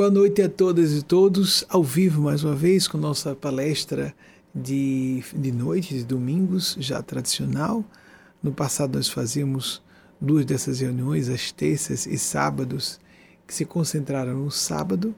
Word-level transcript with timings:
Boa 0.00 0.10
noite 0.10 0.40
a 0.40 0.48
todas 0.48 0.96
e 0.96 1.02
todos, 1.02 1.62
ao 1.68 1.84
vivo 1.84 2.22
mais 2.22 2.42
uma 2.42 2.56
vez 2.56 2.88
com 2.88 2.96
nossa 2.96 3.34
palestra 3.36 4.14
de, 4.54 5.22
de 5.36 5.52
noite, 5.52 5.92
de 5.92 6.04
domingos, 6.04 6.74
já 6.80 7.02
tradicional. 7.02 7.84
No 8.42 8.50
passado 8.50 8.96
nós 8.96 9.10
fazíamos 9.10 9.82
duas 10.18 10.46
dessas 10.46 10.80
reuniões, 10.80 11.28
as 11.28 11.52
terças 11.52 12.06
e 12.06 12.16
sábados, 12.16 12.98
que 13.46 13.52
se 13.52 13.66
concentraram 13.66 14.38
no 14.38 14.50
sábado, 14.50 15.14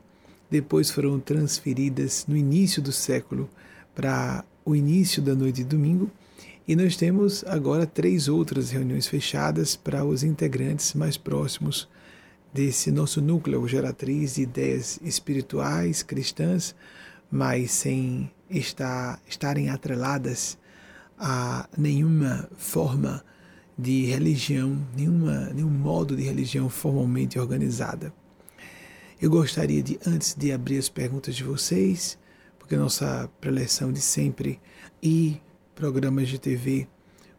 depois 0.50 0.90
foram 0.90 1.20
transferidas 1.20 2.26
no 2.26 2.36
início 2.36 2.82
do 2.82 2.90
século 2.90 3.48
para 3.94 4.44
o 4.64 4.74
início 4.74 5.22
da 5.22 5.36
noite 5.36 5.58
de 5.58 5.64
domingo. 5.64 6.10
E 6.66 6.74
nós 6.74 6.96
temos 6.96 7.44
agora 7.46 7.86
três 7.86 8.26
outras 8.26 8.72
reuniões 8.72 9.06
fechadas 9.06 9.76
para 9.76 10.04
os 10.04 10.24
integrantes 10.24 10.92
mais 10.94 11.16
próximos 11.16 11.88
desse 12.52 12.90
nosso 12.90 13.20
núcleo 13.20 13.66
geratriz 13.66 14.34
de 14.34 14.42
ideias 14.42 15.00
espirituais 15.02 16.02
cristãs, 16.02 16.74
mas 17.30 17.70
sem 17.70 18.30
estar, 18.50 19.20
estarem 19.26 19.70
atreladas 19.70 20.58
a 21.18 21.68
nenhuma 21.76 22.48
forma 22.56 23.24
de 23.78 24.04
religião, 24.04 24.76
nenhuma, 24.94 25.50
nenhum 25.54 25.70
modo 25.70 26.14
de 26.14 26.22
religião 26.22 26.68
formalmente 26.68 27.38
organizada. 27.38 28.12
Eu 29.20 29.30
gostaria 29.30 29.82
de, 29.82 29.98
antes 30.06 30.34
de 30.34 30.52
abrir 30.52 30.78
as 30.78 30.88
perguntas 30.88 31.34
de 31.34 31.44
vocês, 31.44 32.18
porque 32.58 32.76
nossa 32.76 33.30
preleção 33.40 33.92
de 33.92 34.00
sempre 34.00 34.60
e 35.02 35.40
programas 35.74 36.28
de 36.28 36.38
TV, 36.38 36.88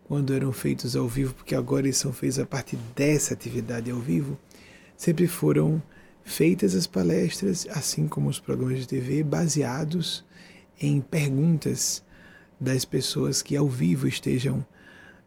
quando 0.05 0.33
eram 0.33 0.51
feitos 0.51 0.95
ao 0.95 1.07
vivo, 1.07 1.33
porque 1.33 1.53
agora 1.53 1.85
eles 1.85 1.97
são 1.97 2.11
feitos 2.11 2.39
a 2.39 2.45
partir 2.45 2.77
dessa 2.95 3.33
atividade 3.33 3.91
ao 3.91 3.99
vivo, 3.99 4.37
sempre 4.97 5.27
foram 5.27 5.81
feitas 6.23 6.75
as 6.75 6.87
palestras, 6.87 7.67
assim 7.71 8.07
como 8.07 8.29
os 8.29 8.39
programas 8.39 8.79
de 8.79 8.87
TV, 8.87 9.23
baseados 9.23 10.23
em 10.79 11.01
perguntas 11.01 12.03
das 12.59 12.85
pessoas 12.85 13.41
que 13.41 13.55
ao 13.55 13.67
vivo 13.67 14.07
estejam 14.07 14.65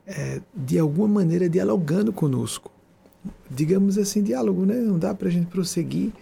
é, 0.06 0.40
de 0.54 0.78
alguma 0.78 1.08
maneira 1.08 1.48
dialogando 1.48 2.12
conosco. 2.12 2.70
Digamos 3.50 3.98
assim, 3.98 4.22
diálogo, 4.22 4.64
né? 4.64 4.76
Não 4.76 4.98
dá 4.98 5.14
para 5.14 5.28
a 5.28 5.30
gente 5.30 5.46
prosseguir 5.46 6.12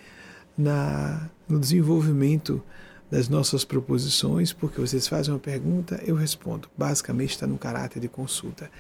na, 0.57 1.29
no 1.49 1.61
desenvolvimento 1.61 2.63
das 3.11 3.29
nossas 3.29 3.65
proposições, 3.65 4.53
porque 4.53 4.81
vocês 4.81 5.07
fazem 5.07 5.33
uma 5.33 5.39
pergunta, 5.39 6.01
eu 6.05 6.17
respondo. 6.17 6.69
Basicamente 6.77 7.31
está 7.31 7.47
no 7.47 7.59
caráter 7.59 8.01
de 8.01 8.09
consulta. 8.09 8.71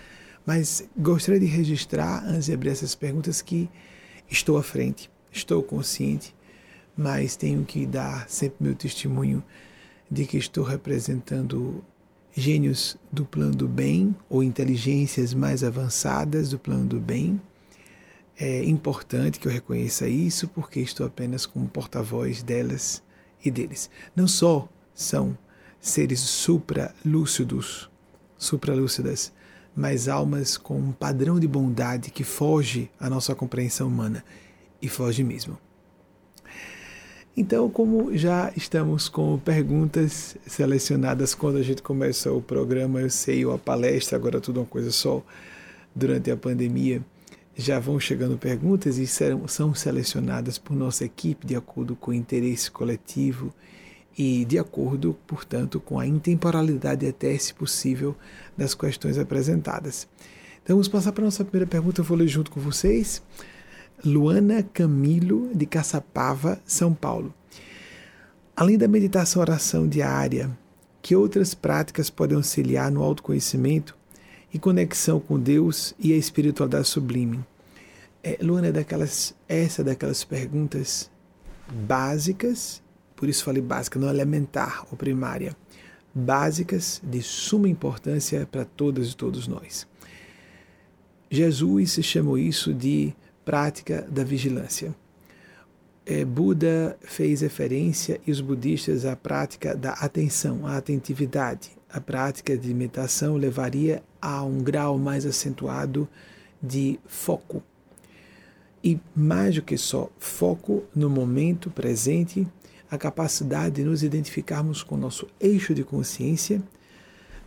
Mas 0.46 0.88
gostaria 0.96 1.40
de 1.40 1.46
registrar, 1.46 2.24
antes 2.26 2.46
de 2.46 2.52
abrir 2.52 2.70
essas 2.70 2.94
perguntas, 2.94 3.40
que 3.40 3.68
Estou 4.30 4.56
à 4.56 4.62
frente, 4.62 5.10
estou 5.30 5.62
consciente, 5.62 6.34
mas 6.96 7.36
tenho 7.36 7.64
que 7.64 7.86
dar 7.86 8.28
sempre 8.28 8.64
meu 8.64 8.74
testemunho 8.74 9.42
de 10.10 10.26
que 10.26 10.36
estou 10.36 10.64
representando 10.64 11.84
gênios 12.36 12.96
do 13.12 13.24
plano 13.24 13.54
do 13.54 13.68
bem 13.68 14.14
ou 14.28 14.42
inteligências 14.42 15.32
mais 15.32 15.62
avançadas 15.62 16.50
do 16.50 16.58
plano 16.58 16.86
do 16.86 17.00
bem. 17.00 17.40
É 18.36 18.64
importante 18.64 19.38
que 19.38 19.46
eu 19.46 19.52
reconheça 19.52 20.08
isso 20.08 20.48
porque 20.48 20.80
estou 20.80 21.06
apenas 21.06 21.46
como 21.46 21.68
porta-voz 21.68 22.42
delas 22.42 23.02
e 23.44 23.50
deles. 23.50 23.88
Não 24.16 24.26
só 24.26 24.68
são 24.94 25.38
seres 25.80 26.20
supralúcidos, 26.20 27.90
supralúcidas, 28.36 29.32
mas 29.74 30.08
almas 30.08 30.56
com 30.56 30.76
um 30.78 30.92
padrão 30.92 31.40
de 31.40 31.48
bondade 31.48 32.10
que 32.10 32.24
foge 32.24 32.90
à 32.98 33.10
nossa 33.10 33.34
compreensão 33.34 33.88
humana 33.88 34.24
e 34.80 34.88
foge 34.88 35.24
mesmo. 35.24 35.58
Então, 37.36 37.68
como 37.68 38.16
já 38.16 38.52
estamos 38.56 39.08
com 39.08 39.36
perguntas 39.38 40.36
selecionadas 40.46 41.34
quando 41.34 41.56
a 41.56 41.62
gente 41.62 41.82
começa 41.82 42.32
o 42.32 42.40
programa, 42.40 43.00
eu 43.00 43.10
sei, 43.10 43.44
ou 43.44 43.52
a 43.52 43.58
palestra, 43.58 44.16
agora 44.16 44.40
tudo 44.40 44.60
uma 44.60 44.66
coisa 44.66 44.92
só, 44.92 45.20
durante 45.92 46.30
a 46.30 46.36
pandemia, 46.36 47.02
já 47.56 47.80
vão 47.80 47.98
chegando 47.98 48.38
perguntas 48.38 48.98
e 48.98 49.06
serão, 49.06 49.48
são 49.48 49.74
selecionadas 49.74 50.58
por 50.58 50.76
nossa 50.76 51.04
equipe 51.04 51.44
de 51.44 51.56
acordo 51.56 51.96
com 51.96 52.12
o 52.12 52.14
interesse 52.14 52.70
coletivo 52.70 53.52
e 54.16 54.44
de 54.44 54.58
acordo, 54.58 55.16
portanto, 55.26 55.80
com 55.80 55.98
a 55.98 56.06
intemporalidade 56.06 57.06
até, 57.06 57.36
se 57.36 57.52
possível, 57.52 58.16
das 58.56 58.74
questões 58.74 59.18
apresentadas. 59.18 60.06
Então 60.62 60.76
vamos 60.76 60.88
passar 60.88 61.12
para 61.12 61.22
a 61.22 61.26
nossa 61.26 61.44
primeira 61.44 61.68
pergunta, 61.68 62.00
eu 62.00 62.04
vou 62.04 62.16
ler 62.16 62.28
junto 62.28 62.50
com 62.50 62.60
vocês. 62.60 63.22
Luana 64.04 64.62
Camilo, 64.62 65.50
de 65.54 65.66
Caçapava, 65.66 66.60
São 66.64 66.94
Paulo. 66.94 67.34
Além 68.56 68.78
da 68.78 68.86
meditação 68.86 69.42
oração 69.42 69.88
diária, 69.88 70.50
que 71.02 71.16
outras 71.16 71.54
práticas 71.54 72.08
podem 72.08 72.36
auxiliar 72.36 72.90
no 72.90 73.02
autoconhecimento 73.02 73.96
e 74.52 74.58
conexão 74.58 75.18
com 75.18 75.38
Deus 75.38 75.92
e 75.98 76.12
a 76.12 76.16
espiritualidade 76.16 76.86
sublime? 76.86 77.44
É, 78.22 78.38
Luana, 78.40 78.68
é 78.68 78.72
daquelas, 78.72 79.34
essa 79.48 79.82
é 79.82 79.84
daquelas 79.84 80.24
perguntas 80.24 81.10
básicas 81.70 82.82
por 83.16 83.28
isso 83.28 83.44
falei 83.44 83.62
básica, 83.62 83.98
não 83.98 84.08
elementar 84.08 84.86
ou 84.90 84.96
primária, 84.96 85.56
básicas 86.14 87.00
de 87.02 87.22
suma 87.22 87.68
importância 87.68 88.46
para 88.50 88.64
todas 88.64 89.10
e 89.10 89.16
todos 89.16 89.48
nós. 89.48 89.86
Jesus 91.30 91.98
chamou 92.02 92.38
isso 92.38 92.72
de 92.72 93.12
prática 93.44 94.06
da 94.08 94.22
vigilância. 94.22 94.94
É, 96.06 96.24
Buda 96.24 96.98
fez 97.00 97.40
referência 97.40 98.20
e 98.26 98.30
os 98.30 98.40
budistas 98.40 99.04
à 99.04 99.16
prática 99.16 99.74
da 99.74 99.92
atenção, 99.92 100.66
à 100.66 100.76
atentividade. 100.76 101.70
A 101.90 102.00
prática 102.00 102.56
de 102.56 102.74
meditação 102.74 103.36
levaria 103.36 104.02
a 104.20 104.42
um 104.44 104.58
grau 104.58 104.98
mais 104.98 105.24
acentuado 105.24 106.08
de 106.62 106.98
foco. 107.06 107.62
E 108.82 109.00
mais 109.16 109.54
do 109.54 109.62
que 109.62 109.78
só 109.78 110.10
foco 110.18 110.84
no 110.94 111.08
momento 111.08 111.70
presente, 111.70 112.46
a 112.90 112.98
capacidade 112.98 113.76
de 113.76 113.84
nos 113.84 114.02
identificarmos 114.02 114.82
com 114.82 114.94
o 114.94 114.98
nosso 114.98 115.26
eixo 115.40 115.74
de 115.74 115.84
consciência, 115.84 116.62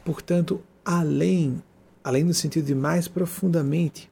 portanto, 0.04 0.62
além, 0.84 1.62
além 2.04 2.24
no 2.24 2.34
sentido 2.34 2.66
de 2.66 2.76
mais 2.76 3.08
profundamente, 3.08 4.10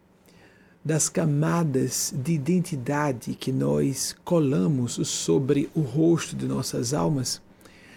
das 0.83 1.09
camadas 1.09 2.13
de 2.15 2.33
identidade 2.33 3.33
que 3.33 3.51
nós 3.51 4.15
colamos 4.23 4.93
sobre 5.07 5.67
o 5.73 5.81
rosto 5.81 6.35
de 6.35 6.45
nossas 6.45 6.93
almas, 6.93 7.41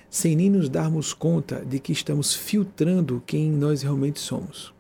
sem 0.09 0.35
nem 0.35 0.49
nos 0.49 0.71
darmos 0.71 1.13
conta 1.13 1.63
de 1.65 1.79
que 1.79 1.93
estamos 1.93 2.35
filtrando 2.35 3.23
quem 3.27 3.51
nós 3.51 3.83
realmente 3.83 4.19
somos. 4.19 4.73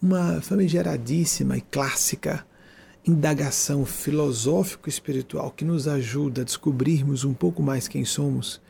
Uma 0.00 0.40
famigeradíssima 0.40 1.58
e 1.58 1.60
clássica 1.60 2.46
indagação 3.08 3.86
filosófico-espiritual 3.86 5.50
que 5.50 5.64
nos 5.64 5.88
ajuda 5.88 6.42
a 6.42 6.44
descobrirmos 6.44 7.24
um 7.24 7.32
pouco 7.32 7.62
mais 7.62 7.88
quem 7.88 8.04
somos 8.04 8.60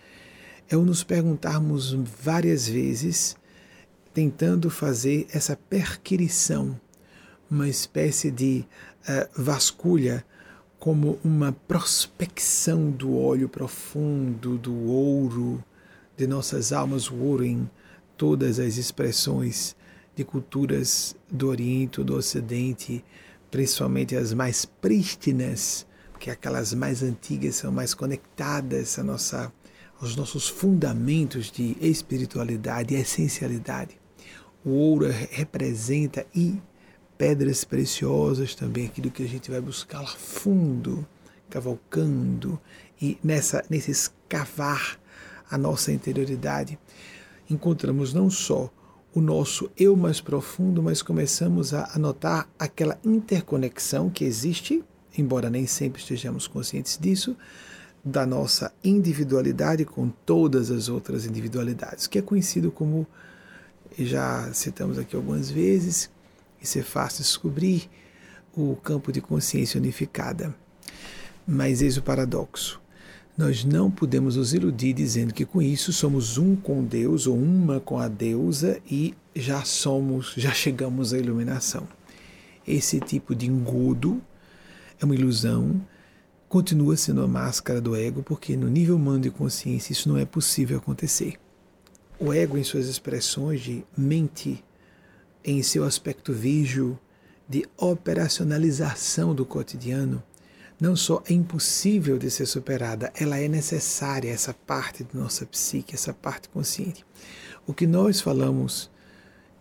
é 0.70 0.76
o 0.76 0.84
nos 0.84 1.02
perguntarmos 1.02 1.92
várias 1.92 2.68
vezes, 2.68 3.36
tentando 4.12 4.68
fazer 4.68 5.26
essa 5.32 5.56
perquirição, 5.56 6.78
uma 7.50 7.68
espécie 7.68 8.30
de 8.30 8.66
uh, 9.08 9.42
vasculha, 9.42 10.24
como 10.78 11.18
uma 11.24 11.52
prospecção 11.66 12.90
do 12.90 13.16
olho 13.16 13.48
profundo, 13.48 14.58
do 14.58 14.74
ouro 14.86 15.64
de 16.16 16.26
nossas 16.26 16.72
almas, 16.72 17.10
o 17.10 17.16
ouro 17.16 17.44
em 17.44 17.68
todas 18.16 18.60
as 18.60 18.76
expressões 18.76 19.74
de 20.14 20.22
culturas 20.22 21.16
do 21.30 21.48
Oriente, 21.48 22.02
do 22.02 22.14
Ocidente, 22.14 23.04
principalmente 23.50 24.16
as 24.16 24.32
mais 24.32 24.64
prístinas, 24.64 25.86
porque 26.12 26.30
aquelas 26.30 26.74
mais 26.74 27.02
antigas 27.02 27.56
são 27.56 27.72
mais 27.72 27.94
conectadas 27.94 28.98
à 28.98 29.04
nossa, 29.04 29.52
aos 30.00 30.16
nossos 30.16 30.48
fundamentos 30.48 31.50
de 31.50 31.76
espiritualidade 31.80 32.94
e 32.94 33.00
essencialidade. 33.00 33.98
O 34.64 34.70
ouro 34.70 35.06
representa 35.30 36.26
e 36.34 36.60
pedras 37.16 37.64
preciosas 37.64 38.54
também, 38.54 38.86
aquilo 38.86 39.10
que 39.10 39.22
a 39.22 39.28
gente 39.28 39.50
vai 39.50 39.60
buscar 39.60 40.00
lá 40.00 40.06
fundo, 40.08 41.06
cavalcando 41.48 42.60
e 43.00 43.18
nessa 43.22 43.64
nesse 43.70 43.90
escavar 43.90 44.98
a 45.50 45.56
nossa 45.56 45.90
interioridade, 45.90 46.78
encontramos 47.48 48.12
não 48.12 48.28
só 48.28 48.70
o 49.14 49.20
nosso 49.20 49.70
eu 49.76 49.96
mais 49.96 50.20
profundo, 50.20 50.82
mas 50.82 51.02
começamos 51.02 51.72
a 51.72 51.98
notar 51.98 52.48
aquela 52.58 52.98
interconexão 53.04 54.10
que 54.10 54.24
existe, 54.24 54.84
embora 55.16 55.48
nem 55.50 55.66
sempre 55.66 56.00
estejamos 56.00 56.46
conscientes 56.46 56.98
disso, 57.00 57.36
da 58.04 58.26
nossa 58.26 58.72
individualidade 58.84 59.84
com 59.84 60.08
todas 60.08 60.70
as 60.70 60.88
outras 60.88 61.26
individualidades, 61.26 62.06
que 62.06 62.18
é 62.18 62.22
conhecido 62.22 62.70
como, 62.70 63.06
já 63.98 64.52
citamos 64.52 64.98
aqui 64.98 65.16
algumas 65.16 65.50
vezes, 65.50 66.10
isso 66.60 66.78
é 66.78 66.82
fácil 66.82 67.22
descobrir, 67.22 67.88
o 68.56 68.76
campo 68.76 69.12
de 69.12 69.20
consciência 69.20 69.78
unificada. 69.78 70.54
Mas 71.46 71.80
eis 71.80 71.96
o 71.96 72.02
paradoxo. 72.02 72.80
Nós 73.38 73.64
não 73.64 73.88
podemos 73.88 74.34
nos 74.34 74.52
iludir 74.52 74.92
dizendo 74.92 75.32
que 75.32 75.46
com 75.46 75.62
isso 75.62 75.92
somos 75.92 76.38
um 76.38 76.56
com 76.56 76.82
Deus 76.82 77.24
ou 77.28 77.36
uma 77.36 77.78
com 77.78 77.96
a 77.96 78.08
deusa 78.08 78.80
e 78.90 79.14
já 79.32 79.62
somos, 79.62 80.34
já 80.36 80.50
chegamos 80.50 81.14
à 81.14 81.18
iluminação. 81.18 81.86
Esse 82.66 82.98
tipo 82.98 83.36
de 83.36 83.46
engodo 83.46 84.20
é 85.00 85.04
uma 85.04 85.14
ilusão, 85.14 85.80
continua 86.48 86.96
sendo 86.96 87.22
a 87.22 87.28
máscara 87.28 87.80
do 87.80 87.94
ego, 87.94 88.24
porque 88.24 88.56
no 88.56 88.66
nível 88.66 88.96
humano 88.96 89.20
de 89.20 89.30
consciência 89.30 89.92
isso 89.92 90.08
não 90.08 90.18
é 90.18 90.24
possível 90.24 90.78
acontecer. 90.78 91.34
O 92.18 92.32
ego, 92.32 92.58
em 92.58 92.64
suas 92.64 92.88
expressões 92.88 93.60
de 93.60 93.84
mente, 93.96 94.64
em 95.44 95.62
seu 95.62 95.84
aspecto 95.84 96.32
vígio, 96.32 96.98
de 97.48 97.64
operacionalização 97.76 99.32
do 99.32 99.46
cotidiano, 99.46 100.24
não 100.80 100.94
só 100.94 101.22
é 101.28 101.32
impossível 101.32 102.18
de 102.18 102.30
ser 102.30 102.46
superada, 102.46 103.12
ela 103.18 103.38
é 103.38 103.48
necessária, 103.48 104.30
essa 104.30 104.54
parte 104.54 105.02
da 105.02 105.18
nossa 105.18 105.44
psique, 105.44 105.94
essa 105.94 106.14
parte 106.14 106.48
consciente. 106.48 107.04
O 107.66 107.74
que 107.74 107.86
nós 107.86 108.20
falamos, 108.20 108.90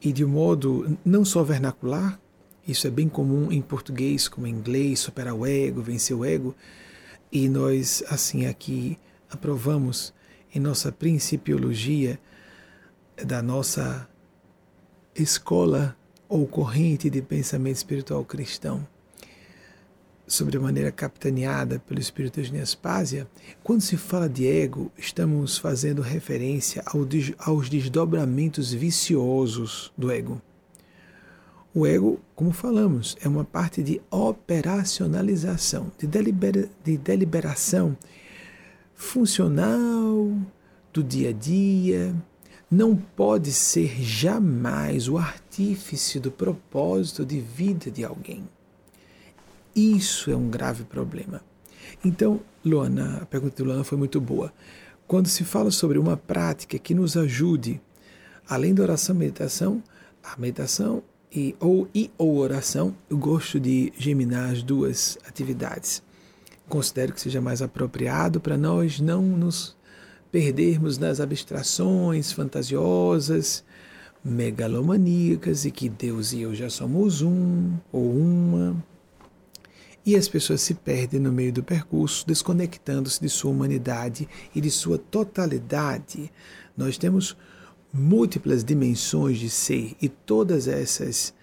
e 0.02 0.14
de 0.14 0.24
um 0.24 0.30
modo 0.30 0.98
não 1.04 1.26
só 1.26 1.44
vernacular, 1.44 2.20
isso 2.68 2.86
é 2.86 2.92
bem 2.92 3.10
comum 3.10 3.52
em 3.52 3.62
português 3.62 4.28
como 4.28 4.46
em 4.46 4.52
inglês, 4.52 5.00
superar 5.00 5.34
o 5.34 5.46
ego, 5.46 5.82
vencer 5.82 6.16
o 6.16 6.24
ego, 6.24 6.56
e 7.32 7.50
nós, 7.50 8.04
assim, 8.10 8.46
aqui 8.46 8.98
aprovamos 9.30 10.14
em 10.54 10.60
nossa 10.60 10.92
principiologia 10.92 12.20
da 13.26 13.42
nossa 13.42 14.08
escola 15.16 15.98
ou 16.30 16.46
corrente 16.48 17.10
de 17.10 17.22
pensamento 17.22 17.78
espiritual 17.78 18.24
cristão 18.24 18.88
sobre 20.28 20.58
a 20.58 20.60
maneira 20.60 20.92
capitaneada 20.92 21.80
pelo 21.80 22.02
espírito 22.02 22.42
de 22.42 22.52
Nespásia, 22.52 23.26
quando 23.64 23.82
se 23.82 23.96
fala 23.96 24.28
de 24.28 24.46
ego, 24.46 24.92
estamos 24.98 25.58
fazendo 25.58 26.02
referência 26.02 26.84
ao, 26.86 27.08
aos 27.40 27.70
desdobramentos 27.70 28.74
viciosos 28.74 29.92
do 29.98 30.12
ego. 30.12 30.42
O 31.74 31.88
ego, 31.88 32.20
como 32.36 32.52
falamos, 32.52 33.16
é 33.22 33.28
uma 33.28 33.46
parte 33.46 33.82
de 33.82 34.02
operacionalização, 34.12 35.92
de, 35.98 36.06
delibera, 36.06 36.70
de 36.84 36.98
deliberação 36.98 37.98
funcional 38.94 40.36
do 40.92 41.04
dia 41.04 41.30
a 41.30 41.34
dia, 41.34 42.16
não 42.70 42.96
pode 42.96 43.54
ser 43.54 44.02
jamais 44.02 45.08
o 45.08 45.18
artífice 45.18 46.20
do 46.20 46.32
propósito 46.32 47.26
de 47.26 47.40
vida 47.40 47.90
de 47.90 48.04
alguém. 48.04 48.44
Isso 49.78 50.32
é 50.32 50.36
um 50.36 50.50
grave 50.50 50.84
problema. 50.86 51.40
Então, 52.04 52.42
Luana, 52.66 53.20
a 53.22 53.26
pergunta 53.28 53.58
de 53.58 53.62
Luana 53.62 53.84
foi 53.84 53.96
muito 53.96 54.20
boa. 54.20 54.52
Quando 55.08 55.28
se 55.28 55.44
fala 55.44 55.70
sobre 55.70 56.00
uma 56.00 56.18
prática 56.18 56.80
que 56.80 56.96
nos 56.96 57.16
ajude, 57.16 57.80
além 58.50 58.74
da 58.74 58.82
oração 58.82 59.16
e 59.16 59.20
meditação, 59.20 59.84
a 60.24 60.36
meditação 60.36 61.04
e 61.32 61.56
ou 61.60 61.88
e 61.94 62.10
ou 62.18 62.38
oração, 62.38 62.96
eu 63.08 63.20
gosto 63.20 63.60
de 63.60 63.94
geminar 63.96 64.50
as 64.50 64.64
duas 64.64 65.16
atividades. 65.28 66.02
Considero 66.68 67.14
que 67.14 67.22
seja 67.22 67.40
mais 67.40 67.62
apropriado 67.62 68.42
para 68.42 68.58
nós 68.58 69.00
não 69.00 69.22
nos 69.22 69.78
perdermos 70.32 70.98
nas 70.98 71.20
abstrações 71.20 72.32
fantasiosas, 72.32 73.64
megalomaníacas 74.26 75.66
e 75.66 75.72
que 75.72 75.88
Deus 75.88 76.34
e 76.34 76.42
eu 76.42 76.56
já 76.56 76.68
somos 76.68 77.22
um 77.22 77.74
ou 77.92 78.12
uma. 78.12 78.76
E 80.08 80.16
as 80.16 80.30
pessoas 80.30 80.62
se 80.62 80.74
perdem 80.74 81.20
no 81.20 81.34
meio 81.34 81.52
do 81.52 81.62
percurso, 81.62 82.26
desconectando-se 82.26 83.20
de 83.20 83.28
sua 83.28 83.52
humanidade 83.52 84.26
e 84.56 84.62
de 84.62 84.72
sua 84.72 84.98
totalidade. 84.98 86.32
Nós 86.78 86.98
temos 86.98 87.36
múltiplas 87.92 88.64
dimensões 88.64 89.38
de 89.38 89.50
ser 89.50 89.98
e 90.02 90.08
todas 90.08 90.70
essas 90.70 91.34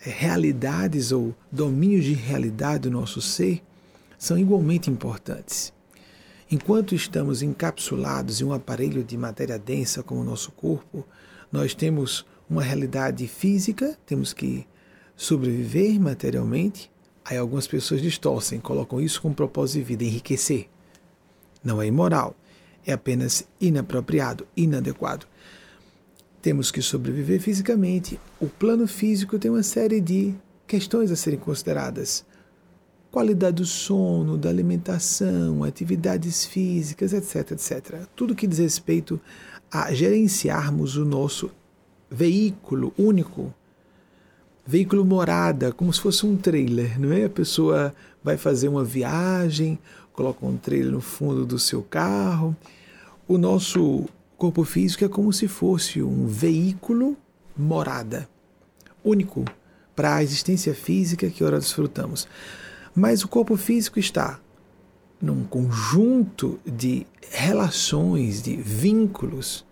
eh, 0.00 0.08
realidades 0.08 1.12
ou 1.12 1.36
domínios 1.52 2.06
de 2.06 2.14
realidade 2.14 2.84
do 2.84 2.90
nosso 2.90 3.20
ser 3.20 3.62
são 4.16 4.38
igualmente 4.38 4.88
importantes. 4.88 5.70
Enquanto 6.50 6.94
estamos 6.94 7.42
encapsulados 7.42 8.40
em 8.40 8.44
um 8.44 8.54
aparelho 8.54 9.04
de 9.04 9.14
matéria 9.18 9.58
densa 9.58 10.02
como 10.02 10.22
o 10.22 10.24
nosso 10.24 10.50
corpo, 10.52 11.06
nós 11.52 11.74
temos 11.74 12.24
uma 12.48 12.62
realidade 12.62 13.28
física, 13.28 13.94
temos 14.06 14.32
que 14.32 14.66
sobreviver 15.14 16.00
materialmente. 16.00 16.89
Aí 17.24 17.36
algumas 17.36 17.66
pessoas 17.66 18.00
distorcem, 18.00 18.60
colocam 18.60 19.00
isso 19.00 19.20
com 19.20 19.32
propósito 19.32 19.78
de 19.78 19.84
vida, 19.84 20.04
enriquecer. 20.04 20.68
Não 21.62 21.80
é 21.80 21.86
imoral, 21.86 22.34
é 22.86 22.92
apenas 22.92 23.46
inapropriado, 23.60 24.46
inadequado. 24.56 25.26
Temos 26.40 26.70
que 26.70 26.80
sobreviver 26.80 27.40
fisicamente. 27.40 28.18
O 28.40 28.46
plano 28.46 28.86
físico 28.88 29.38
tem 29.38 29.50
uma 29.50 29.62
série 29.62 30.00
de 30.00 30.34
questões 30.66 31.10
a 31.10 31.16
serem 31.16 31.38
consideradas 31.38 32.24
qualidade 33.10 33.56
do 33.56 33.66
sono, 33.66 34.38
da 34.38 34.48
alimentação, 34.48 35.64
atividades 35.64 36.44
físicas, 36.44 37.12
etc, 37.12 37.52
etc. 37.52 38.02
Tudo 38.14 38.34
que 38.34 38.46
diz 38.46 38.58
respeito 38.58 39.20
a 39.70 39.92
gerenciarmos 39.92 40.96
o 40.96 41.04
nosso 41.04 41.50
veículo 42.10 42.92
único, 42.96 43.52
veículo 44.70 45.04
morada, 45.04 45.72
como 45.72 45.92
se 45.92 46.00
fosse 46.00 46.24
um 46.24 46.36
trailer, 46.36 46.96
não 47.00 47.12
é? 47.12 47.24
A 47.24 47.28
pessoa 47.28 47.92
vai 48.22 48.36
fazer 48.36 48.68
uma 48.68 48.84
viagem, 48.84 49.76
coloca 50.12 50.46
um 50.46 50.56
trailer 50.56 50.92
no 50.92 51.00
fundo 51.00 51.44
do 51.44 51.58
seu 51.58 51.82
carro. 51.82 52.56
O 53.26 53.36
nosso 53.36 54.04
corpo 54.38 54.62
físico 54.62 55.04
é 55.04 55.08
como 55.08 55.32
se 55.32 55.48
fosse 55.48 56.00
um 56.00 56.24
veículo 56.28 57.16
morada, 57.58 58.28
único 59.04 59.44
para 59.96 60.14
a 60.14 60.22
existência 60.22 60.72
física 60.72 61.28
que 61.28 61.42
ora 61.42 61.58
desfrutamos. 61.58 62.28
Mas 62.94 63.24
o 63.24 63.28
corpo 63.28 63.56
físico 63.56 63.98
está 63.98 64.38
num 65.20 65.42
conjunto 65.42 66.60
de 66.64 67.04
relações, 67.28 68.40
de 68.40 68.54
vínculos 68.54 69.66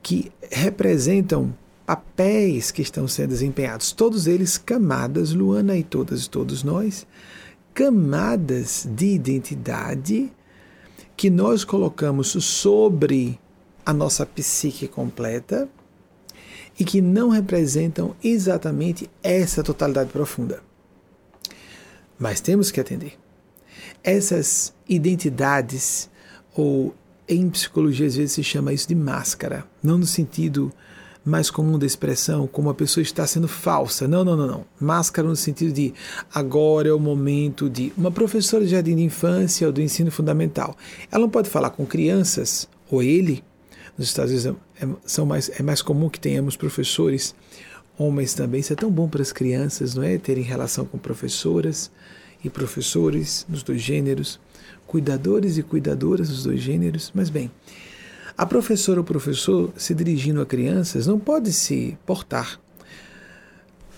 que 0.00 0.30
representam 0.52 1.52
papéis 1.96 2.70
que 2.70 2.82
estão 2.82 3.08
sendo 3.08 3.30
desempenhados, 3.30 3.92
todos 3.92 4.26
eles 4.26 4.56
camadas, 4.56 5.32
Luana 5.32 5.76
e 5.76 5.82
todas 5.82 6.24
e 6.24 6.30
todos 6.30 6.62
nós, 6.62 7.06
camadas 7.74 8.86
de 8.88 9.06
identidade 9.06 10.30
que 11.16 11.28
nós 11.30 11.64
colocamos 11.64 12.28
sobre 12.28 13.40
a 13.84 13.92
nossa 13.92 14.24
psique 14.24 14.86
completa 14.86 15.68
e 16.78 16.84
que 16.84 17.00
não 17.00 17.28
representam 17.28 18.14
exatamente 18.22 19.10
essa 19.22 19.62
totalidade 19.62 20.10
profunda 20.10 20.62
mas 22.20 22.38
temos 22.38 22.70
que 22.70 22.78
atender. 22.78 23.18
Essas 24.04 24.74
identidades, 24.86 26.10
ou 26.54 26.94
em 27.26 27.48
psicologia 27.48 28.06
às 28.06 28.14
vezes 28.14 28.32
se 28.32 28.44
chama 28.44 28.74
isso 28.74 28.86
de 28.86 28.94
máscara, 28.94 29.64
não 29.82 29.96
no 29.96 30.06
sentido 30.06 30.70
mais 31.24 31.50
comum 31.50 31.78
da 31.78 31.86
expressão, 31.86 32.46
como 32.46 32.70
a 32.70 32.74
pessoa 32.74 33.02
está 33.02 33.26
sendo 33.26 33.46
falsa. 33.46 34.08
Não, 34.08 34.24
não, 34.24 34.36
não, 34.36 34.46
não. 34.46 34.64
Máscara 34.80 35.28
no 35.28 35.36
sentido 35.36 35.72
de 35.72 35.92
agora 36.32 36.88
é 36.88 36.92
o 36.92 36.98
momento 36.98 37.68
de. 37.68 37.92
Uma 37.96 38.10
professora 38.10 38.64
de 38.64 38.70
jardim 38.70 38.96
de 38.96 39.02
infância 39.02 39.66
ou 39.66 39.72
do 39.72 39.80
ensino 39.80 40.10
fundamental. 40.10 40.76
Ela 41.10 41.22
não 41.22 41.30
pode 41.30 41.48
falar 41.48 41.70
com 41.70 41.84
crianças, 41.84 42.68
ou 42.90 43.02
ele, 43.02 43.44
nos 43.96 44.08
Estados 44.08 44.32
Unidos 44.32 44.60
é, 44.80 44.88
são 45.04 45.26
mais, 45.26 45.50
é 45.58 45.62
mais 45.62 45.82
comum 45.82 46.08
que 46.08 46.18
tenhamos 46.18 46.56
professores 46.56 47.34
homens 47.98 48.32
também. 48.32 48.60
Isso 48.60 48.72
é 48.72 48.76
tão 48.76 48.90
bom 48.90 49.08
para 49.08 49.22
as 49.22 49.32
crianças, 49.32 49.94
não 49.94 50.02
é? 50.02 50.16
Terem 50.18 50.42
relação 50.42 50.84
com 50.84 50.98
professoras 50.98 51.90
e 52.42 52.48
professores 52.48 53.44
nos 53.48 53.62
dois 53.62 53.82
gêneros, 53.82 54.40
cuidadores 54.86 55.58
e 55.58 55.62
cuidadoras 55.62 56.30
dos 56.30 56.42
dois 56.44 56.60
gêneros. 56.60 57.12
Mas 57.14 57.28
bem, 57.28 57.50
a 58.40 58.46
professora 58.46 59.00
ou 59.00 59.04
professor 59.04 59.70
se 59.76 59.94
dirigindo 59.94 60.40
a 60.40 60.46
crianças 60.46 61.06
não 61.06 61.18
pode 61.18 61.52
se 61.52 61.98
portar 62.06 62.58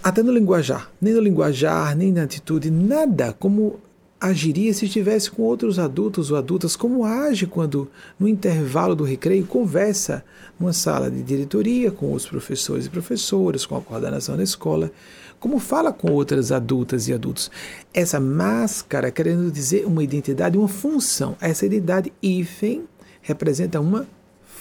até 0.02 0.20
no 0.20 0.32
linguajar, 0.32 0.90
nem 1.00 1.14
no 1.14 1.20
linguajar, 1.20 1.96
nem 1.96 2.10
na 2.10 2.24
atitude, 2.24 2.68
nada 2.68 3.32
como 3.32 3.78
agiria 4.20 4.74
se 4.74 4.86
estivesse 4.86 5.30
com 5.30 5.42
outros 5.42 5.78
adultos 5.78 6.32
ou 6.32 6.36
adultas, 6.36 6.74
como 6.74 7.04
age 7.04 7.46
quando, 7.46 7.88
no 8.18 8.26
intervalo 8.26 8.96
do 8.96 9.04
recreio, 9.04 9.46
conversa 9.46 10.24
numa 10.58 10.72
sala 10.72 11.08
de 11.08 11.22
diretoria 11.22 11.92
com 11.92 12.12
os 12.12 12.26
professores 12.26 12.86
e 12.86 12.90
professoras, 12.90 13.64
com 13.64 13.76
a 13.76 13.80
coordenação 13.80 14.36
da 14.36 14.42
escola, 14.42 14.90
como 15.38 15.60
fala 15.60 15.92
com 15.92 16.10
outras 16.10 16.50
adultas 16.50 17.06
e 17.06 17.12
adultos. 17.12 17.48
Essa 17.94 18.18
máscara 18.18 19.12
querendo 19.12 19.52
dizer 19.52 19.86
uma 19.86 20.02
identidade, 20.02 20.58
uma 20.58 20.66
função. 20.66 21.36
Essa 21.40 21.64
identidade 21.64 22.12
hífen 22.20 22.88
representa 23.22 23.80
uma 23.80 24.04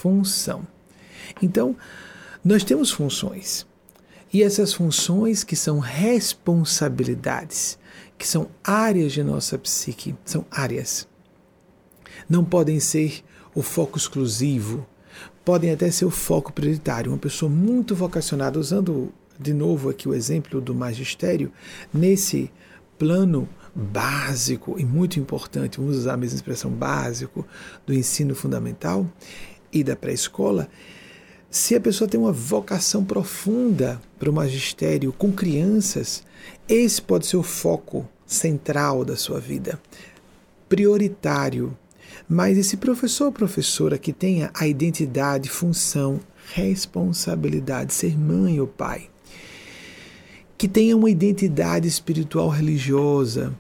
função. 0.02 0.66
Então, 1.42 1.76
nós 2.44 2.64
temos 2.64 2.90
funções. 2.90 3.68
E 4.34 4.42
essas 4.42 4.74
funções 4.74 5.44
que 5.44 5.56
são 5.56 5.78
responsabilidades, 5.78 7.78
que 8.18 8.28
são 8.28 8.48
áreas 8.64 9.14
de 9.14 9.24
nossa 9.24 9.60
psique, 9.60 10.16
são 10.26 10.44
áreas. 10.50 11.08
Não 12.28 12.44
podem 12.44 12.80
ser 12.80 13.24
o 13.54 13.62
foco 13.62 13.98
exclusivo, 13.98 14.88
podem 15.46 15.72
até 15.72 15.92
ser 15.92 16.06
o 16.06 16.12
foco 16.12 16.52
prioritário. 16.52 17.12
Uma 17.12 17.18
pessoa 17.18 17.50
muito 17.50 17.94
vocacionada, 17.94 18.60
usando 18.60 19.14
de 19.40 19.54
novo 19.54 19.90
aqui 19.90 20.08
o 20.08 20.16
exemplo 20.16 20.60
do 20.60 20.74
magistério, 20.74 21.52
nesse 21.94 22.52
plano 22.98 23.48
básico 23.74 24.80
e 24.80 24.86
muito 24.86 25.20
importante, 25.20 25.78
vamos 25.78 25.98
usar 25.98 26.14
a 26.14 26.18
mesma 26.18 26.36
expressão 26.36 26.72
básico, 26.72 27.46
do 27.86 27.94
ensino 27.94 28.36
fundamental 28.36 29.10
e 29.72 29.84
da 29.84 29.96
pré-escola, 29.96 30.68
se 31.50 31.76
a 31.76 31.82
pessoa 31.82 32.08
tem 32.08 32.20
uma 32.20 32.32
vocação 32.32 33.04
profunda 33.04 34.02
para 34.18 34.30
o 34.30 34.34
magistério 34.34 35.12
com 35.12 35.32
crianças, 35.32 36.24
esse 36.68 37.02
pode 37.02 37.26
ser 37.26 37.38
o 37.38 37.44
foco 37.44 38.08
central 38.26 39.04
da 39.04 39.18
sua 39.18 39.40
vida, 39.40 39.80
prioritário. 40.70 41.78
Mas 42.28 42.58
esse 42.58 42.78
professor 42.78 43.26
ou 43.26 43.32
professora 43.32 43.98
que 43.98 44.14
tenha 44.14 44.50
a 44.54 44.66
identidade, 44.66 45.50
função, 45.50 46.22
responsabilidade, 46.54 47.94
ser 47.94 48.18
mãe 48.18 48.60
ou 48.62 48.68
pai, 48.68 49.10
que 50.58 50.68
tenha 50.68 50.96
uma 50.96 51.10
identidade 51.10 51.88
espiritual 51.88 52.48
religiosa, 52.48 53.54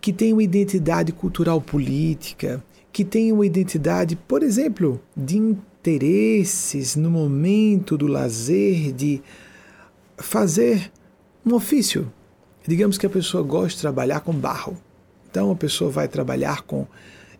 que 0.00 0.12
tenha 0.12 0.34
uma 0.34 0.42
identidade 0.42 1.12
cultural 1.12 1.60
política, 1.60 2.62
que 2.98 3.04
tenha 3.04 3.32
uma 3.32 3.46
identidade, 3.46 4.16
por 4.16 4.42
exemplo, 4.42 5.00
de 5.16 5.36
interesses 5.36 6.96
no 6.96 7.08
momento 7.08 7.96
do 7.96 8.08
lazer, 8.08 8.92
de 8.92 9.22
fazer 10.16 10.90
um 11.46 11.54
ofício. 11.54 12.12
Digamos 12.66 12.98
que 12.98 13.06
a 13.06 13.08
pessoa 13.08 13.44
gosta 13.44 13.76
de 13.76 13.82
trabalhar 13.82 14.18
com 14.18 14.32
barro. 14.32 14.76
Então 15.30 15.52
a 15.52 15.54
pessoa 15.54 15.92
vai 15.92 16.08
trabalhar 16.08 16.62
com 16.62 16.88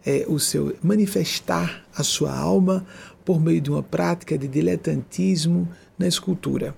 é, 0.07 0.25
o 0.29 0.39
seu 0.39 0.77
manifestar 0.81 1.85
a 1.93 2.05
sua 2.05 2.33
alma 2.33 2.87
por 3.25 3.41
meio 3.41 3.61
de 3.61 3.69
uma 3.69 3.83
prática 3.83 4.39
de 4.39 4.47
diletantismo 4.47 5.69
na 5.99 6.07
escultura. 6.07 6.73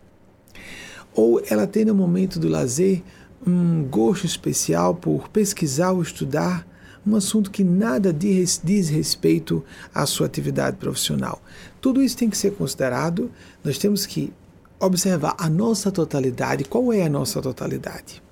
Ou 1.12 1.42
ela 1.50 1.66
tem 1.66 1.84
no 1.84 1.94
momento 1.94 2.40
do 2.40 2.48
lazer 2.48 3.02
um 3.46 3.84
gosto 3.84 4.24
especial 4.24 4.94
por 4.94 5.28
pesquisar 5.28 5.92
ou 5.92 6.00
estudar 6.00 6.66
um 7.10 7.16
assunto 7.16 7.50
que 7.50 7.64
nada 7.64 8.12
diz, 8.12 8.60
respeito 8.88 9.64
à 9.94 10.06
sua 10.06 10.26
atividade 10.26 10.76
profissional. 10.76 11.42
Tudo 11.80 12.02
isso 12.02 12.16
tem 12.16 12.30
que 12.30 12.36
ser 12.36 12.52
considerado, 12.52 13.30
nós 13.64 13.78
temos 13.78 14.06
que 14.06 14.32
observar 14.78 15.34
a 15.38 15.48
nossa 15.48 15.90
totalidade. 15.90 16.64
Qual 16.64 16.92
é 16.92 17.02
a 17.02 17.08
nossa 17.08 17.42
totalidade? 17.42 18.22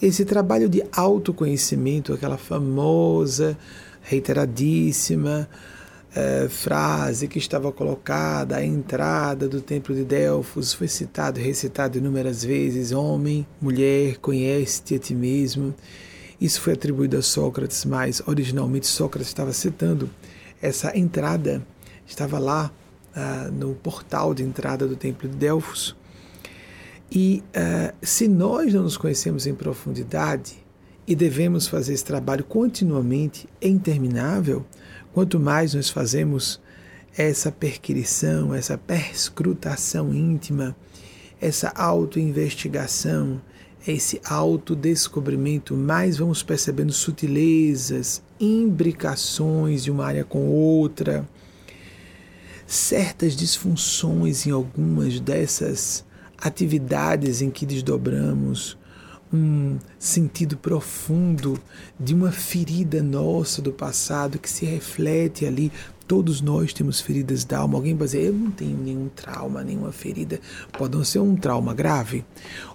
Esse 0.00 0.24
trabalho 0.24 0.68
de 0.68 0.82
autoconhecimento, 0.92 2.12
aquela 2.12 2.38
famosa, 2.38 3.58
reiteradíssima 4.00 5.48
é, 6.14 6.48
frase 6.48 7.28
que 7.28 7.38
estava 7.38 7.70
colocada 7.70 8.56
à 8.56 8.64
entrada 8.64 9.48
do 9.48 9.60
templo 9.60 9.94
de 9.94 10.04
Delfos, 10.04 10.72
foi 10.72 10.88
citado 10.88 11.38
recitado 11.38 11.98
inúmeras 11.98 12.42
vezes: 12.44 12.92
Homem, 12.92 13.46
mulher, 13.60 14.16
conhece-te 14.18 14.94
a 14.94 14.98
ti 14.98 15.14
mesmo. 15.14 15.74
Isso 16.40 16.60
foi 16.60 16.74
atribuído 16.74 17.16
a 17.16 17.22
Sócrates, 17.22 17.84
mas 17.84 18.22
originalmente 18.26 18.86
Sócrates 18.86 19.28
estava 19.28 19.52
citando 19.52 20.08
essa 20.62 20.96
entrada, 20.96 21.66
estava 22.06 22.38
lá 22.38 22.72
uh, 23.16 23.50
no 23.52 23.74
portal 23.74 24.32
de 24.32 24.42
entrada 24.42 24.86
do 24.86 24.94
Templo 24.94 25.28
de 25.28 25.36
Delfos. 25.36 25.96
E 27.10 27.42
uh, 27.48 27.94
se 28.02 28.28
nós 28.28 28.72
não 28.72 28.82
nos 28.82 28.96
conhecemos 28.96 29.46
em 29.46 29.54
profundidade 29.54 30.56
e 31.06 31.16
devemos 31.16 31.66
fazer 31.66 31.94
esse 31.94 32.04
trabalho 32.04 32.44
continuamente, 32.44 33.48
é 33.60 33.68
interminável, 33.68 34.64
quanto 35.12 35.40
mais 35.40 35.74
nós 35.74 35.88
fazemos 35.88 36.60
essa 37.16 37.50
perquirição, 37.50 38.54
essa 38.54 38.78
perscrutação 38.78 40.14
íntima, 40.14 40.76
essa 41.40 41.70
autoinvestigação, 41.70 43.40
esse 43.92 44.20
autodescobrimento, 44.24 45.74
mais 45.76 46.18
vamos 46.18 46.42
percebendo 46.42 46.92
sutilezas, 46.92 48.22
imbricações 48.38 49.84
de 49.84 49.90
uma 49.90 50.06
área 50.06 50.24
com 50.24 50.46
outra, 50.46 51.28
certas 52.66 53.34
disfunções 53.34 54.46
em 54.46 54.50
algumas 54.50 55.18
dessas 55.20 56.04
atividades 56.36 57.40
em 57.42 57.50
que 57.50 57.64
desdobramos 57.64 58.76
um 59.32 59.78
sentido 59.98 60.56
profundo 60.56 61.60
de 61.98 62.14
uma 62.14 62.32
ferida 62.32 63.02
nossa 63.02 63.60
do 63.60 63.72
passado 63.72 64.38
que 64.38 64.48
se 64.48 64.64
reflete 64.64 65.44
ali 65.44 65.72
Todos 66.08 66.40
nós 66.40 66.72
temos 66.72 67.02
feridas 67.02 67.44
da 67.44 67.58
alma. 67.58 67.76
Alguém 67.76 67.94
vai 67.94 68.06
dizer, 68.06 68.22
eu 68.22 68.32
não 68.32 68.50
tenho 68.50 68.78
nenhum 68.78 69.10
trauma, 69.10 69.62
nenhuma 69.62 69.92
ferida. 69.92 70.40
Pode 70.72 70.96
não 70.96 71.04
ser 71.04 71.18
um 71.18 71.36
trauma 71.36 71.74
grave, 71.74 72.24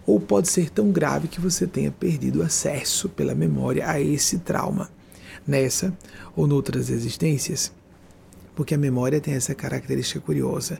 ou 0.06 0.20
pode 0.20 0.50
ser 0.50 0.70
tão 0.70 0.92
grave 0.92 1.28
que 1.28 1.42
você 1.42 1.66
tenha 1.66 1.90
perdido 1.92 2.44
acesso 2.44 3.10
pela 3.10 3.34
memória 3.34 3.90
a 3.90 4.00
esse 4.00 4.38
trauma, 4.38 4.92
nessa 5.48 5.98
ou 6.36 6.46
noutras 6.46 6.92
existências. 6.92 7.74
Porque 8.56 8.76
a 8.76 8.78
memória 8.78 9.20
tem 9.20 9.34
essa 9.34 9.56
característica 9.56 10.20
curiosa. 10.20 10.80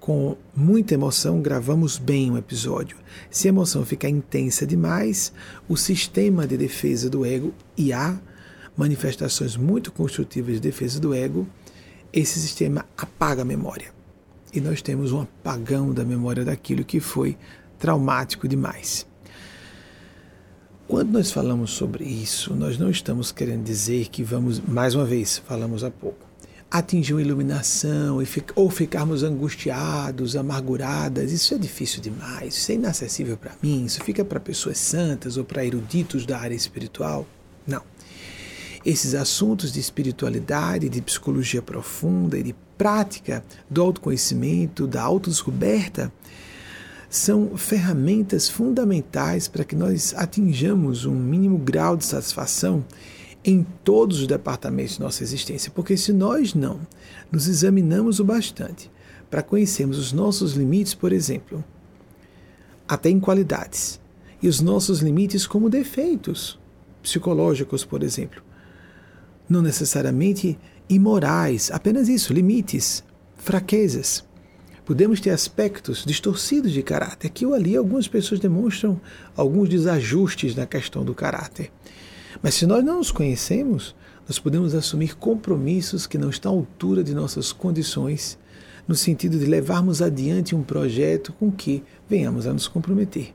Com 0.00 0.34
muita 0.56 0.94
emoção, 0.94 1.42
gravamos 1.42 1.98
bem 1.98 2.30
um 2.30 2.38
episódio. 2.38 2.96
Se 3.30 3.48
a 3.48 3.50
emoção 3.50 3.84
ficar 3.84 4.08
intensa 4.08 4.66
demais, 4.66 5.30
o 5.68 5.76
sistema 5.76 6.46
de 6.46 6.56
defesa 6.56 7.10
do 7.10 7.26
ego, 7.26 7.52
e 7.76 7.92
há 7.92 8.18
manifestações 8.74 9.58
muito 9.58 9.92
construtivas 9.92 10.54
de 10.54 10.60
defesa 10.60 10.98
do 10.98 11.12
ego, 11.12 11.46
esse 12.12 12.38
sistema 12.38 12.84
apaga 12.96 13.42
a 13.42 13.44
memória. 13.44 13.92
E 14.52 14.60
nós 14.60 14.82
temos 14.82 15.12
um 15.12 15.22
apagão 15.22 15.92
da 15.92 16.04
memória 16.04 16.44
daquilo 16.44 16.84
que 16.84 17.00
foi 17.00 17.38
traumático 17.78 18.46
demais. 18.46 19.06
Quando 20.86 21.12
nós 21.12 21.32
falamos 21.32 21.70
sobre 21.70 22.04
isso, 22.04 22.54
nós 22.54 22.78
não 22.78 22.90
estamos 22.90 23.32
querendo 23.32 23.64
dizer 23.64 24.08
que 24.08 24.22
vamos, 24.22 24.60
mais 24.60 24.94
uma 24.94 25.06
vez, 25.06 25.38
falamos 25.38 25.82
há 25.82 25.90
pouco, 25.90 26.26
atingir 26.70 27.14
uma 27.14 27.22
iluminação 27.22 28.22
ou 28.54 28.68
ficarmos 28.68 29.22
angustiados, 29.22 30.36
amarguradas. 30.36 31.32
Isso 31.32 31.54
é 31.54 31.58
difícil 31.58 32.02
demais, 32.02 32.56
isso 32.56 32.72
é 32.72 32.74
inacessível 32.74 33.38
para 33.38 33.52
mim, 33.62 33.86
isso 33.86 34.02
fica 34.04 34.22
para 34.22 34.38
pessoas 34.38 34.76
santas 34.76 35.38
ou 35.38 35.44
para 35.44 35.64
eruditos 35.64 36.26
da 36.26 36.38
área 36.38 36.54
espiritual. 36.54 37.26
Não. 37.66 37.82
Esses 38.84 39.14
assuntos 39.14 39.72
de 39.72 39.78
espiritualidade, 39.78 40.88
de 40.88 41.00
psicologia 41.00 41.62
profunda 41.62 42.36
e 42.38 42.42
de 42.42 42.54
prática 42.76 43.44
do 43.70 43.80
autoconhecimento, 43.80 44.86
da 44.86 45.02
autodescoberta, 45.02 46.12
são 47.08 47.56
ferramentas 47.56 48.48
fundamentais 48.48 49.46
para 49.46 49.64
que 49.64 49.76
nós 49.76 50.14
atinjamos 50.16 51.04
um 51.04 51.14
mínimo 51.14 51.58
grau 51.58 51.96
de 51.96 52.04
satisfação 52.04 52.84
em 53.44 53.66
todos 53.84 54.20
os 54.20 54.26
departamentos 54.26 54.94
de 54.94 55.00
nossa 55.00 55.22
existência, 55.22 55.70
porque 55.74 55.96
se 55.96 56.12
nós 56.12 56.54
não 56.54 56.80
nos 57.30 57.48
examinamos 57.48 58.18
o 58.18 58.24
bastante 58.24 58.90
para 59.30 59.42
conhecermos 59.42 59.98
os 59.98 60.12
nossos 60.12 60.54
limites, 60.54 60.94
por 60.94 61.12
exemplo, 61.12 61.64
até 62.88 63.10
em 63.10 63.20
qualidades, 63.20 64.00
e 64.42 64.48
os 64.48 64.60
nossos 64.60 65.00
limites 65.00 65.46
como 65.46 65.70
defeitos 65.70 66.58
psicológicos, 67.02 67.84
por 67.84 68.02
exemplo, 68.02 68.41
não 69.48 69.62
necessariamente 69.62 70.58
imorais, 70.88 71.70
apenas 71.70 72.08
isso, 72.08 72.32
limites, 72.32 73.02
fraquezas. 73.36 74.24
Podemos 74.84 75.20
ter 75.20 75.30
aspectos 75.30 76.04
distorcidos 76.04 76.72
de 76.72 76.82
caráter. 76.82 77.28
Aqui 77.28 77.46
ou 77.46 77.54
ali, 77.54 77.76
algumas 77.76 78.08
pessoas 78.08 78.40
demonstram 78.40 79.00
alguns 79.36 79.68
desajustes 79.68 80.56
na 80.56 80.66
questão 80.66 81.04
do 81.04 81.14
caráter. 81.14 81.70
Mas 82.42 82.54
se 82.54 82.66
nós 82.66 82.84
não 82.84 82.98
nos 82.98 83.12
conhecemos, 83.12 83.94
nós 84.26 84.38
podemos 84.38 84.74
assumir 84.74 85.16
compromissos 85.16 86.06
que 86.06 86.18
não 86.18 86.30
estão 86.30 86.52
à 86.52 86.56
altura 86.56 87.04
de 87.04 87.14
nossas 87.14 87.52
condições, 87.52 88.38
no 88.86 88.94
sentido 88.94 89.38
de 89.38 89.46
levarmos 89.46 90.02
adiante 90.02 90.54
um 90.54 90.62
projeto 90.62 91.32
com 91.34 91.50
que 91.50 91.82
venhamos 92.08 92.46
a 92.46 92.52
nos 92.52 92.66
comprometer. 92.66 93.32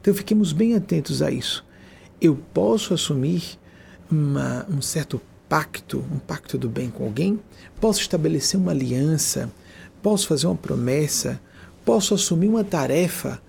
Então 0.00 0.12
fiquemos 0.14 0.52
bem 0.52 0.74
atentos 0.74 1.22
a 1.22 1.30
isso. 1.30 1.64
Eu 2.20 2.36
posso 2.52 2.92
assumir 2.92 3.58
uma, 4.10 4.66
um 4.68 4.80
certo 4.80 5.20
pacto, 5.48 6.04
um 6.12 6.18
pacto 6.18 6.58
do 6.58 6.68
bem 6.68 6.90
com 6.90 7.04
alguém, 7.04 7.38
posso 7.80 8.00
estabelecer 8.00 8.58
uma 8.58 8.72
aliança, 8.72 9.50
posso 10.02 10.26
fazer 10.26 10.46
uma 10.46 10.56
promessa, 10.56 11.40
posso 11.84 12.14
assumir 12.14 12.48
uma 12.48 12.64
tarefa. 12.64 13.40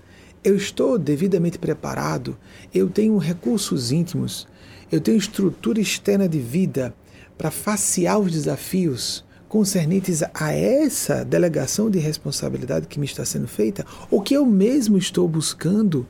Eu 0.43 0.55
estou 0.55 0.97
devidamente 0.97 1.57
preparado, 1.57 2.37
eu 2.73 2.89
tenho 2.89 3.17
recursos 3.17 3.91
íntimos, 3.91 4.47
eu 4.91 5.01
tenho 5.01 5.17
estrutura 5.17 5.81
externa 5.81 6.29
de 6.29 6.39
vida 6.39 6.95
para 7.37 7.51
facear 7.51 8.19
os 8.19 8.31
desafios 8.31 9.25
concernentes 9.47 10.21
a 10.33 10.51
essa 10.53 11.23
delegação 11.23 11.89
de 11.89 11.99
responsabilidade 11.99 12.87
que 12.87 12.99
me 12.99 13.05
está 13.05 13.23
sendo 13.23 13.47
feita, 13.47 13.85
ou 14.11 14.21
que 14.21 14.33
eu 14.33 14.45
mesmo 14.45 14.97
estou 14.97 15.27
buscando 15.27 16.05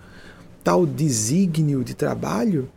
tal 0.63 0.85
desígnio 0.85 1.83
de 1.83 1.93
trabalho. 1.93 2.69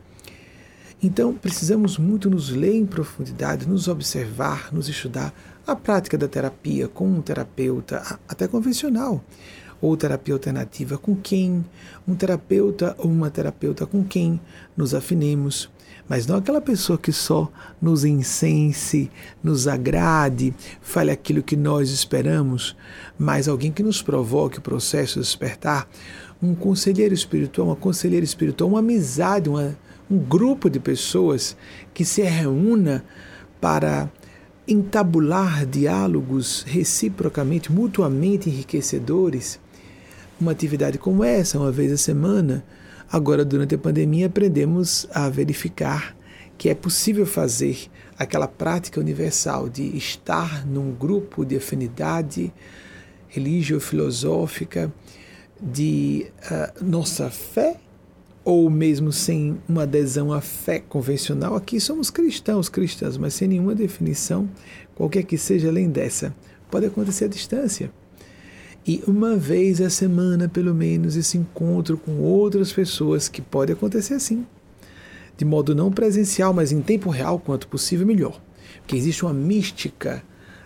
Então, 1.03 1.33
precisamos 1.33 1.97
muito 1.97 2.29
nos 2.29 2.51
ler 2.51 2.75
em 2.75 2.85
profundidade, 2.85 3.67
nos 3.67 3.89
observar, 3.89 4.69
nos 4.71 4.87
estudar 4.87 5.33
a 5.67 5.75
prática 5.75 6.19
da 6.19 6.29
terapia 6.29 6.89
com 6.89 7.09
um 7.09 7.23
terapeuta, 7.23 8.19
até 8.29 8.47
convencional, 8.47 9.25
ou 9.81 9.97
terapia 9.97 10.35
alternativa 10.35 10.99
com 10.99 11.17
quem, 11.17 11.65
um 12.07 12.15
terapeuta 12.15 12.95
ou 12.99 13.11
uma 13.11 13.31
terapeuta 13.31 13.87
com 13.87 14.05
quem 14.05 14.39
nos 14.77 14.95
afinemos, 14.95 15.71
mas 16.07 16.27
não 16.27 16.37
aquela 16.37 16.61
pessoa 16.61 16.99
que 16.99 17.13
só 17.13 17.51
nos 17.81 18.05
incense, 18.05 19.11
nos 19.43 19.67
agrade, 19.67 20.53
fale 20.83 21.11
aquilo 21.11 21.43
que 21.43 21.57
nós 21.57 21.89
esperamos, 21.89 22.77
mas 23.19 23.49
alguém 23.49 23.73
que 23.73 23.83
nos 23.83 24.03
provoque 24.03 24.59
o 24.59 24.63
processo 24.63 25.15
de 25.15 25.25
despertar, 25.25 25.89
um 26.43 26.55
conselheiro 26.55 27.15
espiritual, 27.15 27.69
uma 27.69 27.77
conselheira 27.77 28.25
espiritual, 28.25 28.69
uma 28.69 28.81
amizade, 28.81 29.49
uma, 29.49 29.75
um 30.11 30.19
grupo 30.19 30.69
de 30.69 30.81
pessoas 30.81 31.57
que 31.95 32.05
se 32.05 32.23
reúna 32.23 33.05
para 33.61 34.11
entabular 34.67 35.65
diálogos 35.67 36.65
reciprocamente, 36.67 37.71
mutuamente 37.71 38.49
enriquecedores. 38.49 39.61
Uma 40.41 40.53
atividade 40.53 40.99
como 40.99 41.23
essa, 41.23 41.59
uma 41.59 41.71
vez 41.71 41.93
a 41.93 41.97
semana, 41.97 42.65
Agora, 43.13 43.45
durante 43.45 43.75
a 43.75 43.79
pandemia, 43.79 44.27
aprendemos 44.27 45.05
a 45.13 45.29
verificar 45.29 46.17
que 46.57 46.69
é 46.69 46.77
possível 46.77 47.27
fazer 47.27 47.91
aquela 48.17 48.47
prática 48.47 49.01
universal 49.01 49.69
de 49.69 49.97
estar 49.97 50.65
num 50.65 50.93
grupo 50.93 51.45
de 51.45 51.57
afinidade 51.57 52.53
religio-filosófica 53.27 54.93
de 55.61 56.31
uh, 56.45 56.85
nossa 56.85 57.29
fé, 57.31 57.81
ou 58.45 58.69
mesmo 58.71 59.13
sem 59.13 59.59
uma 59.69 59.83
adesão 59.83 60.33
à 60.33 60.41
fé 60.41 60.79
convencional. 60.81 61.55
Aqui 61.55 61.81
somos 61.81 62.11
cristãos, 62.11 62.69
cristãs, 62.69 63.17
mas 63.17 63.35
sem 63.35 63.49
nenhuma 63.49 63.75
definição, 63.75 64.49
qualquer 64.95 65.25
que 65.25 65.37
seja 65.37 65.69
além 65.69 65.91
dessa. 65.91 66.35
Pode 66.71 66.87
acontecer 66.87 67.27
à 67.27 67.29
distância 67.29 67.91
e 68.87 69.03
uma 69.07 69.37
vez 69.37 69.81
a 69.81 69.91
semana, 69.91 70.49
pelo 70.49 70.75
menos, 70.75 71.15
esse 71.15 71.37
encontro 71.37 71.99
com 71.99 72.19
outras 72.19 72.73
pessoas, 72.73 73.29
que 73.29 73.43
pode 73.43 73.73
acontecer 73.73 74.15
assim, 74.15 74.47
de 75.37 75.45
modo 75.45 75.75
não 75.75 75.93
presencial, 75.93 76.53
mas 76.55 76.73
em 76.73 76.81
tempo 76.81 77.11
real, 77.11 77.39
quanto 77.39 77.69
possível, 77.69 78.07
melhor. 78.07 78.41
Porque 78.79 78.97
existe 78.97 79.25
uma 79.25 79.35
mística 79.35 80.23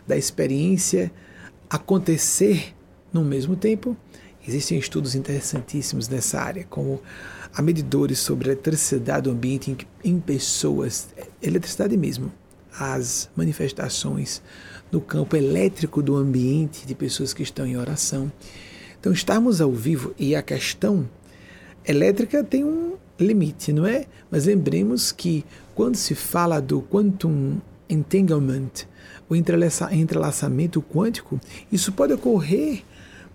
da 0.06 0.16
experiência 0.16 1.10
acontecer 1.68 2.74
no 3.12 3.24
mesmo 3.24 3.56
tempo. 3.56 3.96
Existem 4.46 4.78
estudos 4.78 5.14
interessantíssimos 5.14 6.08
nessa 6.08 6.40
área, 6.40 6.64
como 6.70 7.00
há 7.54 7.62
medidores 7.62 8.18
sobre 8.18 8.50
a 8.50 8.52
eletricidade 8.52 9.22
do 9.22 9.30
ambiente 9.30 9.76
em, 10.02 10.18
pessoas, 10.18 11.08
eletricidade 11.40 11.96
mesmo, 11.96 12.32
as 12.78 13.30
manifestações 13.36 14.42
no 14.90 15.00
campo 15.00 15.36
elétrico 15.36 16.02
do 16.02 16.16
ambiente 16.16 16.86
de 16.86 16.94
pessoas 16.94 17.32
que 17.32 17.42
estão 17.42 17.66
em 17.66 17.76
oração. 17.76 18.30
Então, 18.98 19.12
estarmos 19.12 19.60
ao 19.60 19.70
vivo 19.70 20.14
e 20.18 20.34
a 20.34 20.42
questão 20.42 21.08
elétrica 21.84 22.42
tem 22.42 22.64
um 22.64 22.94
limite, 23.18 23.72
não 23.72 23.86
é? 23.86 24.06
Mas 24.30 24.46
lembremos 24.46 25.12
que 25.12 25.44
quando 25.74 25.96
se 25.96 26.14
fala 26.14 26.60
do 26.60 26.82
quantum 26.82 27.58
entanglement, 27.88 28.86
o 29.28 29.34
entrelaçamento 29.36 30.82
quântico, 30.82 31.40
isso 31.70 31.92
pode 31.92 32.12
ocorrer 32.12 32.82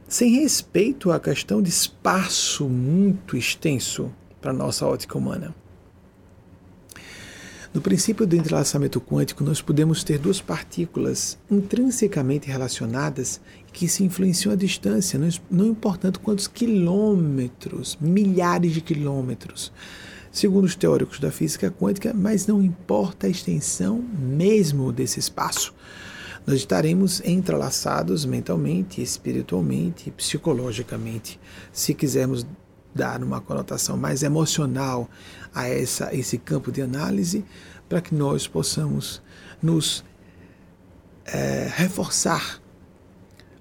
sem 0.09 0.41
respeito 0.41 1.11
à 1.11 1.19
questão 1.19 1.61
de 1.61 1.69
espaço 1.69 2.67
muito 2.67 3.37
extenso 3.37 4.11
para 4.41 4.49
a 4.49 4.53
nossa 4.53 4.85
ótica 4.87 5.17
humana. 5.17 5.53
No 7.71 7.79
princípio 7.79 8.25
do 8.25 8.35
entrelaçamento 8.35 8.99
quântico, 8.99 9.43
nós 9.43 9.61
podemos 9.61 10.03
ter 10.03 10.17
duas 10.17 10.41
partículas 10.41 11.37
intrinsecamente 11.51 12.49
relacionadas 12.49 13.39
que 13.71 13.87
se 13.87 14.03
influenciam 14.03 14.51
à 14.51 14.55
distância, 14.55 15.19
não 15.51 15.67
importando 15.67 16.19
quantos 16.19 16.47
quilômetros, 16.47 17.95
milhares 18.01 18.73
de 18.73 18.81
quilômetros, 18.81 19.71
segundo 20.31 20.65
os 20.65 20.75
teóricos 20.75 21.19
da 21.19 21.29
física 21.29 21.69
quântica, 21.69 22.11
mas 22.11 22.47
não 22.47 22.63
importa 22.63 23.27
a 23.27 23.29
extensão 23.29 24.03
mesmo 24.17 24.91
desse 24.91 25.19
espaço. 25.19 25.71
Nós 26.49 26.61
estaremos 26.61 27.21
entrelaçados 27.23 28.25
mentalmente, 28.25 29.03
espiritualmente, 29.03 30.09
psicologicamente, 30.09 31.39
se 31.71 31.93
quisermos 31.93 32.43
dar 32.91 33.21
uma 33.21 33.39
conotação 33.39 33.95
mais 33.95 34.23
emocional 34.23 35.07
a 35.53 35.67
essa, 35.67 36.11
esse 36.11 36.39
campo 36.39 36.71
de 36.71 36.81
análise, 36.81 37.45
para 37.87 38.01
que 38.01 38.15
nós 38.15 38.47
possamos 38.47 39.21
nos 39.61 40.03
é, 41.23 41.71
reforçar 41.71 42.59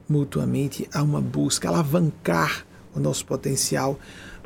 mutuamente 0.09 0.89
a 0.91 1.03
uma 1.03 1.21
busca, 1.21 1.69
alavancar 1.69 2.67
o 2.95 2.99
nosso 2.99 3.27
potencial 3.27 3.99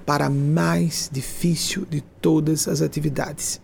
para 0.05 0.27
a 0.27 0.31
mais 0.31 1.09
difícil 1.13 1.87
de 1.89 2.01
todas 2.21 2.67
as 2.67 2.83
atividades, 2.83 3.61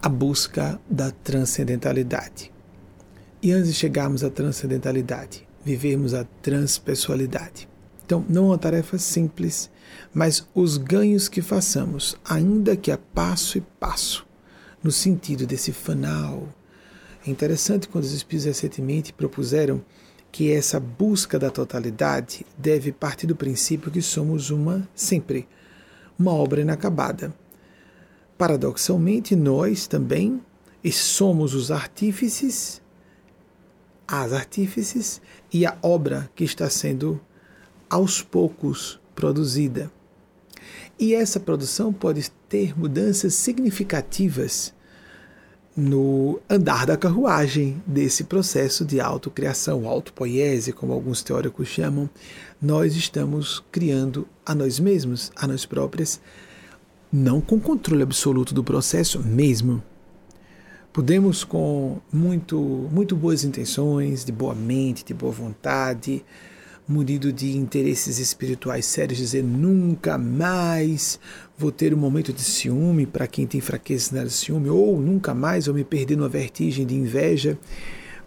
a 0.00 0.08
busca 0.08 0.80
da 0.88 1.10
transcendentalidade. 1.10 2.50
E 3.42 3.52
antes 3.52 3.68
de 3.68 3.74
chegarmos 3.74 4.22
à 4.22 4.28
transcendentalidade, 4.28 5.48
vivermos 5.64 6.12
a 6.12 6.24
transpessoalidade. 6.42 7.66
Então, 8.04 8.24
não 8.28 8.44
é 8.44 8.46
uma 8.48 8.58
tarefa 8.58 8.98
simples, 8.98 9.70
mas 10.12 10.46
os 10.54 10.76
ganhos 10.76 11.28
que 11.28 11.40
façamos, 11.40 12.16
ainda 12.24 12.76
que 12.76 12.90
a 12.90 12.98
passo 12.98 13.56
e 13.56 13.60
passo, 13.60 14.26
no 14.82 14.90
sentido 14.90 15.46
desse 15.46 15.72
fanal. 15.72 16.48
É 17.26 17.30
interessante 17.30 17.88
quando 17.88 18.04
os 18.04 18.12
Espíritos 18.12 18.46
recentemente 18.46 19.12
propuseram 19.12 19.80
que 20.32 20.52
essa 20.52 20.78
busca 20.78 21.38
da 21.38 21.50
totalidade 21.50 22.46
deve 22.58 22.92
partir 22.92 23.26
do 23.26 23.36
princípio 23.36 23.90
que 23.90 24.02
somos 24.02 24.50
uma, 24.50 24.88
sempre, 24.94 25.48
uma 26.18 26.32
obra 26.32 26.60
inacabada. 26.60 27.34
Paradoxalmente, 28.36 29.34
nós 29.34 29.86
também 29.86 30.40
somos 30.92 31.54
os 31.54 31.70
artífices, 31.70 32.79
as 34.10 34.32
artífices 34.32 35.20
e 35.52 35.64
a 35.64 35.76
obra 35.82 36.28
que 36.34 36.42
está 36.42 36.68
sendo 36.68 37.20
aos 37.88 38.22
poucos 38.22 38.98
produzida. 39.14 39.90
E 40.98 41.14
essa 41.14 41.38
produção 41.38 41.92
pode 41.92 42.30
ter 42.48 42.78
mudanças 42.78 43.34
significativas 43.34 44.74
no 45.76 46.40
andar 46.48 46.84
da 46.84 46.96
carruagem 46.96 47.82
desse 47.86 48.24
processo 48.24 48.84
de 48.84 49.00
autocriação, 49.00 49.88
autopoiese, 49.88 50.72
como 50.72 50.92
alguns 50.92 51.22
teóricos 51.22 51.68
chamam. 51.68 52.10
Nós 52.60 52.96
estamos 52.96 53.64
criando 53.70 54.26
a 54.44 54.54
nós 54.54 54.78
mesmos, 54.78 55.30
a 55.36 55.46
nós 55.46 55.64
próprias, 55.64 56.20
não 57.12 57.40
com 57.40 57.58
controle 57.58 58.02
absoluto 58.02 58.52
do 58.52 58.64
processo 58.64 59.20
mesmo. 59.20 59.82
Podemos, 60.92 61.44
com 61.44 62.00
muito, 62.12 62.58
muito 62.90 63.14
boas 63.14 63.44
intenções, 63.44 64.24
de 64.24 64.32
boa 64.32 64.56
mente, 64.56 65.04
de 65.04 65.14
boa 65.14 65.30
vontade, 65.30 66.24
munido 66.86 67.32
de 67.32 67.56
interesses 67.56 68.18
espirituais 68.18 68.86
sérios, 68.86 69.18
dizer 69.18 69.44
nunca 69.44 70.18
mais 70.18 71.20
vou 71.56 71.70
ter 71.70 71.94
um 71.94 71.96
momento 71.96 72.32
de 72.32 72.42
ciúme 72.42 73.06
para 73.06 73.28
quem 73.28 73.46
tem 73.46 73.60
fraqueza 73.60 74.24
de 74.24 74.32
ciúme, 74.32 74.68
ou 74.68 75.00
nunca 75.00 75.32
mais 75.32 75.66
vou 75.66 75.74
me 75.76 75.84
perder 75.84 76.16
numa 76.16 76.28
vertigem 76.28 76.84
de 76.84 76.96
inveja. 76.96 77.56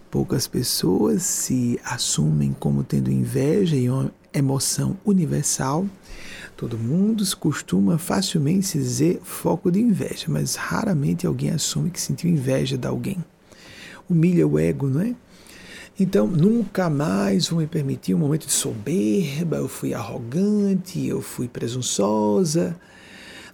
Poucas 0.10 0.48
pessoas 0.48 1.24
se 1.24 1.78
assumem 1.84 2.56
como 2.58 2.82
tendo 2.82 3.12
inveja 3.12 3.76
e 3.76 3.90
uma 3.90 4.10
emoção 4.34 4.96
universal. 5.04 5.86
Todo 6.56 6.78
mundo 6.78 7.24
costuma 7.38 7.98
facilmente 7.98 8.68
se 8.68 8.78
dizer 8.78 9.20
foco 9.24 9.72
de 9.72 9.80
inveja, 9.80 10.26
mas 10.28 10.56
raramente 10.56 11.26
alguém 11.26 11.50
assume 11.50 11.90
que 11.90 12.00
sentiu 12.00 12.30
inveja 12.30 12.78
de 12.78 12.88
alguém. 12.88 13.24
Humilha 14.10 14.48
o 14.48 14.60
ego, 14.60 14.88
não 14.88 15.02
é? 15.02 15.16
Então, 16.00 16.26
nunca 16.26 16.90
mais 16.90 17.48
vou 17.48 17.60
me 17.60 17.68
permitir 17.68 18.16
um 18.16 18.20
momento 18.20 18.48
de 18.48 18.54
soberba, 18.54 19.58
eu 19.58 19.68
fui 19.68 19.94
arrogante, 19.94 21.06
eu 21.06 21.22
fui 21.22 21.48
presunçosa. 21.48 22.76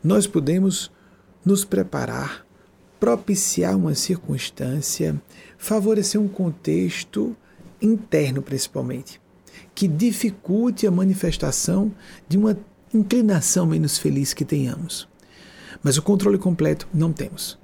Nós 0.01 0.25
podemos 0.25 0.89
nos 1.43 1.65
preparar, 1.65 2.45
propiciar 2.99 3.75
uma 3.75 3.93
circunstância, 3.93 5.21
favorecer 5.57 6.19
um 6.19 6.29
contexto 6.29 7.35
interno 7.81 8.41
principalmente, 8.41 9.19
que 9.75 9.87
dificulte 9.87 10.87
a 10.87 10.91
manifestação 10.91 11.91
de 12.27 12.37
uma 12.37 12.57
inclinação 12.93 13.65
menos 13.65 13.97
feliz 13.97 14.33
que 14.33 14.45
tenhamos. 14.45 15.07
Mas 15.83 15.97
o 15.97 16.01
controle 16.01 16.37
completo 16.37 16.87
não 16.93 17.13
temos. 17.13 17.57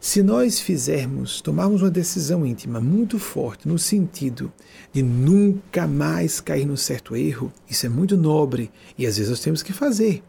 Se 0.00 0.20
nós 0.20 0.58
fizermos, 0.58 1.40
tomarmos 1.40 1.80
uma 1.80 1.90
decisão 1.90 2.44
íntima 2.44 2.80
muito 2.80 3.20
forte 3.20 3.68
no 3.68 3.78
sentido 3.78 4.52
de 4.92 5.00
nunca 5.00 5.86
mais 5.86 6.40
cair 6.40 6.66
num 6.66 6.76
certo 6.76 7.14
erro, 7.14 7.52
isso 7.70 7.86
é 7.86 7.88
muito 7.88 8.16
nobre 8.16 8.68
e 8.98 9.06
às 9.06 9.16
vezes 9.16 9.30
nós 9.30 9.38
temos 9.38 9.62
que 9.62 9.72
fazer. 9.72 10.20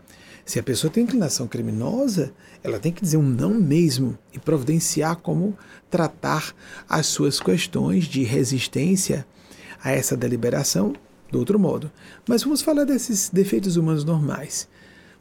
Se 0.46 0.60
a 0.60 0.64
pessoa 0.64 0.92
tem 0.92 1.06
inclinação 1.06 1.48
criminosa, 1.48 2.34
ela 2.64 2.78
tem 2.78 2.92
que 2.92 3.02
dizer 3.02 3.18
um 3.18 3.24
não 3.24 3.56
mesmo 3.56 4.16
e 4.32 4.38
providenciar 4.38 5.16
como 5.16 5.58
tratar 5.90 6.54
as 6.88 7.08
suas 7.08 7.40
questões 7.40 8.06
de 8.06 8.24
resistência 8.24 9.26
a 9.84 9.92
essa 9.92 10.16
deliberação 10.16 10.94
do 11.34 11.40
outro 11.40 11.60
modo. 11.60 11.92
Mas 12.28 12.44
vamos 12.44 12.62
falar 12.62 12.86
desses 12.86 13.30
defeitos 13.30 13.76
humanos 13.76 14.06
normais. 14.06 14.68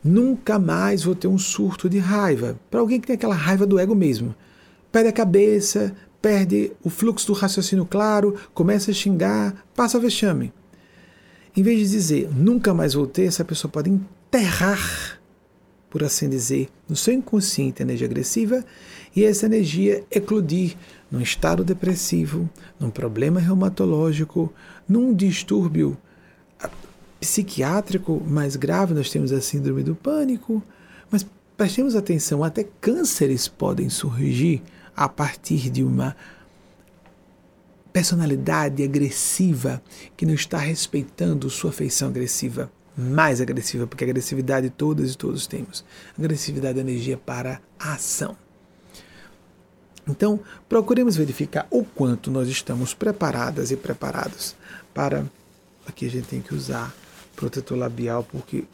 Nunca 0.05 0.59
mais 0.59 1.03
vou 1.03 1.14
ter 1.14 1.27
um 1.27 1.38
surto 1.38 1.88
de 1.88 1.98
raiva. 1.98 2.59
Para 2.70 2.81
alguém 2.81 3.01
que 3.01 3.07
tem 3.07 3.14
aquela 3.14 3.35
raiva 3.35 3.66
do 3.66 3.79
ego 3.79 3.94
mesmo. 3.94 4.35
Perde 4.90 5.09
a 5.09 5.12
cabeça, 5.12 5.94
perde 6.20 6.72
o 6.85 6.90
fluxo 6.90 7.27
do 7.27 7.33
raciocínio 7.33 7.87
claro, 7.87 8.37
começa 8.53 8.90
a 8.90 8.94
xingar, 8.94 9.64
passa 9.75 9.98
a 9.98 10.01
vexame. 10.01 10.53
Em 11.57 11.62
vez 11.62 11.79
de 11.79 11.90
dizer 11.90 12.29
nunca 12.35 12.72
mais 12.72 12.94
vou 12.94 13.07
ter, 13.07 13.25
essa 13.25 13.44
pessoa 13.44 13.70
pode 13.70 13.90
enterrar, 13.90 15.20
por 15.90 16.03
assim 16.03 16.29
dizer, 16.29 16.68
no 16.88 16.96
seu 16.96 17.12
inconsciente 17.12 17.83
energia 17.83 18.07
agressiva 18.07 18.64
e 19.14 19.25
essa 19.25 19.46
energia 19.46 20.05
eclodir 20.11 20.77
num 21.11 21.20
estado 21.20 21.62
depressivo, 21.62 22.48
num 22.81 22.88
problema 22.88 23.38
reumatológico, 23.38 24.51
num 24.93 25.15
distúrbio 25.15 25.97
psiquiátrico 27.19 28.23
mais 28.27 28.57
grave, 28.57 28.93
nós 28.93 29.09
temos 29.09 29.33
a 29.33 29.41
síndrome 29.41 29.83
do 29.83 29.95
pânico, 29.95 30.63
mas 31.11 31.25
prestemos 31.57 31.97
atenção, 31.97 32.45
até 32.45 32.65
cânceres 32.81 33.49
podem 33.49 33.89
surgir 33.89 34.63
a 34.95 35.09
partir 35.09 35.71
de 35.71 35.83
uma 35.83 36.15
personalidade 37.91 38.83
agressiva 38.83 39.83
que 40.15 40.27
não 40.27 40.35
está 40.35 40.59
respeitando 40.59 41.49
sua 41.49 41.73
feição 41.73 42.09
agressiva, 42.09 42.71
mais 42.97 43.41
agressiva, 43.41 43.87
porque 43.87 44.05
agressividade 44.05 44.69
todas 44.69 45.13
e 45.13 45.17
todos 45.17 45.47
temos. 45.47 45.85
Agressividade 46.19 46.79
é 46.79 46.83
energia 46.83 47.17
para 47.17 47.63
a 47.79 47.95
ação. 47.95 48.37
Então, 50.07 50.41
procuremos 50.69 51.17
verificar 51.17 51.67
o 51.71 51.85
quanto 51.85 52.31
nós 52.31 52.49
estamos 52.49 52.93
preparadas 52.93 53.71
e 53.71 53.77
preparados 53.77 54.57
para. 54.95 55.27
Aqui 55.87 56.07
a 56.07 56.11
gente 56.11 56.29
tem 56.29 56.41
que 56.41 56.55
usar 56.55 56.95
protetor 57.35 57.77
labial 57.77 58.25
porque 58.25 58.65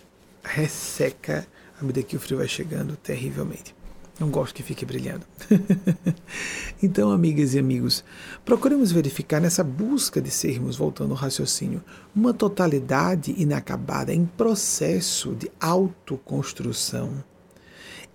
resseca 0.43 1.47
à 1.81 1.85
medida 1.85 2.07
que 2.07 2.17
o 2.17 2.21
frio 2.21 2.39
vai 2.39 2.49
chegando 2.49 2.97
terrivelmente. 2.97 3.75
Não 4.19 4.31
gosto 4.31 4.53
que 4.53 4.65
fique 4.65 4.85
brilhando. 4.85 5.25
então, 6.83 7.13
amigas 7.13 7.55
e 7.55 7.59
amigos, 7.59 8.05
procuremos 8.45 8.91
verificar 8.91 9.41
nessa 9.41 9.63
busca 9.63 10.21
de 10.21 10.29
sermos, 10.29 10.75
voltando 10.75 11.13
ao 11.13 11.17
raciocínio, 11.17 11.85
uma 12.15 12.35
totalidade 12.35 13.33
inacabada 13.39 14.13
em 14.13 14.27
processo 14.27 15.37
de 15.37 15.49
autoconstrução. 15.61 17.23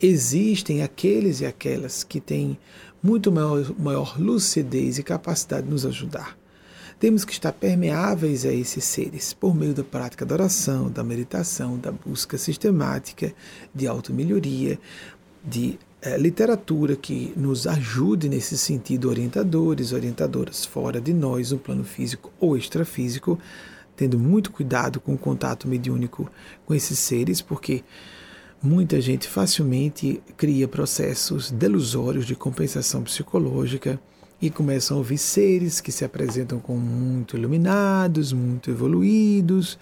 Existem 0.02 0.84
aqueles 0.84 1.40
e 1.40 1.46
aquelas 1.46 2.04
que 2.04 2.20
têm 2.20 2.60
muito 3.02 3.32
maior, 3.32 3.74
maior 3.80 4.20
lucidez 4.20 4.98
e 4.98 5.04
capacidade 5.04 5.64
de 5.64 5.72
nos 5.72 5.86
ajudar. 5.86 6.38
Temos 7.04 7.26
que 7.26 7.34
estar 7.34 7.52
permeáveis 7.52 8.46
a 8.46 8.54
esses 8.54 8.82
seres 8.86 9.34
por 9.34 9.54
meio 9.54 9.74
da 9.74 9.84
prática 9.84 10.26
da 10.26 10.36
oração, 10.36 10.90
da 10.90 11.04
meditação, 11.04 11.78
da 11.78 11.92
busca 11.92 12.38
sistemática 12.38 13.34
de 13.76 13.86
automelhoria, 13.86 14.80
de 15.44 15.78
é, 16.02 16.18
literatura 16.18 16.96
que 16.96 17.34
nos 17.36 17.68
ajude 17.68 18.30
nesse 18.30 18.58
sentido, 18.58 19.10
orientadores, 19.10 19.92
orientadoras 19.92 20.66
fora 20.66 21.02
de 21.02 21.14
nós, 21.14 21.52
no 21.52 21.60
plano 21.60 21.84
físico 21.84 22.32
ou 22.40 22.56
extrafísico, 22.56 23.38
tendo 23.98 24.18
muito 24.18 24.50
cuidado 24.50 25.02
com 25.02 25.14
o 25.14 25.18
contato 25.18 25.68
mediúnico 25.68 26.32
com 26.66 26.74
esses 26.74 26.98
seres, 26.98 27.42
porque 27.42 27.84
muita 28.62 29.02
gente 29.02 29.28
facilmente 29.28 30.24
cria 30.38 30.70
processos 30.70 31.52
delusórios 31.52 32.26
de 32.26 32.34
compensação 32.34 33.04
psicológica 33.04 34.00
e 34.44 34.50
começam 34.50 34.98
a 34.98 35.00
ouvir 35.00 35.18
seres 35.18 35.80
que 35.80 35.90
se 35.90 36.04
apresentam 36.04 36.60
como 36.60 36.78
muito 36.78 37.38
iluminados, 37.38 38.34
muito 38.34 38.70
evoluídos, 38.70 39.80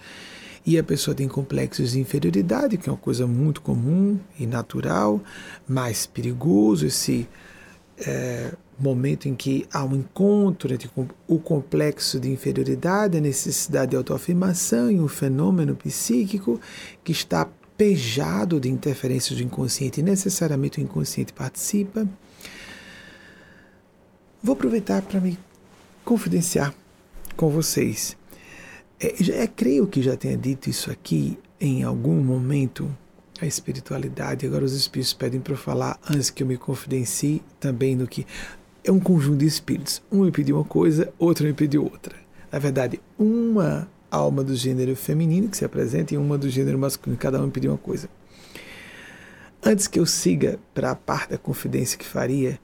e 0.64 0.78
a 0.78 0.84
pessoa 0.84 1.16
tem 1.16 1.26
complexos 1.26 1.90
de 1.90 1.98
inferioridade, 1.98 2.78
que 2.78 2.88
é 2.88 2.92
uma 2.92 2.98
coisa 2.98 3.26
muito 3.26 3.60
comum 3.60 4.20
e 4.38 4.46
natural, 4.46 5.20
mais 5.66 6.06
perigoso 6.06 6.86
esse 6.86 7.28
é, 8.06 8.52
momento 8.78 9.28
em 9.28 9.34
que 9.34 9.66
há 9.72 9.84
um 9.84 9.96
encontro 9.96 10.72
entre 10.72 10.88
o 11.26 11.40
complexo 11.40 12.20
de 12.20 12.30
inferioridade, 12.30 13.18
a 13.18 13.20
necessidade 13.20 13.90
de 13.90 13.96
autoafirmação 13.96 14.88
e 14.88 15.00
um 15.00 15.08
fenômeno 15.08 15.74
psíquico 15.74 16.60
que 17.02 17.10
está 17.10 17.48
pejado 17.76 18.60
de 18.60 18.70
interferências 18.70 19.36
do 19.36 19.42
inconsciente 19.42 19.98
e 19.98 20.04
necessariamente 20.04 20.78
o 20.78 20.82
inconsciente 20.84 21.32
participa. 21.32 22.06
Vou 24.42 24.54
aproveitar 24.54 25.02
para 25.02 25.20
me 25.20 25.38
confidenciar 26.04 26.74
com 27.36 27.48
vocês. 27.48 28.16
É, 28.98 29.42
é, 29.42 29.46
creio 29.46 29.86
que 29.86 30.02
já 30.02 30.16
tenha 30.16 30.36
dito 30.36 30.68
isso 30.68 30.90
aqui 30.90 31.38
em 31.60 31.84
algum 31.84 32.20
momento, 32.20 32.92
a 33.40 33.46
espiritualidade. 33.46 34.44
Agora 34.44 34.64
os 34.64 34.72
espíritos 34.72 35.12
pedem 35.12 35.40
para 35.40 35.52
eu 35.52 35.56
falar 35.56 35.96
antes 36.10 36.28
que 36.28 36.42
eu 36.42 36.46
me 36.48 36.56
confidencie 36.56 37.40
também 37.60 37.94
no 37.94 38.08
que 38.08 38.26
é 38.82 38.90
um 38.90 38.98
conjunto 38.98 39.38
de 39.38 39.46
espíritos. 39.46 40.02
Um 40.10 40.24
me 40.24 40.32
pediu 40.32 40.56
uma 40.56 40.64
coisa, 40.64 41.12
outro 41.20 41.46
me 41.46 41.52
pediu 41.52 41.84
outra. 41.84 42.16
Na 42.50 42.58
verdade, 42.58 43.00
uma 43.16 43.88
alma 44.10 44.42
do 44.42 44.56
gênero 44.56 44.96
feminino 44.96 45.48
que 45.48 45.56
se 45.56 45.64
apresenta 45.64 46.14
e 46.14 46.18
uma 46.18 46.36
do 46.36 46.50
gênero 46.50 46.78
masculino. 46.80 47.16
Cada 47.16 47.40
um 47.40 47.48
pediu 47.48 47.70
uma 47.70 47.78
coisa. 47.78 48.08
Antes 49.64 49.86
que 49.86 50.00
eu 50.00 50.04
siga 50.04 50.58
para 50.74 50.90
a 50.90 50.96
parte 50.96 51.30
da 51.30 51.38
confidência 51.38 51.96
que 51.96 52.04
faria, 52.04 52.58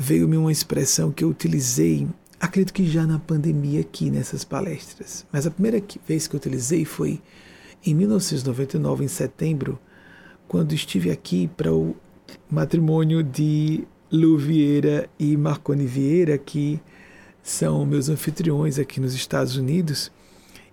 veio-me 0.00 0.38
uma 0.38 0.50
expressão 0.50 1.12
que 1.12 1.22
eu 1.22 1.28
utilizei, 1.28 2.08
acredito 2.40 2.72
que 2.72 2.88
já 2.88 3.06
na 3.06 3.18
pandemia 3.18 3.82
aqui 3.82 4.10
nessas 4.10 4.44
palestras. 4.44 5.26
Mas 5.30 5.46
a 5.46 5.50
primeira 5.50 5.82
vez 6.08 6.26
que 6.26 6.34
eu 6.34 6.38
utilizei 6.38 6.86
foi 6.86 7.20
em 7.84 7.94
1999, 7.94 9.04
em 9.04 9.08
setembro, 9.08 9.78
quando 10.48 10.72
estive 10.72 11.10
aqui 11.10 11.50
para 11.54 11.70
o 11.70 11.94
matrimônio 12.50 13.22
de 13.22 13.86
Lu 14.10 14.38
Vieira 14.38 15.06
e 15.18 15.36
Marconi 15.36 15.84
Vieira, 15.84 16.38
que 16.38 16.80
são 17.42 17.84
meus 17.84 18.08
anfitriões 18.08 18.78
aqui 18.78 19.00
nos 19.00 19.12
Estados 19.12 19.56
Unidos 19.56 20.10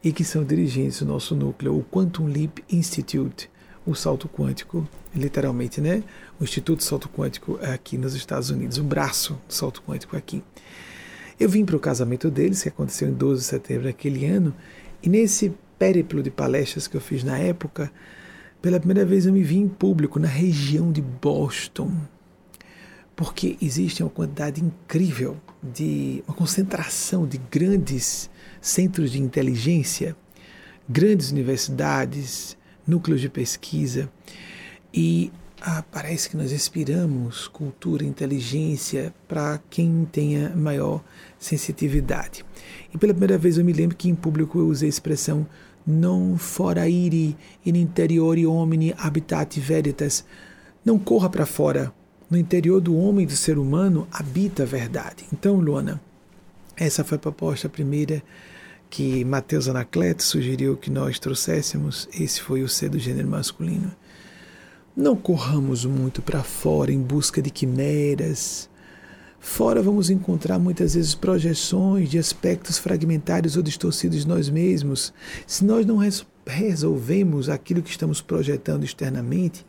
e 0.01 0.13
que 0.13 0.23
são 0.23 0.41
dirigentes 0.45 0.99
do 0.99 1.05
nosso 1.05 1.35
núcleo, 1.35 1.77
o 1.77 1.83
Quantum 1.83 2.27
Leap 2.27 2.59
Institute, 2.71 3.49
o 3.85 3.93
salto 3.93 4.29
quântico, 4.29 4.87
literalmente, 5.13 5.81
né? 5.81 6.01
O 6.39 6.43
Instituto 6.43 6.84
Salto 6.84 7.10
Quântico 7.10 7.60
aqui 7.63 7.97
nos 7.97 8.13
Estados 8.13 8.52
Unidos, 8.52 8.78
o 8.78 8.84
braço 8.84 9.39
do 9.47 9.54
salto 9.54 9.82
quântico 9.82 10.15
aqui. 10.15 10.43
Eu 11.39 11.50
vim 11.50 11.65
para 11.65 11.76
o 11.76 11.80
casamento 11.80 12.30
deles, 12.30 12.62
que 12.62 12.69
aconteceu 12.69 13.10
em 13.10 13.13
12 13.13 13.41
de 13.41 13.47
setembro 13.47 13.84
daquele 13.86 14.26
ano, 14.26 14.54
e 15.02 15.10
nesse 15.10 15.52
périplo 15.80 16.21
de 16.21 16.30
palestras 16.30 16.88
que 16.88 16.95
eu 16.95 17.02
fiz 17.02 17.23
na 17.23 17.39
época, 17.39 17.91
pela 18.62 18.80
primeira 18.80 19.04
vez 19.04 19.26
eu 19.26 19.34
me 19.34 19.41
vi 19.41 19.58
em 19.58 19.67
público 19.67 20.19
na 20.19 20.28
região 20.28 20.91
de 20.91 21.02
Boston, 21.02 21.91
porque 23.15 23.58
existe 23.60 24.04
uma 24.04 24.10
quantidade 24.10 24.63
incrível 24.63 25.38
de 25.63 26.23
uma 26.28 26.36
concentração 26.36 27.26
de 27.26 27.39
grandes 27.50 28.30
centros 28.62 29.12
de 29.12 29.19
inteligência, 29.19 30.15
grandes 30.88 31.32
universidades, 31.32 32.56
núcleos 32.86 33.21
de 33.21 33.28
pesquisa 33.28 34.08
e 34.93 35.32
ah, 35.62 35.84
parece 35.91 36.30
que 36.30 36.38
nós 36.38 36.52
expiramos 36.52 37.48
cultura, 37.48 38.04
inteligência 38.04 39.13
para 39.28 39.60
quem 39.70 40.08
tenha 40.12 40.50
maior 40.56 41.04
sensitividade. 41.39 42.46
E 42.93 42.98
pela 42.98 43.13
primeira 43.13 43.38
vez 43.38 43.58
eu 43.58 43.65
me 43.65 43.74
lembro 43.74 43.96
que 43.96 44.10
em 44.10 44.15
público 44.15 44.60
eu 44.60 44.67
usei 44.67 44.88
a 44.88 44.89
expressão 44.89 45.48
non 45.86 46.38
foraire 46.38 47.36
in 47.65 47.76
interiori 47.76 48.46
homini 48.46 48.93
habitat 48.98 49.60
veritas. 49.60 50.26
Não 50.84 51.00
corra 51.00 51.30
para 51.30 51.46
fora. 51.46 51.93
No 52.30 52.38
interior 52.38 52.82
do 52.82 52.96
homem, 52.96 53.26
do 53.26 53.36
ser 53.36 53.58
humano, 53.58 54.06
habita 54.12 54.63
a 54.63 54.65
verdade. 54.65 55.26
Então, 55.32 55.56
Luana, 55.60 56.02
essa 56.76 57.04
foi 57.04 57.15
a 57.15 57.20
proposta 57.20 57.70
primeira 57.70 58.22
que 58.89 59.24
Mateus 59.24 59.67
Anacleto 59.67 60.24
sugeriu 60.24 60.76
que 60.78 60.89
nós 60.89 61.20
trouxéssemos, 61.20 62.08
esse 62.13 62.41
foi 62.41 62.63
o 62.63 62.70
ser 62.70 62.89
do 62.89 63.00
gênero 63.00 63.30
masculino. 63.30 63.91
Não 64.97 65.15
corramos 65.15 65.86
muito 65.86 66.23
para 66.23 66.41
fora 66.41 66.91
em 66.91 66.99
busca 66.99 67.39
de 67.39 67.51
quimeras. 67.51 68.67
Fora 69.39 69.79
vamos 69.79 70.10
encontrar 70.10 70.57
muitas 70.57 70.95
vezes 70.95 71.13
projeções 71.13 72.10
de 72.10 72.17
aspectos 72.17 72.79
fragmentários 72.79 73.55
ou 73.55 73.62
distorcidos 73.62 74.21
de 74.21 74.27
nós 74.27 74.49
mesmos. 74.49 75.13
Se 75.45 75.63
nós 75.63 75.86
não 75.86 75.99
resolvemos 76.47 77.47
aquilo 77.47 77.83
que 77.83 77.91
estamos 77.91 78.21
projetando 78.21 78.86
externamente, 78.86 79.63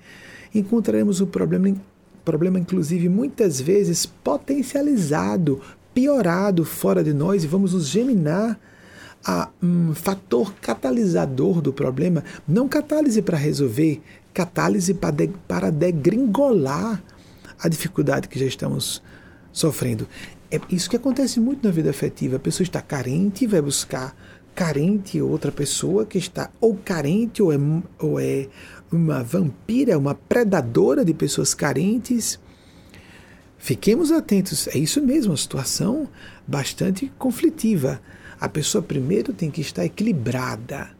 encontraremos 0.55 1.21
o 1.21 1.27
problema 1.27 1.69
em 1.69 1.79
problema, 2.25 2.59
inclusive, 2.59 3.11
muitas 3.11 3.61
vezes 3.61 4.07
potencializado, 4.07 5.61
piorado 5.93 6.65
fora 6.65 7.05
de 7.05 7.13
nós 7.13 7.45
e 7.45 7.47
vamos 7.47 7.75
nos 7.75 7.89
geminar 7.89 8.59
a 9.23 9.51
um 9.63 9.95
fator 9.95 10.55
catalisador 10.55 11.61
do 11.61 11.73
problema, 11.73 12.25
não 12.47 12.69
catálise 12.69 13.21
para 13.21 13.37
resolver, 13.37 14.01
catálise 14.39 14.95
para, 14.95 15.11
de, 15.11 15.29
para 15.49 15.69
degringolar 15.69 17.03
a 17.59 17.69
dificuldade 17.69 18.29
que 18.29 18.39
já 18.39 18.47
estamos 18.47 19.03
sofrendo. 19.51 20.07
É 20.49 20.61
isso 20.71 20.89
que 20.89 20.95
acontece 20.95 21.41
muito 21.41 21.67
na 21.67 21.73
vida 21.73 21.91
afetiva. 21.91 22.37
A 22.37 22.39
pessoa 22.39 22.65
está 22.65 22.81
carente, 22.81 23.49
vai 23.49 23.61
buscar 23.61 24.17
carente 24.55 25.21
outra 25.21 25.51
pessoa 25.51 26.07
que 26.07 26.19
está 26.19 26.51
ou 26.61 26.77
carente 26.77 27.43
ou 27.43 27.53
é, 27.53 27.59
ou 27.99 28.21
é 28.21 28.47
uma 28.93 29.25
vampira, 29.25 29.99
uma 29.99 30.15
predadora 30.15 31.05
de 31.05 31.13
pessoas 31.13 31.53
carentes. 31.53 32.39
Fiquemos 33.59 34.13
atentos, 34.13 34.69
é 34.69 34.79
isso 34.79 35.03
mesmo, 35.03 35.33
uma 35.33 35.37
situação 35.37 36.09
bastante 36.47 37.11
conflitiva. 37.19 38.01
A 38.41 38.49
pessoa 38.49 38.81
primeiro 38.83 39.33
tem 39.33 39.51
que 39.51 39.61
estar 39.61 39.85
equilibrada. 39.85 40.97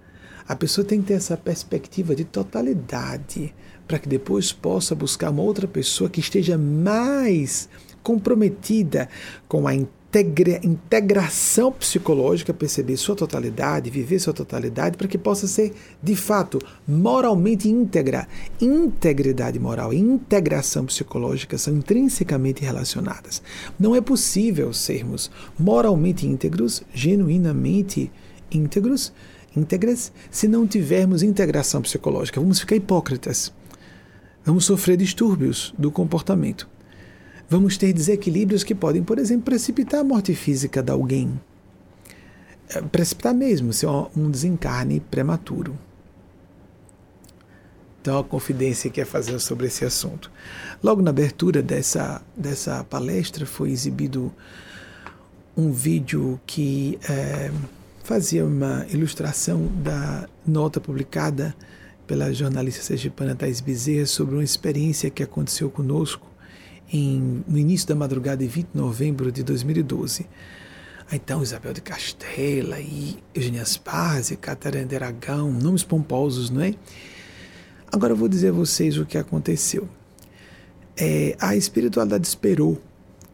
A 0.49 0.57
pessoa 0.57 0.83
tem 0.83 1.03
que 1.03 1.09
ter 1.09 1.15
essa 1.15 1.37
perspectiva 1.37 2.15
de 2.17 2.25
totalidade, 2.25 3.55
para 3.87 3.99
que 3.99 4.09
depois 4.09 4.51
possa 4.51 4.95
buscar 4.95 5.29
uma 5.29 5.43
outra 5.43 5.69
pessoa 5.69 6.09
que 6.09 6.21
esteja 6.21 6.57
mais 6.57 7.69
comprometida 8.03 9.11
com 9.47 9.69
a 9.69 9.75
integra, 9.75 10.59
integração 10.65 11.71
psicológica, 11.71 12.55
perceber 12.55 12.97
sua 12.97 13.15
totalidade, 13.15 13.91
viver 13.91 14.19
sua 14.19 14.33
totalidade, 14.33 14.97
para 14.97 15.07
que 15.07 15.19
possa 15.19 15.47
ser, 15.47 15.75
de 16.03 16.17
fato, 16.17 16.59
moralmente 16.87 17.69
íntegra. 17.69 18.27
Integridade 18.59 19.59
moral 19.59 19.93
e 19.93 19.99
integração 19.99 20.87
psicológica 20.87 21.59
são 21.59 21.77
intrinsecamente 21.77 22.65
relacionadas. 22.65 23.43
Não 23.79 23.95
é 23.95 24.01
possível 24.01 24.73
sermos 24.73 25.31
moralmente 25.59 26.27
íntegros, 26.27 26.83
genuinamente 26.95 28.11
íntegros, 28.51 29.13
íntegras, 29.57 30.13
se 30.31 30.47
não 30.49 30.67
tivermos 30.67 31.23
integração 31.23 31.83
psicológica. 31.83 32.41
Vamos 32.41 32.61
ficar 32.61 32.77
hipócritas. 32.77 33.53
Vamos 34.45 34.65
sofrer 34.65 34.97
distúrbios 34.97 35.75
do 35.79 35.91
comportamento 35.91 36.69
vamos 37.49 37.77
ter 37.77 37.93
desequilíbrios 37.93 38.63
que 38.63 38.75
podem, 38.75 39.03
por 39.03 39.19
exemplo, 39.19 39.45
precipitar 39.45 40.01
a 40.01 40.05
morte 40.05 40.35
física 40.35 40.83
de 40.83 40.93
alguém. 40.93 41.41
É, 42.69 42.83
precipitar 42.83 43.35
mesmo, 43.35 43.73
ser 43.73 43.87
um 43.87 44.31
desencarne 44.31 45.01
prematuro. 45.01 45.77
Então, 48.01 48.19
a 48.19 48.25
confidência 48.25 48.91
que 48.91 49.01
é 49.01 49.05
fazer 49.05 49.39
sobre 49.39 49.67
esse 49.67 49.85
assunto. 49.85 50.31
Logo 50.83 51.03
na 51.03 51.11
abertura 51.11 51.63
dessa, 51.63 52.23
dessa 52.37 52.85
palestra 52.85 53.45
foi 53.45 53.71
exibido 53.71 54.33
um 55.57 55.73
vídeo 55.73 56.41
que 56.47 56.99
é, 57.09 57.51
fazia 58.09 58.43
uma 58.43 58.87
ilustração 58.89 59.67
da 59.85 60.27
nota 60.47 60.81
publicada 60.81 61.55
pela 62.07 62.33
jornalista 62.33 62.83
sergipana 62.83 63.35
Thais 63.35 63.61
Bezerra 63.61 64.07
sobre 64.07 64.35
uma 64.35 64.43
experiência 64.43 65.11
que 65.11 65.23
aconteceu 65.23 65.69
conosco 65.69 66.27
em, 66.91 67.45
no 67.47 67.59
início 67.59 67.87
da 67.87 67.95
madrugada 67.95 68.39
de 68.39 68.49
20 68.49 68.69
de 68.73 68.81
novembro 68.81 69.31
de 69.31 69.43
2012. 69.43 70.27
Então, 71.13 71.43
Isabel 71.43 71.75
de 71.75 71.83
Castela 71.83 72.81
e 72.81 73.19
Eugênia 73.35 73.63
Spazia, 73.67 74.39
Catarina 74.39 74.87
de 74.87 74.97
Aragão, 74.97 75.53
nomes 75.53 75.85
pomposos, 75.85 76.49
não 76.49 76.63
é? 76.63 76.75
Agora 77.93 78.15
eu 78.15 78.17
vou 78.17 78.27
dizer 78.27 78.49
a 78.49 78.53
vocês 78.53 78.97
o 78.97 79.05
que 79.05 79.19
aconteceu. 79.19 79.87
É, 80.97 81.37
a 81.39 81.55
espiritualidade 81.55 82.27
esperou 82.27 82.81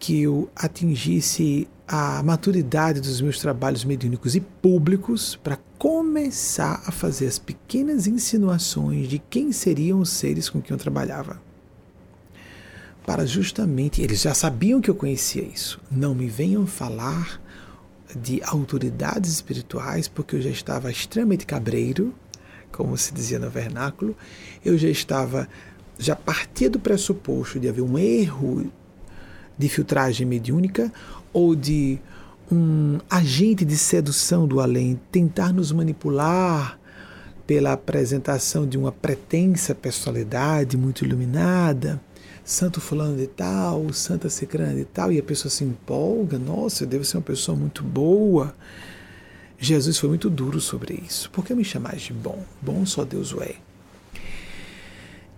que 0.00 0.22
eu 0.22 0.50
atingisse 0.56 1.68
a 1.86 2.22
maturidade 2.22 3.00
dos 3.00 3.20
meus 3.20 3.38
trabalhos 3.38 3.84
mediúnicos 3.84 4.34
e 4.34 4.40
públicos 4.40 5.36
para 5.36 5.58
começar 5.78 6.82
a 6.86 6.90
fazer 6.90 7.26
as 7.26 7.38
pequenas 7.38 8.06
insinuações 8.06 9.08
de 9.08 9.18
quem 9.18 9.52
seriam 9.52 10.00
os 10.00 10.10
seres 10.10 10.48
com 10.48 10.62
quem 10.62 10.72
eu 10.72 10.78
trabalhava 10.78 11.40
para 13.04 13.26
justamente. 13.26 14.02
Eles 14.02 14.22
já 14.22 14.34
sabiam 14.34 14.80
que 14.80 14.90
eu 14.90 14.94
conhecia 14.94 15.42
isso. 15.42 15.80
Não 15.90 16.14
me 16.14 16.26
venham 16.26 16.66
falar 16.66 17.40
de 18.16 18.40
autoridades 18.44 19.32
espirituais, 19.32 20.08
porque 20.08 20.36
eu 20.36 20.42
já 20.42 20.50
estava 20.50 20.90
extremamente 20.90 21.46
cabreiro, 21.46 22.14
como 22.72 22.96
se 22.96 23.12
dizia 23.12 23.38
no 23.38 23.50
vernáculo. 23.50 24.16
Eu 24.64 24.76
já 24.78 24.88
estava. 24.88 25.48
Já 25.96 26.16
partia 26.16 26.68
do 26.68 26.80
pressuposto 26.80 27.60
de 27.60 27.68
haver 27.68 27.82
um 27.82 27.96
erro 27.96 28.72
de 29.58 29.68
filtragem 29.68 30.26
mediúnica 30.26 30.92
ou 31.32 31.54
de 31.54 31.98
um 32.50 32.98
agente 33.08 33.64
de 33.64 33.76
sedução 33.76 34.46
do 34.46 34.60
além 34.60 35.00
tentar 35.10 35.52
nos 35.52 35.72
manipular 35.72 36.78
pela 37.46 37.72
apresentação 37.72 38.66
de 38.66 38.78
uma 38.78 38.92
pretensa 38.92 39.74
personalidade 39.74 40.76
muito 40.76 41.04
iluminada 41.04 42.00
santo 42.44 42.80
fulano 42.80 43.16
de 43.16 43.26
tal, 43.26 43.90
santa 43.92 44.28
cicrana 44.28 44.74
de 44.74 44.84
tal, 44.84 45.10
e 45.10 45.18
a 45.18 45.22
pessoa 45.22 45.50
se 45.50 45.64
empolga, 45.64 46.38
nossa, 46.38 46.84
eu 46.84 46.88
devo 46.88 47.04
ser 47.04 47.16
uma 47.16 47.22
pessoa 47.22 47.56
muito 47.56 47.82
boa. 47.82 48.54
Jesus 49.58 49.96
foi 49.96 50.10
muito 50.10 50.28
duro 50.28 50.60
sobre 50.60 51.02
isso. 51.08 51.30
Por 51.30 51.44
que 51.44 51.54
me 51.54 51.64
chamar 51.64 51.96
de 51.96 52.12
bom? 52.12 52.44
Bom 52.60 52.84
só 52.84 53.02
Deus 53.02 53.32
o 53.32 53.42
é. 53.42 53.54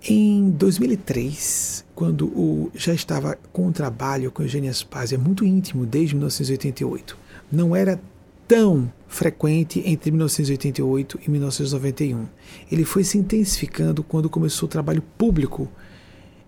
Em 0.08 0.50
2003, 0.50 1.84
quando 1.92 2.26
o, 2.26 2.70
já 2.72 2.94
estava 2.94 3.36
com 3.52 3.66
o 3.66 3.72
trabalho 3.72 4.30
com 4.30 4.40
Eugênia 4.40 4.72
Spaz, 4.72 5.12
é 5.12 5.18
muito 5.18 5.44
íntimo, 5.44 5.84
desde 5.84 6.14
1988. 6.14 7.18
Não 7.50 7.74
era 7.74 8.00
tão 8.46 8.92
frequente 9.08 9.82
entre 9.84 10.12
1988 10.12 11.18
e 11.26 11.30
1991. 11.30 12.26
Ele 12.70 12.84
foi 12.84 13.02
se 13.02 13.18
intensificando 13.18 14.04
quando 14.04 14.30
começou 14.30 14.68
o 14.68 14.70
trabalho 14.70 15.02
público 15.18 15.68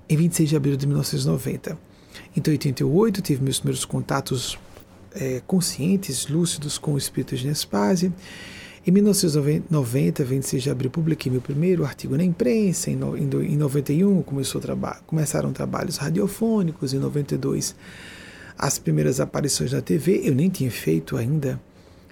em 0.08 0.16
26 0.16 0.50
de 0.50 0.56
abril 0.56 0.76
de 0.76 0.86
1990. 0.86 1.76
Então, 2.36 2.52
em 2.52 2.54
88, 2.54 3.22
tive 3.22 3.42
meus 3.42 3.58
primeiros 3.58 3.84
contatos 3.84 4.56
é, 5.12 5.42
conscientes, 5.48 6.28
lúcidos 6.28 6.78
com 6.78 6.94
o 6.94 6.98
espírito 6.98 7.34
de 7.34 7.44
Nespásia. 7.48 8.12
Em 8.88 8.90
1990, 8.90 10.24
26 10.24 10.62
de 10.62 10.70
abril, 10.70 10.90
publiquei 10.90 11.30
meu 11.30 11.42
primeiro 11.42 11.84
artigo 11.84 12.16
na 12.16 12.24
imprensa. 12.24 12.90
Em, 12.90 12.96
no, 12.96 13.14
em 13.18 13.54
91, 13.54 14.22
começou 14.22 14.62
traba 14.62 14.98
começaram 15.06 15.52
trabalhos 15.52 15.98
radiofônicos. 15.98 16.94
Em 16.94 16.98
92, 16.98 17.76
as 18.56 18.78
primeiras 18.78 19.20
aparições 19.20 19.74
na 19.74 19.82
TV. 19.82 20.22
Eu 20.24 20.34
nem 20.34 20.48
tinha 20.48 20.70
feito 20.70 21.18
ainda. 21.18 21.60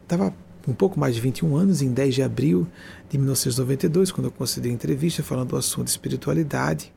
Estava 0.02 0.34
um 0.68 0.74
pouco 0.74 1.00
mais 1.00 1.14
de 1.14 1.22
21 1.22 1.56
anos, 1.56 1.80
em 1.80 1.90
10 1.90 2.14
de 2.14 2.22
abril 2.22 2.68
de 3.08 3.16
1992, 3.16 4.12
quando 4.12 4.26
eu 4.26 4.30
concedi 4.30 4.68
entrevista 4.68 5.22
falando 5.22 5.48
do 5.48 5.56
assunto 5.56 5.88
espiritualidade 5.88 6.92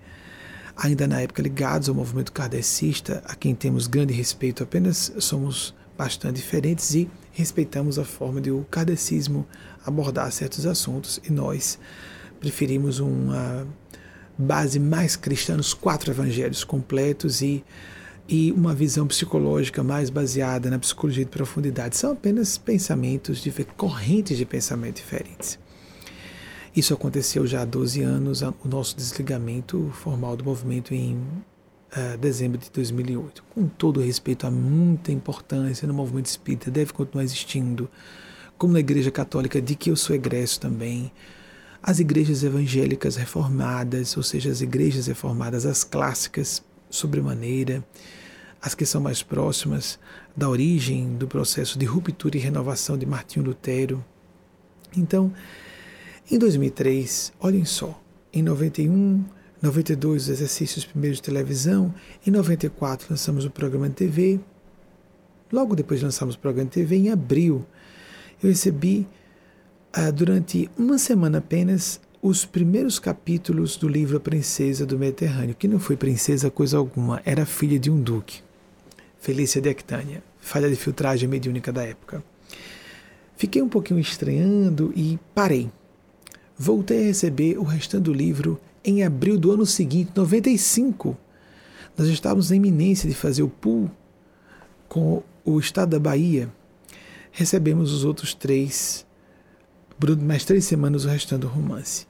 ainda 0.76 1.08
na 1.08 1.22
época 1.22 1.42
ligados 1.42 1.88
ao 1.88 1.96
movimento 1.96 2.34
kardecista, 2.34 3.24
a 3.26 3.34
quem 3.34 3.56
temos 3.56 3.88
grande 3.88 4.14
respeito, 4.14 4.62
apenas 4.62 5.14
somos 5.20 5.74
bastante 5.98 6.36
diferentes 6.36 6.96
e 6.96 7.10
respeitamos 7.40 7.98
a 7.98 8.04
forma 8.04 8.42
de 8.42 8.52
o 8.52 8.66
kardecismo 8.70 9.48
abordar 9.86 10.30
certos 10.30 10.66
assuntos 10.66 11.22
e 11.24 11.32
nós 11.32 11.80
preferimos 12.38 13.00
uma 13.00 13.66
base 14.38 14.78
mais 14.78 15.16
cristã 15.16 15.56
nos 15.56 15.74
quatro 15.74 16.12
evangelhos 16.12 16.66
completos 16.66 17.42
e, 17.42 17.64
e 18.28 18.52
uma 18.52 18.76
visão 18.76 19.08
psicológica 19.08 19.82
mais 19.82 20.10
baseada 20.10 20.70
na 20.70 20.78
psicologia 20.78 21.24
de 21.24 21.32
profundidade. 21.32 21.96
São 21.96 22.12
apenas 22.12 22.58
pensamentos, 22.58 23.42
de, 23.42 23.52
correntes 23.78 24.38
de 24.38 24.46
pensamento 24.46 24.98
diferentes. 24.98 25.58
Isso 26.76 26.94
aconteceu 26.94 27.48
já 27.48 27.62
há 27.62 27.66
12 27.66 28.02
anos, 28.02 28.42
o 28.42 28.54
nosso 28.66 28.98
desligamento 28.98 29.90
formal 29.94 30.36
do 30.36 30.44
movimento 30.44 30.94
em 30.94 31.18
uh, 31.96 32.18
dezembro 32.18 32.58
de 32.58 32.70
2008. 32.72 33.44
Com 33.50 33.68
todo 33.68 34.02
respeito 34.02 34.46
a 34.48 34.52
muita 34.52 35.12
importância 35.12 35.88
no 35.88 35.94
movimento 35.94 36.28
espírita, 36.28 36.72
deve 36.72 36.94
continuar 36.94 37.24
existindo, 37.24 37.90
como 38.58 38.74
na 38.74 38.80
Igreja 38.80 39.12
Católica, 39.12 39.62
de 39.62 39.76
que 39.76 39.90
eu 39.90 39.96
sou 39.96 40.16
egresso 40.16 40.60
também. 40.60 41.12
As 41.82 42.00
igrejas 42.00 42.44
evangélicas 42.44 43.16
reformadas, 43.16 44.16
ou 44.18 44.24
seja, 44.24 44.52
as 44.52 44.62
igrejas 44.62 45.08
reformadas, 45.08 45.66
as 45.66 45.84
clássicas, 45.84 46.64
sobremaneira, 46.90 47.84
as 48.62 48.76
que 48.76 48.86
são 48.86 49.00
mais 49.00 49.24
próximas 49.24 49.98
da 50.36 50.50
origem 50.50 51.16
do 51.16 51.28
processo 51.28 51.80
de 51.80 51.86
ruptura 51.86 52.38
e 52.38 52.40
renovação 52.40 52.98
de 52.98 53.06
Martinho 53.06 53.46
Lutero. 53.46 54.04
Então, 54.96 55.32
em 56.30 56.38
2003, 56.38 57.32
olhem 57.40 57.64
só, 57.64 58.00
em 58.34 58.44
91, 58.44 59.24
92 59.62 60.24
os 60.24 60.30
exercícios 60.30 60.86
primeiros 60.86 61.18
de 61.18 61.24
televisão, 61.24 61.94
em 62.26 62.32
94 62.32 63.08
lançamos 63.10 63.46
o 63.46 63.52
programa 63.52 63.90
de 63.90 63.96
TV, 63.96 64.40
logo 65.52 65.76
depois 65.76 66.02
lançamos 66.02 66.36
o 66.36 66.40
programa 66.40 66.70
de 66.70 66.74
TV, 66.74 66.96
em 66.96 67.10
abril 67.10 67.66
eu 68.42 68.50
recebi 68.50 69.06
uh, 69.98 70.12
durante 70.12 70.70
uma 70.78 70.98
semana 70.98 71.40
apenas 71.40 72.00
os 72.22 72.46
primeiros 72.46 73.00
capítulos 73.00 73.76
do 73.76 73.88
livro 73.88 74.18
A 74.18 74.20
Princesa 74.20 74.86
do 74.86 74.98
Mediterrâneo, 74.98 75.56
que 75.56 75.68
não 75.68 75.80
foi 75.80 75.98
princesa 75.98 76.50
coisa 76.50 76.78
alguma, 76.78 77.22
era 77.26 77.46
filha 77.46 77.78
de 77.78 77.90
um 77.90 78.02
duque, 78.02 78.42
Felícia 79.20 79.62
de 79.62 79.70
Actânia, 79.70 80.24
falha 80.40 80.70
de 80.70 80.76
filtragem 80.76 81.28
mediúnica 81.28 81.72
da 81.72 81.84
época. 81.84 82.24
Fiquei 83.36 83.62
um 83.62 83.70
pouquinho 83.70 84.00
estranhando 84.00 84.94
e 84.96 85.20
parei. 85.36 85.70
Voltei 86.58 87.04
a 87.04 87.06
receber 87.08 87.58
o 87.58 87.64
restante 87.64 88.04
do 88.04 88.14
livro 88.14 88.60
em 88.84 89.04
abril 89.04 89.38
do 89.38 89.52
ano 89.52 89.66
seguinte, 89.66 90.12
95. 90.16 91.18
Nós 91.98 92.08
estávamos 92.08 92.50
na 92.50 92.56
iminência 92.56 93.10
de 93.10 93.16
fazer 93.16 93.44
o 93.44 93.50
pool 93.50 93.90
com 94.88 95.22
o 95.44 95.60
estado 95.60 95.90
da 95.90 96.00
Bahia. 96.00 96.50
Recebemos 97.32 97.92
os 97.92 98.04
outros 98.04 98.34
três, 98.34 99.06
mais 100.22 100.46
três 100.46 100.66
semanas 100.66 101.06
o 101.06 101.10
restante 101.10 101.42
do 101.42 101.48
romance 101.48 102.10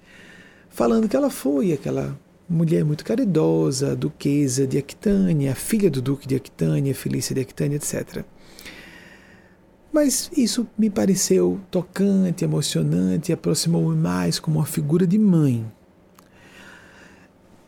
falando 0.80 1.10
que 1.10 1.16
ela 1.16 1.30
foi 1.30 1.74
aquela 1.74 2.18
mulher 2.50 2.86
muito 2.86 3.04
caridosa, 3.04 3.96
duquesa 3.96 4.66
de 4.66 4.78
Aquitânia, 4.78 5.54
filha 5.54 5.90
do 5.90 6.02
duque 6.02 6.28
de 6.28 6.36
Aquitânia, 6.36 6.96
Felícia 6.96 7.36
de 7.36 7.42
Aquitânia, 7.42 7.76
etc. 7.76 8.24
Mas 9.92 10.32
isso 10.38 10.68
me 10.78 10.90
pareceu 10.90 11.60
tocante, 11.70 12.44
emocionante, 12.44 13.34
aproximou-me 13.34 13.98
mais 13.98 14.40
como 14.40 14.60
uma 14.60 14.66
figura 14.66 15.06
de 15.06 15.18
mãe. 15.18 15.70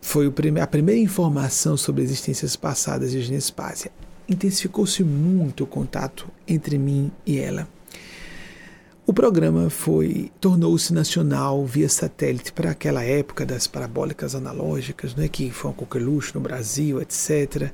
Foi 0.01 0.33
a 0.59 0.67
primeira 0.67 0.99
informação 0.99 1.77
sobre 1.77 2.01
existências 2.03 2.55
passadas 2.55 3.11
de 3.11 3.21
Genespásia. 3.21 3.91
Intensificou-se 4.27 5.03
muito 5.03 5.63
o 5.63 5.67
contato 5.67 6.27
entre 6.47 6.77
mim 6.77 7.11
e 7.25 7.37
ela. 7.37 7.67
O 9.05 9.13
programa 9.13 9.69
foi 9.69 10.31
tornou-se 10.39 10.93
nacional 10.93 11.65
via 11.65 11.89
satélite 11.89 12.51
para 12.51 12.71
aquela 12.71 13.03
época 13.03 13.45
das 13.45 13.67
parabólicas 13.67 14.35
analógicas, 14.35 15.15
né, 15.15 15.27
que 15.27 15.51
foi 15.51 15.71
um 15.71 15.73
coqueluche 15.73 16.33
no 16.33 16.41
Brasil, 16.41 17.01
etc. 17.01 17.71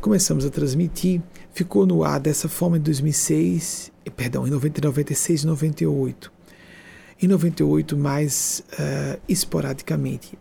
Começamos 0.00 0.44
a 0.44 0.50
transmitir, 0.50 1.22
ficou 1.52 1.86
no 1.86 2.04
ar 2.04 2.20
dessa 2.20 2.48
forma 2.48 2.76
em 2.76 2.80
2006, 2.80 3.92
perdão, 4.16 4.46
em 4.46 4.50
96 4.50 5.42
e 5.42 5.46
98. 5.46 6.32
Em 7.22 7.28
98 7.28 7.96
mais 7.96 8.62
uh, 8.72 9.20
esporadicamente, 9.28 10.38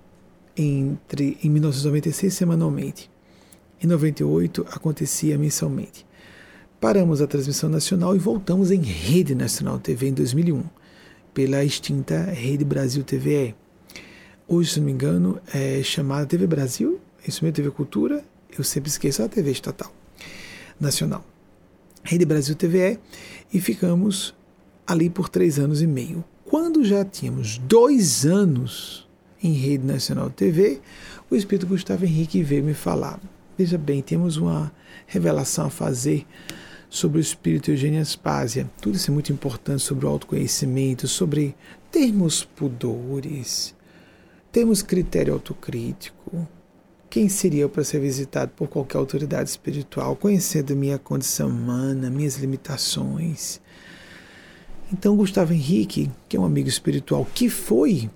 entre 0.58 1.38
em 1.44 1.50
1996 1.50 2.34
semanalmente. 2.34 3.10
Em 3.82 3.88
98 3.88 4.66
acontecia 4.72 5.38
mensalmente. 5.38 6.06
Paramos 6.80 7.22
a 7.22 7.28
transmissão 7.28 7.70
nacional 7.70 8.16
e 8.16 8.20
voltamos 8.20 8.72
em 8.72 8.82
Rede 8.82 9.34
Nacional 9.34 9.80
TV 9.80 10.10
em 10.10 10.14
2001, 10.14 10.64
pela 11.34 11.64
extinta 11.64 12.22
Rede 12.24 12.64
Brasil 12.64 13.04
TVE. 13.04 13.56
Hoje, 14.48 14.72
se 14.72 14.80
não 14.80 14.86
me 14.86 14.92
engano, 14.92 15.40
é 15.54 15.82
chamada 15.82 16.26
TV 16.26 16.46
Brasil, 16.46 17.00
isso 17.28 17.44
mesmo, 17.44 17.56
TV 17.56 17.72
Cultura, 17.72 18.24
eu 18.58 18.64
sempre 18.64 18.90
esqueço 18.90 19.24
a 19.24 19.28
TV 19.28 19.52
estatal, 19.52 19.92
nacional. 20.80 21.26
Rede 22.04 22.26
Brasil 22.26 22.56
TVE, 22.56 23.00
e 23.52 23.60
ficamos 23.60 24.36
ali 24.86 25.10
por 25.10 25.28
três 25.28 25.58
anos 25.58 25.82
e 25.82 25.88
meio. 25.88 26.24
Quando 26.46 26.84
já 26.84 27.04
tínhamos 27.04 27.58
dois 27.58 28.26
anos 28.26 29.05
em 29.42 29.54
Rede 29.54 29.86
Nacional 29.86 30.30
TV, 30.30 30.82
o 31.30 31.36
Espírito 31.36 31.68
Gustavo 31.68 32.06
Henrique 32.06 32.44
veio 32.44 32.64
me 32.64 32.74
falar. 32.74 33.20
Veja 33.58 33.78
bem, 33.78 34.02
temos 34.02 34.38
uma 34.38 34.72
revelação 35.08 35.68
a 35.68 35.70
fazer 35.70 36.26
sobre 36.90 37.20
o 37.20 37.22
espírito 37.22 37.72
Eugênia 37.72 38.02
Aspásia. 38.02 38.70
Tudo 38.82 38.96
isso 38.96 39.12
é 39.12 39.14
muito 39.14 39.32
importante 39.32 39.84
sobre 39.84 40.06
o 40.06 40.10
autoconhecimento, 40.10 41.08
sobre 41.08 41.56
termos 41.92 42.44
pudores, 42.44 43.76
termos 44.52 44.82
critério 44.82 45.34
autocrítico. 45.34 46.48
Quem 47.10 47.30
seria 47.30 47.62
eu 47.62 47.70
para 47.70 47.84
ser 47.84 48.00
visitado 48.00 48.52
por 48.56 48.68
qualquer 48.68 48.98
autoridade 48.98 49.50
espiritual, 49.50 50.16
conhecendo 50.16 50.76
minha 50.76 50.98
condição 50.98 51.50
humana, 51.50 52.10
minhas 52.10 52.38
limitações? 52.38 53.62
Então, 54.92 55.16
Gustavo 55.16 55.54
Henrique, 55.54 56.12
que 56.28 56.38
é 56.38 56.40
um 56.40 56.46
amigo 56.46 56.70
espiritual, 56.70 57.26
que 57.34 57.50
foi 57.50 58.10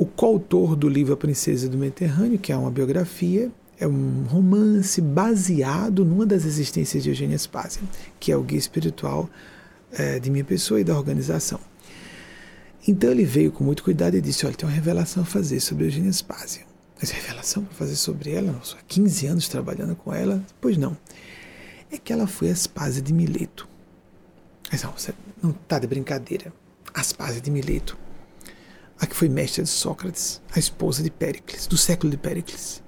o 0.00 0.06
coautor 0.06 0.74
do 0.74 0.88
livro 0.88 1.12
A 1.12 1.16
Princesa 1.16 1.68
do 1.68 1.76
Mediterrâneo, 1.76 2.38
que 2.38 2.50
é 2.50 2.56
uma 2.56 2.70
biografia, 2.70 3.52
é 3.78 3.86
um 3.86 4.24
romance 4.26 4.98
baseado 4.98 6.06
numa 6.06 6.24
das 6.24 6.46
existências 6.46 7.02
de 7.02 7.10
Eugênia 7.10 7.36
Spazia, 7.36 7.82
que 8.18 8.32
é 8.32 8.36
o 8.36 8.42
guia 8.42 8.58
espiritual 8.58 9.28
é, 9.92 10.18
de 10.18 10.30
minha 10.30 10.42
pessoa 10.42 10.80
e 10.80 10.84
da 10.84 10.96
organização. 10.96 11.60
Então 12.88 13.10
ele 13.10 13.26
veio 13.26 13.52
com 13.52 13.62
muito 13.62 13.82
cuidado 13.82 14.16
e 14.16 14.22
disse: 14.22 14.46
Olha, 14.46 14.54
tem 14.54 14.66
uma 14.66 14.74
revelação 14.74 15.22
a 15.22 15.26
fazer 15.26 15.60
sobre 15.60 15.84
Eugênia 15.84 16.10
Spazia. 16.14 16.62
Mas 16.98 17.10
revelação 17.10 17.62
para 17.62 17.74
fazer 17.74 17.96
sobre 17.96 18.32
ela? 18.32 18.52
Nossa, 18.52 18.78
15 18.88 19.26
anos 19.26 19.48
trabalhando 19.48 19.94
com 19.94 20.14
ela? 20.14 20.42
Pois 20.62 20.78
não. 20.78 20.96
É 21.92 21.98
que 21.98 22.10
ela 22.10 22.26
foi 22.26 22.48
a 22.48 22.52
Aspásia 22.52 23.02
de 23.02 23.12
Mileto. 23.12 23.68
Mas 24.72 24.82
não, 24.82 24.92
você 24.92 25.12
não 25.42 25.50
está 25.50 25.78
de 25.78 25.86
brincadeira. 25.86 26.50
Aspásia 26.94 27.42
de 27.42 27.50
Mileto. 27.50 27.98
A 29.00 29.06
que 29.06 29.16
foi 29.16 29.28
mestra 29.28 29.62
de 29.62 29.70
Sócrates, 29.70 30.42
a 30.54 30.58
esposa 30.58 31.02
de 31.02 31.10
Péricles, 31.10 31.66
do 31.66 31.76
século 31.76 32.10
de 32.10 32.18
Péricles. 32.18 32.82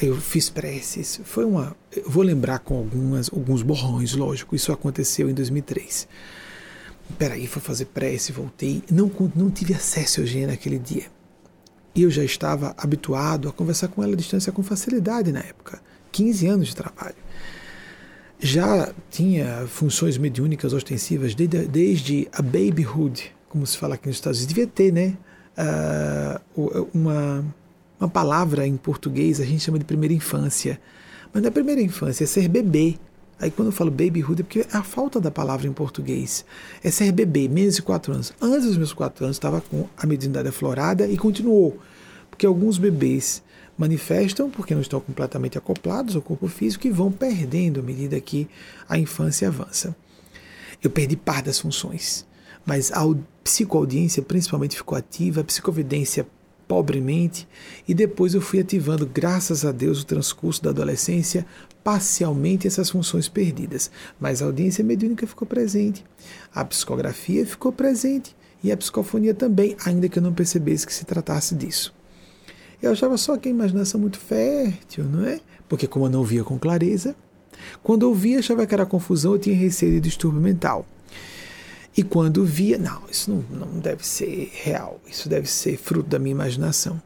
Aí 0.00 0.08
eu 0.08 0.16
fiz 0.16 0.50
preces. 0.50 1.20
Foi 1.24 1.44
uma. 1.44 1.74
Eu 1.94 2.10
vou 2.10 2.22
lembrar 2.22 2.58
com 2.58 2.76
algumas, 2.76 3.30
alguns 3.32 3.62
borrões, 3.62 4.14
lógico. 4.14 4.54
Isso 4.54 4.72
aconteceu 4.72 5.30
em 5.30 5.34
2003. 5.34 6.06
Peraí, 7.18 7.46
fui 7.46 7.62
fazer 7.62 7.86
prece, 7.86 8.32
voltei. 8.32 8.82
Não, 8.90 9.10
não 9.34 9.50
tive 9.50 9.72
acesso 9.72 10.20
a 10.20 10.22
Eugênia 10.24 10.48
naquele 10.48 10.78
dia. 10.78 11.06
E 11.94 12.02
eu 12.02 12.10
já 12.10 12.22
estava 12.22 12.74
habituado 12.76 13.48
a 13.48 13.52
conversar 13.52 13.88
com 13.88 14.02
ela 14.02 14.12
à 14.12 14.16
distância 14.16 14.52
com 14.52 14.62
facilidade 14.62 15.32
na 15.32 15.40
época. 15.40 15.80
15 16.12 16.46
anos 16.46 16.68
de 16.68 16.76
trabalho. 16.76 17.16
Já 18.38 18.92
tinha 19.10 19.66
funções 19.66 20.18
mediúnicas 20.18 20.74
ostensivas 20.74 21.34
desde, 21.34 21.66
desde 21.66 22.28
a 22.32 22.42
babyhood, 22.42 23.34
como 23.56 23.66
se 23.66 23.78
fala 23.78 23.94
aqui 23.94 24.06
nos 24.06 24.18
Estados 24.18 24.38
Unidos. 24.38 24.54
Devia 24.54 24.66
ter, 24.66 24.92
né? 24.92 25.16
Uh, 26.54 26.88
uma 26.92 27.44
uma 27.98 28.08
palavra 28.08 28.66
em 28.66 28.76
português 28.76 29.40
a 29.40 29.44
gente 29.44 29.60
chama 29.60 29.78
de 29.78 29.84
primeira 29.84 30.14
infância. 30.14 30.78
Mas 31.32 31.42
é 31.44 31.50
primeira 31.50 31.80
infância, 31.80 32.24
é 32.24 32.26
ser 32.26 32.48
bebê. 32.48 32.96
Aí 33.38 33.50
quando 33.50 33.68
eu 33.68 33.72
falo 33.72 33.90
babyhood 33.90 34.42
é 34.42 34.44
porque 34.44 34.60
é 34.60 34.66
a 34.72 34.82
falta 34.82 35.20
da 35.20 35.30
palavra 35.30 35.66
em 35.66 35.72
português. 35.72 36.44
É 36.82 36.90
ser 36.90 37.10
bebê, 37.12 37.48
menos 37.48 37.76
de 37.76 37.82
quatro 37.82 38.12
anos. 38.12 38.32
Antes 38.40 38.66
dos 38.66 38.76
meus 38.76 38.92
quatro 38.92 39.24
anos 39.24 39.36
estava 39.36 39.60
com 39.60 39.86
a 39.96 40.06
mediunidade 40.06 40.48
aflorada 40.48 41.06
e 41.06 41.16
continuou. 41.16 41.78
Porque 42.30 42.46
alguns 42.46 42.78
bebês 42.78 43.42
manifestam 43.78 44.50
porque 44.50 44.74
não 44.74 44.80
estão 44.80 45.00
completamente 45.00 45.58
acoplados 45.58 46.16
ao 46.16 46.22
corpo 46.22 46.48
físico 46.48 46.86
e 46.86 46.90
vão 46.90 47.10
perdendo 47.10 47.80
à 47.80 47.82
medida 47.82 48.20
que 48.20 48.48
a 48.88 48.98
infância 48.98 49.48
avança. 49.48 49.94
Eu 50.82 50.90
perdi 50.90 51.16
parte 51.16 51.46
das 51.46 51.58
funções, 51.58 52.26
mas 52.64 52.92
a 52.92 53.00
psicoaudiência 53.46 54.22
principalmente 54.22 54.76
ficou 54.76 54.98
ativa, 54.98 55.40
a 55.40 55.44
psicovidência 55.44 56.26
pobremente, 56.66 57.46
e 57.86 57.94
depois 57.94 58.34
eu 58.34 58.40
fui 58.40 58.58
ativando, 58.58 59.06
graças 59.06 59.64
a 59.64 59.70
Deus, 59.70 60.02
o 60.02 60.04
transcurso 60.04 60.60
da 60.60 60.70
adolescência, 60.70 61.46
parcialmente 61.84 62.66
essas 62.66 62.90
funções 62.90 63.28
perdidas. 63.28 63.88
Mas 64.18 64.42
a 64.42 64.46
audiência 64.46 64.82
mediúnica 64.82 65.28
ficou 65.28 65.46
presente, 65.46 66.04
a 66.52 66.64
psicografia 66.64 67.46
ficou 67.46 67.70
presente 67.70 68.34
e 68.64 68.72
a 68.72 68.76
psicofonia 68.76 69.32
também, 69.32 69.76
ainda 69.84 70.08
que 70.08 70.18
eu 70.18 70.22
não 70.22 70.34
percebesse 70.34 70.84
que 70.84 70.92
se 70.92 71.04
tratasse 71.04 71.54
disso. 71.54 71.94
Eu 72.82 72.90
achava 72.90 73.16
só 73.16 73.36
que 73.36 73.48
a 73.48 73.52
imaginação 73.52 74.00
muito 74.00 74.18
fértil, 74.18 75.04
não 75.04 75.24
é? 75.24 75.40
Porque 75.68 75.86
como 75.86 76.06
eu 76.06 76.10
não 76.10 76.24
via 76.24 76.42
com 76.42 76.58
clareza, 76.58 77.14
quando 77.80 78.02
eu 78.04 78.12
via 78.12 78.40
achava 78.40 78.66
que 78.66 78.74
era 78.74 78.84
confusão, 78.84 79.34
eu 79.34 79.38
tinha 79.38 79.54
receio 79.56 79.92
de 79.92 80.00
distúrbio 80.00 80.40
mental. 80.40 80.84
E 81.96 82.02
quando 82.02 82.44
via, 82.44 82.76
não, 82.76 83.02
isso 83.10 83.30
não, 83.30 83.66
não 83.66 83.78
deve 83.78 84.06
ser 84.06 84.50
real, 84.52 85.00
isso 85.08 85.28
deve 85.28 85.48
ser 85.48 85.78
fruto 85.78 86.10
da 86.10 86.18
minha 86.18 86.32
imaginação. 86.32 87.00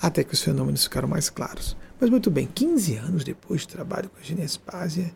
Até 0.00 0.22
que 0.22 0.32
os 0.32 0.42
fenômenos 0.42 0.84
ficaram 0.84 1.08
mais 1.08 1.28
claros. 1.28 1.76
Mas 2.00 2.08
muito 2.08 2.30
bem, 2.30 2.48
15 2.54 2.96
anos 2.96 3.24
depois 3.24 3.62
de 3.62 3.68
trabalho 3.68 4.08
com 4.08 4.16
a 4.16 4.20
Eugênia 4.20 4.44
Aspásia, 4.44 5.12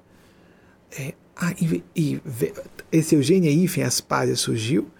é, 0.98 1.14
ah, 1.36 1.54
e, 1.60 1.82
e, 1.94 2.20
esse 2.90 3.14
Eugênia 3.14 3.50
Hífen 3.50 3.84
Aspásia 3.84 4.34
surgiu 4.34 4.90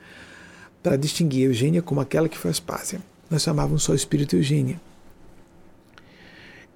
para 0.82 0.96
distinguir 0.96 1.46
Eugênia 1.46 1.82
como 1.82 2.00
aquela 2.00 2.28
que 2.28 2.38
foi 2.38 2.50
Aspásia. 2.50 3.00
Nós 3.28 3.42
chamávamos 3.42 3.82
só 3.82 3.94
Espírito 3.94 4.36
Eugênia. 4.36 4.80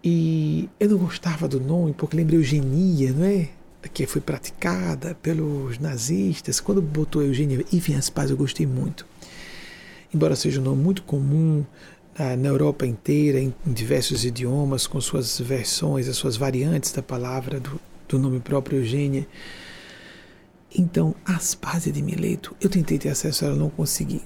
E 0.02 0.68
eu 0.78 0.90
não 0.90 0.98
gostava 0.98 1.48
do 1.48 1.60
nome 1.60 1.92
porque 1.92 2.16
lembrei 2.16 2.38
Eugenia, 2.38 3.12
não 3.12 3.24
é? 3.24 3.48
Que 3.88 4.06
foi 4.06 4.20
praticada 4.20 5.14
pelos 5.22 5.78
nazistas. 5.78 6.60
Quando 6.60 6.80
botou 6.82 7.22
Eugênia 7.22 7.64
Ivens 7.72 8.10
Paz, 8.10 8.30
eu 8.30 8.36
gostei 8.36 8.66
muito. 8.66 9.06
Embora 10.14 10.36
seja 10.36 10.60
um 10.60 10.64
nome 10.64 10.82
muito 10.82 11.02
comum 11.02 11.64
ah, 12.18 12.36
na 12.36 12.48
Europa 12.48 12.86
inteira, 12.86 13.38
em, 13.38 13.54
em, 13.66 13.72
diversos 13.72 14.24
idiomas, 14.24 14.86
com 14.86 15.00
suas 15.00 15.38
versões, 15.38 16.08
as 16.08 16.16
suas 16.16 16.36
variantes 16.36 16.92
da 16.92 17.02
palavra, 17.02 17.60
do, 17.60 17.80
do 18.08 18.18
nome 18.18 18.40
próprio 18.40 18.78
Eugênia. 18.78 19.26
Então, 20.74 21.14
Aspásia 21.24 21.92
de 21.92 22.02
Mileto, 22.02 22.54
eu 22.60 22.68
tentei 22.68 22.98
ter 22.98 23.08
acesso 23.08 23.44
a 23.44 23.48
ela, 23.48 23.56
não 23.56 23.70
consegui. 23.70 24.22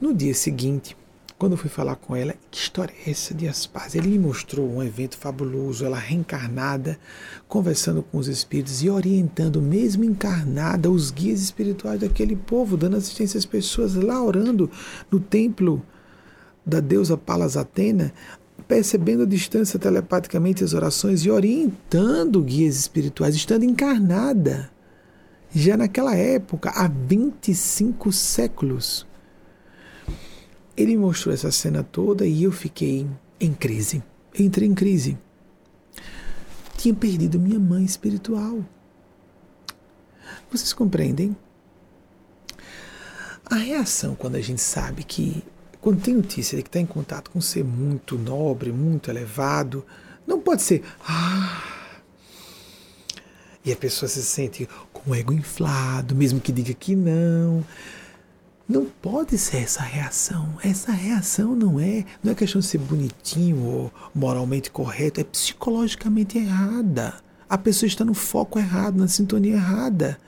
No 0.00 0.14
dia 0.14 0.34
seguinte, 0.34 0.96
quando 1.38 1.52
eu 1.52 1.58
fui 1.58 1.68
falar 1.68 1.96
com 1.96 2.16
ela, 2.16 2.34
que 2.50 2.58
história 2.58 2.94
é 3.06 3.10
essa 3.10 3.34
de 3.34 3.46
Aspásia? 3.46 3.98
Ele 3.98 4.08
me 4.08 4.18
mostrou 4.18 4.66
um 4.66 4.82
evento 4.82 5.18
fabuloso, 5.18 5.84
ela 5.84 5.98
reencarnada, 5.98 6.98
conversando 7.46 8.02
com 8.02 8.16
os 8.16 8.26
espíritos 8.26 8.82
e 8.82 8.88
orientando, 8.88 9.60
mesmo 9.60 10.02
encarnada, 10.02 10.90
os 10.90 11.10
guias 11.10 11.40
espirituais 11.42 12.00
daquele 12.00 12.36
povo, 12.36 12.76
dando 12.76 12.96
assistência 12.96 13.36
às 13.36 13.44
pessoas 13.44 13.94
lá 13.94 14.22
orando 14.22 14.70
no 15.10 15.20
templo 15.20 15.82
da 16.64 16.80
deusa 16.80 17.18
Palas 17.18 17.56
Atena, 17.56 18.14
percebendo 18.66 19.24
a 19.24 19.26
distância 19.26 19.78
telepaticamente 19.78 20.64
as 20.64 20.72
orações 20.72 21.20
e 21.26 21.30
orientando 21.30 22.42
guias 22.42 22.76
espirituais, 22.76 23.36
estando 23.36 23.62
encarnada. 23.62 24.70
Já 25.54 25.76
naquela 25.76 26.16
época, 26.16 26.70
há 26.70 26.88
25 26.88 28.10
séculos. 28.10 29.06
Ele 30.76 30.96
mostrou 30.96 31.32
essa 31.32 31.50
cena 31.50 31.82
toda 31.82 32.26
e 32.26 32.42
eu 32.42 32.52
fiquei 32.52 33.06
em 33.40 33.52
crise. 33.54 34.02
Entrei 34.38 34.68
em 34.68 34.74
crise. 34.74 35.16
Tinha 36.76 36.94
perdido 36.94 37.38
minha 37.38 37.58
mãe 37.58 37.84
espiritual. 37.84 38.64
Vocês 40.50 40.72
compreendem? 40.72 41.34
A 43.44 43.56
reação 43.56 44.14
quando 44.14 44.36
a 44.36 44.40
gente 44.40 44.60
sabe 44.60 45.04
que, 45.04 45.42
quando 45.80 46.02
tem 46.02 46.14
notícia 46.14 46.56
de 46.56 46.62
que 46.62 46.68
está 46.68 46.80
em 46.80 46.86
contato 46.86 47.30
com 47.30 47.38
um 47.38 47.42
ser 47.42 47.64
muito 47.64 48.18
nobre, 48.18 48.72
muito 48.72 49.10
elevado, 49.10 49.84
não 50.26 50.40
pode 50.40 50.62
ser, 50.62 50.82
ah, 51.08 51.62
e 53.64 53.72
a 53.72 53.76
pessoa 53.76 54.08
se 54.08 54.22
sente 54.22 54.68
com 54.92 55.10
o 55.10 55.14
ego 55.14 55.32
inflado, 55.32 56.14
mesmo 56.14 56.40
que 56.40 56.52
diga 56.52 56.72
que 56.72 56.94
não. 56.94 57.64
Não 58.68 58.84
pode 58.84 59.38
ser 59.38 59.58
essa 59.58 59.80
reação. 59.80 60.58
Essa 60.60 60.90
reação 60.90 61.54
não 61.54 61.78
é, 61.78 62.04
não 62.20 62.32
é 62.32 62.34
questão 62.34 62.60
de 62.60 62.66
ser 62.66 62.78
bonitinho 62.78 63.62
ou 63.64 63.92
moralmente 64.12 64.72
correto, 64.72 65.20
é 65.20 65.24
psicologicamente 65.24 66.36
errada. 66.36 67.14
A 67.48 67.56
pessoa 67.56 67.86
está 67.86 68.04
no 68.04 68.12
foco 68.12 68.58
errado, 68.58 68.96
na 68.96 69.06
sintonia 69.06 69.54
errada. 69.54 70.18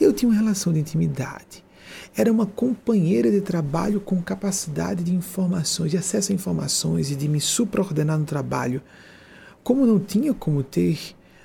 Eu 0.00 0.12
tinha 0.12 0.28
uma 0.28 0.36
relação 0.36 0.72
de 0.72 0.80
intimidade. 0.80 1.64
Era 2.16 2.32
uma 2.32 2.46
companheira 2.46 3.30
de 3.30 3.40
trabalho 3.40 4.00
com 4.00 4.20
capacidade 4.20 5.04
de 5.04 5.14
informações, 5.14 5.92
de 5.92 5.96
acesso 5.96 6.32
a 6.32 6.34
informações 6.34 7.12
e 7.12 7.14
de 7.14 7.28
me 7.28 7.40
supraordenar 7.40 8.18
no 8.18 8.24
trabalho. 8.24 8.82
Como 9.62 9.86
não 9.86 10.00
tinha 10.00 10.34
como 10.34 10.64
ter 10.64 10.98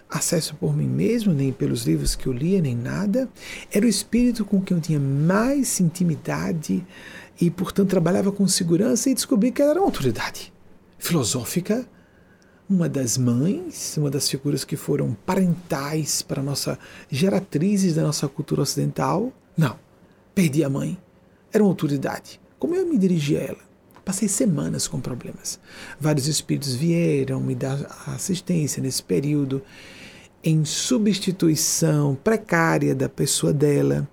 acesso 0.10 0.56
por 0.56 0.76
mim 0.76 0.88
mesmo, 0.88 1.34
nem 1.34 1.52
pelos 1.52 1.84
livros 1.84 2.16
que 2.16 2.28
eu 2.28 2.34
lia, 2.34 2.62
nem 2.62 2.76
nada. 2.76 3.30
Era 3.72 3.86
o 3.86 3.90
espírito 3.90 4.46
com 4.46 4.62
quem 4.62 4.78
eu 4.78 4.82
tinha 4.82 5.00
mais 5.00 5.80
intimidade 5.80 6.86
e, 7.40 7.52
portanto, 7.52 7.90
trabalhava 7.90 8.32
com 8.32 8.48
segurança 8.48 9.10
e 9.10 9.14
descobri 9.14 9.52
que 9.52 9.62
ela 9.62 9.72
era 9.72 9.80
uma 9.80 9.88
autoridade 9.88 10.54
filosófica, 10.98 11.88
uma 12.70 12.90
das 12.90 13.18
mães, 13.18 13.96
uma 13.98 14.10
das 14.10 14.30
figuras 14.30 14.64
que 14.66 14.76
foram 14.76 15.16
parentais 15.26 16.22
para 16.22 16.42
a 16.42 16.44
nossa 16.44 16.78
geratrizes 17.10 17.96
da 17.96 18.04
nossa 18.04 18.28
cultura 18.28 18.62
ocidental. 18.62 19.32
Não, 19.56 19.78
perdi 20.36 20.64
a 20.64 20.70
mãe. 20.70 20.98
Era 21.54 21.64
uma 21.64 21.70
autoridade. 21.70 22.42
Como 22.60 22.76
eu 22.76 22.86
me 22.86 22.98
dirigia 22.98 23.40
a 23.40 23.44
ela? 23.44 23.68
Passei 24.04 24.28
semanas 24.28 24.88
com 24.88 25.00
problemas. 25.00 25.60
Vários 26.00 26.28
espíritos 26.28 26.74
vieram 26.74 27.40
me 27.40 27.54
dar 27.54 27.78
assistência 28.08 28.82
nesse 28.82 29.04
período 29.04 29.62
em 30.44 30.64
substituição 30.64 32.16
precária 32.16 32.94
da 32.96 33.10
pessoa 33.10 33.52
dela, 33.52 34.08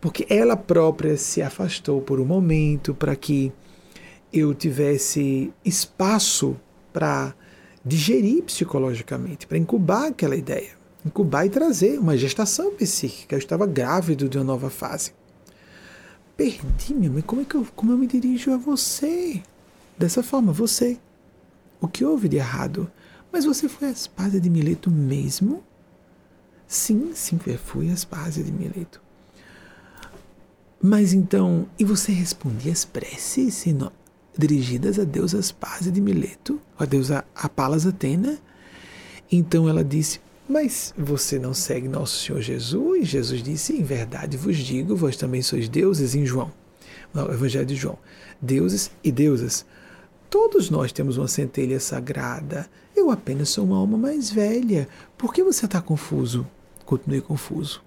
porque 0.00 0.26
ela 0.28 0.56
própria 0.56 1.16
se 1.16 1.42
afastou 1.42 2.00
por 2.00 2.20
um 2.20 2.24
momento 2.24 2.94
para 2.94 3.16
que 3.16 3.52
eu 4.32 4.54
tivesse 4.54 5.52
espaço 5.64 6.56
para 6.92 7.34
digerir 7.84 8.42
psicologicamente, 8.42 9.46
para 9.46 9.58
incubar 9.58 10.08
aquela 10.08 10.36
ideia, 10.36 10.70
incubar 11.04 11.46
e 11.46 11.50
trazer 11.50 11.98
uma 11.98 12.16
gestação 12.16 12.72
psíquica. 12.72 13.34
Eu 13.34 13.38
estava 13.38 13.66
grávido 13.66 14.28
de 14.28 14.38
uma 14.38 14.44
nova 14.44 14.70
fase. 14.70 15.12
Perdi, 16.36 16.94
minha 16.94 17.10
mãe, 17.10 17.22
como 17.22 17.42
é 17.42 17.44
que 17.44 17.56
eu, 17.56 17.66
como 17.74 17.92
eu 17.92 17.98
me 17.98 18.06
dirijo 18.06 18.52
a 18.52 18.56
você? 18.56 19.42
Dessa 19.96 20.22
forma, 20.22 20.52
você. 20.52 20.98
O 21.80 21.88
que 21.88 22.04
houve 22.04 22.28
de 22.28 22.36
errado? 22.36 22.90
Mas 23.32 23.44
você 23.44 23.68
foi 23.68 23.88
às 23.88 24.06
pazes 24.06 24.40
de 24.40 24.48
Mileto 24.48 24.90
mesmo? 24.90 25.62
Sim, 26.66 27.12
sim, 27.14 27.38
fui 27.64 27.90
às 27.90 28.04
pazes 28.04 28.44
de 28.44 28.52
Mileto. 28.52 29.00
Mas 30.80 31.12
então, 31.12 31.66
e 31.78 31.84
você 31.84 32.12
respondia 32.12 32.72
as 32.72 32.84
preces 32.84 33.64
dirigidas 34.36 34.98
a 34.98 35.04
Deus 35.04 35.34
as 35.34 35.50
pazes 35.50 35.92
de 35.92 36.00
Mileto, 36.00 36.60
a 36.78 36.84
deusa 36.84 37.24
a 37.34 37.48
Palas 37.48 37.84
Atena? 37.84 38.38
Então 39.30 39.68
ela 39.68 39.82
disse: 39.82 40.20
Mas 40.48 40.94
você 40.96 41.38
não 41.38 41.52
segue 41.52 41.88
nosso 41.88 42.24
Senhor 42.24 42.40
Jesus? 42.40 43.08
Jesus 43.08 43.42
disse: 43.42 43.72
Em 43.72 43.82
verdade 43.82 44.36
vos 44.36 44.56
digo, 44.56 44.94
vós 44.94 45.16
também 45.16 45.42
sois 45.42 45.68
deuses 45.68 46.14
em 46.14 46.24
João. 46.24 46.52
No 47.12 47.32
Evangelho 47.32 47.66
de 47.66 47.74
João. 47.74 47.98
Deuses 48.40 48.90
e 49.02 49.10
deusas. 49.10 49.66
Todos 50.30 50.70
nós 50.70 50.92
temos 50.92 51.16
uma 51.16 51.26
centelha 51.26 51.80
sagrada. 51.80 52.68
Eu 53.08 53.12
apenas 53.12 53.48
sou 53.48 53.64
uma 53.64 53.78
alma 53.78 53.96
mais 53.96 54.30
velha. 54.30 54.86
Por 55.16 55.32
que 55.32 55.42
você 55.42 55.64
está 55.64 55.80
confuso? 55.80 56.46
Continue 56.84 57.22
confuso. 57.22 57.82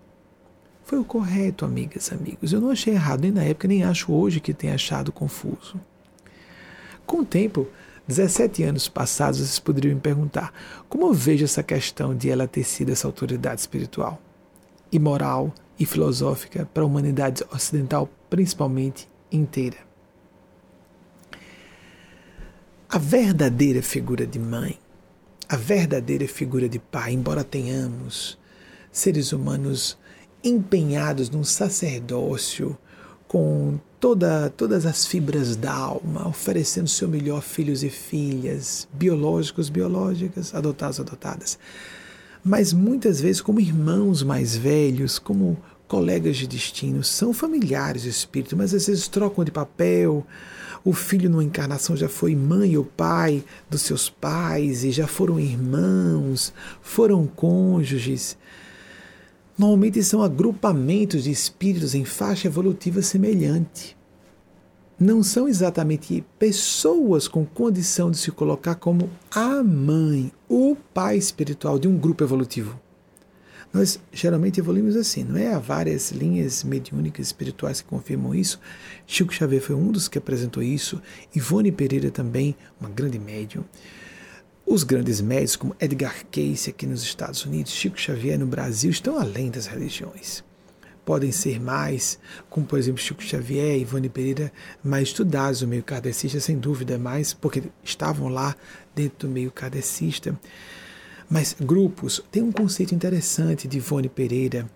Foi 0.84 0.98
o 0.98 1.06
correto, 1.06 1.64
amigas, 1.64 2.12
amigos. 2.12 2.52
Eu 2.52 2.60
não 2.60 2.72
achei 2.72 2.96
errado 2.96 3.22
nem 3.22 3.30
na 3.30 3.44
época, 3.44 3.68
nem 3.68 3.84
acho 3.84 4.12
hoje 4.12 4.40
que 4.40 4.52
tenha 4.52 4.74
achado 4.74 5.12
confuso. 5.12 5.80
Com 7.06 7.20
o 7.20 7.26
tempo, 7.26 7.68
17 8.08 8.64
anos 8.64 8.90
passados, 8.90 9.38
vocês 9.38 9.60
poderiam 9.60 9.94
me 9.94 10.02
perguntar 10.02 10.52
como 10.90 11.06
eu 11.06 11.14
vejo 11.14 11.46
essa 11.46 11.62
questão 11.62 12.16
de 12.18 12.28
ela 12.28 12.48
ter 12.48 12.64
sido 12.64 12.92
essa 12.92 13.08
autoridade 13.08 13.62
espiritual 13.62 14.20
e 14.92 14.98
moral 14.98 15.54
e 15.78 15.86
filosófica 15.86 16.68
para 16.74 16.82
a 16.82 16.86
humanidade 16.88 17.44
ocidental, 17.54 18.10
principalmente 18.28 19.08
inteira. 19.32 19.78
A 22.90 22.98
verdadeira 22.98 23.84
figura 23.84 24.26
de 24.26 24.40
mãe, 24.40 24.81
a 25.52 25.58
verdadeira 25.58 26.26
figura 26.30 26.70
de 26.70 26.80
pai, 26.80 27.12
embora 27.12 27.44
tenhamos 27.44 28.38
seres 28.90 29.34
humanos 29.34 29.98
empenhados 30.42 31.30
num 31.30 31.44
sacerdócio 31.44 32.78
com 33.28 33.78
toda, 34.00 34.50
todas 34.50 34.86
as 34.86 35.06
fibras 35.06 35.58
da 35.58 35.74
alma, 35.74 36.26
oferecendo 36.26 36.88
seu 36.88 37.10
melhor 37.10 37.42
filhos 37.42 37.84
e 37.84 37.90
filhas, 37.90 38.88
biológicos, 38.94 39.68
biológicas, 39.68 40.56
adotados, 40.56 41.02
adotadas. 41.02 41.60
Mas 42.42 42.72
muitas 42.72 43.20
vezes, 43.20 43.42
como 43.42 43.60
irmãos 43.60 44.24
mais 44.24 44.56
velhos, 44.56 45.20
como 45.20 45.58
colegas 45.86 46.38
de 46.38 46.48
destino, 46.48 47.04
são 47.04 47.34
familiares 47.34 48.04
do 48.04 48.10
espírito, 48.10 48.56
mas 48.56 48.74
às 48.74 48.88
vezes 48.88 49.10
trocam 49.10 49.44
de 49.44 49.52
papel, 49.52 50.26
o 50.84 50.94
filho 50.94 51.30
numa 51.30 51.44
encarnação 51.44 51.96
já 51.96 52.10
foi 52.10 52.36
mãe 52.36 52.76
ou 52.76 52.84
pai 52.84 53.44
dos 53.70 53.84
seus 53.84 54.10
pais 54.10 54.84
e 54.84 54.92
já 54.92 55.06
foram 55.06 55.40
irmãos, 55.40 56.52
foram 56.82 57.28
cônjuges. 57.28 58.36
Normalmente 59.58 60.02
são 60.04 60.24
agrupamentos 60.24 61.26
de 61.26 61.32
espíritos 61.32 61.94
em 61.94 62.04
faixa 62.04 62.48
evolutiva 62.48 63.02
semelhante. 63.04 63.96
Não 65.00 65.22
são 65.22 65.48
exatamente 65.48 66.24
pessoas 66.40 67.28
com 67.28 67.46
condição 67.46 68.10
de 68.10 68.18
se 68.18 68.32
colocar 68.32 68.76
como 68.76 69.10
a 69.30 69.64
mãe, 69.64 70.32
o 70.50 70.76
pai 70.94 71.18
espiritual 71.18 71.78
de 71.78 71.88
um 71.88 71.96
grupo 71.98 72.24
evolutivo. 72.24 72.80
Nós 73.74 74.00
geralmente 74.12 74.60
evoluímos 74.60 74.98
assim, 74.98 75.24
não 75.24 75.38
é? 75.38 75.54
Há 75.54 75.60
várias 75.60 76.12
linhas 76.12 76.64
mediúnicas 76.64 77.28
espirituais 77.28 77.80
que 77.80 77.88
confirmam 77.88 78.36
isso. 78.36 78.60
Chico 79.08 79.34
Xavier 79.34 79.62
foi 79.62 79.76
um 79.76 79.92
dos 79.92 80.10
que 80.10 80.18
apresentou 80.18 80.62
isso. 80.62 81.02
Ivone 81.34 81.72
Pereira 81.72 82.12
também, 82.12 82.56
uma 82.80 82.90
grande 82.90 83.18
médium. 83.18 83.64
Os 84.66 84.84
grandes 84.84 85.22
médicos, 85.22 85.56
como 85.56 85.76
Edgar 85.80 86.26
Cayce 86.30 86.70
aqui 86.70 86.86
nos 86.86 87.02
Estados 87.02 87.46
Unidos, 87.46 87.72
Chico 87.72 88.00
Xavier 88.00 88.38
no 88.38 88.46
Brasil, 88.46 88.92
estão 88.92 89.18
além 89.18 89.50
das 89.50 89.68
religiões. 89.68 90.44
Podem 91.06 91.32
ser 91.32 91.60
mais, 91.60 92.20
como 92.50 92.66
por 92.66 92.78
exemplo 92.78 93.02
Chico 93.02 93.24
Xavier 93.24 93.78
e 93.78 93.82
Ivone 93.82 94.10
Pereira, 94.10 94.52
mais 94.84 95.08
estudados 95.08 95.62
no 95.62 95.68
meio 95.68 95.84
kardecista, 95.84 96.40
sem 96.40 96.58
dúvida, 96.58 96.98
mais 96.98 97.34
porque 97.34 97.64
estavam 97.84 98.28
lá 98.28 98.56
dentro 98.94 99.28
do 99.28 99.34
meio 99.34 99.52
kardecista. 99.52 100.38
Mas 101.32 101.56
grupos, 101.58 102.22
tem 102.30 102.44
um 102.44 102.52
conceito 102.52 102.94
interessante 102.94 103.66
de 103.66 103.78
Ivone 103.78 104.10
Pereira, 104.10 104.70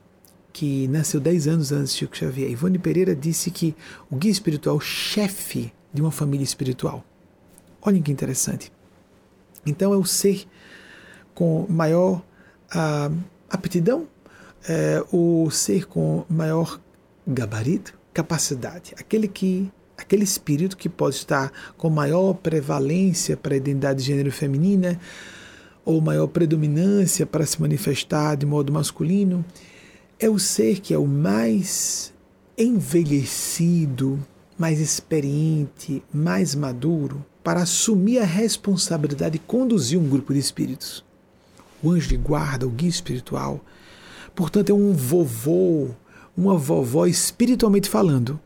que 0.54 0.88
nasceu 0.88 1.20
10 1.20 1.50
anos 1.50 1.72
antes 1.74 1.92
de 1.92 2.00
Chico 2.00 2.16
Xavier. 2.16 2.50
Ivone 2.50 2.80
Pereira 2.80 3.14
disse 3.14 3.52
que 3.52 3.76
o 4.10 4.16
guia 4.16 4.32
espiritual 4.32 4.78
é 4.78 4.80
chefe 4.80 5.74
de 5.94 6.02
uma 6.02 6.12
família 6.12 6.46
espiritual. 6.46 7.04
Olhem 7.82 8.02
que 8.02 8.10
interessante. 8.10 8.72
Então 9.66 9.94
é 9.94 9.98
o 9.98 10.06
ser 10.06 10.48
com 11.34 11.68
maior 11.68 12.24
ah, 12.72 13.12
aptidão, 13.50 14.08
é, 14.70 15.04
o 15.12 15.52
ser 15.52 15.86
com 15.86 16.24
maior 16.30 16.80
gabarito, 17.28 18.00
capacidade, 18.14 18.96
aquele 18.98 19.28
que 19.28 19.70
aquele 19.98 20.24
espírito 20.24 20.78
que 20.78 20.88
pode 20.88 21.16
estar 21.16 21.52
com 21.78 21.90
maior 21.90 22.34
prevalência 22.34 23.36
para 23.36 23.54
a 23.54 23.58
identidade 23.58 24.00
de 24.00 24.06
gênero 24.06 24.32
feminina 24.32 25.00
ou 25.86 26.02
maior 26.02 26.28
predominância 26.28 27.26
para 27.26 27.46
se 27.46 27.62
manifestar 27.62 28.36
de 28.36 28.46
modo 28.46 28.74
masculino, 28.74 29.46
é 30.20 30.28
o 30.30 30.40
ser 30.40 30.80
que 30.80 30.94
é 30.94 30.98
o 30.98 31.06
mais 31.06 32.12
envelhecido, 32.58 34.20
mais 34.58 34.80
experiente, 34.80 36.04
mais 36.12 36.56
maduro 36.56 37.24
para 37.44 37.62
assumir 37.62 38.18
a 38.18 38.26
responsabilidade 38.26 39.34
de 39.34 39.46
conduzir 39.46 40.00
um 40.00 40.10
grupo 40.10 40.34
de 40.34 40.40
espíritos. 40.40 41.06
O 41.84 41.92
anjo 41.92 42.10
de 42.10 42.18
guarda, 42.18 42.66
o 42.66 42.72
guia 42.72 42.90
espiritual, 42.90 43.64
portanto, 44.34 44.72
é 44.72 44.74
um 44.74 44.94
vovô, 44.94 45.90
uma 46.36 46.58
vovó 46.58 47.06
espiritualmente 47.06 47.88
falando. 47.88 48.40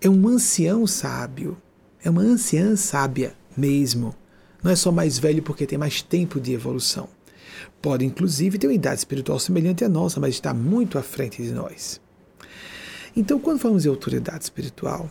É 0.00 0.08
um 0.08 0.26
ancião 0.26 0.86
sábio, 0.86 1.56
é 2.02 2.08
uma 2.08 2.22
anciã 2.22 2.76
sábia 2.76 3.34
mesmo. 3.54 4.14
Não 4.66 4.72
é 4.72 4.74
só 4.74 4.90
mais 4.90 5.16
velho 5.16 5.44
porque 5.44 5.64
tem 5.64 5.78
mais 5.78 6.02
tempo 6.02 6.40
de 6.40 6.52
evolução. 6.52 7.08
Pode, 7.80 8.04
inclusive, 8.04 8.58
ter 8.58 8.66
uma 8.66 8.74
idade 8.74 8.98
espiritual 8.98 9.38
semelhante 9.38 9.84
à 9.84 9.88
nossa, 9.88 10.18
mas 10.18 10.34
está 10.34 10.52
muito 10.52 10.98
à 10.98 11.02
frente 11.02 11.40
de 11.40 11.52
nós. 11.52 12.00
Então, 13.16 13.38
quando 13.38 13.60
falamos 13.60 13.84
de 13.84 13.88
autoridade 13.88 14.42
espiritual, 14.42 15.08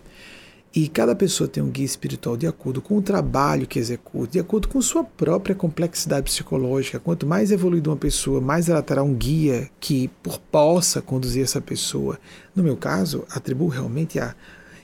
e 0.76 0.89
cada 0.89 1.16
pessoa 1.16 1.47
tem 1.47 1.64
um 1.64 1.70
guia 1.70 1.86
espiritual 1.86 2.36
de 2.36 2.45
acordo 2.45 2.82
com 2.82 2.97
o 2.97 3.01
trabalho 3.01 3.66
que 3.66 3.80
executa, 3.80 4.34
de 4.34 4.39
acordo 4.41 4.68
com 4.68 4.82
sua 4.82 5.06
própria 5.06 5.56
complexidade 5.56 6.26
psicológica. 6.26 6.99
Quanto 6.99 7.26
mais 7.26 7.49
evoluída 7.49 7.89
uma 7.89 7.95
pessoa, 7.95 8.41
mais 8.41 8.68
ela 8.68 8.84
terá 8.84 9.03
um 9.03 9.14
guia 9.14 9.70
que 9.80 10.12
possa 10.51 11.01
conduzir 11.01 11.41
essa 11.41 11.62
pessoa. 11.62 12.20
No 12.53 12.62
meu 12.62 12.76
caso, 12.76 13.24
atribuo 13.30 13.70
realmente 13.70 14.20
a 14.20 14.36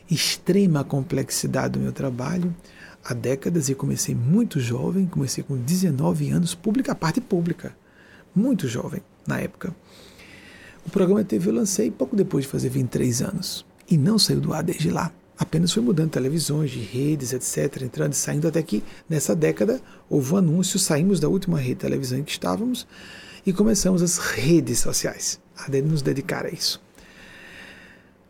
extrema 0.10 0.82
complexidade 0.82 1.74
do 1.74 1.80
meu 1.82 1.92
trabalho 1.92 2.56
há 3.04 3.14
décadas 3.14 3.70
e 3.70 3.76
comecei 3.76 4.16
muito 4.16 4.60
jovem, 4.60 5.06
comecei 5.06 5.44
com 5.44 5.58
19 5.58 6.30
anos, 6.30 6.54
pública, 6.56 6.92
a 6.92 6.96
parte 6.96 7.20
pública, 7.20 7.76
muito 8.36 8.68
jovem 8.68 9.02
na 9.28 9.40
época. 9.40 9.76
O 10.86 10.90
programa 10.90 11.24
TV 11.24 11.50
eu 11.50 11.54
lancei 11.54 11.92
pouco 11.92 12.16
depois 12.16 12.46
de 12.46 12.52
fazer 12.52 12.70
23 12.70 13.22
anos 13.22 13.66
e 13.90 13.98
não 13.98 14.18
saiu 14.18 14.40
do 14.40 14.54
ar 14.54 14.64
desde 14.64 14.90
lá. 14.90 15.12
Apenas 15.38 15.72
foi 15.72 15.82
mudando 15.82 16.12
televisões, 16.12 16.70
de 16.70 16.80
redes, 16.80 17.34
etc., 17.34 17.82
entrando 17.82 18.14
e 18.14 18.16
saindo, 18.16 18.48
até 18.48 18.62
que 18.62 18.84
nessa 19.10 19.36
década 19.36 19.82
houve 20.08 20.34
um 20.34 20.38
anúncio, 20.38 20.78
saímos 20.78 21.20
da 21.20 21.28
última 21.28 21.58
rede 21.58 21.76
de 21.76 21.80
televisão 21.82 22.20
em 22.20 22.24
que 22.24 22.32
estávamos 22.32 22.88
e 23.46 23.52
começamos 23.52 24.04
as 24.04 24.18
redes 24.18 24.80
sociais 24.80 25.40
a 25.58 25.70
nos 25.82 26.02
dedicar 26.02 26.46
a 26.46 26.50
isso. 26.50 26.82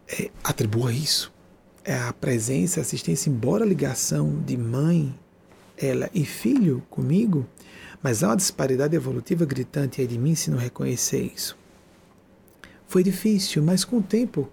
É, 0.08 0.30
atribua 0.44 0.94
isso. 0.94 1.32
É 1.84 1.96
a 1.96 2.14
presença, 2.14 2.80
a 2.80 2.84
assistência, 2.84 3.30
embora 3.30 3.64
a 3.64 3.68
ligação 3.68 4.40
de 4.46 4.56
mãe, 4.56 5.14
ela 5.78 6.10
e 6.14 6.24
filho 6.24 6.84
comigo, 6.90 7.46
mas 8.04 8.24
há 8.24 8.30
uma 8.30 8.38
disparidade 8.38 8.96
evolutiva 8.96 9.46
gritante 9.46 10.00
aí 10.00 10.08
de 10.08 10.18
mim 10.18 10.36
se 10.36 10.52
não 10.52 10.58
reconhecer 10.58 11.32
isso. 11.36 11.58
Foi 12.88 13.04
difícil, 13.04 13.64
mas 13.64 13.84
com 13.84 13.98
o 13.98 14.04
tempo 14.04 14.50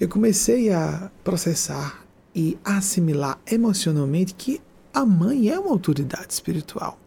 eu 0.00 0.08
comecei 0.08 0.72
a 0.72 1.10
processar 1.24 2.04
e 2.34 2.56
assimilar 2.64 3.38
emocionalmente 3.50 4.32
que 4.32 4.60
a 4.94 5.04
mãe 5.04 5.48
é 5.48 5.58
uma 5.58 5.70
autoridade 5.70 6.32
espiritual. 6.32 6.98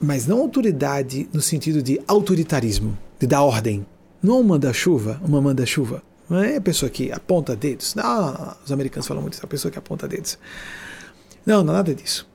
Mas 0.00 0.26
não 0.26 0.40
autoridade 0.40 1.28
no 1.32 1.40
sentido 1.40 1.82
de 1.82 2.00
autoritarismo, 2.06 2.96
de 3.18 3.26
dar 3.26 3.42
ordem. 3.42 3.86
Não 4.22 4.40
uma 4.40 4.50
manda-chuva, 4.50 5.20
uma 5.24 5.40
manda-chuva. 5.40 6.02
Não 6.28 6.38
é 6.38 6.56
a 6.56 6.60
pessoa 6.60 6.90
que 6.90 7.12
aponta 7.12 7.54
dedos. 7.54 7.94
Não, 7.94 8.56
os 8.64 8.72
americanos 8.72 9.06
falam 9.06 9.22
muito 9.22 9.34
isso, 9.34 9.44
a 9.44 9.48
pessoa 9.48 9.70
que 9.70 9.78
aponta 9.78 10.08
dedos. 10.08 10.38
Não, 11.44 11.62
não 11.62 11.72
nada 11.72 11.94
disso. 11.94 12.28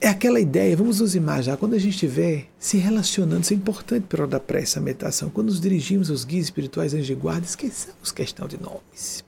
É 0.00 0.08
aquela 0.08 0.38
ideia, 0.38 0.76
vamos 0.76 1.00
nos 1.00 1.14
imaginar, 1.14 1.56
quando 1.56 1.74
a 1.74 1.78
gente 1.78 1.94
estiver 1.94 2.48
se 2.58 2.76
relacionando, 2.76 3.42
isso 3.42 3.54
é 3.54 3.56
importante 3.56 4.04
para 4.06 4.22
hora 4.22 4.30
da 4.30 4.40
prece, 4.40 4.78
a 4.78 4.82
meditação, 4.82 5.30
quando 5.30 5.46
nos 5.46 5.60
dirigimos 5.60 6.10
aos 6.10 6.22
guias 6.22 6.44
espirituais, 6.44 6.92
anjos 6.92 7.06
de 7.06 7.14
guarda, 7.14 7.46
esqueçamos 7.46 8.12
questão 8.12 8.46
de 8.46 8.60
nomes. 8.60 9.24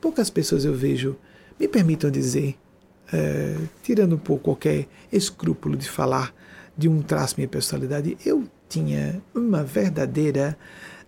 Poucas 0.00 0.30
pessoas 0.30 0.64
eu 0.64 0.74
vejo, 0.74 1.16
me 1.58 1.66
permitam 1.66 2.08
dizer, 2.08 2.56
é, 3.12 3.56
tirando 3.82 4.14
um 4.14 4.18
pouco 4.18 4.44
qualquer 4.44 4.88
escrúpulo 5.12 5.76
de 5.76 5.88
falar 5.88 6.32
de 6.76 6.88
um 6.88 7.02
traço 7.02 7.34
minha 7.36 7.48
personalidade, 7.48 8.16
eu 8.24 8.48
tinha 8.68 9.20
uma 9.34 9.62
verdadeira 9.64 10.56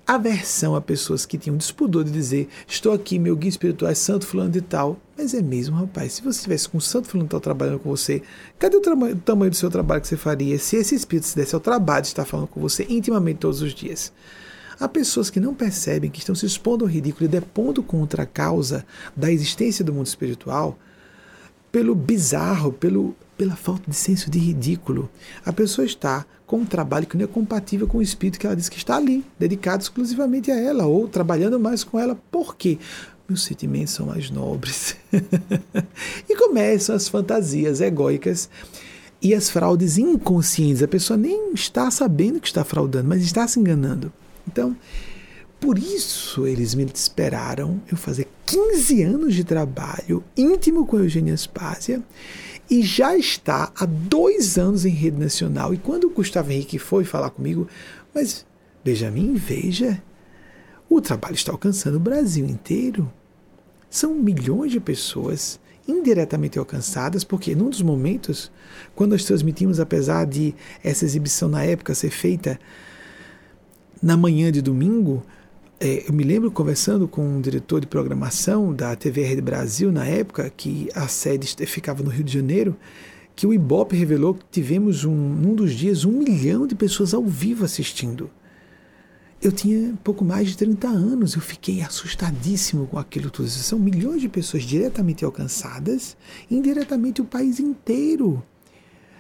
aversão 0.07 0.75
a 0.75 0.81
pessoas 0.81 1.25
que 1.25 1.39
tinham 1.39 1.57
despudor 1.57 2.05
de 2.05 2.11
dizer: 2.11 2.49
Estou 2.67 2.93
aqui, 2.93 3.19
meu 3.19 3.37
guia 3.37 3.49
espiritual 3.49 3.91
é 3.91 3.95
santo 3.95 4.27
fulano 4.27 4.51
de 4.51 4.61
tal. 4.61 4.99
Mas 5.17 5.33
é 5.33 5.41
mesmo, 5.41 5.77
rapaz. 5.77 6.15
Se 6.15 6.23
você 6.23 6.39
estivesse 6.39 6.69
com 6.69 6.79
o 6.79 6.81
santo 6.81 7.09
fulano 7.09 7.27
de 7.27 7.31
tal 7.31 7.41
trabalhando 7.41 7.79
com 7.79 7.89
você, 7.89 8.23
cadê 8.59 8.77
o, 8.77 8.81
o 8.81 9.17
tamanho 9.17 9.51
do 9.51 9.57
seu 9.57 9.71
trabalho 9.71 10.01
que 10.01 10.09
você 10.09 10.17
faria 10.17 10.59
se 10.59 10.77
esse 10.77 10.95
espírito 10.95 11.27
se 11.27 11.37
desse 11.37 11.55
ao 11.55 11.61
trabalho 11.61 12.03
de 12.03 12.09
estar 12.09 12.25
falando 12.25 12.49
com 12.49 12.61
você 12.61 12.87
intimamente 12.89 13.39
todos 13.39 13.63
os 13.63 13.73
dias? 13.73 14.13
Há 14.79 14.89
pessoas 14.89 15.31
que 15.31 15.39
não 15.39 15.55
percebem 15.55 16.11
que 16.11 16.19
estão 16.19 16.35
se 16.35 16.45
expondo 16.45 16.85
ao 16.85 16.91
ridículo 16.91 17.27
e 17.27 17.29
depondo 17.29 17.83
contra 17.83 18.25
a 18.25 18.27
causa 18.27 18.85
da 19.15 19.31
existência 19.31 19.85
do 19.85 19.93
mundo 19.93 20.07
espiritual 20.07 20.77
pelo 21.71 21.95
bizarro, 21.95 22.73
pelo 22.73 23.17
pela 23.37 23.57
falta 23.57 23.91
de 23.91 23.97
senso 23.97 24.31
de 24.31 24.39
ridículo. 24.39 25.11
A 25.45 25.53
pessoa 25.53 25.85
está 25.85 26.25
com 26.47 26.59
um 26.59 26.65
trabalho 26.65 27.07
que 27.07 27.17
não 27.17 27.25
é 27.25 27.29
compatível 27.29 27.87
com 27.87 27.99
o 27.99 28.03
espírito 28.03 28.39
que 28.39 28.47
ela 28.47 28.57
diz 28.57 28.69
que 28.69 28.77
está 28.77 28.97
ali, 28.97 29.25
dedicado 29.39 29.83
exclusivamente 29.83 30.51
a 30.51 30.59
ela, 30.59 30.87
ou 30.87 31.09
trabalhando 31.09 31.59
mais 31.59 31.83
com 31.83 31.99
ela. 31.99 32.19
Por 32.31 32.57
quê? 32.57 32.79
Meus 33.29 33.43
sentimentos 33.45 33.95
são 33.95 34.07
mais 34.07 34.31
nobres. 34.31 34.97
e 36.29 36.37
começam 36.37 36.95
as 36.95 37.09
fantasias 37.09 37.81
egóicas 37.81 38.51
e 39.23 39.35
as 39.35 39.49
fraudes 39.49 39.97
inconscientes. 39.97 40.83
A 40.83 40.89
pessoa 40.89 41.17
nem 41.17 41.53
está 41.55 41.91
sabendo 41.91 42.39
que 42.39 42.47
está 42.47 42.63
fraudando, 42.63 43.09
mas 43.09 43.23
está 43.23 43.49
se 43.49 43.59
enganando. 43.59 44.13
Então, 44.47 44.77
por 45.59 45.79
isso 45.79 46.47
eles 46.47 46.75
me 46.75 46.85
esperaram 46.85 47.81
eu 47.91 47.97
fazer 47.97 48.29
15 48.45 49.03
anos 49.03 49.35
de 49.35 49.45
trabalho 49.45 50.23
íntimo 50.37 50.85
com 50.85 50.99
Eugênia 50.99 51.33
Aspásia 51.33 52.03
e 52.75 52.83
já 52.83 53.17
está 53.17 53.71
há 53.77 53.87
dois 53.87 54.59
anos 54.59 54.85
em 54.85 54.91
rede 54.91 55.17
nacional. 55.17 55.73
E 55.73 55.79
quando 55.79 56.09
o 56.09 56.11
Gustavo 56.11 56.51
Henrique 56.51 56.77
foi 56.77 57.05
falar 57.05 57.31
comigo, 57.31 57.69
mas 58.13 58.45
Benjamin, 58.85 59.35
veja, 59.35 60.03
o 60.91 61.01
trabalho 61.01 61.37
está 61.37 61.53
alcançando 61.53 61.99
o 61.99 62.01
Brasil 62.01 62.45
inteiro. 62.45 63.09
São 63.89 64.13
milhões 64.13 64.73
de 64.73 64.81
pessoas 64.81 65.61
indiretamente 65.87 66.59
alcançadas, 66.59 67.23
porque 67.23 67.55
num 67.55 67.71
dos 67.71 67.81
momentos, 67.81 68.51
quando 68.93 69.13
nós 69.13 69.25
transmitimos, 69.25 69.79
apesar 69.79 70.27
de 70.27 70.53
essa 70.83 71.05
exibição 71.05 71.49
na 71.49 71.63
época 71.63 71.95
ser 71.95 72.11
feita 72.11 72.59
na 74.03 74.17
manhã 74.17 74.51
de 74.51 74.61
domingo, 74.61 75.23
eu 75.87 76.15
me 76.15 76.25
lembro 76.25 76.51
conversando 76.51 77.07
com 77.07 77.23
um 77.23 77.41
diretor 77.43 77.79
de 77.79 77.87
programação 77.87 78.73
da 78.73 78.97
TV 78.97 79.23
Rede 79.23 79.43
Brasil 79.43 79.93
na 79.93 80.07
época, 80.07 80.51
que 80.57 80.89
a 80.95 81.07
sede 81.09 81.47
ficava 81.67 82.03
no 82.03 82.09
Rio 82.09 82.25
de 82.25 82.33
Janeiro, 82.33 82.75
que 83.37 83.47
o 83.47 83.53
Ibope 83.53 83.95
revelou 83.95 84.33
que 84.33 84.45
tivemos 84.51 85.05
um, 85.05 85.15
num 85.15 85.55
dos 85.55 85.75
dias 85.75 86.07
um 86.07 86.13
milhão 86.13 86.67
de 86.67 86.75
pessoas 86.75 87.13
ao 87.13 87.23
vivo 87.23 87.67
assistindo. 87.67 88.31
Eu 89.43 89.53
tinha 89.53 89.93
pouco 90.03 90.25
mais 90.25 90.49
de 90.49 90.57
30 90.57 90.89
anos, 90.89 91.35
eu 91.35 91.43
fiquei 91.43 91.83
assustadíssimo 91.83 92.87
com 92.87 92.99
aquilo 92.99 93.31
tudo. 93.31 93.47
São 93.51 93.79
milhões 93.79 94.23
de 94.23 94.29
pessoas 94.29 94.63
diretamente 94.63 95.23
alcançadas, 95.23 96.17
indiretamente 96.51 97.21
o 97.21 97.27
país 97.27 97.61
inteiro. 97.61 98.43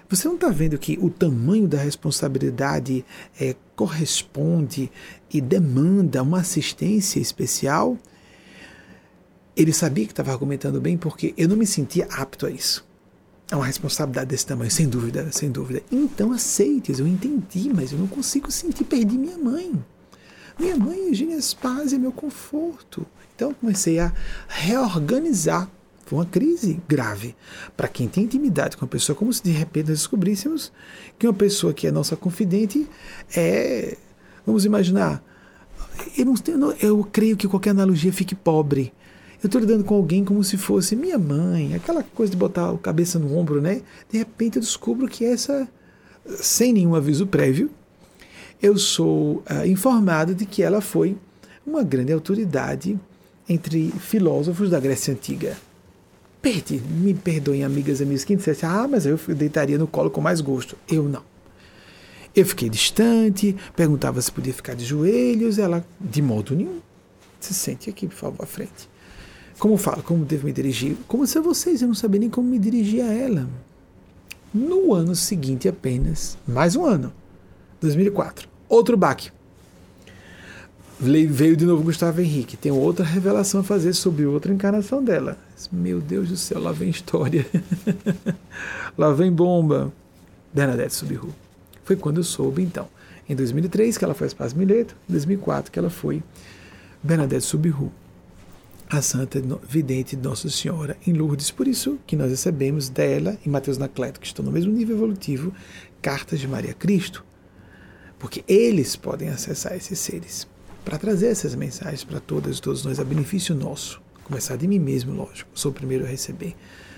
Você 0.08 0.28
não 0.28 0.34
está 0.34 0.48
vendo 0.50 0.78
que 0.78 0.98
o 1.00 1.08
tamanho 1.08 1.66
da 1.66 1.78
responsabilidade 1.78 3.04
é, 3.40 3.56
corresponde 3.74 4.90
e 5.32 5.40
demanda 5.40 6.22
uma 6.22 6.40
assistência 6.40 7.18
especial? 7.18 7.98
Ele 9.56 9.72
sabia 9.72 10.04
que 10.04 10.12
estava 10.12 10.32
argumentando 10.32 10.80
bem 10.80 10.96
porque 10.96 11.32
eu 11.36 11.48
não 11.48 11.56
me 11.56 11.66
sentia 11.66 12.06
apto 12.10 12.46
a 12.46 12.50
isso. 12.50 12.84
É 13.50 13.56
uma 13.56 13.66
responsabilidade 13.66 14.28
desse 14.28 14.46
tamanho, 14.46 14.70
sem 14.70 14.88
dúvida, 14.88 15.30
sem 15.32 15.50
dúvida. 15.50 15.82
Então 15.90 16.32
aceites, 16.32 16.98
eu 16.98 17.06
entendi, 17.06 17.70
mas 17.72 17.92
eu 17.92 17.98
não 17.98 18.06
consigo 18.06 18.50
sentir, 18.50 18.84
perdi 18.84 19.16
minha 19.16 19.38
mãe. 19.38 19.72
Minha 20.58 20.76
mãe, 20.76 21.08
Eugênia 21.08 21.40
Spaz, 21.40 21.92
meu 21.92 22.12
conforto. 22.12 23.06
Então 23.34 23.54
comecei 23.54 23.98
a 23.98 24.12
reorganizar 24.48 25.70
foi 26.06 26.18
uma 26.18 26.26
crise 26.26 26.80
grave. 26.88 27.34
Para 27.76 27.88
quem 27.88 28.08
tem 28.08 28.24
intimidade 28.24 28.76
com 28.76 28.84
a 28.84 28.88
pessoa, 28.88 29.16
como 29.16 29.32
se 29.32 29.42
de 29.42 29.50
repente 29.50 29.88
nós 29.88 29.98
descobríssemos 29.98 30.72
que 31.18 31.26
uma 31.26 31.32
pessoa 31.32 31.72
que 31.72 31.86
é 31.86 31.90
nossa 31.90 32.16
confidente 32.16 32.88
é. 33.34 33.96
Vamos 34.46 34.64
imaginar. 34.64 35.22
Eu, 36.18 36.26
não, 36.58 36.72
eu 36.72 37.08
creio 37.10 37.36
que 37.36 37.48
qualquer 37.48 37.70
analogia 37.70 38.12
fique 38.12 38.34
pobre. 38.34 38.92
Eu 39.42 39.46
estou 39.46 39.60
lidando 39.60 39.84
com 39.84 39.94
alguém 39.94 40.24
como 40.24 40.42
se 40.42 40.56
fosse 40.56 40.96
minha 40.96 41.18
mãe, 41.18 41.74
aquela 41.74 42.02
coisa 42.02 42.30
de 42.30 42.36
botar 42.36 42.70
a 42.70 42.78
cabeça 42.78 43.18
no 43.18 43.36
ombro, 43.36 43.60
né? 43.60 43.82
De 44.10 44.18
repente 44.18 44.56
eu 44.56 44.62
descubro 44.62 45.06
que 45.06 45.24
essa, 45.24 45.68
sem 46.26 46.72
nenhum 46.72 46.94
aviso 46.94 47.26
prévio, 47.26 47.70
eu 48.62 48.78
sou 48.78 49.42
uh, 49.50 49.66
informado 49.66 50.34
de 50.34 50.46
que 50.46 50.62
ela 50.62 50.80
foi 50.80 51.16
uma 51.66 51.82
grande 51.82 52.12
autoridade 52.12 52.98
entre 53.48 53.90
filósofos 54.00 54.70
da 54.70 54.80
Grécia 54.80 55.12
Antiga. 55.12 55.56
Me 56.44 57.14
perdoem, 57.14 57.64
amigas 57.64 58.00
e 58.00 58.02
amigos, 58.02 58.22
quem 58.22 58.36
dissesse, 58.36 58.66
ah, 58.66 58.86
mas 58.86 59.06
eu 59.06 59.18
deitaria 59.28 59.78
no 59.78 59.86
colo 59.86 60.10
com 60.10 60.20
mais 60.20 60.42
gosto. 60.42 60.76
Eu 60.86 61.04
não. 61.04 61.22
Eu 62.36 62.44
fiquei 62.44 62.68
distante, 62.68 63.56
perguntava 63.74 64.20
se 64.20 64.30
podia 64.30 64.52
ficar 64.52 64.74
de 64.74 64.84
joelhos, 64.84 65.58
ela, 65.58 65.82
de 65.98 66.20
modo 66.20 66.54
nenhum. 66.54 66.80
Se 67.40 67.54
sente 67.54 67.88
aqui, 67.88 68.06
por 68.06 68.14
favor, 68.16 68.42
à 68.42 68.46
frente. 68.46 68.90
Como 69.58 69.76
falo, 69.78 70.02
como 70.02 70.24
devo 70.24 70.46
me 70.46 70.52
dirigir? 70.52 70.96
Como 71.08 71.26
se 71.26 71.40
vocês, 71.40 71.80
eu 71.80 71.88
não 71.88 71.94
sabia 71.94 72.20
nem 72.20 72.28
como 72.28 72.48
me 72.48 72.58
dirigir 72.58 73.02
a 73.02 73.12
ela. 73.12 73.48
No 74.52 74.92
ano 74.92 75.14
seguinte 75.14 75.66
apenas, 75.66 76.36
mais 76.46 76.76
um 76.76 76.84
ano, 76.84 77.12
2004, 77.80 78.48
outro 78.68 78.96
baque. 78.96 79.30
Veio 81.00 81.56
de 81.56 81.64
novo 81.64 81.82
Gustavo 81.82 82.20
Henrique. 82.20 82.56
Tem 82.56 82.70
outra 82.70 83.04
revelação 83.04 83.60
a 83.60 83.64
fazer 83.64 83.92
sobre 83.94 84.26
outra 84.26 84.52
encarnação 84.52 85.02
dela. 85.02 85.38
Meu 85.70 86.00
Deus 86.00 86.28
do 86.28 86.36
céu, 86.36 86.60
lá 86.60 86.72
vem 86.72 86.90
história. 86.90 87.46
lá 88.98 89.12
vem 89.12 89.32
bomba. 89.32 89.92
Bernadette 90.52 90.94
Subiru. 90.94 91.34
Foi 91.84 91.96
quando 91.96 92.18
eu 92.18 92.24
soube, 92.24 92.62
então. 92.62 92.88
Em 93.28 93.34
2003, 93.34 93.96
que 93.96 94.04
ela 94.04 94.14
foi 94.14 94.28
Paz 94.30 94.52
Mileto. 94.52 94.96
Em 95.08 95.12
2004, 95.12 95.72
que 95.72 95.78
ela 95.78 95.90
foi 95.90 96.22
Bernadette 97.02 97.44
Subiru. 97.44 97.92
A 98.88 99.00
Santa 99.00 99.42
Vidente 99.68 100.14
de 100.14 100.22
Nossa 100.22 100.50
Senhora 100.50 100.96
em 101.06 101.12
Lourdes. 101.12 101.50
Por 101.50 101.66
isso 101.66 101.98
que 102.06 102.16
nós 102.16 102.30
recebemos 102.30 102.88
dela 102.88 103.38
e 103.44 103.48
Mateus 103.48 103.78
Nacleto, 103.78 104.20
que 104.20 104.26
estão 104.26 104.44
no 104.44 104.52
mesmo 104.52 104.72
nível 104.72 104.96
evolutivo, 104.96 105.52
cartas 106.02 106.38
de 106.38 106.46
Maria 106.46 106.74
Cristo. 106.74 107.24
Porque 108.18 108.44
eles 108.46 108.94
podem 108.94 109.28
acessar 109.30 109.74
esses 109.74 109.98
seres 109.98 110.46
para 110.84 110.98
trazer 110.98 111.28
essas 111.28 111.54
mensagens 111.54 112.04
para 112.04 112.20
todas 112.20 112.58
e 112.58 112.62
todos 112.62 112.84
nós 112.84 113.00
a 113.00 113.04
benefício 113.04 113.54
nosso. 113.54 114.03
Começar 114.24 114.56
de 114.56 114.66
mim 114.66 114.78
mesmo, 114.78 115.12
lógico, 115.12 115.50
sou 115.54 115.70
o 115.70 115.74
primeiro 115.74 116.04
a 116.04 116.08
receber. 116.08 116.56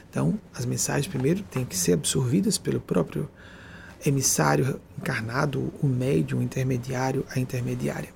Então, 0.09 0.39
as 0.55 0.65
mensagens 0.65 1.07
primeiro 1.07 1.43
têm 1.43 1.65
que 1.65 1.77
ser 1.77 1.93
absorvidas 1.93 2.57
pelo 2.57 2.81
próprio 2.81 3.29
emissário 4.05 4.81
encarnado, 4.97 5.73
o 5.83 5.87
médium, 5.87 6.39
o 6.39 6.43
intermediário, 6.43 7.25
a 7.29 7.39
intermediária. 7.39 8.09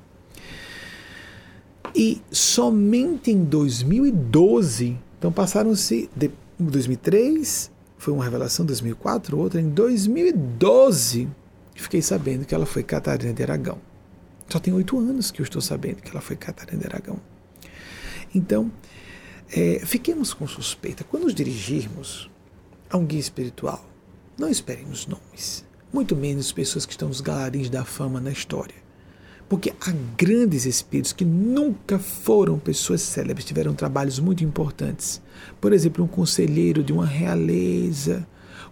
E 1.94 2.22
somente 2.30 3.30
em 3.30 3.44
2012, 3.44 4.96
então 5.18 5.32
passaram-se 5.32 6.08
de 6.14 6.30
2003, 6.58 7.70
foi 7.98 8.14
uma 8.14 8.24
revelação 8.24 8.64
2004, 8.64 9.36
outra 9.36 9.60
em 9.60 9.68
2012, 9.68 11.28
fiquei 11.74 12.00
sabendo 12.00 12.44
que 12.44 12.54
ela 12.54 12.66
foi 12.66 12.82
Catarina 12.82 13.32
de 13.32 13.42
Aragão. 13.42 13.78
Só 14.48 14.58
tem 14.58 14.72
oito 14.72 14.98
anos 14.98 15.30
que 15.30 15.40
eu 15.40 15.44
estou 15.44 15.60
sabendo 15.60 15.96
que 15.96 16.10
ela 16.10 16.20
foi 16.20 16.36
Catarina 16.36 16.80
de 16.80 16.86
Aragão. 16.86 17.18
Então, 18.34 18.70
é, 19.52 19.80
fiquemos 19.84 20.32
com 20.32 20.46
suspeita. 20.46 21.04
Quando 21.04 21.24
nos 21.24 21.34
dirigirmos 21.34 22.30
a 22.88 22.96
um 22.96 23.04
guia 23.04 23.20
espiritual, 23.20 23.84
não 24.38 24.48
esperemos 24.48 25.06
nomes, 25.06 25.64
muito 25.92 26.14
menos 26.16 26.52
pessoas 26.52 26.86
que 26.86 26.92
estão 26.92 27.08
nos 27.08 27.20
galarins 27.20 27.68
da 27.68 27.84
fama 27.84 28.20
na 28.20 28.30
história. 28.30 28.74
Porque 29.48 29.72
há 29.80 29.92
grandes 30.16 30.64
espíritos 30.64 31.12
que 31.12 31.24
nunca 31.24 31.98
foram 31.98 32.58
pessoas 32.58 33.02
célebres, 33.02 33.44
tiveram 33.44 33.74
trabalhos 33.74 34.20
muito 34.20 34.44
importantes. 34.44 35.20
Por 35.60 35.72
exemplo, 35.72 36.04
um 36.04 36.08
conselheiro 36.08 36.84
de 36.84 36.92
uma 36.92 37.04
realeza, 37.04 38.26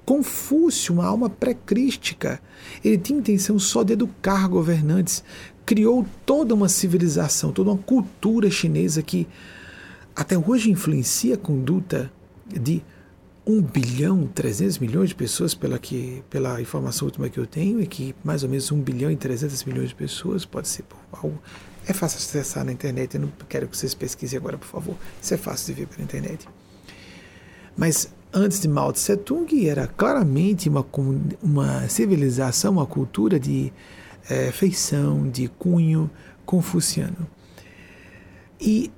Confúcio, 0.08 0.94
uma 0.94 1.04
alma 1.04 1.28
pré-crística, 1.28 2.40
ele 2.82 2.96
tinha 2.96 3.18
intenção 3.18 3.58
só 3.58 3.82
de 3.82 3.92
educar 3.92 4.48
governantes, 4.48 5.22
criou 5.66 6.06
toda 6.24 6.54
uma 6.54 6.66
civilização, 6.66 7.52
toda 7.52 7.72
uma 7.72 7.76
cultura 7.76 8.50
chinesa 8.50 9.02
que 9.02 9.28
até 10.18 10.36
hoje 10.36 10.68
influencia 10.68 11.34
a 11.34 11.38
conduta 11.38 12.10
de 12.44 12.82
1 13.46 13.62
bilhão 13.62 14.26
300 14.26 14.80
milhões 14.80 15.10
de 15.10 15.14
pessoas, 15.14 15.54
pela, 15.54 15.78
que, 15.78 16.24
pela 16.28 16.60
informação 16.60 17.06
última 17.06 17.28
que 17.28 17.38
eu 17.38 17.46
tenho, 17.46 17.80
e 17.80 17.86
que 17.86 18.16
mais 18.24 18.42
ou 18.42 18.48
menos 18.48 18.72
1 18.72 18.80
bilhão 18.80 19.12
e 19.12 19.16
300 19.16 19.62
milhões 19.62 19.90
de 19.90 19.94
pessoas, 19.94 20.44
pode 20.44 20.66
ser 20.66 20.84
algo. 21.12 21.40
É 21.86 21.92
fácil 21.92 22.18
acessar 22.18 22.64
na 22.64 22.72
internet, 22.72 23.14
eu 23.14 23.20
não 23.20 23.32
quero 23.48 23.68
que 23.68 23.76
vocês 23.76 23.94
pesquisem 23.94 24.36
agora, 24.36 24.58
por 24.58 24.66
favor. 24.66 24.96
Isso 25.22 25.34
é 25.34 25.36
fácil 25.36 25.72
de 25.72 25.80
ver 25.82 25.86
pela 25.86 26.02
internet. 26.02 26.48
Mas 27.76 28.12
antes 28.32 28.58
de 28.58 28.66
Mao 28.66 28.92
Tse 28.92 29.16
Tung 29.18 29.68
era 29.68 29.86
claramente 29.86 30.68
uma, 30.68 30.84
uma 31.40 31.88
civilização, 31.88 32.72
uma 32.72 32.86
cultura 32.86 33.38
de 33.38 33.72
é, 34.28 34.50
feição, 34.50 35.30
de 35.30 35.46
cunho 35.46 36.10
confuciano. 36.44 37.24
E 38.60 38.90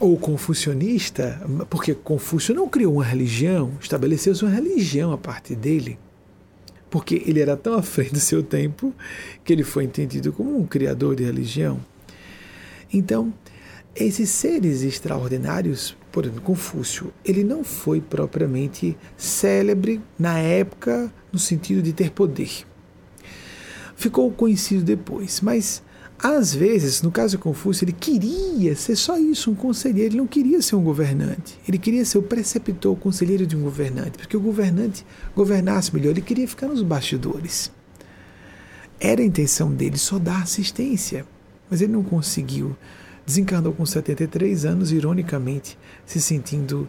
ou 0.00 0.16
confucionista, 0.16 1.40
porque 1.68 1.94
Confúcio 1.94 2.54
não 2.54 2.68
criou 2.68 2.94
uma 2.94 3.04
religião, 3.04 3.72
estabeleceu 3.80 4.32
uma 4.42 4.50
religião 4.50 5.12
a 5.12 5.18
partir 5.18 5.54
dele, 5.54 5.98
porque 6.90 7.22
ele 7.26 7.40
era 7.40 7.56
tão 7.56 7.74
à 7.74 7.82
frente 7.82 8.12
do 8.12 8.20
seu 8.20 8.42
tempo 8.42 8.94
que 9.44 9.52
ele 9.52 9.64
foi 9.64 9.84
entendido 9.84 10.32
como 10.32 10.58
um 10.58 10.66
criador 10.66 11.16
de 11.16 11.24
religião. 11.24 11.80
Então, 12.92 13.32
esses 13.94 14.30
seres 14.30 14.82
extraordinários, 14.82 15.96
por 16.12 16.24
exemplo, 16.24 16.42
Confúcio, 16.42 17.12
ele 17.24 17.42
não 17.42 17.64
foi 17.64 18.00
propriamente 18.00 18.96
célebre 19.16 20.00
na 20.18 20.38
época 20.38 21.12
no 21.32 21.38
sentido 21.38 21.82
de 21.82 21.92
ter 21.92 22.10
poder 22.10 22.66
ficou 23.96 24.30
conhecido 24.30 24.84
depois. 24.84 25.40
Mas, 25.40 25.82
às 26.18 26.54
vezes, 26.54 27.02
no 27.02 27.10
caso 27.10 27.36
de 27.36 27.42
Confúcio, 27.42 27.84
ele 27.84 27.92
queria 27.92 28.74
ser 28.74 28.96
só 28.96 29.18
isso, 29.18 29.50
um 29.50 29.54
conselheiro, 29.54 30.14
ele 30.14 30.16
não 30.16 30.26
queria 30.26 30.62
ser 30.62 30.74
um 30.74 30.82
governante. 30.82 31.58
Ele 31.68 31.76
queria 31.76 32.04
ser 32.04 32.18
o 32.18 32.22
preceptor, 32.22 32.92
o 32.92 32.96
conselheiro 32.96 33.46
de 33.46 33.54
um 33.54 33.60
governante, 33.60 34.18
porque 34.18 34.36
o 34.36 34.40
governante 34.40 35.04
governasse 35.34 35.94
melhor, 35.94 36.10
ele 36.10 36.22
queria 36.22 36.48
ficar 36.48 36.68
nos 36.68 36.82
bastidores. 36.82 37.70
Era 38.98 39.20
a 39.20 39.24
intenção 39.24 39.70
dele 39.70 39.98
só 39.98 40.18
dar 40.18 40.42
assistência, 40.42 41.26
mas 41.70 41.82
ele 41.82 41.92
não 41.92 42.02
conseguiu. 42.02 42.74
Desencarnou 43.26 43.74
com 43.74 43.84
73 43.84 44.64
anos, 44.64 44.92
ironicamente, 44.92 45.76
se 46.06 46.20
sentindo 46.20 46.88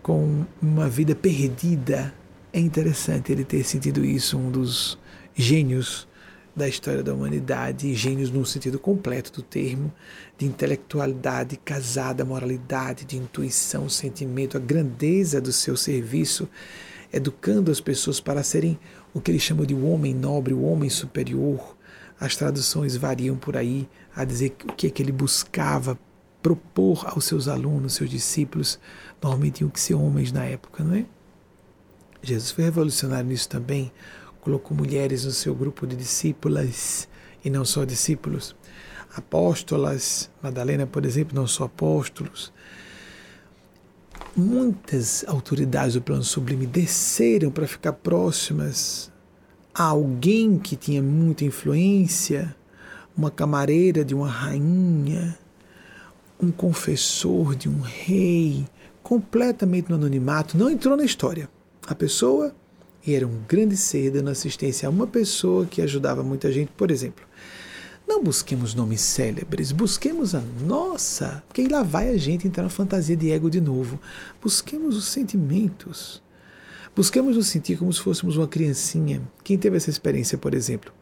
com 0.00 0.44
uma 0.62 0.88
vida 0.88 1.14
perdida. 1.14 2.14
É 2.52 2.60
interessante 2.60 3.32
ele 3.32 3.44
ter 3.44 3.64
sentido 3.64 4.04
isso, 4.04 4.38
um 4.38 4.50
dos 4.50 4.96
gênios 5.34 6.06
da 6.60 6.68
história 6.68 7.02
da 7.02 7.14
humanidade, 7.14 7.94
gênios 7.94 8.30
no 8.30 8.44
sentido 8.44 8.78
completo 8.78 9.32
do 9.32 9.42
termo, 9.42 9.90
de 10.36 10.44
intelectualidade 10.44 11.56
casada, 11.56 12.22
moralidade, 12.22 13.06
de 13.06 13.16
intuição, 13.16 13.88
sentimento, 13.88 14.58
a 14.58 14.60
grandeza 14.60 15.40
do 15.40 15.52
seu 15.52 15.74
serviço, 15.74 16.46
educando 17.10 17.70
as 17.70 17.80
pessoas 17.80 18.20
para 18.20 18.42
serem 18.42 18.78
o 19.14 19.22
que 19.22 19.30
ele 19.30 19.38
chama 19.38 19.64
de 19.64 19.72
o 19.72 19.86
homem 19.86 20.14
nobre, 20.14 20.52
o 20.52 20.62
homem 20.62 20.90
superior. 20.90 21.76
As 22.20 22.36
traduções 22.36 22.94
variam 22.94 23.36
por 23.36 23.56
aí 23.56 23.88
a 24.14 24.22
dizer 24.22 24.54
o 24.68 24.74
que 24.74 24.86
é 24.86 24.90
que 24.90 25.02
ele 25.02 25.12
buscava 25.12 25.98
propor 26.42 27.06
aos 27.06 27.24
seus 27.24 27.48
alunos, 27.48 27.94
seus 27.94 28.10
discípulos, 28.10 28.78
normalmente 29.22 29.54
tinham 29.54 29.70
que 29.70 29.80
ser 29.80 29.94
homens 29.94 30.30
na 30.30 30.44
época, 30.44 30.84
não 30.84 30.94
é? 30.94 31.06
Jesus 32.22 32.50
foi 32.50 32.64
revolucionário 32.64 33.30
nisso 33.30 33.48
também, 33.48 33.90
colocou 34.40 34.76
mulheres 34.76 35.24
no 35.24 35.30
seu 35.30 35.54
grupo 35.54 35.86
de 35.86 35.96
discípulas 35.96 37.08
e 37.44 37.50
não 37.50 37.64
só 37.64 37.84
discípulos. 37.84 38.56
Apóstolas, 39.14 40.30
Madalena, 40.42 40.86
por 40.86 41.04
exemplo, 41.04 41.34
não 41.34 41.46
só 41.46 41.64
apóstolos. 41.64 42.52
Muitas 44.36 45.24
autoridades 45.26 45.94
do 45.94 46.02
plano 46.02 46.22
sublime 46.22 46.66
desceram 46.66 47.50
para 47.50 47.66
ficar 47.66 47.94
próximas 47.94 49.10
a 49.74 49.84
alguém 49.84 50.58
que 50.58 50.76
tinha 50.76 51.02
muita 51.02 51.44
influência, 51.44 52.54
uma 53.16 53.30
camareira 53.30 54.04
de 54.04 54.14
uma 54.14 54.28
rainha, 54.28 55.36
um 56.40 56.50
confessor 56.50 57.54
de 57.54 57.68
um 57.68 57.80
rei, 57.80 58.66
completamente 59.02 59.88
no 59.90 59.96
anonimato, 59.96 60.56
não 60.56 60.70
entrou 60.70 60.96
na 60.96 61.04
história. 61.04 61.48
A 61.86 61.94
pessoa 61.94 62.54
e 63.06 63.14
era 63.14 63.26
um 63.26 63.40
grande 63.48 63.76
ser 63.76 64.10
dando 64.10 64.30
assistência 64.30 64.86
a 64.86 64.90
uma 64.90 65.06
pessoa 65.06 65.66
que 65.66 65.80
ajudava 65.80 66.22
muita 66.22 66.52
gente, 66.52 66.70
por 66.76 66.90
exemplo. 66.90 67.24
Não 68.06 68.24
busquemos 68.24 68.74
nomes 68.74 69.00
célebres, 69.00 69.70
busquemos 69.70 70.34
a 70.34 70.42
nossa, 70.66 71.42
porque 71.46 71.68
lá 71.68 71.82
vai 71.82 72.10
a 72.10 72.16
gente 72.16 72.46
entrar 72.46 72.64
na 72.64 72.68
fantasia 72.68 73.16
de 73.16 73.30
ego 73.30 73.48
de 73.48 73.60
novo. 73.60 74.00
Busquemos 74.42 74.96
os 74.96 75.04
sentimentos. 75.04 76.20
Busquemos 76.94 77.36
nos 77.36 77.46
sentir 77.46 77.78
como 77.78 77.92
se 77.92 78.00
fôssemos 78.00 78.36
uma 78.36 78.48
criancinha. 78.48 79.22
Quem 79.44 79.56
teve 79.56 79.76
essa 79.76 79.90
experiência, 79.90 80.36
por 80.36 80.54
exemplo, 80.54 80.92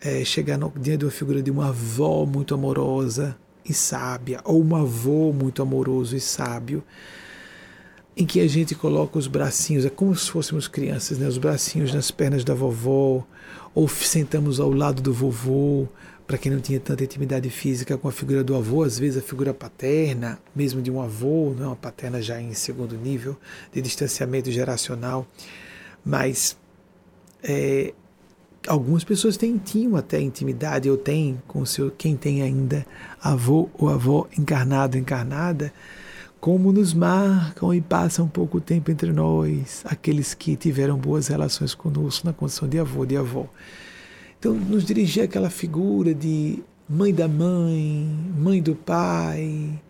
é 0.00 0.24
chegar 0.24 0.56
no, 0.56 0.72
diante 0.76 0.98
de 0.98 1.04
uma 1.06 1.10
figura 1.10 1.42
de 1.42 1.50
uma 1.50 1.68
avó 1.70 2.24
muito 2.24 2.54
amorosa 2.54 3.36
e 3.64 3.74
sábia, 3.74 4.40
ou 4.44 4.62
um 4.62 4.76
avô 4.76 5.32
muito 5.32 5.60
amoroso 5.60 6.16
e 6.16 6.20
sábio, 6.20 6.84
em 8.18 8.26
que 8.26 8.40
a 8.40 8.48
gente 8.48 8.74
coloca 8.74 9.16
os 9.16 9.28
bracinhos, 9.28 9.86
é 9.86 9.90
como 9.90 10.14
se 10.16 10.28
fôssemos 10.28 10.66
crianças, 10.66 11.18
né? 11.18 11.28
os 11.28 11.38
bracinhos 11.38 11.94
nas 11.94 12.10
pernas 12.10 12.42
da 12.42 12.52
vovó, 12.52 13.24
ou 13.72 13.86
sentamos 13.86 14.58
ao 14.58 14.72
lado 14.72 15.00
do 15.00 15.12
vovô, 15.12 15.86
para 16.26 16.36
quem 16.36 16.50
não 16.50 16.60
tinha 16.60 16.80
tanta 16.80 17.04
intimidade 17.04 17.48
física 17.48 17.96
com 17.96 18.08
a 18.08 18.12
figura 18.12 18.42
do 18.42 18.56
avô, 18.56 18.82
às 18.82 18.98
vezes 18.98 19.18
a 19.18 19.22
figura 19.22 19.54
paterna, 19.54 20.36
mesmo 20.54 20.82
de 20.82 20.90
um 20.90 21.00
avô, 21.00 21.54
não 21.56 21.64
é 21.64 21.66
uma 21.68 21.76
paterna 21.76 22.20
já 22.20 22.40
em 22.40 22.52
segundo 22.54 22.96
nível 22.96 23.36
de 23.72 23.80
distanciamento 23.80 24.50
geracional, 24.50 25.24
mas 26.04 26.56
é, 27.40 27.94
algumas 28.66 29.04
pessoas 29.04 29.36
têm, 29.36 29.56
tinham 29.58 29.94
até 29.94 30.20
intimidade, 30.20 30.90
ou 30.90 30.96
têm 30.96 31.40
com 31.46 31.64
seu, 31.64 31.88
quem 31.88 32.16
tem 32.16 32.42
ainda 32.42 32.84
avô 33.22 33.70
ou 33.78 33.88
avó 33.88 34.26
encarnado, 34.36 34.98
encarnada, 34.98 35.72
como 36.40 36.72
nos 36.72 36.94
marcam 36.94 37.74
e 37.74 37.80
passam 37.80 38.28
pouco 38.28 38.60
tempo 38.60 38.90
entre 38.90 39.12
nós, 39.12 39.82
aqueles 39.84 40.34
que 40.34 40.56
tiveram 40.56 40.96
boas 40.96 41.28
relações 41.28 41.74
conosco 41.74 42.26
na 42.26 42.32
condição 42.32 42.68
de 42.68 42.78
avô, 42.78 43.04
de 43.04 43.16
avó. 43.16 43.46
Então, 44.38 44.54
nos 44.54 44.84
dirigir 44.84 45.24
àquela 45.24 45.50
figura 45.50 46.14
de 46.14 46.62
mãe 46.88 47.12
da 47.12 47.26
mãe, 47.26 48.08
mãe 48.36 48.62
do 48.62 48.74
pai, 48.74 49.80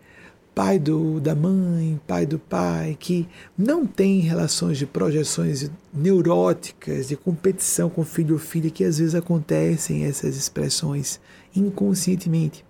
pai 0.54 0.78
do, 0.78 1.20
da 1.20 1.34
mãe, 1.34 2.00
pai 2.06 2.24
do 2.24 2.38
pai, 2.38 2.96
que 2.98 3.28
não 3.56 3.86
tem 3.86 4.20
relações 4.20 4.78
de 4.78 4.86
projeções 4.86 5.70
neuróticas, 5.92 7.08
de 7.08 7.16
competição 7.16 7.90
com 7.90 8.04
filho 8.04 8.34
ou 8.34 8.40
filha, 8.40 8.70
que 8.70 8.82
às 8.82 8.98
vezes 8.98 9.14
acontecem 9.14 10.04
essas 10.04 10.36
expressões 10.36 11.20
inconscientemente. 11.54 12.64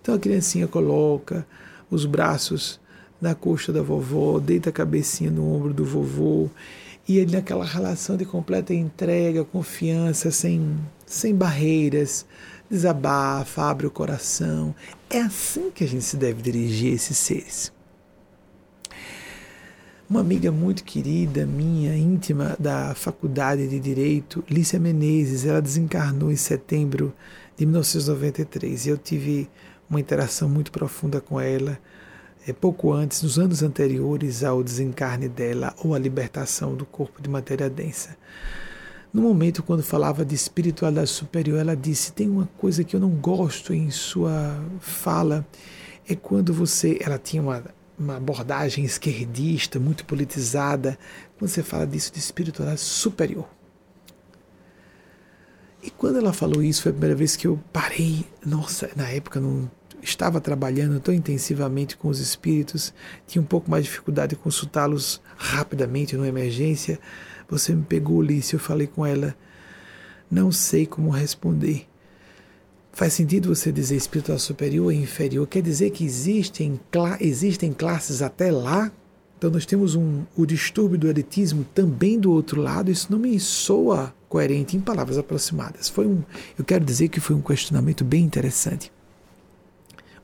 Então 0.00 0.14
a 0.14 0.18
criancinha 0.18 0.66
coloca 0.66 1.46
os 1.90 2.06
braços 2.06 2.79
na 3.20 3.34
coxa 3.34 3.72
da 3.72 3.82
vovó, 3.82 4.38
deita 4.40 4.70
a 4.70 4.72
cabecinha 4.72 5.30
no 5.30 5.54
ombro 5.54 5.74
do 5.74 5.84
vovô, 5.84 6.48
e 7.06 7.18
ele 7.18 7.32
naquela 7.32 7.64
relação 7.64 8.16
de 8.16 8.24
completa 8.24 8.72
entrega, 8.72 9.44
confiança, 9.44 10.30
sem, 10.30 10.78
sem 11.04 11.34
barreiras, 11.34 12.24
desabafa, 12.70 13.62
abre 13.62 13.86
o 13.86 13.90
coração. 13.90 14.74
É 15.08 15.20
assim 15.20 15.70
que 15.70 15.82
a 15.84 15.88
gente 15.88 16.04
se 16.04 16.16
deve 16.16 16.40
dirigir 16.40 16.92
a 16.92 16.94
esses 16.94 17.18
seres. 17.18 17.72
Uma 20.08 20.20
amiga 20.20 20.50
muito 20.50 20.82
querida, 20.82 21.46
minha, 21.46 21.96
íntima, 21.96 22.56
da 22.58 22.94
Faculdade 22.94 23.68
de 23.68 23.78
Direito, 23.78 24.44
Lícia 24.48 24.78
Menezes, 24.78 25.44
ela 25.44 25.62
desencarnou 25.62 26.32
em 26.32 26.36
setembro 26.36 27.12
de 27.56 27.64
1993 27.64 28.86
e 28.86 28.88
eu 28.88 28.98
tive 28.98 29.48
uma 29.88 30.00
interação 30.00 30.48
muito 30.48 30.72
profunda 30.72 31.20
com 31.20 31.40
ela 31.40 31.78
pouco 32.52 32.92
antes, 32.92 33.22
nos 33.22 33.38
anos 33.38 33.62
anteriores 33.62 34.42
ao 34.42 34.62
desencarne 34.62 35.28
dela 35.28 35.74
ou 35.84 35.94
à 35.94 35.98
libertação 35.98 36.74
do 36.74 36.86
corpo 36.86 37.20
de 37.20 37.28
matéria 37.28 37.68
densa. 37.68 38.16
No 39.12 39.22
momento, 39.22 39.62
quando 39.62 39.82
falava 39.82 40.24
de 40.24 40.34
espiritualidade 40.34 41.10
superior, 41.10 41.58
ela 41.58 41.76
disse: 41.76 42.12
tem 42.12 42.30
uma 42.30 42.48
coisa 42.58 42.84
que 42.84 42.94
eu 42.94 43.00
não 43.00 43.10
gosto 43.10 43.74
em 43.74 43.90
sua 43.90 44.56
fala, 44.78 45.46
é 46.08 46.14
quando 46.14 46.54
você. 46.54 46.98
Ela 47.00 47.18
tinha 47.18 47.42
uma, 47.42 47.64
uma 47.98 48.16
abordagem 48.16 48.84
esquerdista, 48.84 49.80
muito 49.80 50.04
politizada, 50.04 50.98
quando 51.38 51.50
você 51.50 51.62
fala 51.62 51.86
disso 51.86 52.12
de 52.12 52.20
espiritualidade 52.20 52.80
superior. 52.80 53.48
E 55.82 55.90
quando 55.90 56.18
ela 56.18 56.32
falou 56.32 56.62
isso, 56.62 56.82
foi 56.82 56.90
a 56.90 56.94
primeira 56.94 57.16
vez 57.16 57.36
que 57.36 57.46
eu 57.46 57.58
parei. 57.72 58.24
Nossa, 58.44 58.90
na 58.94 59.08
época 59.08 59.40
não 59.40 59.68
estava 60.02 60.40
trabalhando 60.40 61.00
tão 61.00 61.12
intensivamente 61.12 61.96
com 61.96 62.08
os 62.08 62.20
espíritos, 62.20 62.92
tinha 63.26 63.40
um 63.40 63.44
pouco 63.44 63.70
mais 63.70 63.84
de 63.84 63.90
dificuldade 63.90 64.30
de 64.30 64.36
consultá-los 64.36 65.20
rapidamente 65.36 66.16
numa 66.16 66.28
emergência. 66.28 66.98
Você 67.48 67.74
me 67.74 67.82
pegou, 67.82 68.18
Ulisses, 68.18 68.52
eu 68.52 68.58
falei 68.58 68.86
com 68.86 69.04
ela, 69.04 69.34
não 70.30 70.52
sei 70.52 70.86
como 70.86 71.10
responder. 71.10 71.86
Faz 72.92 73.12
sentido 73.12 73.54
você 73.54 73.70
dizer 73.70 73.96
espiritual 73.96 74.38
superior 74.38 74.92
e 74.92 74.96
inferior? 74.96 75.46
Quer 75.46 75.62
dizer 75.62 75.90
que 75.90 76.04
existem, 76.04 76.80
existem 77.20 77.72
classes 77.72 78.20
até 78.20 78.50
lá? 78.50 78.90
Então 79.38 79.50
nós 79.50 79.64
temos 79.64 79.94
um, 79.94 80.24
o 80.36 80.44
distúrbio 80.44 80.98
do 80.98 81.08
elitismo 81.08 81.64
também 81.74 82.18
do 82.18 82.30
outro 82.32 82.60
lado. 82.60 82.90
Isso 82.90 83.10
não 83.10 83.18
me 83.18 83.38
soa 83.40 84.14
coerente 84.28 84.76
em 84.76 84.80
palavras 84.80 85.16
aproximadas. 85.16 85.88
Foi 85.88 86.06
um, 86.06 86.22
eu 86.58 86.64
quero 86.64 86.84
dizer 86.84 87.08
que 87.08 87.20
foi 87.20 87.34
um 87.34 87.40
questionamento 87.40 88.04
bem 88.04 88.24
interessante 88.24 88.92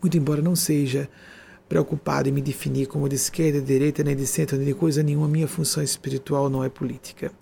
muito 0.00 0.16
embora 0.16 0.42
não 0.42 0.56
seja 0.56 1.08
preocupado 1.68 2.28
em 2.28 2.32
me 2.32 2.40
definir 2.40 2.86
como 2.86 3.08
de 3.08 3.16
esquerda, 3.16 3.60
de 3.60 3.66
direita, 3.66 4.04
nem 4.04 4.14
de 4.14 4.26
centro, 4.26 4.56
nem 4.56 4.66
de 4.66 4.74
coisa 4.74 5.02
nenhuma, 5.02 5.28
minha 5.28 5.48
função 5.48 5.82
espiritual 5.82 6.48
não 6.48 6.62
é 6.62 6.68
política, 6.68 7.32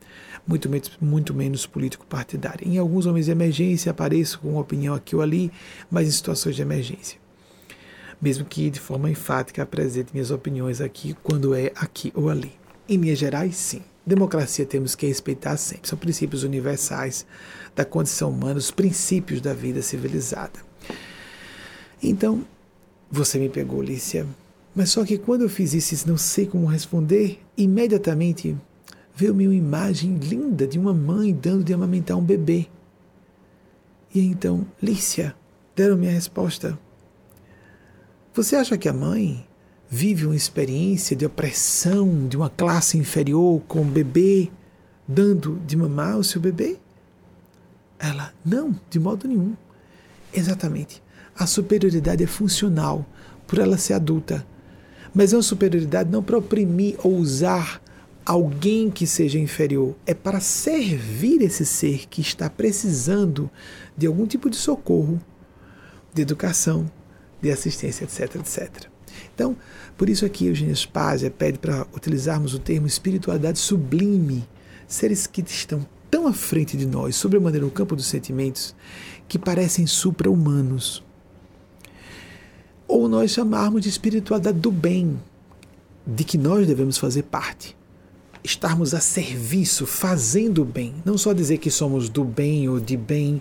muito 0.46 0.68
menos, 0.68 0.90
muito 1.00 1.34
menos 1.34 1.66
político-partidária. 1.66 2.66
Em 2.66 2.78
alguns 2.78 3.06
homens 3.06 3.26
de 3.26 3.32
emergência 3.32 3.90
apareço 3.90 4.40
com 4.40 4.50
uma 4.50 4.60
opinião 4.60 4.94
aqui 4.94 5.14
ou 5.14 5.22
ali, 5.22 5.52
mas 5.90 6.08
em 6.08 6.10
situações 6.10 6.56
de 6.56 6.62
emergência. 6.62 7.18
Mesmo 8.20 8.44
que 8.44 8.70
de 8.70 8.80
forma 8.80 9.10
enfática 9.10 9.62
apresente 9.62 10.12
minhas 10.14 10.30
opiniões 10.30 10.80
aqui 10.80 11.14
quando 11.22 11.54
é 11.54 11.72
aqui 11.74 12.10
ou 12.14 12.30
ali. 12.30 12.52
Em 12.88 12.96
Minas 12.96 13.18
Gerais, 13.18 13.56
sim. 13.56 13.82
Democracia 14.06 14.66
temos 14.66 14.94
que 14.94 15.06
respeitar 15.06 15.56
sempre. 15.56 15.88
São 15.88 15.98
princípios 15.98 16.42
universais 16.44 17.26
da 17.74 17.84
condição 17.84 18.30
humana, 18.30 18.58
os 18.58 18.70
princípios 18.70 19.40
da 19.40 19.54
vida 19.54 19.80
civilizada. 19.80 20.60
Então, 22.04 22.44
você 23.10 23.38
me 23.38 23.48
pegou, 23.48 23.82
Lícia. 23.82 24.26
Mas 24.74 24.90
só 24.90 25.04
que 25.04 25.16
quando 25.16 25.42
eu 25.42 25.48
fiz 25.48 25.72
isso 25.72 26.06
não 26.06 26.18
sei 26.18 26.46
como 26.46 26.66
responder, 26.66 27.40
imediatamente 27.56 28.56
veio-me 29.14 29.46
uma 29.46 29.54
imagem 29.54 30.16
linda 30.16 30.66
de 30.66 30.78
uma 30.78 30.92
mãe 30.92 31.32
dando 31.32 31.64
de 31.64 31.72
amamentar 31.72 32.18
um 32.18 32.24
bebê. 32.24 32.66
E 34.14 34.20
então, 34.20 34.66
Lícia, 34.82 35.34
deram-me 35.74 36.08
a 36.08 36.10
resposta. 36.10 36.78
Você 38.34 38.56
acha 38.56 38.76
que 38.76 38.88
a 38.88 38.92
mãe 38.92 39.46
vive 39.88 40.26
uma 40.26 40.36
experiência 40.36 41.16
de 41.16 41.24
opressão 41.24 42.26
de 42.26 42.36
uma 42.36 42.50
classe 42.50 42.98
inferior 42.98 43.62
com 43.68 43.82
o 43.82 43.84
bebê 43.84 44.50
dando 45.06 45.60
de 45.64 45.76
mamar 45.76 46.18
o 46.18 46.24
seu 46.24 46.40
bebê? 46.40 46.76
Ela, 47.98 48.34
não, 48.44 48.74
de 48.90 48.98
modo 48.98 49.28
nenhum. 49.28 49.54
Exatamente. 50.32 51.03
A 51.36 51.46
superioridade 51.46 52.22
é 52.22 52.26
funcional 52.26 53.04
por 53.46 53.58
ela 53.58 53.76
ser 53.76 53.94
adulta. 53.94 54.46
Mas 55.14 55.32
é 55.32 55.36
uma 55.36 55.42
superioridade 55.42 56.10
não 56.10 56.22
para 56.22 56.38
oprimir 56.38 56.96
ou 57.02 57.16
usar 57.16 57.80
alguém 58.24 58.90
que 58.90 59.06
seja 59.06 59.38
inferior, 59.38 59.94
é 60.06 60.14
para 60.14 60.40
servir 60.40 61.42
esse 61.42 61.66
ser 61.66 62.06
que 62.08 62.20
está 62.20 62.48
precisando 62.48 63.50
de 63.96 64.06
algum 64.06 64.26
tipo 64.26 64.48
de 64.48 64.56
socorro, 64.56 65.20
de 66.12 66.22
educação, 66.22 66.90
de 67.40 67.50
assistência, 67.50 68.04
etc, 68.04 68.36
etc. 68.36 68.86
Então, 69.34 69.56
por 69.96 70.08
isso 70.08 70.24
aqui 70.24 70.46
Eugênio 70.46 70.74
Spazia 70.74 71.30
pede 71.30 71.58
para 71.58 71.86
utilizarmos 71.94 72.54
o 72.54 72.58
termo 72.58 72.86
espiritualidade 72.86 73.58
sublime, 73.58 74.48
seres 74.86 75.26
que 75.26 75.42
estão 75.42 75.86
tão 76.10 76.26
à 76.26 76.32
frente 76.32 76.76
de 76.76 76.86
nós, 76.86 77.16
sobre 77.16 77.36
a 77.36 77.40
maneira 77.40 77.66
no 77.66 77.72
campo 77.72 77.94
dos 77.94 78.06
sentimentos, 78.06 78.74
que 79.28 79.38
parecem 79.38 79.86
supra-humanos 79.86 81.03
ou 82.86 83.08
nós 83.08 83.32
chamarmos 83.32 83.82
de 83.82 83.88
espiritualidade 83.88 84.58
do 84.58 84.70
bem, 84.70 85.18
de 86.06 86.24
que 86.24 86.36
nós 86.36 86.66
devemos 86.66 86.98
fazer 86.98 87.22
parte. 87.22 87.76
Estarmos 88.42 88.92
a 88.92 89.00
serviço, 89.00 89.86
fazendo 89.86 90.62
o 90.62 90.64
bem. 90.64 90.94
Não 91.04 91.16
só 91.16 91.32
dizer 91.32 91.58
que 91.58 91.70
somos 91.70 92.10
do 92.10 92.22
bem 92.22 92.68
ou 92.68 92.78
de 92.78 92.96
bem, 92.96 93.40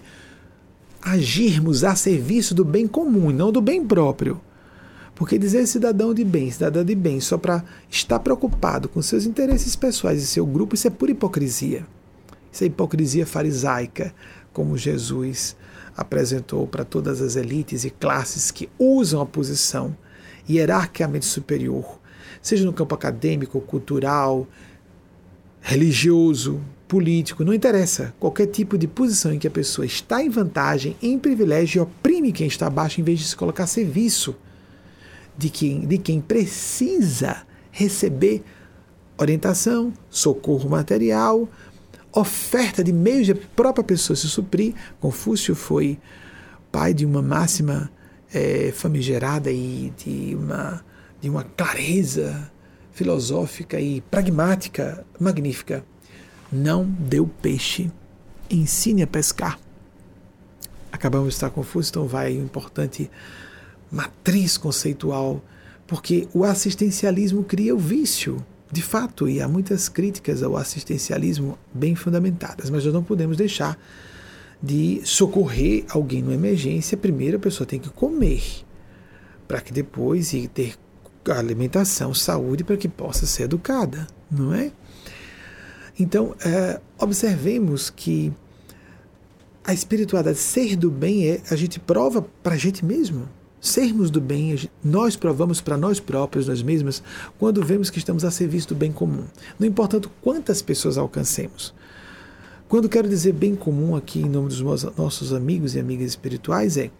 agirmos 1.01 1.83
a 1.83 1.93
serviço 1.93 2.55
do 2.55 2.63
bem 2.63 2.87
comum, 2.87 3.29
não 3.31 3.51
do 3.51 3.61
bem 3.61 3.85
próprio. 3.85 4.39
Porque 5.13 5.37
dizer 5.37 5.67
cidadão 5.67 6.13
de 6.13 6.23
bem, 6.23 6.49
cidadã 6.49 6.83
de 6.83 6.95
bem, 6.95 7.19
só 7.19 7.37
para 7.37 7.63
estar 7.89 8.19
preocupado 8.19 8.87
com 8.87 9.01
seus 9.01 9.25
interesses 9.25 9.75
pessoais 9.75 10.23
e 10.23 10.25
seu 10.25 10.45
grupo, 10.45 10.73
isso 10.73 10.87
é 10.87 10.89
pura 10.89 11.11
hipocrisia. 11.11 11.85
Isso 12.51 12.63
é 12.63 12.67
hipocrisia 12.67 13.25
farisaica, 13.25 14.13
como 14.53 14.77
Jesus 14.77 15.55
apresentou 15.95 16.67
para 16.67 16.83
todas 16.83 17.21
as 17.21 17.35
elites 17.35 17.83
e 17.85 17.89
classes 17.89 18.51
que 18.51 18.69
usam 18.77 19.21
a 19.21 19.25
posição 19.25 19.95
hierarquicamente 20.49 21.25
superior, 21.25 21.99
seja 22.41 22.65
no 22.65 22.73
campo 22.73 22.95
acadêmico, 22.95 23.61
cultural, 23.61 24.47
religioso, 25.61 26.61
político, 26.87 27.43
não 27.43 27.53
interessa. 27.53 28.13
Qualquer 28.19 28.47
tipo 28.47 28.77
de 28.77 28.87
posição 28.87 29.33
em 29.33 29.39
que 29.39 29.47
a 29.47 29.51
pessoa 29.51 29.85
está 29.85 30.21
em 30.21 30.29
vantagem, 30.29 30.95
em 31.01 31.17
privilégio, 31.17 31.83
oprime 31.83 32.31
quem 32.31 32.47
está 32.47 32.67
abaixo 32.67 32.99
em 32.99 33.03
vez 33.03 33.19
de 33.19 33.25
se 33.25 33.35
colocar 33.35 33.63
a 33.63 33.67
serviço 33.67 34.35
de 35.37 35.49
quem, 35.49 35.87
de 35.87 35.97
quem 35.97 36.21
precisa 36.21 37.43
receber 37.71 38.43
orientação, 39.17 39.93
socorro 40.09 40.69
material, 40.69 41.47
oferta 42.13 42.83
de 42.83 42.93
meios 42.93 43.25
de 43.25 43.31
a 43.31 43.35
própria 43.35 43.83
pessoa 43.83 44.15
se 44.15 44.27
suprir. 44.27 44.73
Confúcio 44.99 45.55
foi 45.55 45.99
pai 46.71 46.93
de 46.93 47.05
uma 47.05 47.21
máxima 47.21 47.91
é, 48.33 48.71
famigerada 48.71 49.51
e 49.51 49.93
de 49.97 50.35
uma, 50.35 50.83
de 51.21 51.29
uma 51.29 51.43
clareza 51.43 52.51
filosófica 52.91 53.79
e 53.79 54.01
pragmática 54.01 55.05
magnífica. 55.19 55.83
Não 56.51 56.85
deu 56.85 57.27
peixe. 57.41 57.91
Ensine 58.49 59.01
a 59.01 59.07
pescar. 59.07 59.59
Acabamos 60.91 61.29
de 61.29 61.33
estar 61.33 61.49
confusos, 61.49 61.89
então 61.89 62.07
vai 62.07 62.37
o 62.37 62.43
importante 62.43 63.09
matriz 63.91 64.57
conceitual, 64.57 65.41
porque 65.87 66.27
o 66.33 66.43
assistencialismo 66.43 67.43
cria 67.43 67.75
o 67.75 67.79
vício, 67.79 68.43
de 68.73 68.81
fato, 68.81 69.29
e 69.29 69.39
há 69.39 69.47
muitas 69.47 69.87
críticas 69.87 70.41
ao 70.41 70.57
assistencialismo 70.57 71.59
bem 71.71 71.93
fundamentadas, 71.93 72.71
mas 72.71 72.83
nós 72.83 72.91
não 72.91 73.03
podemos 73.03 73.37
deixar 73.37 73.77
de 74.61 74.99
socorrer 75.05 75.85
alguém 75.89 76.23
numa 76.23 76.33
emergência. 76.33 76.97
Primeiro 76.97 77.37
a 77.37 77.39
pessoa 77.39 77.67
tem 77.67 77.79
que 77.79 77.89
comer, 77.89 78.41
para 79.47 79.61
que 79.61 79.71
depois 79.71 80.33
e 80.33 80.47
ter 80.47 80.73
alimentação, 81.29 82.15
saúde, 82.15 82.63
para 82.63 82.75
que 82.75 82.89
possa 82.89 83.27
ser 83.27 83.43
educada, 83.43 84.07
não 84.29 84.51
é? 84.51 84.71
Então, 85.99 86.35
é, 86.43 86.81
observemos 86.97 87.91
que 87.91 88.33
a 89.63 89.71
espiritualidade, 89.71 90.39
ser 90.39 90.75
do 90.75 90.89
bem, 90.89 91.27
é 91.27 91.41
a 91.51 91.55
gente 91.55 91.79
prova 91.79 92.23
para 92.41 92.55
a 92.55 92.57
gente 92.57 92.83
mesmo 92.83 93.29
sermos 93.63 94.11
do 94.11 94.19
bem, 94.19 94.69
nós 94.83 95.15
provamos 95.15 95.61
para 95.61 95.77
nós 95.77 95.97
próprios, 95.97 96.49
nós 96.49 96.61
mesmas, 96.61 97.01
quando 97.39 97.63
vemos 97.63 97.89
que 97.89 97.97
estamos 97.97 98.25
a 98.25 98.29
serviço 98.29 98.67
do 98.67 98.75
bem 98.75 98.91
comum. 98.91 99.23
Não 99.57 99.65
importa 99.65 100.01
quantas 100.21 100.61
pessoas 100.61 100.97
alcancemos. 100.97 101.73
Quando 102.67 102.89
quero 102.89 103.07
dizer 103.07 103.31
bem 103.31 103.55
comum 103.55 103.95
aqui 103.95 104.19
em 104.19 104.29
nome 104.29 104.49
dos 104.49 104.59
nossos 104.97 105.31
amigos 105.31 105.75
e 105.75 105.79
amigas 105.79 106.09
espirituais 106.09 106.75
é 106.75 106.91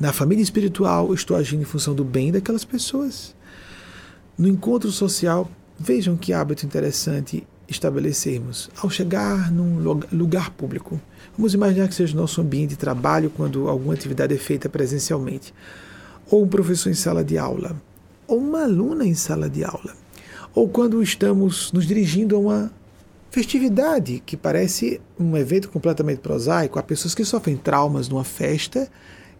na 0.00 0.10
família 0.10 0.42
espiritual 0.42 1.12
estou 1.12 1.36
agindo 1.36 1.60
em 1.60 1.66
função 1.66 1.94
do 1.94 2.02
bem 2.02 2.32
daquelas 2.32 2.64
pessoas. 2.64 3.36
No 4.38 4.48
encontro 4.48 4.90
social, 4.90 5.50
vejam 5.78 6.16
que 6.16 6.32
hábito 6.32 6.64
interessante 6.64 7.46
estabelecermos 7.68 8.70
ao 8.76 8.88
chegar 8.88 9.52
num 9.52 9.78
lugar 10.12 10.50
público. 10.50 10.98
Vamos 11.36 11.52
imaginar 11.54 11.88
que 11.88 11.94
seja 11.94 12.14
o 12.14 12.20
nosso 12.20 12.40
ambiente 12.40 12.70
de 12.70 12.76
trabalho 12.76 13.30
quando 13.30 13.68
alguma 13.68 13.94
atividade 13.94 14.32
é 14.34 14.38
feita 14.38 14.68
presencialmente, 14.68 15.52
ou 16.30 16.44
um 16.44 16.48
professor 16.48 16.90
em 16.90 16.94
sala 16.94 17.24
de 17.24 17.36
aula, 17.36 17.76
ou 18.26 18.38
uma 18.38 18.62
aluna 18.62 19.04
em 19.04 19.14
sala 19.14 19.50
de 19.50 19.64
aula, 19.64 19.94
ou 20.54 20.68
quando 20.68 21.02
estamos 21.02 21.72
nos 21.72 21.86
dirigindo 21.86 22.36
a 22.36 22.38
uma 22.38 22.72
festividade 23.30 24.22
que 24.24 24.36
parece 24.36 25.00
um 25.18 25.36
evento 25.36 25.68
completamente 25.68 26.18
prosaico, 26.18 26.78
há 26.78 26.82
pessoas 26.82 27.16
que 27.16 27.24
sofrem 27.24 27.56
traumas 27.56 28.08
numa 28.08 28.22
festa 28.22 28.88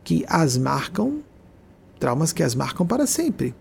que 0.03 0.24
as 0.28 0.59
marcam, 0.59 1.22
traumas 2.01 2.32
que 2.32 2.42
as 2.42 2.57
marcam 2.57 2.84
para 2.84 3.07
sempre. 3.07 3.55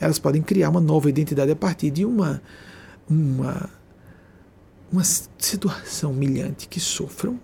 Elas 0.00 0.18
podem 0.18 0.42
criar 0.42 0.70
uma 0.70 0.80
nova 0.80 1.08
identidade 1.08 1.52
a 1.52 1.56
partir 1.56 1.90
de 1.90 2.04
uma 2.04 2.42
uma, 3.08 3.70
uma 4.90 5.04
situação 5.38 6.12
humilhante 6.12 6.68
que 6.68 6.80
sofram 6.80 7.38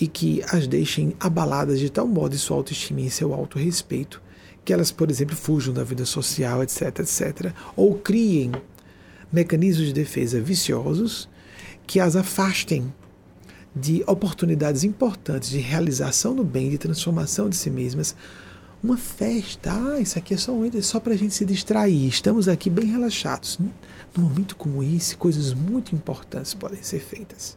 e 0.00 0.08
que 0.08 0.42
as 0.50 0.66
deixem 0.66 1.14
abaladas 1.20 1.78
de 1.78 1.90
tal 1.90 2.08
modo 2.08 2.34
em 2.34 2.38
sua 2.38 2.56
autoestima 2.56 3.02
e 3.02 3.06
em 3.06 3.10
seu 3.10 3.34
autorrespeito 3.34 4.22
que 4.64 4.72
elas, 4.72 4.90
por 4.90 5.10
exemplo, 5.10 5.34
fujam 5.34 5.72
da 5.72 5.82
vida 5.82 6.04
social, 6.04 6.62
etc, 6.62 7.00
etc, 7.00 7.52
ou 7.76 7.94
criem 7.94 8.52
mecanismos 9.32 9.86
de 9.86 9.92
defesa 9.92 10.40
viciosos 10.40 11.28
que 11.86 11.98
as 11.98 12.14
afastem 12.14 12.92
de 13.74 14.02
oportunidades 14.06 14.84
importantes 14.84 15.50
de 15.50 15.58
realização 15.58 16.34
do 16.34 16.44
bem, 16.44 16.70
de 16.70 16.78
transformação 16.78 17.48
de 17.48 17.56
si 17.56 17.70
mesmas. 17.70 18.14
Uma 18.82 18.96
festa, 18.96 19.72
ah, 19.72 20.00
isso 20.00 20.18
aqui 20.18 20.34
é 20.34 20.36
só, 20.36 20.52
um, 20.52 20.82
só 20.82 20.98
para 20.98 21.12
a 21.12 21.16
gente 21.16 21.34
se 21.34 21.44
distrair, 21.44 22.08
estamos 22.08 22.48
aqui 22.48 22.70
bem 22.70 22.86
relaxados. 22.86 23.58
Num 24.16 24.24
momento 24.24 24.56
como 24.56 24.82
esse, 24.82 25.16
coisas 25.16 25.52
muito 25.52 25.94
importantes 25.94 26.54
podem 26.54 26.82
ser 26.82 27.00
feitas. 27.00 27.56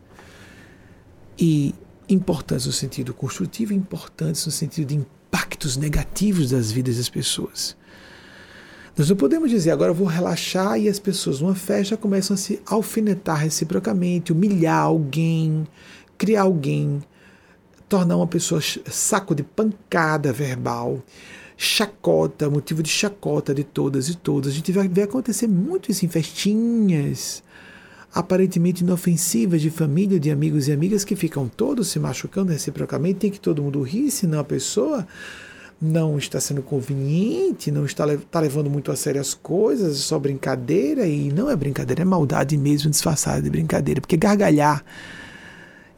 E 1.37 1.73
importantes 2.09 2.65
no 2.65 2.71
sentido 2.71 3.13
construtivo, 3.13 3.73
importantes 3.73 4.45
no 4.45 4.51
sentido 4.51 4.87
de 4.87 4.95
impactos 4.95 5.77
negativos 5.77 6.51
das 6.51 6.71
vidas 6.71 6.97
das 6.97 7.09
pessoas. 7.09 7.75
Nós 8.95 9.09
não 9.09 9.15
podemos 9.15 9.49
dizer 9.49 9.71
agora 9.71 9.91
vou 9.91 10.05
relaxar 10.05 10.79
e 10.79 10.87
as 10.87 10.99
pessoas 10.99 11.41
numa 11.41 11.55
festa 11.55 11.97
começam 11.97 12.35
a 12.35 12.37
se 12.37 12.61
alfinetar 12.65 13.37
reciprocamente, 13.37 14.31
humilhar 14.31 14.83
alguém, 14.83 15.67
criar 16.17 16.43
alguém, 16.43 17.01
tornar 17.89 18.17
uma 18.17 18.27
pessoa 18.27 18.61
saco 18.61 19.33
de 19.33 19.43
pancada 19.43 20.31
verbal, 20.31 21.01
chacota, 21.57 22.49
motivo 22.49 22.83
de 22.83 22.89
chacota 22.89 23.53
de 23.53 23.63
todas 23.63 24.09
e 24.09 24.15
todas. 24.15 24.51
A 24.51 24.55
gente 24.55 24.71
vai 24.71 24.87
acontecer 25.03 25.47
muito 25.47 25.91
isso 25.91 26.05
em 26.05 26.09
festinhas, 26.09 27.42
aparentemente 28.13 28.83
inofensivas 28.83 29.61
de 29.61 29.69
família, 29.69 30.19
de 30.19 30.29
amigos 30.29 30.67
e 30.67 30.71
amigas 30.71 31.03
que 31.03 31.15
ficam 31.15 31.47
todos 31.47 31.87
se 31.87 31.99
machucando 31.99 32.51
reciprocamente. 32.51 33.19
Tem 33.19 33.31
que 33.31 33.39
todo 33.39 33.63
mundo 33.63 33.81
rir, 33.81 34.11
senão 34.11 34.39
a 34.39 34.43
pessoa 34.43 35.07
não 35.81 36.17
está 36.17 36.39
sendo 36.39 36.61
conveniente, 36.61 37.71
não 37.71 37.85
está, 37.85 38.11
está 38.13 38.39
levando 38.39 38.69
muito 38.69 38.91
a 38.91 38.95
sério 38.95 39.19
as 39.19 39.33
coisas, 39.33 39.97
é 39.97 39.99
só 39.99 40.17
brincadeira, 40.17 41.05
e 41.05 41.31
não 41.31 41.49
é 41.49 41.55
brincadeira, 41.55 42.03
é 42.03 42.05
maldade 42.05 42.55
mesmo 42.55 42.89
disfarçada 42.89 43.41
de 43.41 43.49
brincadeira, 43.49 43.99
porque 43.99 44.15
gargalhar 44.15 44.83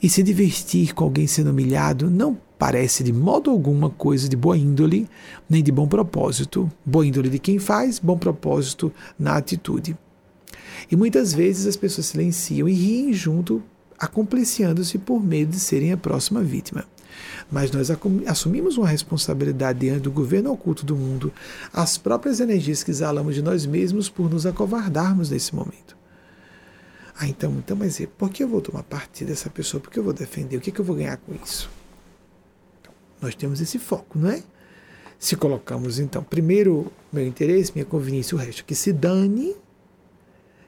e 0.01 0.09
se 0.09 0.23
divertir 0.23 0.93
com 0.93 1.03
alguém 1.03 1.27
sendo 1.27 1.51
humilhado 1.51 2.09
não 2.09 2.37
parece 2.57 3.03
de 3.03 3.13
modo 3.13 3.51
algum 3.51 3.89
coisa 3.89 4.29
de 4.29 4.35
boa 4.35 4.57
índole, 4.57 5.07
nem 5.49 5.61
de 5.61 5.71
bom 5.71 5.87
propósito. 5.87 6.71
Boa 6.85 7.05
índole 7.05 7.29
de 7.29 7.39
quem 7.39 7.59
faz, 7.59 7.99
bom 7.99 8.17
propósito 8.17 8.91
na 9.19 9.35
atitude. 9.35 9.97
E 10.89 10.95
muitas 10.95 11.33
vezes 11.33 11.65
as 11.65 11.75
pessoas 11.75 12.07
silenciam 12.07 12.67
e 12.67 12.73
riem 12.73 13.13
junto, 13.13 13.63
acompliciando-se 13.97 14.97
por 14.97 15.23
medo 15.23 15.51
de 15.51 15.59
serem 15.59 15.91
a 15.91 15.97
próxima 15.97 16.41
vítima. 16.41 16.85
Mas 17.51 17.71
nós 17.71 17.89
assumimos 18.27 18.77
uma 18.77 18.87
responsabilidade 18.87 19.79
diante 19.79 20.01
do 20.01 20.11
governo 20.11 20.51
oculto 20.51 20.85
do 20.85 20.95
mundo, 20.95 21.31
as 21.71 21.97
próprias 21.97 22.39
energias 22.39 22.83
que 22.83 22.91
exalamos 22.91 23.35
de 23.35 23.41
nós 23.41 23.65
mesmos 23.65 24.09
por 24.09 24.29
nos 24.29 24.45
acovardarmos 24.45 25.29
nesse 25.29 25.55
momento. 25.55 25.95
Ah, 27.17 27.27
então, 27.27 27.51
então 27.57 27.77
mas 27.77 28.01
por 28.17 28.29
que 28.29 28.43
eu 28.43 28.47
vou 28.47 28.61
tomar 28.61 28.83
partido 28.83 29.29
dessa 29.29 29.49
pessoa? 29.49 29.79
Por 29.79 29.89
que 29.89 29.99
eu 29.99 30.03
vou 30.03 30.13
defender? 30.13 30.57
O 30.57 30.61
que, 30.61 30.71
que 30.71 30.81
eu 30.81 30.85
vou 30.85 30.95
ganhar 30.95 31.17
com 31.17 31.33
isso? 31.43 31.69
Nós 33.21 33.35
temos 33.35 33.61
esse 33.61 33.79
foco, 33.79 34.19
não 34.19 34.29
é? 34.29 34.43
Se 35.17 35.35
colocamos, 35.37 35.97
então, 35.97 36.21
primeiro 36.21 36.91
meu 37.11 37.25
interesse, 37.25 37.71
minha 37.73 37.85
conveniência, 37.85 38.35
o 38.35 38.39
resto 38.39 38.65
que 38.65 38.75
se 38.75 38.91
dane. 38.91 39.55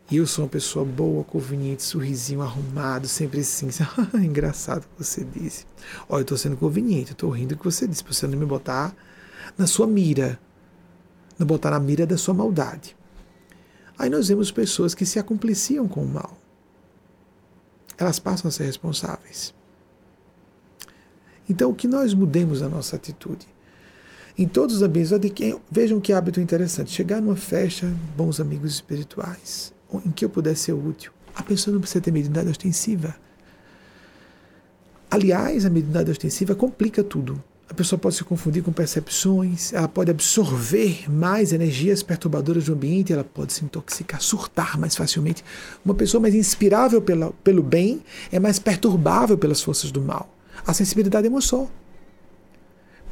E 0.10 0.18
eu 0.18 0.26
sou 0.26 0.46
uma 0.46 0.50
pessoa 0.50 0.86
boa, 0.86 1.24
conveniente, 1.24 1.84
sorrisinho, 1.84 2.42
arrumado, 2.42 3.08
sempre 3.08 3.42
assim. 3.42 3.68
Engraçado 4.16 4.88
que 4.88 5.04
você 5.04 5.24
disse. 5.24 5.66
Olha, 6.08 6.20
eu 6.20 6.22
estou 6.22 6.38
sendo 6.38 6.56
conveniente, 6.56 7.12
eu 7.12 7.14
estou 7.14 7.30
rindo 7.30 7.56
do 7.56 7.58
que 7.58 7.66
você 7.66 7.86
disse, 7.86 8.04
para 8.04 8.14
você 8.14 8.26
não 8.26 8.38
me 8.38 8.46
botar 8.46 8.96
na 9.58 9.68
sua 9.68 9.86
mira, 9.86 10.40
não 11.38 11.46
botar 11.46 11.72
na 11.72 11.80
mira 11.80 12.06
da 12.06 12.18
sua 12.18 12.34
maldade. 12.34 12.96
Aí 13.98 14.10
nós 14.10 14.30
vemos 14.30 14.50
pessoas 14.50 14.96
que 14.96 15.06
se 15.06 15.20
acompliciam 15.20 15.88
com 15.88 16.04
o 16.04 16.08
mal. 16.08 16.38
Elas 17.98 18.20
passam 18.20 18.48
a 18.48 18.52
ser 18.52 18.64
responsáveis. 18.64 19.54
Então, 21.50 21.74
que 21.74 21.88
nós 21.88 22.14
mudemos 22.14 22.62
a 22.62 22.70
nossa 22.70 22.96
atitude. 22.96 23.48
Em 24.38 24.48
todos 24.48 24.78
os 24.78 24.82
ambientes, 24.84 25.12
vejam 25.72 26.00
que 26.00 26.14
hábito 26.14 26.40
interessante. 26.40 26.92
Chegar 26.92 27.22
numa 27.22 27.36
festa, 27.36 27.88
bons 28.16 28.40
amigos 28.40 28.74
espirituais, 28.74 29.74
em 30.06 30.12
que 30.12 30.26
eu 30.26 30.30
puder 30.30 30.56
ser 30.56 30.74
útil. 30.74 31.12
A 31.36 31.44
pessoa 31.44 31.74
não 31.74 31.82
precisa 31.82 32.02
ter 32.02 32.12
mediunidade 32.12 32.50
ostensiva. 32.50 33.16
Aliás, 35.10 35.66
a 35.66 35.70
mediunidade 35.70 36.12
ostensiva 36.12 36.56
complica 36.56 37.04
tudo. 37.04 37.42
A 37.70 37.74
pessoa 37.74 38.00
pode 38.00 38.16
se 38.16 38.24
confundir 38.24 38.64
com 38.64 38.72
percepções, 38.72 39.74
ela 39.74 39.90
pode 39.90 40.10
absorver 40.10 41.12
mais 41.12 41.52
energias 41.52 42.02
perturbadoras 42.02 42.66
do 42.66 42.74
ambiente, 42.74 43.12
ela 43.12 43.26
pode 43.26 43.52
se 43.52 43.64
intoxicar, 43.64 44.22
surtar 44.22 44.80
mais 44.80 44.96
facilmente. 44.96 45.44
Uma 45.84 45.94
pessoa 45.94 46.22
mais 46.22 46.34
inspirável 46.34 47.02
pela, 47.02 47.34
pelo 47.44 47.62
bem 47.62 48.02
é 48.32 48.40
mais 48.40 48.58
perturbável 48.58 49.38
pelas 49.38 49.62
forças 49.62 49.92
do 49.92 50.02
mal. 50.02 50.34
A 50.66 50.74
sensibilidade 50.74 51.28
é 51.28 51.30
uma 51.30 51.42
só. 51.42 51.70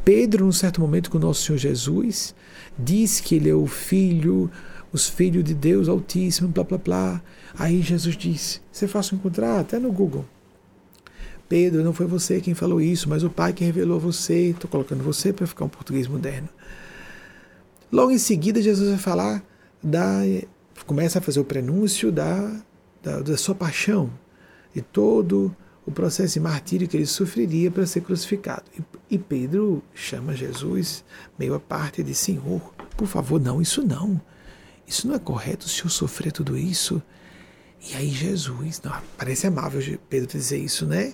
Pedro, 0.05 0.45
num 0.45 0.51
certo 0.51 0.79
momento 0.79 1.09
com 1.09 1.17
o 1.17 1.21
nosso 1.21 1.43
Senhor 1.43 1.57
Jesus, 1.57 2.33
diz 2.77 3.19
que 3.19 3.35
ele 3.35 3.49
é 3.49 3.55
o 3.55 3.67
filho, 3.67 4.49
os 4.95 5.09
filhos 5.09 5.43
de 5.43 5.53
Deus 5.53 5.89
Altíssimo, 5.89 6.47
blá 6.47 6.63
blá 6.63 6.77
blá. 6.77 7.21
Aí 7.57 7.81
Jesus 7.81 8.15
disse: 8.15 8.61
Você 8.71 8.87
fácil 8.87 9.15
encontrar 9.15 9.59
até 9.59 9.77
no 9.77 9.91
Google. 9.91 10.25
Pedro, 11.47 11.83
não 11.83 11.93
foi 11.93 12.07
você 12.07 12.41
quem 12.41 12.55
falou 12.55 12.81
isso, 12.81 13.07
mas 13.07 13.23
o 13.23 13.29
Pai 13.29 13.53
que 13.53 13.63
revelou 13.63 13.99
você. 13.99 14.49
Estou 14.49 14.69
colocando 14.69 15.03
você 15.03 15.31
para 15.31 15.45
ficar 15.45 15.65
um 15.65 15.69
português 15.69 16.07
moderno. 16.07 16.49
Logo 17.91 18.09
em 18.09 18.17
seguida, 18.17 18.61
Jesus 18.61 18.89
vai 18.89 18.97
falar 18.97 19.43
da. 19.83 20.21
Começa 20.85 21.19
a 21.19 21.21
fazer 21.21 21.39
o 21.39 21.45
prenúncio 21.45 22.11
da, 22.11 22.61
da, 23.03 23.19
da 23.19 23.37
sua 23.37 23.53
paixão 23.53 24.09
e 24.75 24.81
todo 24.81 25.55
o 25.85 25.91
processo 25.91 26.33
de 26.35 26.39
martírio 26.39 26.87
que 26.87 26.97
ele 26.97 27.05
sofreria 27.05 27.69
para 27.69 27.85
ser 27.85 28.01
crucificado. 28.01 28.63
E, 28.77 29.15
e 29.15 29.17
Pedro 29.17 29.83
chama 29.93 30.35
Jesus 30.35 31.03
meio 31.37 31.53
à 31.53 31.59
parte 31.59 32.01
e 32.01 32.03
diz: 32.03 32.17
Senhor, 32.17 32.61
por 32.95 33.07
favor, 33.07 33.41
não, 33.41 33.61
isso 33.61 33.85
não. 33.85 34.21
Isso 34.87 35.07
não 35.07 35.15
é 35.15 35.19
correto 35.19 35.65
o 35.65 35.69
senhor 35.69 35.89
sofrer 35.89 36.31
tudo 36.31 36.57
isso? 36.57 37.01
E 37.89 37.95
aí 37.95 38.09
Jesus, 38.09 38.81
não, 38.83 38.93
parece 39.17 39.47
amável 39.47 39.81
Pedro 40.09 40.27
dizer 40.27 40.57
isso, 40.57 40.85
né? 40.85 41.13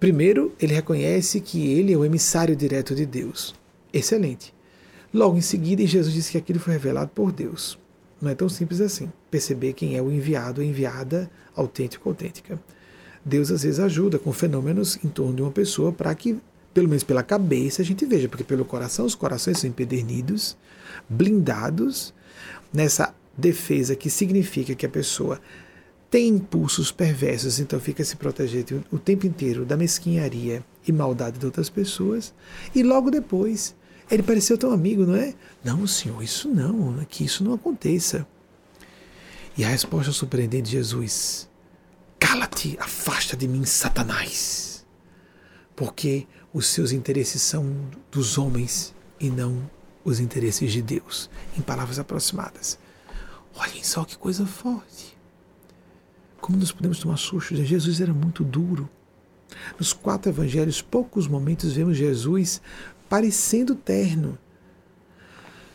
Primeiro, 0.00 0.54
ele 0.60 0.74
reconhece 0.74 1.40
que 1.40 1.66
ele 1.66 1.92
é 1.92 1.96
o 1.96 2.04
emissário 2.04 2.54
direto 2.54 2.94
de 2.94 3.04
Deus. 3.04 3.54
Excelente. 3.92 4.54
Logo 5.12 5.36
em 5.36 5.40
seguida, 5.40 5.84
Jesus 5.86 6.14
disse 6.14 6.32
que 6.32 6.38
aquilo 6.38 6.60
foi 6.60 6.74
revelado 6.74 7.10
por 7.14 7.32
Deus. 7.32 7.78
Não 8.20 8.30
é 8.30 8.34
tão 8.34 8.48
simples 8.48 8.80
assim. 8.80 9.10
Perceber 9.30 9.72
quem 9.72 9.96
é 9.96 10.02
o 10.02 10.10
enviado, 10.10 10.60
a 10.60 10.64
enviada, 10.64 11.30
autêntico, 11.54 12.08
autêntica. 12.08 12.60
Deus 13.24 13.50
às 13.50 13.62
vezes 13.62 13.80
ajuda 13.80 14.18
com 14.18 14.32
fenômenos 14.32 14.98
em 15.04 15.08
torno 15.08 15.34
de 15.34 15.42
uma 15.42 15.50
pessoa 15.50 15.92
para 15.92 16.14
que, 16.14 16.38
pelo 16.72 16.88
menos 16.88 17.02
pela 17.02 17.22
cabeça, 17.22 17.82
a 17.82 17.84
gente 17.84 18.06
veja, 18.06 18.28
porque 18.28 18.44
pelo 18.44 18.64
coração 18.64 19.04
os 19.04 19.14
corações 19.14 19.58
são 19.58 19.68
empedernidos, 19.68 20.56
blindados 21.08 22.14
nessa 22.72 23.14
defesa 23.36 23.94
que 23.94 24.10
significa 24.10 24.74
que 24.74 24.86
a 24.86 24.88
pessoa 24.88 25.40
tem 26.10 26.28
impulsos 26.28 26.90
perversos, 26.90 27.60
então 27.60 27.78
fica 27.78 28.02
se 28.02 28.16
protegendo 28.16 28.84
o 28.90 28.98
tempo 28.98 29.26
inteiro 29.26 29.64
da 29.64 29.76
mesquinharia 29.76 30.64
e 30.86 30.92
maldade 30.92 31.38
de 31.38 31.46
outras 31.46 31.68
pessoas, 31.68 32.32
e 32.74 32.82
logo 32.82 33.10
depois 33.10 33.76
ele 34.10 34.22
pareceu 34.22 34.56
tão 34.56 34.72
amigo, 34.72 35.04
não 35.04 35.16
é? 35.16 35.34
Não, 35.62 35.86
senhor, 35.86 36.22
isso 36.22 36.48
não, 36.48 37.04
que 37.04 37.24
isso 37.24 37.44
não 37.44 37.52
aconteça. 37.52 38.26
E 39.56 39.64
a 39.64 39.68
resposta 39.68 40.12
surpreendente 40.12 40.70
de 40.70 40.70
Jesus: 40.72 41.48
Cala-te, 42.18 42.76
afasta 42.80 43.36
de 43.36 43.46
mim, 43.46 43.64
Satanás, 43.64 44.86
porque 45.76 46.26
os 46.54 46.68
seus 46.68 46.90
interesses 46.90 47.42
são 47.42 47.70
dos 48.10 48.38
homens 48.38 48.94
e 49.20 49.28
não 49.28 49.68
os 50.08 50.20
interesses 50.20 50.72
de 50.72 50.82
Deus. 50.82 51.30
Em 51.56 51.60
palavras 51.60 51.98
aproximadas. 51.98 52.78
Olhem 53.54 53.82
só 53.82 54.04
que 54.04 54.16
coisa 54.16 54.46
forte. 54.46 55.16
Como 56.40 56.58
nós 56.58 56.72
podemos 56.72 56.98
tomar 56.98 57.16
susto? 57.16 57.54
Jesus 57.56 58.00
era 58.00 58.14
muito 58.14 58.44
duro. 58.44 58.88
Nos 59.78 59.92
quatro 59.92 60.30
evangelhos, 60.30 60.80
poucos 60.80 61.26
momentos 61.26 61.72
vemos 61.72 61.96
Jesus 61.96 62.60
parecendo 63.08 63.74
terno. 63.74 64.38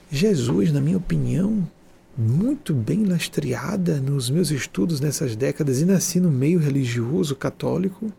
Jesus, 0.09 0.71
na 0.71 0.79
minha 0.79 0.97
opinião, 0.97 1.67
muito 2.15 2.73
bem 2.73 3.03
lastreada 3.03 3.99
nos 3.99 4.29
meus 4.29 4.51
estudos 4.51 4.99
nessas 4.99 5.35
décadas 5.35 5.81
e 5.81 5.85
nasci 5.85 6.19
no 6.19 6.31
meio 6.31 6.59
religioso 6.59 7.35
católico, 7.35 8.13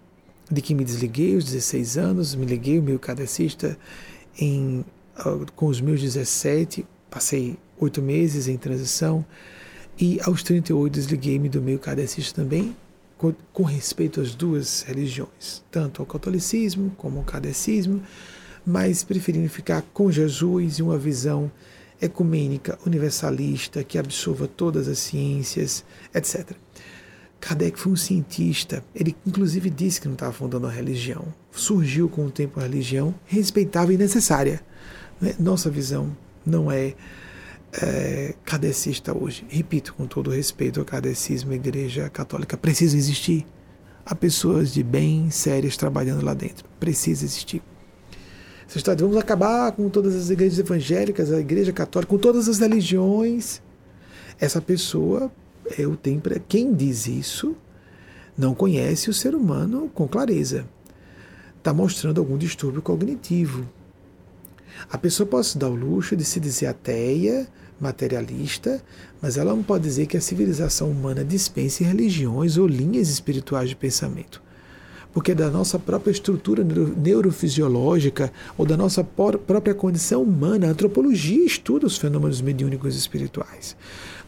de 0.50 0.60
que 0.60 0.74
me 0.74 0.84
desliguei 0.84 1.34
aos 1.34 1.44
16 1.44 1.96
anos, 1.96 2.34
me 2.34 2.44
liguei 2.44 2.78
o 2.78 2.82
meio 2.82 2.98
cadecista 2.98 3.78
em, 4.38 4.84
com 5.54 5.66
os 5.66 5.80
meus 5.80 6.00
17, 6.00 6.86
passei 7.10 7.56
oito 7.78 8.02
meses 8.02 8.48
em 8.48 8.56
transição 8.56 9.24
e 9.98 10.20
aos 10.22 10.42
38 10.42 10.92
desliguei-me 10.92 11.48
do 11.48 11.62
meio 11.62 11.78
cadecista 11.78 12.42
também, 12.42 12.76
com, 13.16 13.32
com 13.52 13.62
respeito 13.62 14.20
às 14.20 14.34
duas 14.34 14.82
religiões, 14.82 15.62
tanto 15.70 16.02
ao 16.02 16.06
catolicismo 16.06 16.90
como 16.96 17.18
ao 17.18 17.24
cadecismo, 17.24 18.02
mas 18.66 19.04
preferindo 19.04 19.48
ficar 19.48 19.82
com 19.92 20.10
Jesus 20.10 20.78
e 20.78 20.82
uma 20.82 20.98
visão 20.98 21.50
ecumênica, 22.00 22.78
universalista, 22.84 23.84
que 23.84 23.98
absorva 23.98 24.48
todas 24.48 24.88
as 24.88 24.98
ciências, 24.98 25.84
etc. 26.12 26.56
Kardec 27.40 27.78
foi 27.78 27.92
um 27.92 27.96
cientista, 27.96 28.82
ele 28.94 29.14
inclusive 29.26 29.68
disse 29.68 30.00
que 30.00 30.08
não 30.08 30.14
estava 30.14 30.32
fundando 30.32 30.66
a 30.66 30.70
religião. 30.70 31.26
Surgiu 31.52 32.08
com 32.08 32.26
o 32.26 32.30
tempo 32.30 32.58
a 32.58 32.62
religião 32.62 33.14
respeitável 33.26 33.94
e 33.94 33.98
necessária. 33.98 34.62
Né? 35.20 35.34
Nossa 35.38 35.70
visão 35.70 36.16
não 36.44 36.70
é, 36.70 36.94
é 37.72 38.34
hoje. 39.16 39.44
Repito, 39.48 39.94
com 39.94 40.06
todo 40.06 40.30
respeito 40.30 40.80
ao 40.80 40.86
kardecismo, 40.86 41.52
a 41.52 41.56
igreja 41.56 42.08
católica 42.10 42.56
precisa 42.56 42.96
existir. 42.96 43.46
Há 44.04 44.14
pessoas 44.14 44.72
de 44.72 44.82
bem 44.82 45.30
sérias 45.30 45.76
trabalhando 45.76 46.24
lá 46.24 46.34
dentro. 46.34 46.68
Precisa 46.78 47.24
existir. 47.24 47.62
Você 48.66 48.78
está 48.78 48.94
vamos 48.94 49.16
acabar 49.16 49.72
com 49.72 49.88
todas 49.88 50.14
as 50.14 50.30
igrejas 50.30 50.58
evangélicas, 50.58 51.30
a 51.32 51.38
igreja 51.38 51.72
católica, 51.72 52.10
com 52.10 52.18
todas 52.18 52.48
as 52.48 52.58
religiões. 52.58 53.62
Essa 54.40 54.60
pessoa, 54.60 55.30
eu 55.78 55.96
tenho 55.96 56.20
quem 56.40 56.74
diz 56.74 57.06
isso, 57.06 57.56
não 58.36 58.54
conhece 58.54 59.08
o 59.08 59.14
ser 59.14 59.34
humano 59.34 59.90
com 59.94 60.08
clareza. 60.08 60.66
Está 61.58 61.72
mostrando 61.72 62.20
algum 62.20 62.36
distúrbio 62.36 62.82
cognitivo. 62.82 63.66
A 64.90 64.98
pessoa 64.98 65.26
pode 65.26 65.46
se 65.46 65.58
dar 65.58 65.68
o 65.68 65.74
luxo 65.74 66.16
de 66.16 66.24
se 66.24 66.38
dizer 66.40 66.66
ateia, 66.66 67.46
materialista, 67.80 68.82
mas 69.20 69.36
ela 69.36 69.54
não 69.54 69.62
pode 69.62 69.84
dizer 69.84 70.06
que 70.06 70.16
a 70.16 70.20
civilização 70.20 70.90
humana 70.90 71.24
dispense 71.24 71.84
religiões 71.84 72.56
ou 72.56 72.66
linhas 72.66 73.08
espirituais 73.08 73.68
de 73.68 73.76
pensamento 73.76 74.44
porque 75.14 75.32
da 75.32 75.48
nossa 75.48 75.78
própria 75.78 76.10
estrutura 76.10 76.64
neurofisiológica 76.64 78.32
ou 78.58 78.66
da 78.66 78.76
nossa 78.76 79.04
própria 79.04 79.72
condição 79.72 80.24
humana, 80.24 80.66
a 80.66 80.70
antropologia 80.70 81.46
estuda 81.46 81.86
os 81.86 81.96
fenômenos 81.96 82.40
mediúnicos 82.40 82.96
espirituais. 82.96 83.76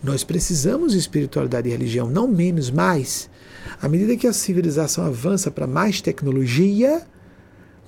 Nós 0.01 0.23
precisamos 0.23 0.93
de 0.93 0.99
espiritualidade 0.99 1.69
e 1.69 1.73
religião, 1.73 2.09
não 2.09 2.29
menos, 2.29 2.71
mais. 2.71 3.29
À 3.83 3.89
medida 3.89 4.17
que 4.17 4.29
a 4.29 4.33
civilização 4.33 5.05
avança 5.05 5.51
para 5.51 5.67
mais 5.67 6.01
tecnologia, 6.01 7.03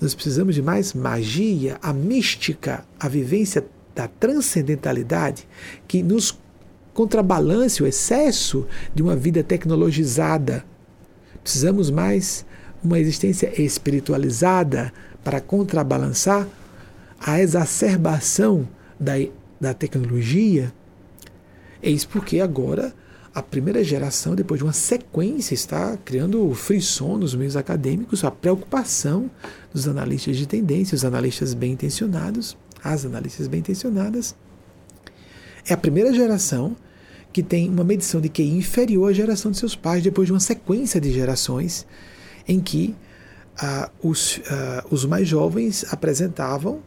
nós 0.01 0.15
precisamos 0.15 0.55
de 0.55 0.63
mais 0.63 0.93
magia, 0.93 1.79
a 1.83 1.93
mística, 1.93 2.85
a 2.99 3.09
vivência 3.09 3.65
da 3.95 4.07
transcendentalidade 4.07 5.47
que 5.87 6.03
nos 6.03 6.39
contrabalance 6.95 7.83
o 7.83 7.87
excesso 7.87 8.67
de 8.95 9.03
uma 9.03 9.17
vida 9.17 9.43
tecnologizada. 9.43 10.65
Precisamos 11.43 11.91
mais 11.91 12.45
uma 12.83 12.99
existência 12.99 13.61
espiritualizada 13.61 14.93
para 15.25 15.41
contrabalançar 15.41 16.47
a 17.21 17.41
exacerbação 17.41 18.69
da, 18.99 19.15
da 19.61 19.75
tecnologia, 19.75 20.73
eis 21.83 22.05
porque 22.05 22.41
agora 22.41 22.95
a 23.39 23.43
primeira 23.43 23.85
geração, 23.85 24.35
depois 24.35 24.59
de 24.59 24.65
uma 24.65 24.73
sequência, 24.73 25.55
está 25.55 25.97
criando 25.99 26.53
frisson 26.55 27.17
nos 27.17 27.37
meios 27.37 27.57
acadêmicos, 27.57 28.25
a 28.25 28.33
preocupação 28.33 29.31
dos 29.73 29.87
analistas 29.87 30.37
de 30.37 30.45
tendência, 30.45 30.97
os 30.97 31.05
analistas 31.05 31.55
bem 31.55 31.73
intencionados, 31.73 32.57
as 32.83 33.05
analistas 33.05 33.47
bem 33.47 33.61
intencionadas. 33.61 34.35
É 35.69 35.73
a 35.73 35.77
primeira 35.77 36.13
geração 36.13 36.77
que 37.33 37.43
tem 37.43 37.69
uma 37.69 37.85
medição 37.85 38.21
de 38.21 38.29
QI 38.29 38.51
inferior 38.57 39.11
à 39.11 39.13
geração 39.13 39.53
de 39.53 39.59
seus 39.59 39.77
pais, 39.77 40.03
depois 40.03 40.27
de 40.27 40.33
uma 40.33 40.41
sequência 40.41 41.01
de 41.01 41.13
gerações 41.13 41.87
em 42.49 42.59
que 42.59 42.97
ah, 43.57 43.89
os, 44.03 44.41
ah, 44.51 44.85
os 44.91 45.05
mais 45.05 45.29
jovens 45.29 45.85
apresentavam, 45.93 46.81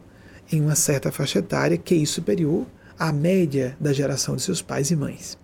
em 0.52 0.60
uma 0.60 0.76
certa 0.76 1.14
faixa 1.14 1.40
etária, 1.40 1.78
QI 1.78 2.06
superior 2.06 2.66
à 3.00 3.14
média 3.14 3.78
da 3.80 3.94
geração 3.94 4.36
de 4.36 4.42
seus 4.42 4.62
pais 4.62 4.92
e 4.92 4.98
mães. 4.98 5.41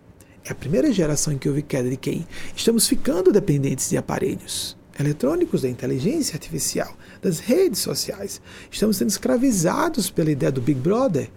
É 0.48 0.52
a 0.54 0.56
primeira 0.56 0.92
geração 0.94 1.34
em 1.34 1.38
que 1.38 1.50
houve 1.50 1.62
queda 1.62 1.90
de 1.90 1.98
QI. 1.98 2.26
Estamos 2.56 2.88
ficando 2.88 3.34
dependentes 3.34 3.90
de 3.90 3.98
aparelhos 3.98 4.78
eletrônicos, 4.98 5.62
da 5.62 5.70
inteligência 5.70 6.36
artificial, 6.36 6.96
das 7.22 7.40
redes 7.40 7.82
sociais. 7.82 8.42
Estamos 8.72 8.98
sendo 8.98 9.10
escravizados 9.10 10.10
pela 10.10 10.32
ideia 10.32 10.52
do 10.52 10.62
Big 10.62 10.80
Brother. 10.80 11.30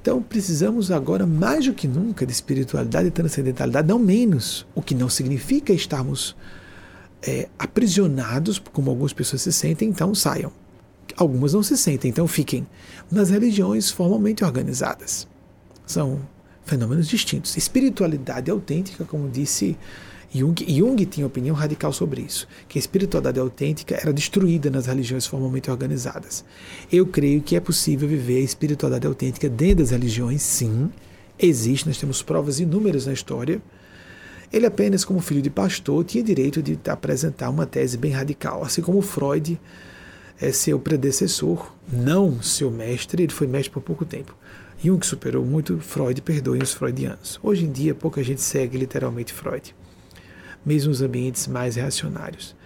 Então 0.00 0.22
precisamos 0.22 0.92
agora, 0.92 1.26
mais 1.26 1.64
do 1.64 1.72
que 1.72 1.88
nunca, 1.88 2.24
de 2.24 2.32
espiritualidade 2.32 3.08
e 3.08 3.10
transcendentalidade, 3.10 3.88
não 3.88 3.98
menos, 3.98 4.66
o 4.74 4.82
que 4.82 4.94
não 4.94 5.08
significa 5.08 5.72
estarmos 5.72 6.36
é, 7.22 7.48
aprisionados, 7.58 8.58
como 8.58 8.90
algumas 8.90 9.12
pessoas 9.12 9.42
se 9.42 9.52
sentem, 9.52 9.88
então 9.88 10.14
saiam. 10.14 10.52
Algumas 11.16 11.54
não 11.54 11.62
se 11.62 11.76
sentem, 11.76 12.10
então 12.10 12.28
fiquem 12.28 12.66
nas 13.10 13.30
religiões 13.30 13.90
formalmente 13.90 14.44
organizadas. 14.44 15.26
São 15.84 16.20
fenômenos 16.66 17.08
distintos. 17.08 17.56
Espiritualidade 17.56 18.50
autêntica, 18.50 19.04
como 19.04 19.30
disse 19.30 19.78
Jung, 20.34 20.54
Jung 20.68 21.06
tinha 21.06 21.26
opinião 21.26 21.54
radical 21.54 21.92
sobre 21.92 22.20
isso, 22.20 22.46
que 22.68 22.78
a 22.78 22.80
espiritualidade 22.80 23.38
autêntica 23.38 23.94
era 23.94 24.12
destruída 24.12 24.68
nas 24.68 24.86
religiões 24.86 25.24
formalmente 25.24 25.70
organizadas. 25.70 26.44
Eu 26.92 27.06
creio 27.06 27.40
que 27.40 27.56
é 27.56 27.60
possível 27.60 28.08
viver 28.08 28.38
a 28.38 28.44
espiritualidade 28.44 29.06
autêntica 29.06 29.48
dentro 29.48 29.76
das 29.76 29.90
religiões, 29.90 30.42
sim, 30.42 30.90
existe, 31.38 31.86
nós 31.86 31.98
temos 31.98 32.20
provas 32.22 32.58
inúmeras 32.58 33.06
na 33.06 33.12
história. 33.12 33.62
Ele 34.52 34.66
apenas, 34.66 35.04
como 35.04 35.20
filho 35.20 35.40
de 35.40 35.50
pastor, 35.50 36.04
tinha 36.04 36.22
direito 36.22 36.62
de 36.62 36.78
apresentar 36.88 37.48
uma 37.48 37.64
tese 37.64 37.96
bem 37.96 38.10
radical, 38.10 38.62
assim 38.62 38.82
como 38.82 39.00
Freud 39.00 39.58
é 40.40 40.52
seu 40.52 40.78
predecessor, 40.78 41.72
não 41.90 42.42
seu 42.42 42.70
mestre, 42.70 43.22
ele 43.22 43.32
foi 43.32 43.46
mestre 43.46 43.72
por 43.72 43.82
pouco 43.82 44.04
tempo. 44.04 44.34
Jung 44.82 45.04
superou 45.04 45.44
muito 45.44 45.78
Freud, 45.78 46.20
perdoem 46.22 46.62
os 46.62 46.72
freudianos. 46.72 47.40
Hoje 47.42 47.64
em 47.64 47.72
dia, 47.72 47.94
pouca 47.94 48.22
gente 48.22 48.40
segue 48.40 48.76
literalmente 48.78 49.32
Freud 49.32 49.74
mesmo 50.66 50.90
os 50.90 51.00
ambientes 51.00 51.46
mais 51.46 51.76
reacionários. 51.76 52.56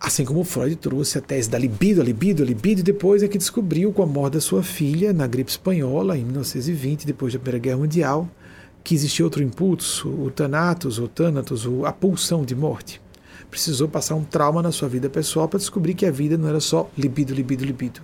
Assim 0.00 0.24
como 0.24 0.42
Freud 0.42 0.74
trouxe 0.76 1.18
a 1.18 1.20
tese 1.20 1.48
da 1.48 1.58
libido, 1.58 2.00
a 2.00 2.04
libido, 2.04 2.42
a 2.42 2.46
libido, 2.46 2.80
e 2.80 2.82
depois 2.82 3.22
é 3.22 3.28
que 3.28 3.38
descobriu 3.38 3.92
com 3.92 4.02
a 4.02 4.06
morte 4.06 4.34
da 4.34 4.40
sua 4.40 4.62
filha, 4.62 5.12
na 5.12 5.26
gripe 5.26 5.50
espanhola, 5.50 6.16
em 6.16 6.24
1920, 6.24 7.06
depois 7.06 7.32
da 7.32 7.38
Primeira 7.38 7.62
Guerra 7.62 7.76
Mundial, 7.76 8.28
que 8.82 8.96
existia 8.96 9.24
outro 9.24 9.42
impulso, 9.42 10.08
o 10.08 10.30
thanatos, 10.30 10.98
o 10.98 11.06
thanatos, 11.06 11.68
a 11.84 11.92
pulsão 11.92 12.44
de 12.44 12.56
morte. 12.56 13.00
Precisou 13.48 13.86
passar 13.86 14.16
um 14.16 14.24
trauma 14.24 14.62
na 14.62 14.72
sua 14.72 14.88
vida 14.88 15.08
pessoal 15.08 15.46
para 15.46 15.58
descobrir 15.58 15.94
que 15.94 16.06
a 16.06 16.10
vida 16.10 16.36
não 16.38 16.48
era 16.48 16.58
só 16.58 16.90
libido, 16.98 17.34
libido, 17.34 17.64
libido. 17.64 18.00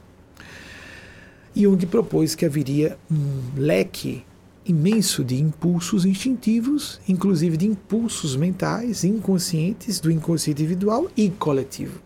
Jung 1.55 1.85
propôs 1.87 2.35
que 2.35 2.45
haveria 2.45 2.99
um 3.11 3.41
leque 3.57 4.25
imenso 4.65 5.25
de 5.25 5.41
impulsos 5.41 6.05
instintivos, 6.05 7.01
inclusive 7.09 7.57
de 7.57 7.67
impulsos 7.67 8.37
mentais, 8.37 9.03
inconscientes, 9.03 9.99
do 9.99 10.11
inconsciente 10.11 10.63
individual 10.63 11.11
e 11.17 11.31
coletivo. 11.31 12.01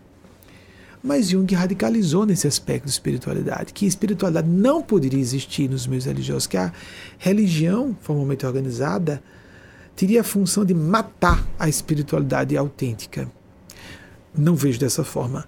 Mas 1.03 1.27
Jung 1.27 1.53
radicalizou 1.53 2.25
nesse 2.25 2.47
aspecto 2.47 2.85
de 2.85 2.91
espiritualidade, 2.91 3.73
que 3.73 3.85
espiritualidade 3.85 4.47
não 4.47 4.81
poderia 4.81 5.19
existir 5.19 5.69
nos 5.69 5.85
meios 5.85 6.05
religiosos, 6.05 6.47
que 6.47 6.55
a 6.55 6.71
religião, 7.19 7.95
formalmente 8.01 8.45
organizada, 8.45 9.21
teria 9.97 10.21
a 10.21 10.23
função 10.23 10.63
de 10.63 10.73
matar 10.73 11.45
a 11.59 11.67
espiritualidade 11.67 12.55
autêntica. 12.55 13.29
Não 14.33 14.55
vejo 14.55 14.79
dessa 14.79 15.03
forma. 15.03 15.45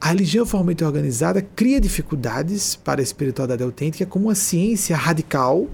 A 0.00 0.10
religião 0.10 0.46
formalmente 0.46 0.84
organizada 0.84 1.42
cria 1.42 1.80
dificuldades 1.80 2.76
para 2.76 3.00
a 3.00 3.02
espiritualidade 3.02 3.64
autêntica 3.64 4.06
como 4.06 4.26
uma 4.26 4.34
ciência 4.34 4.96
radical, 4.96 5.66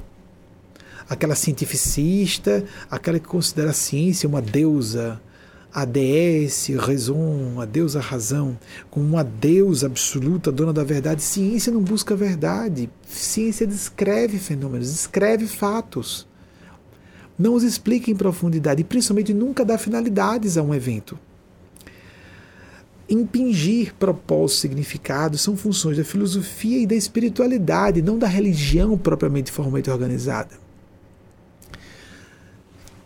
aquela 1.09 1.35
cientificista, 1.35 2.64
aquela 2.91 3.18
que 3.18 3.29
considera 3.29 3.70
a 3.70 3.75
ciência 3.75 4.27
uma 4.27 4.41
deusa, 4.41 5.20
a 5.75 5.85
DS, 5.85 6.68
raison, 6.79 7.61
a 7.61 7.66
deusa 7.66 8.01
razão, 8.01 8.59
como 8.91 9.05
uma 9.05 9.22
deusa 9.22 9.89
absoluta, 9.89 10.51
dona 10.51 10.72
da 10.72 10.85
verdade. 10.85 11.20
Ciência 11.20 11.70
não 11.70 11.83
busca 11.83 12.16
verdade. 12.16 12.89
Ciência 13.07 13.66
descreve 13.66 14.39
fenômenos, 14.39 14.91
descreve 14.91 15.47
fatos. 15.47 16.27
Não 17.39 17.53
os 17.55 17.62
explica 17.62 18.11
em 18.11 18.16
profundidade 18.16 18.81
e 18.81 18.85
principalmente 18.85 19.35
nunca 19.35 19.64
dá 19.66 19.77
finalidades 19.77 20.57
a 20.57 20.62
um 20.62 20.75
evento. 20.75 21.18
Impingir 23.09 23.94
propósitos, 23.94 24.61
significados 24.61 25.42
são 25.42 25.57
funções 25.57 25.96
da 25.96 26.05
filosofia 26.05 26.78
e 26.78 26.86
da 26.86 26.94
espiritualidade, 26.94 28.00
não 28.00 28.18
da 28.18 28.26
religião 28.26 28.96
propriamente 28.96 29.52
formalmente 29.52 29.90
organizada. 29.90 30.59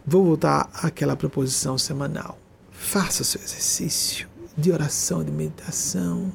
Vou 0.06 0.24
voltar 0.24 0.70
àquela 0.72 1.16
proposição 1.16 1.76
semanal. 1.76 2.38
Faça 2.70 3.24
seu 3.24 3.40
exercício 3.40 4.28
de 4.56 4.72
oração, 4.72 5.24
de 5.24 5.30
meditação. 5.30 6.32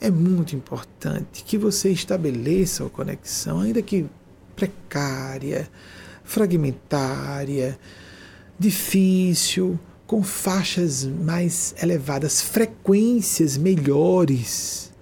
É 0.00 0.10
muito 0.10 0.56
importante 0.56 1.44
que 1.44 1.56
você 1.56 1.90
estabeleça 1.90 2.84
a 2.84 2.90
conexão, 2.90 3.60
ainda 3.60 3.80
que 3.80 4.06
precária, 4.56 5.70
fragmentária, 6.24 7.78
difícil, 8.58 9.78
com 10.10 10.22
faixas 10.22 11.04
mais 11.04 11.72
elevadas, 11.80 12.40
frequências 12.42 13.56
melhores 13.56 14.92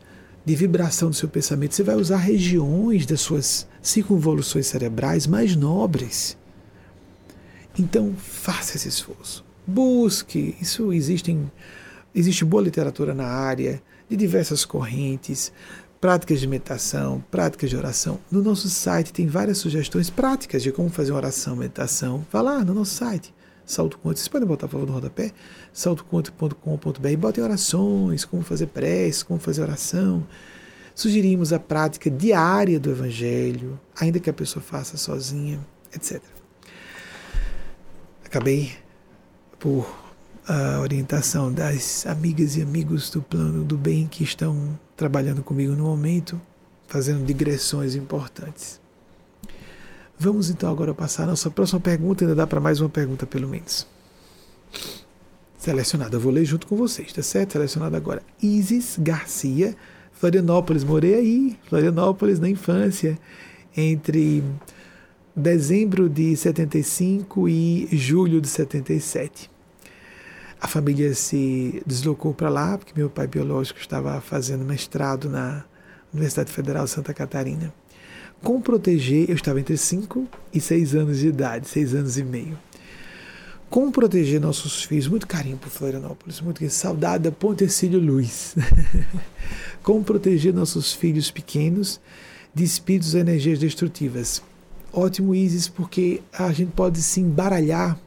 de 0.45 0.55
vibração 0.55 1.09
do 1.09 1.17
seu 1.17 1.29
pensamento. 1.29 1.75
Você 1.75 1.83
vai 1.83 1.97
usar 1.97 2.19
regiões 2.19 3.07
das 3.07 3.21
suas 3.21 3.67
circunvoluções 3.81 4.67
cerebrais 4.67 5.27
mais 5.27 5.57
nobres 5.57 6.37
então, 7.79 8.13
faça 8.17 8.77
esse 8.77 8.89
esforço. 8.89 9.45
Busque. 9.65 10.57
Isso 10.61 10.93
existe, 10.93 11.31
em, 11.31 11.51
existe 12.13 12.45
boa 12.45 12.63
literatura 12.63 13.15
na 13.15 13.27
área, 13.27 13.81
de 14.09 14.17
diversas 14.17 14.65
correntes, 14.65 15.53
práticas 16.01 16.41
de 16.41 16.47
meditação, 16.49 17.23
práticas 17.31 17.71
de 17.71 17.77
oração. 17.77 18.19
No 18.31 18.43
nosso 18.43 18.69
site 18.69 19.13
tem 19.13 19.29
várias 19.29 19.59
sugestões 19.59 20.11
práticas 20.11 20.63
de 20.63 20.73
como 20.73 20.89
fazer 20.89 21.13
uma 21.13 21.19
oração, 21.19 21.55
meditação. 21.55 22.27
Vá 22.33 22.41
lá 22.41 22.65
no 22.65 22.75
nosso 22.75 22.97
site. 22.97 23.33
Salto 23.69 23.99
Quanto, 23.99 24.19
vocês 24.19 24.29
podem 24.29 24.49
botar 24.49 24.67
a 24.67 24.69
favor 24.69 24.87
no 24.87 24.93
rodapé, 24.95 25.31
saltoquanto.com.br, 25.73 27.17
botem 27.19 27.45
orações, 27.45 28.25
como 28.25 28.43
fazer 28.43 28.69
prece, 28.69 29.25
como 29.25 29.39
fazer 29.39 29.63
oração. 29.63 30.27
Sugerimos 30.95 31.53
a 31.53 31.61
prática 31.61 32.11
diária 32.11 32.81
do 32.81 32.91
Evangelho, 32.91 33.79
ainda 34.01 34.19
que 34.19 34.31
a 34.31 34.33
pessoa 34.33 34.63
faça 34.63 34.97
sozinha, 34.97 35.61
etc 35.95 36.21
acabei 38.29 38.73
por 39.59 39.91
a 40.47 40.81
orientação 40.81 41.51
das 41.53 42.07
amigas 42.07 42.57
e 42.57 42.63
amigos 42.63 43.11
do 43.11 43.23
plano 43.23 43.65
do 43.65 43.77
bem 43.77 44.07
que 44.07 44.23
estão 44.23 44.79
trabalhando 44.95 45.43
comigo 45.43 45.73
no 45.73 45.85
momento, 45.85 46.41
fazendo 46.87 47.25
digressões 47.25 47.95
importantes. 47.95 48.81
Vamos 50.21 50.51
então 50.51 50.69
agora 50.69 50.93
passar 50.93 51.23
a 51.23 51.27
nossa 51.27 51.49
próxima 51.49 51.79
pergunta, 51.79 52.25
ainda 52.25 52.35
dá 52.35 52.45
para 52.45 52.61
mais 52.61 52.81
uma 52.81 52.89
pergunta 52.89 53.25
pelo 53.25 53.49
menos. 53.49 53.87
Selecionada, 55.57 56.17
eu 56.17 56.21
vou 56.21 56.33
ler 56.33 56.45
junto 56.45 56.67
com 56.67 56.77
vocês, 56.77 57.13
tá 57.13 57.23
certo? 57.23 57.53
Selecionada 57.53 57.97
agora. 57.97 58.21
Isis 58.43 58.99
Garcia, 58.99 59.77
Florianópolis, 60.13 60.83
morei 60.83 61.15
aí, 61.15 61.59
Florianópolis 61.69 62.41
na 62.41 62.49
infância, 62.49 63.17
entre 63.77 64.43
dezembro 65.37 66.09
de 66.09 66.37
75 66.37 67.49
e 67.49 67.89
julho 67.93 68.41
de 68.41 68.49
77. 68.49 69.49
A 70.61 70.67
família 70.67 71.15
se 71.15 71.81
deslocou 71.87 72.35
para 72.35 72.49
lá, 72.49 72.77
porque 72.77 72.93
meu 72.97 73.09
pai 73.09 73.29
biológico 73.29 73.79
estava 73.79 74.21
fazendo 74.21 74.65
mestrado 74.65 75.29
na 75.29 75.65
Universidade 76.13 76.51
Federal 76.51 76.87
de 76.87 76.91
Santa 76.91 77.15
Catarina. 77.15 77.73
Como 78.43 78.61
proteger, 78.61 79.29
eu 79.29 79.35
estava 79.35 79.59
entre 79.59 79.77
5 79.77 80.27
e 80.55 80.61
6 80.61 80.95
anos 80.95 81.19
de 81.19 81.29
idade, 81.29 81.69
6 81.69 81.95
anos 81.95 82.19
e 82.19 82.23
meio. 82.23 82.59
Como 83.69 83.93
proteger 83.93 84.41
nossos 84.41 84.85
filhos? 84.85 85.09
Muito 85.09 85.27
carinho 85.27 85.59
por 85.59 85.69
Florianópolis, 85.69 86.41
muito 86.41 86.59
carinho. 86.59 86.71
Saudade 86.71 87.25
da 87.25 87.33
Pontecílio 87.33 88.01
Luiz. 88.01 88.55
Como 89.83 90.03
proteger 90.03 90.55
nossos 90.55 90.95
filhos 90.95 91.31
pequenos 91.31 92.01
de 92.55 92.65
espíritos 92.65 93.13
e 93.13 93.19
energias 93.19 93.59
destrutivas? 93.59 94.41
Ótimo, 94.93 95.35
Isis, 95.35 95.69
porque 95.69 96.23
a 96.33 96.51
gente 96.53 96.73
pode 96.73 97.03
se 97.03 97.21
embaralhar. 97.21 97.99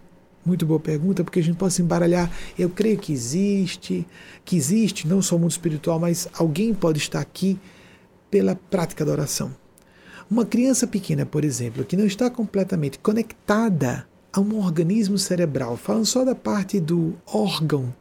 Muito 0.43 0.65
boa 0.65 0.79
pergunta, 0.79 1.23
porque 1.23 1.39
a 1.39 1.43
gente 1.43 1.57
pode 1.57 1.75
se 1.75 1.81
embaralhar. 1.83 2.31
Eu 2.57 2.69
creio 2.69 2.97
que 2.97 3.13
existe, 3.13 4.07
que 4.43 4.55
existe 4.55 5.07
não 5.07 5.21
só 5.21 5.35
o 5.35 5.39
mundo 5.39 5.51
espiritual, 5.51 5.99
mas 5.99 6.27
alguém 6.33 6.73
pode 6.73 6.97
estar 6.97 7.19
aqui 7.19 7.59
pela 8.31 8.55
prática 8.55 9.05
da 9.05 9.11
oração. 9.11 9.53
Uma 10.31 10.45
criança 10.45 10.87
pequena, 10.87 11.25
por 11.25 11.43
exemplo, 11.43 11.83
que 11.83 11.97
não 11.97 12.05
está 12.05 12.29
completamente 12.29 12.97
conectada 12.97 14.07
a 14.31 14.39
um 14.39 14.57
organismo 14.57 15.17
cerebral, 15.17 15.75
falando 15.75 16.05
só 16.05 16.23
da 16.23 16.33
parte 16.33 16.79
do 16.79 17.13
órgão 17.27 17.93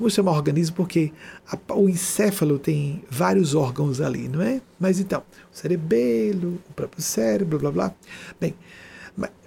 Vou 0.00 0.08
chamar 0.08 0.32
organismo 0.32 0.76
porque 0.76 1.12
a, 1.46 1.74
o 1.74 1.86
encéfalo 1.86 2.58
tem 2.58 3.04
vários 3.10 3.54
órgãos 3.54 4.00
ali, 4.00 4.28
não 4.28 4.40
é? 4.40 4.62
Mas 4.78 4.98
então, 4.98 5.22
o 5.52 5.54
cerebelo, 5.56 6.58
o 6.70 6.72
próprio 6.72 7.02
cérebro, 7.02 7.58
blá 7.58 7.70
blá. 7.70 7.94
Bem, 8.40 8.54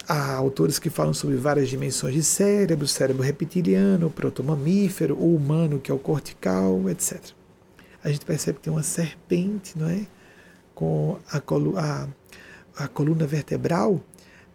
há 0.08 0.34
autores 0.36 0.78
que 0.78 0.92
falam 0.92 1.12
sobre 1.12 1.38
várias 1.38 1.70
dimensões 1.70 2.14
de 2.14 2.24
cérebro, 2.24 2.88
cérebro 2.88 3.24
reptiliano, 3.24 4.12
protomamífero, 4.12 5.16
o 5.16 5.36
humano, 5.36 5.80
que 5.80 5.90
é 5.90 5.94
o 5.94 5.98
cortical, 5.98 6.88
etc. 6.88 7.20
A 8.04 8.12
gente 8.12 8.24
percebe 8.24 8.60
que 8.60 8.66
tem 8.66 8.74
uma 8.74 8.84
serpente, 8.84 9.76
não 9.76 9.90
é? 9.90 10.06
Com 10.74 11.20
a, 11.32 11.40
colu 11.40 11.78
a, 11.78 12.08
a 12.78 12.88
coluna 12.88 13.28
vertebral 13.28 14.02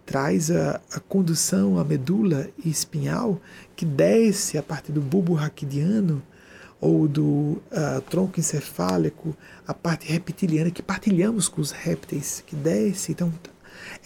traz 0.05 0.49
a, 0.49 0.81
a 0.91 0.99
condução, 0.99 1.77
a 1.77 1.83
medula 1.83 2.49
espinhal, 2.65 3.39
que 3.75 3.85
desce 3.85 4.57
a 4.57 4.63
partir 4.63 4.91
do 4.91 5.01
bulbo 5.01 5.33
raquidiano 5.33 6.21
ou 6.81 7.07
do 7.07 7.23
uh, 7.23 8.01
tronco 8.09 8.39
encefálico, 8.39 9.35
a 9.67 9.73
parte 9.73 10.11
reptiliana 10.11 10.71
que 10.71 10.81
partilhamos 10.81 11.47
com 11.47 11.61
os 11.61 11.71
répteis, 11.71 12.43
que 12.47 12.55
desce. 12.55 13.11
Então, 13.11 13.31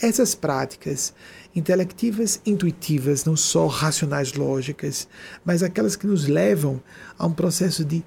essas 0.02 0.36
práticas 0.36 1.14
intelectivas, 1.56 2.42
intuitivas, 2.46 3.26
não 3.26 3.36
só 3.36 3.68
racionais 3.68 4.34
lógicas, 4.34 5.08
mas 5.46 5.64
aquelas 5.64 5.96
que 5.96 6.08
nos 6.08 6.28
levam 6.28 6.82
a 7.18 7.26
um 7.26 7.32
processo 7.32 7.86
de 7.86 8.04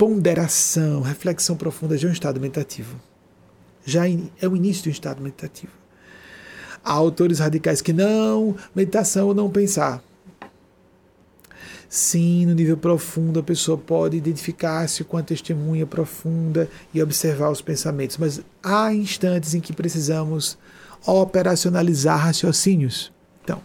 ponderação, 0.00 1.02
reflexão 1.02 1.54
profunda 1.54 1.94
de 1.94 2.06
um 2.06 2.10
estado 2.10 2.40
meditativo. 2.40 2.98
Já 3.84 4.04
é 4.08 4.48
o 4.48 4.56
início 4.56 4.84
de 4.84 4.88
um 4.88 4.92
estado 4.92 5.22
meditativo. 5.22 5.74
Há 6.82 6.92
autores 6.92 7.38
radicais 7.38 7.82
que 7.82 7.92
não, 7.92 8.56
meditação 8.74 9.26
ou 9.26 9.34
não 9.34 9.50
pensar. 9.50 10.02
Sim, 11.86 12.46
no 12.46 12.54
nível 12.54 12.78
profundo 12.78 13.40
a 13.40 13.42
pessoa 13.42 13.76
pode 13.76 14.16
identificar-se 14.16 15.04
com 15.04 15.18
a 15.18 15.22
testemunha 15.22 15.84
profunda 15.84 16.66
e 16.94 17.02
observar 17.02 17.50
os 17.50 17.60
pensamentos, 17.60 18.16
mas 18.16 18.40
há 18.62 18.94
instantes 18.94 19.52
em 19.52 19.60
que 19.60 19.74
precisamos 19.74 20.56
operacionalizar 21.06 22.18
raciocínios. 22.18 23.12
Então, 23.44 23.60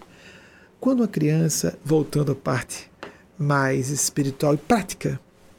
quando 0.82 1.02
a 1.02 1.08
criança, 1.08 1.80
voltando 1.82 2.34
à 2.34 2.36
parte 2.36 2.92
mais 3.40 3.90
espiritual 3.90 4.54
e 4.56 4.58
prática 4.58 5.18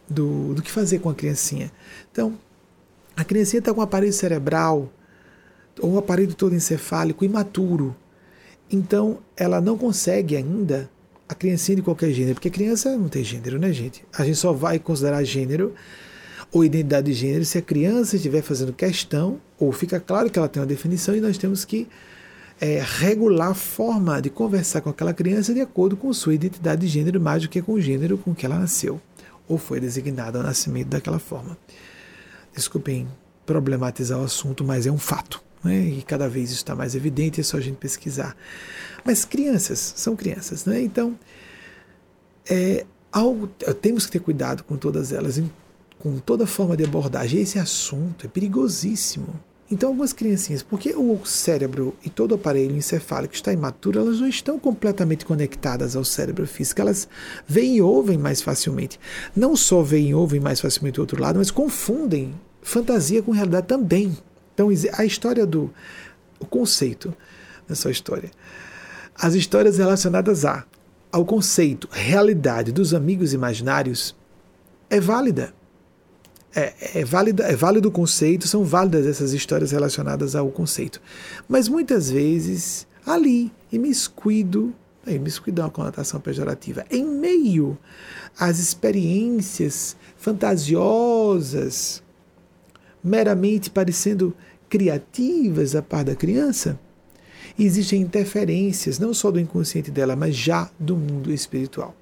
do, 0.08 0.54
do 0.54 0.62
que 0.62 0.70
fazer 0.70 0.98
com 0.98 1.08
a 1.08 1.14
criancinha. 1.14 1.70
Então, 2.10 2.38
a 3.16 3.24
criancinha 3.24 3.58
está 3.58 3.72
com 3.72 3.80
um 3.80 3.84
aparelho 3.84 4.12
cerebral 4.12 4.92
ou 5.80 5.94
um 5.94 5.98
aparelho 5.98 6.34
todo 6.34 6.54
encefálico 6.54 7.24
imaturo. 7.24 7.94
Então, 8.70 9.18
ela 9.36 9.60
não 9.60 9.76
consegue 9.78 10.36
ainda 10.36 10.90
a 11.28 11.34
criancinha 11.34 11.76
de 11.76 11.82
qualquer 11.82 12.10
gênero, 12.12 12.34
porque 12.34 12.50
criança 12.50 12.96
não 12.96 13.08
tem 13.08 13.24
gênero, 13.24 13.58
né, 13.58 13.72
gente? 13.72 14.04
A 14.16 14.24
gente 14.24 14.38
só 14.38 14.52
vai 14.52 14.78
considerar 14.78 15.24
gênero 15.24 15.74
ou 16.52 16.64
identidade 16.64 17.06
de 17.06 17.12
gênero 17.12 17.44
se 17.44 17.58
a 17.58 17.62
criança 17.62 18.16
estiver 18.16 18.42
fazendo 18.42 18.72
questão, 18.72 19.40
ou 19.58 19.72
fica 19.72 19.98
claro 19.98 20.30
que 20.30 20.38
ela 20.38 20.48
tem 20.48 20.60
uma 20.60 20.66
definição 20.66 21.16
e 21.16 21.20
nós 21.20 21.36
temos 21.36 21.64
que 21.64 21.88
é, 22.60 22.82
regular 22.82 23.50
a 23.50 23.54
forma 23.54 24.20
de 24.20 24.30
conversar 24.30 24.80
com 24.80 24.90
aquela 24.90 25.12
criança 25.12 25.52
de 25.52 25.60
acordo 25.60 25.96
com 25.96 26.12
sua 26.12 26.34
identidade 26.34 26.82
de 26.82 26.88
gênero, 26.88 27.20
mais 27.20 27.42
do 27.42 27.48
que 27.48 27.60
com 27.60 27.72
o 27.72 27.80
gênero 27.80 28.16
com 28.16 28.34
que 28.34 28.46
ela 28.46 28.58
nasceu, 28.58 29.00
ou 29.48 29.58
foi 29.58 29.80
designada 29.80 30.38
ao 30.38 30.44
nascimento 30.44 30.88
daquela 30.88 31.18
forma. 31.18 31.56
Desculpem 32.54 33.06
problematizar 33.44 34.18
o 34.20 34.24
assunto, 34.24 34.64
mas 34.64 34.86
é 34.86 34.90
um 34.90 34.98
fato. 34.98 35.42
Né? 35.62 35.80
E 35.80 36.02
cada 36.02 36.28
vez 36.28 36.50
isso 36.50 36.58
está 36.58 36.74
mais 36.74 36.94
evidente, 36.94 37.40
é 37.40 37.44
só 37.44 37.56
a 37.56 37.60
gente 37.60 37.76
pesquisar. 37.76 38.36
Mas 39.04 39.24
crianças 39.24 39.78
são 39.96 40.16
crianças, 40.16 40.64
né? 40.64 40.80
então 40.80 41.18
é, 42.48 42.84
algo, 43.12 43.48
temos 43.80 44.06
que 44.06 44.12
ter 44.12 44.20
cuidado 44.20 44.64
com 44.64 44.76
todas 44.76 45.12
elas, 45.12 45.40
com 45.98 46.18
toda 46.18 46.46
forma 46.46 46.76
de 46.76 46.84
abordagem. 46.84 47.40
Esse 47.40 47.58
assunto 47.58 48.26
é 48.26 48.28
perigosíssimo. 48.28 49.38
Então, 49.70 49.88
algumas 49.88 50.12
criancinhas, 50.12 50.62
porque 50.62 50.94
o 50.94 51.24
cérebro 51.24 51.94
e 52.04 52.08
todo 52.08 52.32
o 52.32 52.34
aparelho 52.36 52.76
encefálico 52.76 53.34
está 53.34 53.52
imaturo, 53.52 53.98
elas 53.98 54.20
não 54.20 54.28
estão 54.28 54.58
completamente 54.60 55.24
conectadas 55.24 55.96
ao 55.96 56.04
cérebro 56.04 56.46
físico, 56.46 56.80
elas 56.80 57.08
veem 57.48 57.76
e 57.76 57.82
ouvem 57.82 58.16
mais 58.16 58.40
facilmente. 58.40 59.00
Não 59.34 59.56
só 59.56 59.82
veem 59.82 60.10
e 60.10 60.14
ouvem 60.14 60.38
mais 60.38 60.60
facilmente 60.60 60.96
do 60.96 61.00
outro 61.00 61.20
lado, 61.20 61.38
mas 61.38 61.50
confundem 61.50 62.32
fantasia 62.62 63.22
com 63.22 63.32
realidade 63.32 63.66
também. 63.66 64.16
Então, 64.54 64.68
a 64.92 65.04
história 65.04 65.44
do 65.44 65.72
o 66.38 66.46
conceito 66.46 67.12
nessa 67.68 67.90
história. 67.90 68.30
As 69.14 69.34
histórias 69.34 69.78
relacionadas 69.78 70.44
a 70.44 70.64
ao 71.10 71.24
conceito 71.24 71.88
realidade 71.90 72.72
dos 72.72 72.92
amigos 72.92 73.32
imaginários 73.32 74.14
é 74.90 75.00
válida 75.00 75.54
é, 76.56 77.00
é, 77.00 77.04
válida, 77.04 77.44
é 77.44 77.54
válido 77.54 77.90
o 77.90 77.92
conceito, 77.92 78.48
são 78.48 78.64
válidas 78.64 79.06
essas 79.06 79.34
histórias 79.34 79.72
relacionadas 79.72 80.34
ao 80.34 80.48
conceito. 80.50 81.02
Mas 81.46 81.68
muitas 81.68 82.10
vezes, 82.10 82.86
ali, 83.04 83.52
imiscuido, 83.70 84.74
é, 85.06 85.12
imiscuido 85.12 85.60
é 85.60 85.64
uma 85.64 85.70
conotação 85.70 86.18
pejorativa, 86.18 86.86
em 86.90 87.04
meio 87.04 87.76
às 88.38 88.58
experiências 88.58 89.96
fantasiosas, 90.16 92.02
meramente 93.04 93.68
parecendo 93.68 94.34
criativas 94.68 95.76
a 95.76 95.82
par 95.82 96.04
da 96.04 96.16
criança, 96.16 96.80
existem 97.58 98.00
interferências 98.00 98.98
não 98.98 99.12
só 99.12 99.30
do 99.30 99.38
inconsciente 99.38 99.90
dela, 99.90 100.16
mas 100.16 100.34
já 100.34 100.70
do 100.78 100.96
mundo 100.96 101.30
espiritual. 101.30 101.94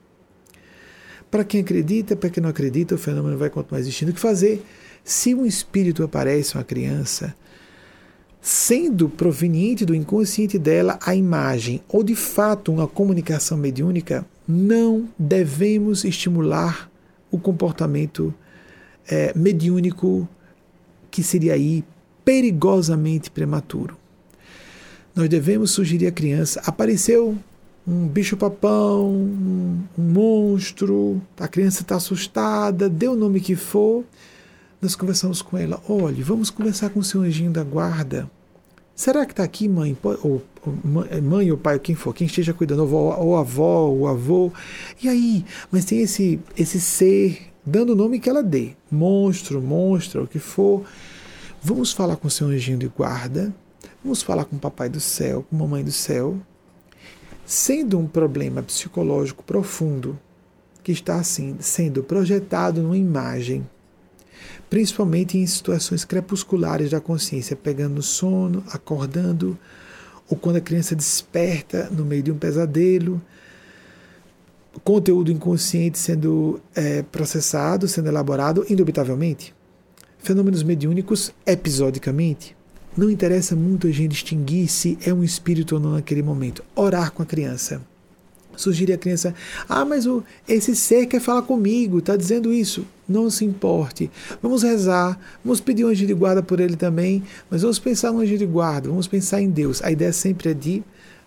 Para 1.35 1.43
quem 1.43 1.62
acredita, 1.62 2.15
para 2.15 2.31
quem 2.31 2.40
não 2.40 2.48
acredita, 2.48 2.94
o 2.94 2.98
fenômeno 2.98 3.36
vai 3.36 3.51
continuar 3.51 3.81
existindo. 3.81 4.12
O 4.12 4.15
que 4.15 4.20
fazer? 4.20 4.65
Se 5.02 5.35
um 5.35 5.44
espírito 5.44 6.05
aparece, 6.05 6.55
uma 6.55 6.62
criança, 6.62 7.35
sendo 8.40 9.09
proveniente 9.09 9.85
do 9.85 9.97
inconsciente 9.97 10.61
dela 10.61 10.97
a 11.02 11.12
imagem, 11.12 11.82
ou 11.89 12.05
de 12.05 12.15
fato 12.15 12.70
uma 12.73 12.86
comunicação 12.86 13.59
mediúnica, 13.59 14.24
não 14.47 15.09
devemos 15.19 16.05
estimular 16.05 16.89
o 17.32 17.39
comportamento 17.40 18.32
é, 19.05 19.32
mediúnico 19.35 20.28
que 21.11 21.20
seria 21.20 21.55
aí 21.55 21.82
perigosamente 22.24 23.28
prematuro. 23.28 23.97
Nós 25.12 25.28
devemos 25.28 25.73
sugerir 25.73 26.06
à 26.06 26.12
criança: 26.12 26.62
apareceu 26.65 27.36
um 27.86 28.09
bicho-papão, 28.09 29.11
um, 29.11 29.82
um, 29.98 30.02
monstro, 30.02 31.20
a 31.39 31.47
criança 31.47 31.82
está 31.82 31.97
assustada, 31.97 32.89
dê 32.89 33.06
o 33.06 33.15
nome 33.15 33.40
que 33.40 33.55
for. 33.55 34.05
Nós 34.81 34.97
conversamos 34.97 35.43
com 35.43 35.59
ela: 35.59 35.82
olhe, 35.89 36.23
vamos 36.23 36.51
conversar 36.51 36.90
com 36.90 37.01
o 37.01 37.05
seu 37.05 37.20
anjinho 37.20 37.51
da 37.51 37.62
guarda. 37.62 38.31
Será 38.94 39.27
que 39.27 39.32
está 39.32 39.43
aqui, 39.43 39.69
mãe? 39.69 39.97
Ou, 40.02 40.19
ou, 40.23 40.43
mãe 41.23 41.51
ou 41.51 41.59
pai, 41.59 41.78
quem 41.78 41.94
for, 41.94 42.15
quem 42.15 42.27
esteja 42.27 42.55
cuidando, 42.55 42.85
ou, 42.86 43.19
ou 43.19 43.36
avó, 43.36 43.89
ou 43.89 44.06
avô. 44.06 44.52
E 45.02 45.09
aí? 45.09 45.44
Mas 45.70 45.85
tem 45.85 46.01
esse, 46.01 46.40
esse 46.56 46.81
ser 46.81 47.51
dando 47.66 47.93
o 47.93 47.97
nome 47.97 48.20
que 48.20 48.31
ela 48.31 48.43
dê: 48.43 48.73
monstro, 48.90 49.61
monstra, 49.61 50.23
o 50.23 50.27
que 50.27 50.39
for. 50.39 50.85
Vamos 51.62 51.93
falar 51.93 52.16
com 52.16 52.28
o 52.28 52.31
seu 52.31 52.47
anjinho 52.47 52.78
de 52.78 52.89
guarda. 52.89 53.55
Vamos 54.02 54.23
falar 54.23 54.44
com 54.44 54.56
o 54.56 54.59
papai 54.59 54.89
do 54.89 55.01
céu, 55.01 55.44
com 55.48 55.56
a 55.56 55.59
mamãe 55.59 55.82
do 55.82 55.93
céu, 55.93 56.36
sendo 57.45 57.99
um 57.99 58.07
problema 58.07 58.62
psicológico 58.62 59.43
profundo 59.43 60.19
que 60.83 60.93
está 60.93 61.16
assim 61.16 61.57
sendo 61.61 62.03
projetado 62.03 62.83
numa 62.83 62.97
imagem, 62.97 63.66
principalmente 64.69 65.39
em 65.39 65.47
situações 65.47 66.05
crepusculares 66.05 66.91
da 66.91 67.01
consciência, 67.01 67.57
pegando 67.57 67.97
no 67.97 68.03
sono, 68.03 68.62
acordando, 68.71 69.59
ou 70.29 70.37
quando 70.37 70.57
a 70.57 70.61
criança 70.61 70.95
desperta 70.95 71.89
no 71.91 72.05
meio 72.05 72.23
de 72.23 72.33
um 72.33 72.39
pesadelo, 72.39 73.21
conteúdo 74.83 75.31
inconsciente 75.31 75.99
sendo 75.99 76.61
é, 76.75 77.03
processado, 77.03 77.87
sendo 77.87 78.09
elaborado, 78.09 78.66
indubitavelmente. 78.69 79.55
Fenômenos 80.19 80.62
mediúnicos 80.62 81.33
episodicamente. 81.47 82.57
Não 82.97 83.11
interessa 83.11 83.57
muito 83.57 83.89
a 83.89 83.91
gente 83.91 84.12
distinguir 84.12 84.69
se 84.69 84.97
é 85.05 85.12
um 85.12 85.25
espírito 85.25 85.75
ou 85.75 85.81
não 85.81 85.93
naquele 85.93 86.23
momento. 86.23 86.62
Orar 86.77 87.11
com 87.11 87.23
a 87.23 87.27
criança. 87.27 87.83
Sugerir 88.57 88.93
à 88.93 88.99
criança: 88.99 89.35
Ah, 89.69 89.85
mas 89.85 90.07
o, 90.07 90.23
esse 90.49 90.77
ser 90.77 91.07
quer 91.07 91.21
falar 91.21 91.43
comigo, 91.43 91.99
está 91.99 92.16
dizendo 92.16 92.53
isso. 92.53 92.87
Não 93.09 93.29
se 93.29 93.45
importe. 93.45 94.11
Vamos 94.41 94.62
rezar, 94.62 95.19
vamos 95.45 95.61
pedir 95.61 95.85
um 95.85 95.89
anjo 95.89 96.07
de 96.07 96.15
guarda 96.15 96.43
por 96.43 96.61
ele 96.61 96.77
também, 96.77 97.23
mas 97.51 97.62
vamos 97.62 97.79
pensar 97.81 98.12
no 98.12 98.21
anjo 98.21 98.39
de 98.39 98.47
guarda, 98.47 98.89
vamos 98.89 99.09
pensar 99.09 99.43
em 99.43 99.51
Deus. 99.51 99.83
A 99.83 99.91
ideia 99.91 100.12
sempre 100.12 100.51
é 100.51 100.55
de 100.55 100.83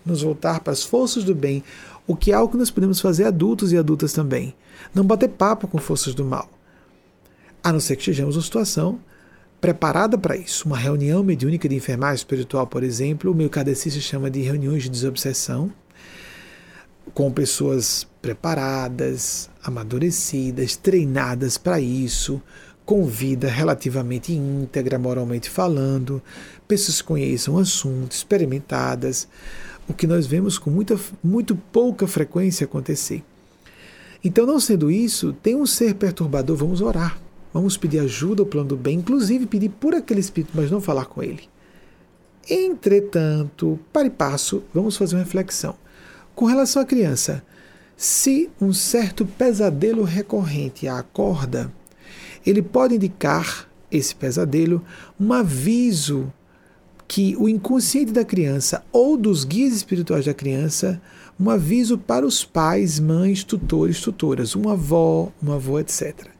nos 0.06 0.22
voltar 0.22 0.62
para 0.62 0.72
as 0.72 0.84
forças 0.84 1.26
do 1.26 1.36
bem, 1.36 1.62
o 2.08 2.16
que 2.16 2.32
é 2.32 2.34
algo 2.34 2.54
que 2.54 2.58
nós 2.58 2.72
podemos 2.72 3.02
fazer 3.02 3.26
adultos 3.26 3.74
e 3.74 3.78
adultas 3.78 4.14
também. 4.14 4.56
Não 4.96 5.04
bater 5.04 5.28
papo 5.28 5.68
com 5.68 5.78
forças 5.78 6.16
do 6.16 6.24
mal. 6.24 6.50
A 7.62 7.74
não 7.74 7.80
ser 7.82 7.98
que 7.98 8.02
estejamos 8.02 8.36
numa 8.36 8.44
situação 8.44 9.00
preparada 9.60 10.18
para 10.18 10.38
isso. 10.38 10.66
Uma 10.66 10.78
reunião 10.78 11.24
mediúnica 11.24 11.68
de 11.68 11.76
enfermagem 11.76 12.18
espiritual, 12.18 12.68
por 12.68 12.84
exemplo, 12.84 13.32
o 13.32 13.36
meu 13.36 13.50
cadecista 13.50 14.00
chama 14.00 14.30
de 14.30 14.42
reuniões 14.42 14.84
de 14.84 14.90
desobsessão, 14.90 15.72
com 17.14 17.32
pessoas 17.32 18.08
preparadas, 18.22 19.50
amadurecidas, 19.64 20.76
treinadas 20.76 21.58
para 21.58 21.80
isso, 21.80 22.42
com 22.86 23.06
vida 23.06 23.50
relativamente 23.50 24.34
íntegra, 24.34 25.00
moralmente 25.00 25.50
falando, 25.50 26.22
pessoas 26.68 27.02
que 27.02 27.08
conheçam 27.08 27.56
o 27.56 27.60
assunto, 27.60 28.12
experimentadas, 28.12 29.28
o 29.88 29.94
que 29.94 30.06
nós 30.06 30.28
vemos 30.28 30.58
com 30.58 30.70
muita, 30.70 31.00
muito 31.24 31.56
pouca 31.56 32.06
frequência 32.06 32.66
acontecer. 32.66 33.24
Então, 34.24 34.46
não 34.46 34.60
sendo 34.60 34.92
isso, 34.92 35.34
tem 35.34 35.56
um 35.56 35.66
ser 35.66 35.96
perturbador, 35.96 36.56
vamos 36.56 36.82
orar 36.82 37.18
Vamos 37.58 37.76
pedir 37.76 37.98
ajuda 38.02 38.44
ao 38.44 38.46
plano 38.46 38.70
do 38.70 38.78
bem, 38.78 39.00
inclusive 39.00 39.48
pedir 39.48 39.70
por 39.70 39.96
aquele 39.96 40.20
espírito, 40.20 40.52
mas 40.54 40.70
não 40.70 40.80
falar 40.80 41.06
com 41.06 41.24
ele. 41.24 41.42
Entretanto, 42.48 43.80
para 43.92 44.06
e 44.06 44.12
passo, 44.12 44.62
vamos 44.72 44.96
fazer 44.96 45.16
uma 45.16 45.24
reflexão. 45.24 45.74
Com 46.36 46.46
relação 46.46 46.84
à 46.84 46.86
criança, 46.86 47.44
se 47.96 48.48
um 48.62 48.72
certo 48.72 49.26
pesadelo 49.26 50.04
recorrente 50.04 50.88
a 50.88 51.00
acorda, 51.00 51.74
ele 52.46 52.62
pode 52.62 52.94
indicar 52.94 53.68
esse 53.90 54.14
pesadelo 54.14 54.86
um 55.20 55.34
aviso 55.34 56.32
que 57.08 57.36
o 57.38 57.50
inconsciente 57.50 58.12
da 58.12 58.24
criança 58.24 58.84
ou 58.92 59.18
dos 59.18 59.44
guias 59.44 59.74
espirituais 59.74 60.26
da 60.28 60.34
criança, 60.36 61.02
um 61.40 61.50
aviso 61.50 61.98
para 61.98 62.24
os 62.24 62.46
pais, 62.46 63.00
mães, 63.00 63.44
tutores, 63.44 64.00
tutoras, 64.00 64.54
uma 64.54 64.74
avó, 64.74 65.32
uma 65.42 65.56
avó, 65.56 65.80
etc. 65.80 66.37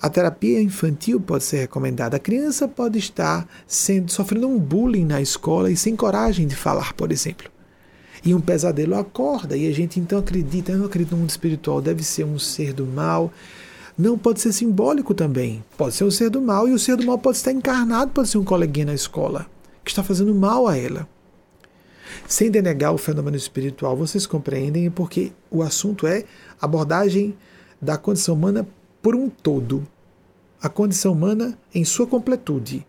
A 0.00 0.10
terapia 0.10 0.60
infantil 0.60 1.18
pode 1.20 1.44
ser 1.44 1.58
recomendada. 1.58 2.16
A 2.16 2.20
criança 2.20 2.68
pode 2.68 2.98
estar 2.98 3.48
sendo, 3.66 4.10
sofrendo 4.12 4.46
um 4.46 4.58
bullying 4.58 5.06
na 5.06 5.20
escola 5.20 5.70
e 5.70 5.76
sem 5.76 5.96
coragem 5.96 6.46
de 6.46 6.54
falar, 6.54 6.92
por 6.92 7.10
exemplo. 7.10 7.50
E 8.24 8.34
um 8.34 8.40
pesadelo 8.40 8.94
acorda, 8.96 9.56
e 9.56 9.68
a 9.68 9.72
gente 9.72 9.98
então 9.98 10.18
acredita, 10.18 10.72
eu 10.72 10.78
não 10.78 10.86
acredito 10.86 11.12
no 11.12 11.18
mundo 11.18 11.30
espiritual, 11.30 11.80
deve 11.80 12.02
ser 12.02 12.24
um 12.24 12.38
ser 12.38 12.72
do 12.72 12.84
mal. 12.84 13.32
Não 13.96 14.18
pode 14.18 14.40
ser 14.40 14.52
simbólico 14.52 15.14
também. 15.14 15.64
Pode 15.78 15.94
ser 15.94 16.04
um 16.04 16.10
ser 16.10 16.28
do 16.28 16.42
mal, 16.42 16.68
e 16.68 16.72
o 16.72 16.78
ser 16.78 16.96
do 16.96 17.06
mal 17.06 17.18
pode 17.18 17.38
estar 17.38 17.52
encarnado, 17.52 18.10
pode 18.10 18.28
ser 18.28 18.38
um 18.38 18.44
coleguinha 18.44 18.86
na 18.86 18.94
escola, 18.94 19.46
que 19.82 19.90
está 19.90 20.02
fazendo 20.02 20.34
mal 20.34 20.66
a 20.68 20.76
ela. 20.76 21.08
Sem 22.28 22.50
denegar 22.50 22.92
o 22.92 22.98
fenômeno 22.98 23.36
espiritual, 23.36 23.96
vocês 23.96 24.26
compreendem 24.26 24.90
porque 24.90 25.32
o 25.50 25.62
assunto 25.62 26.06
é 26.06 26.24
abordagem 26.60 27.36
da 27.80 27.96
condição 27.96 28.34
humana 28.34 28.66
por 29.02 29.14
um 29.14 29.28
todo, 29.28 29.86
a 30.60 30.68
condição 30.68 31.12
humana 31.12 31.56
em 31.74 31.84
sua 31.84 32.06
completude. 32.06 32.86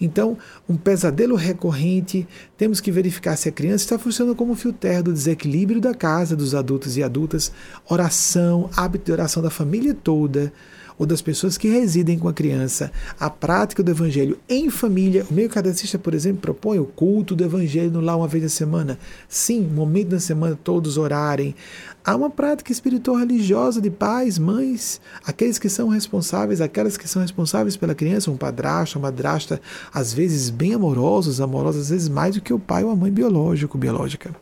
Então, 0.00 0.36
um 0.68 0.76
pesadelo 0.76 1.36
recorrente, 1.36 2.26
temos 2.56 2.80
que 2.80 2.90
verificar 2.90 3.36
se 3.36 3.48
a 3.48 3.52
criança 3.52 3.84
está 3.84 3.98
funcionando 3.98 4.36
como 4.36 4.54
fio 4.54 4.72
terra 4.72 5.02
do 5.02 5.12
desequilíbrio 5.12 5.80
da 5.80 5.94
casa, 5.94 6.36
dos 6.36 6.54
adultos 6.54 6.96
e 6.96 7.02
adultas, 7.02 7.52
oração, 7.88 8.68
hábito 8.76 9.06
de 9.06 9.12
oração 9.12 9.42
da 9.42 9.50
família 9.50 9.94
toda, 9.94 10.52
ou 10.98 11.06
das 11.06 11.20
pessoas 11.20 11.58
que 11.58 11.68
residem 11.68 12.18
com 12.18 12.28
a 12.28 12.32
criança, 12.32 12.92
a 13.18 13.28
prática 13.28 13.82
do 13.82 13.90
evangelho 13.90 14.38
em 14.48 14.70
família. 14.70 15.26
O 15.30 15.34
meio 15.34 15.48
cadecista, 15.48 15.98
por 15.98 16.14
exemplo, 16.14 16.40
propõe 16.40 16.78
o 16.78 16.84
culto 16.84 17.34
do 17.34 17.44
evangelho 17.44 18.00
lar 18.00 18.16
uma 18.16 18.28
vez 18.28 18.44
na 18.44 18.48
semana. 18.48 18.98
Sim, 19.28 19.62
momento 19.62 20.08
da 20.08 20.20
semana 20.20 20.58
todos 20.62 20.96
orarem. 20.96 21.54
Há 22.04 22.14
uma 22.14 22.28
prática 22.28 22.70
espiritual 22.70 23.16
religiosa 23.16 23.80
de 23.80 23.90
pais, 23.90 24.38
mães, 24.38 25.00
aqueles 25.24 25.58
que 25.58 25.70
são 25.70 25.88
responsáveis, 25.88 26.60
aquelas 26.60 26.96
que 26.96 27.08
são 27.08 27.22
responsáveis 27.22 27.76
pela 27.76 27.94
criança, 27.94 28.30
um 28.30 28.36
padrasto, 28.36 28.98
uma 28.98 29.08
madrasta, 29.08 29.60
às 29.92 30.12
vezes 30.12 30.50
bem 30.50 30.74
amorosos, 30.74 31.40
amorosos, 31.40 31.82
às 31.82 31.90
vezes 31.90 32.08
mais 32.08 32.34
do 32.34 32.42
que 32.42 32.52
o 32.52 32.58
pai 32.58 32.84
ou 32.84 32.90
a 32.90 32.96
mãe 32.96 33.10
biológico, 33.10 33.78
biológica. 33.78 34.34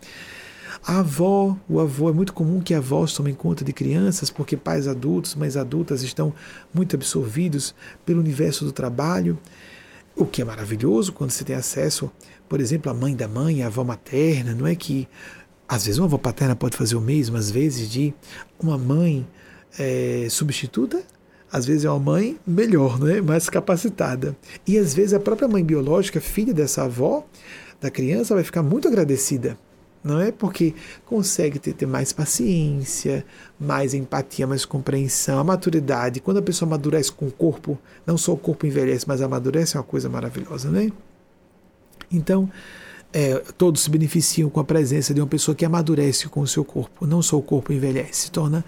A 0.84 0.98
avó, 0.98 1.56
o 1.68 1.78
avô, 1.78 2.10
é 2.10 2.12
muito 2.12 2.32
comum 2.32 2.60
que 2.60 2.74
avós 2.74 3.12
tomem 3.12 3.32
conta 3.32 3.64
de 3.64 3.72
crianças, 3.72 4.30
porque 4.30 4.56
pais 4.56 4.88
adultos, 4.88 5.36
mães 5.36 5.56
adultas 5.56 6.02
estão 6.02 6.34
muito 6.74 6.96
absorvidos 6.96 7.72
pelo 8.04 8.18
universo 8.18 8.64
do 8.64 8.72
trabalho, 8.72 9.38
o 10.16 10.26
que 10.26 10.42
é 10.42 10.44
maravilhoso 10.44 11.12
quando 11.12 11.30
você 11.30 11.44
tem 11.44 11.54
acesso, 11.54 12.10
por 12.48 12.60
exemplo, 12.60 12.90
à 12.90 12.94
mãe 12.94 13.14
da 13.14 13.28
mãe, 13.28 13.62
à 13.62 13.68
avó 13.68 13.84
materna, 13.84 14.54
não 14.54 14.66
é 14.66 14.74
que 14.74 15.08
às 15.68 15.84
vezes 15.84 15.98
uma 15.98 16.06
avó 16.06 16.18
paterna 16.18 16.56
pode 16.56 16.76
fazer 16.76 16.96
o 16.96 17.00
mesmo, 17.00 17.36
às 17.36 17.48
vezes 17.48 17.88
de 17.88 18.12
uma 18.60 18.76
mãe 18.76 19.24
é, 19.78 20.26
substituta, 20.28 21.00
às 21.50 21.64
vezes 21.64 21.84
é 21.84 21.90
uma 21.90 22.00
mãe 22.00 22.40
melhor, 22.44 22.98
né? 22.98 23.20
mais 23.20 23.48
capacitada. 23.48 24.36
E 24.66 24.76
às 24.76 24.94
vezes 24.94 25.14
a 25.14 25.20
própria 25.20 25.46
mãe 25.46 25.62
biológica, 25.62 26.20
filha 26.20 26.52
dessa 26.52 26.82
avó, 26.82 27.24
da 27.80 27.90
criança, 27.90 28.34
vai 28.34 28.42
ficar 28.42 28.62
muito 28.62 28.88
agradecida 28.88 29.56
não 30.02 30.20
é 30.20 30.32
porque 30.32 30.74
consegue 31.06 31.58
ter, 31.58 31.72
ter, 31.74 31.86
mais 31.86 32.12
paciência, 32.12 33.24
mais 33.58 33.94
empatia, 33.94 34.46
mais 34.46 34.64
compreensão, 34.64 35.38
a 35.38 35.44
maturidade. 35.44 36.20
Quando 36.20 36.38
a 36.38 36.42
pessoa 36.42 36.66
amadurece 36.68 37.12
com 37.12 37.26
o 37.26 37.30
corpo, 37.30 37.78
não 38.06 38.18
só 38.18 38.32
o 38.32 38.36
corpo 38.36 38.66
envelhece, 38.66 39.06
mas 39.06 39.22
amadurece 39.22 39.76
é 39.76 39.80
uma 39.80 39.86
coisa 39.86 40.08
maravilhosa, 40.08 40.70
né? 40.70 40.90
Então, 42.10 42.50
é, 43.12 43.36
todos 43.56 43.82
se 43.82 43.90
beneficiam 43.90 44.50
com 44.50 44.58
a 44.58 44.64
presença 44.64 45.14
de 45.14 45.20
uma 45.20 45.26
pessoa 45.26 45.54
que 45.54 45.64
amadurece 45.64 46.28
com 46.28 46.40
o 46.40 46.46
seu 46.46 46.64
corpo, 46.64 47.06
não 47.06 47.22
só 47.22 47.38
o 47.38 47.42
corpo 47.42 47.72
envelhece, 47.72 48.22
se 48.22 48.30
torna, 48.30 48.64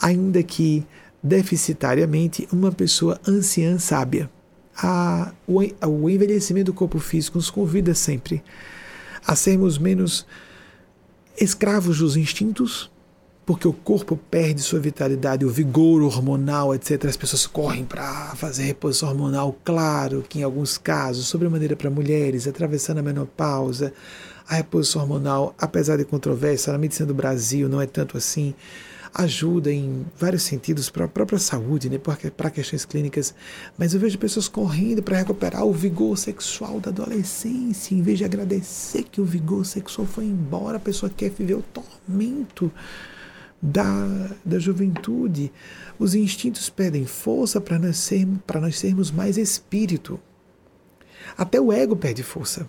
ainda 0.00 0.42
que 0.42 0.86
deficitariamente, 1.24 2.46
uma 2.52 2.70
pessoa 2.70 3.18
anciã 3.26 3.78
sábia. 3.78 4.30
A, 4.76 5.32
o, 5.46 5.60
o 5.86 6.10
envelhecimento 6.10 6.66
do 6.66 6.74
corpo 6.74 6.98
físico 6.98 7.38
nos 7.38 7.48
convida 7.48 7.94
sempre 7.94 8.42
a 9.26 9.34
sermos 9.34 9.78
menos 9.78 10.26
escravos 11.36 11.98
dos 11.98 12.16
instintos, 12.16 12.90
porque 13.46 13.68
o 13.68 13.72
corpo 13.72 14.16
perde 14.30 14.62
sua 14.62 14.80
vitalidade, 14.80 15.44
o 15.44 15.50
vigor 15.50 16.02
hormonal, 16.02 16.74
etc. 16.74 17.04
As 17.04 17.16
pessoas 17.16 17.46
correm 17.46 17.84
para 17.84 18.34
fazer 18.36 18.64
reposição 18.64 19.10
hormonal, 19.10 19.56
claro 19.64 20.24
que 20.28 20.40
em 20.40 20.42
alguns 20.42 20.78
casos, 20.78 21.26
sobremaneira 21.26 21.76
para 21.76 21.90
mulheres, 21.90 22.48
atravessando 22.48 22.98
a 22.98 23.02
menopausa, 23.02 23.92
a 24.48 24.54
reposição 24.54 25.02
hormonal, 25.02 25.54
apesar 25.58 25.96
de 25.96 26.04
controvérsia, 26.04 26.72
na 26.72 26.78
medicina 26.78 27.06
do 27.06 27.14
Brasil 27.14 27.68
não 27.68 27.80
é 27.80 27.86
tanto 27.86 28.16
assim 28.16 28.54
ajuda 29.14 29.72
em 29.72 30.04
vários 30.18 30.42
sentidos 30.42 30.90
para 30.90 31.04
a 31.04 31.08
própria 31.08 31.38
saúde, 31.38 31.88
né, 31.88 31.98
para 32.36 32.50
questões 32.50 32.84
clínicas, 32.84 33.32
mas 33.78 33.94
eu 33.94 34.00
vejo 34.00 34.18
pessoas 34.18 34.48
correndo 34.48 35.02
para 35.02 35.18
recuperar 35.18 35.64
o 35.64 35.72
vigor 35.72 36.18
sexual 36.18 36.80
da 36.80 36.90
adolescência, 36.90 37.94
em 37.94 38.02
vez 38.02 38.18
de 38.18 38.24
agradecer 38.24 39.04
que 39.04 39.20
o 39.20 39.24
vigor 39.24 39.64
sexual 39.64 40.04
foi 40.06 40.24
embora, 40.24 40.78
a 40.78 40.80
pessoa 40.80 41.10
quer 41.14 41.30
viver 41.30 41.54
o 41.54 41.62
tormento 41.62 42.72
da, 43.62 44.30
da 44.44 44.58
juventude. 44.58 45.52
Os 45.96 46.14
instintos 46.16 46.68
perdem 46.68 47.06
força 47.06 47.60
para 47.60 47.78
nós, 47.78 47.96
sermos, 47.96 48.40
nós 48.60 48.78
sermos 48.78 49.10
mais 49.12 49.38
espírito. 49.38 50.18
Até 51.38 51.60
o 51.60 51.72
ego 51.72 51.94
perde 51.94 52.22
força. 52.22 52.68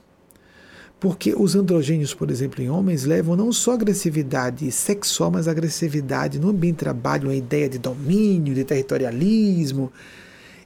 Porque 0.99 1.35
os 1.37 1.55
androgênios, 1.55 2.13
por 2.13 2.31
exemplo, 2.31 2.61
em 2.63 2.69
homens, 2.69 3.03
levam 3.03 3.35
não 3.35 3.51
só 3.51 3.73
agressividade 3.73 4.71
sexual, 4.71 5.29
mas 5.29 5.47
agressividade 5.47 6.39
no 6.39 6.49
ambiente 6.49 6.75
de 6.75 6.79
trabalho, 6.79 7.27
uma 7.27 7.35
ideia 7.35 7.69
de 7.69 7.77
domínio, 7.77 8.55
de 8.55 8.63
territorialismo. 8.63 9.91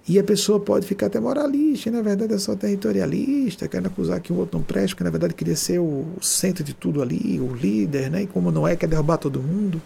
E 0.08 0.18
a 0.18 0.24
pessoa 0.24 0.60
pode 0.60 0.88
ficar 0.88 1.08
até 1.08 1.20
moralista, 1.20 1.90
e 1.90 1.92
na 1.92 2.02
verdade 2.02 2.34
é 2.34 2.38
só 2.38 2.56
territorialista, 2.56 3.68
querendo 3.68 3.88
acusar 3.88 4.20
que 4.20 4.32
o 4.34 4.38
outro 4.38 4.58
não 4.58 4.66
presta, 4.66 4.96
que 4.96 5.04
na 5.04 5.10
verdade 5.10 5.34
queria 5.34 5.56
ser 5.56 5.80
o 5.80 6.06
centro 6.22 6.64
de 6.64 6.74
tudo 6.74 7.02
ali, 7.02 7.40
o 7.40 7.54
líder, 7.54 8.10
né? 8.10 8.24
e 8.24 8.28
como 8.28 8.50
não 8.50 8.68
é, 8.68 8.76
quer 8.76 8.88
derrubar 8.88 9.18
todo 9.18 9.42
mundo. 9.42 9.82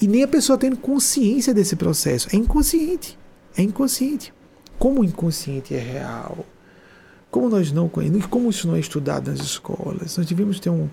E 0.00 0.06
nem 0.06 0.22
a 0.22 0.28
pessoa 0.28 0.58
tendo 0.58 0.76
consciência 0.76 1.54
desse 1.54 1.76
processo. 1.76 2.28
É 2.32 2.36
inconsciente. 2.36 3.18
É 3.56 3.62
inconsciente. 3.62 4.32
Como 4.78 5.00
o 5.00 5.04
inconsciente 5.04 5.74
é 5.74 5.78
real, 5.78 6.44
como 7.36 7.50
nós 7.50 7.70
não 7.70 7.86
conhecemos, 7.86 8.24
como 8.24 8.48
isso 8.48 8.66
não 8.66 8.76
é 8.76 8.80
estudado 8.80 9.30
nas 9.30 9.40
escolas, 9.40 10.16
nós 10.16 10.26
devíamos 10.26 10.58
ter 10.58 10.70
um, 10.70 10.88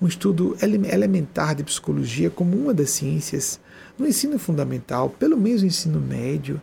um 0.00 0.06
estudo 0.06 0.56
elementar 0.62 1.52
de 1.52 1.64
psicologia 1.64 2.30
como 2.30 2.56
uma 2.56 2.72
das 2.72 2.90
ciências 2.90 3.58
no 3.98 4.06
ensino 4.06 4.38
fundamental, 4.38 5.10
pelo 5.10 5.36
menos 5.36 5.62
no 5.62 5.66
ensino 5.66 6.00
médio. 6.00 6.62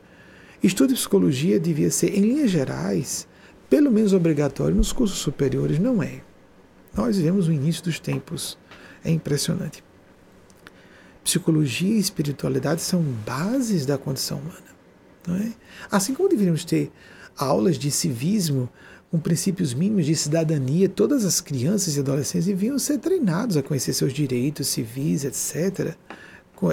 Estudo 0.63 0.93
de 0.93 0.93
psicologia 0.93 1.59
devia 1.59 1.91
ser, 1.91 2.17
em 2.17 2.21
linhas 2.21 2.51
gerais, 2.51 3.27
pelo 3.69 3.91
menos 3.91 4.13
obrigatório 4.13 4.77
nos 4.77 4.93
cursos 4.93 5.19
superiores, 5.19 5.77
não 5.77 6.01
é. 6.01 6.21
Nós 6.95 7.17
vivemos 7.17 7.49
o 7.49 7.51
início 7.51 7.83
dos 7.83 7.99
tempos. 7.99 8.57
É 9.03 9.11
impressionante. 9.11 9.83
Psicologia 11.21 11.97
e 11.97 11.99
espiritualidade 11.99 12.81
são 12.81 13.01
bases 13.25 13.85
da 13.85 13.97
condição 13.97 14.37
humana. 14.37 14.77
Não 15.27 15.35
é? 15.35 15.51
Assim 15.91 16.13
como 16.13 16.29
deveríamos 16.29 16.63
ter 16.63 16.93
aulas 17.37 17.77
de 17.77 17.91
civismo 17.91 18.69
com 19.09 19.19
princípios 19.19 19.73
mínimos 19.73 20.05
de 20.05 20.15
cidadania, 20.15 20.89
todas 20.89 21.23
as 21.23 21.39
crianças 21.39 21.95
e 21.95 21.99
adolescentes 21.99 22.45
deviam 22.45 22.77
ser 22.77 22.97
treinados 22.97 23.55
a 23.55 23.63
conhecer 23.63 23.93
seus 23.93 24.13
direitos 24.13 24.67
civis, 24.67 25.23
etc., 25.23 25.95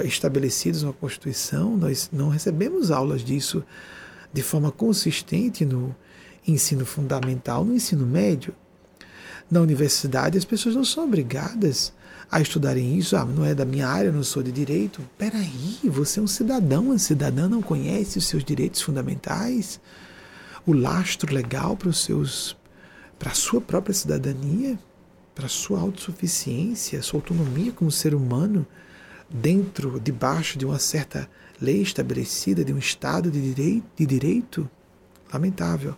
estabelecidos 0.03 0.83
na 0.83 0.91
Constituição. 0.91 1.77
Nós 1.77 2.09
não 2.11 2.29
recebemos 2.29 2.91
aulas 2.91 3.23
disso 3.23 3.63
de 4.33 4.41
forma 4.41 4.71
consistente 4.71 5.63
no 5.63 5.95
ensino 6.47 6.85
fundamental, 6.85 7.63
no 7.63 7.73
ensino 7.73 8.05
médio. 8.05 8.53
Na 9.49 9.61
universidade, 9.61 10.37
as 10.37 10.45
pessoas 10.45 10.75
não 10.75 10.83
são 10.83 11.03
obrigadas 11.05 11.93
a 12.29 12.41
estudarem 12.41 12.97
isso. 12.97 13.15
Ah, 13.15 13.23
não 13.23 13.45
é 13.45 13.53
da 13.53 13.63
minha 13.63 13.87
área, 13.87 14.11
não 14.11 14.23
sou 14.23 14.41
de 14.41 14.51
direito. 14.51 15.01
Peraí, 15.17 15.79
você 15.83 16.19
é 16.19 16.23
um 16.23 16.27
cidadão, 16.27 16.85
uma 16.85 16.97
cidadã 16.97 17.47
não 17.47 17.61
conhece 17.61 18.17
os 18.17 18.27
seus 18.27 18.43
direitos 18.43 18.81
fundamentais? 18.81 19.79
O 20.65 20.73
lastro 20.73 21.33
legal 21.33 21.75
para 21.77 21.89
os 21.89 22.03
seus 22.03 22.57
para 23.17 23.31
a 23.31 23.35
sua 23.35 23.61
própria 23.61 23.93
cidadania, 23.93 24.77
para 25.33 25.45
a 25.45 25.49
sua 25.49 25.79
autossuficiência, 25.79 27.01
sua 27.01 27.19
autonomia 27.19 27.71
como 27.71 27.89
ser 27.89 28.13
humano, 28.13 28.67
dentro, 29.29 29.99
debaixo 29.99 30.57
de 30.57 30.65
uma 30.65 30.79
certa 30.79 31.29
lei 31.61 31.81
estabelecida, 31.81 32.63
de 32.63 32.73
um 32.73 32.77
Estado 32.77 33.31
de 33.31 33.41
direito, 33.41 33.85
de 33.95 34.05
direito? 34.05 34.69
Lamentável. 35.31 35.95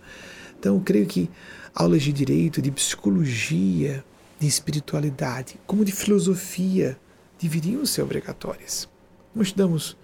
Então, 0.60 0.80
creio 0.80 1.07
que 1.07 1.30
aulas 1.73 2.03
de 2.03 2.14
direito, 2.14 2.61
de 2.61 2.72
psicologia, 2.72 4.03
de 4.39 4.48
espiritualidade, 4.48 5.60
como 5.65 5.84
de 5.84 5.91
filosofia, 5.91 6.98
deveriam 7.39 7.85
ser 7.85 8.02
obrigatórias. 8.02 8.88
Nós 9.35 9.48
estudamos 9.48 9.98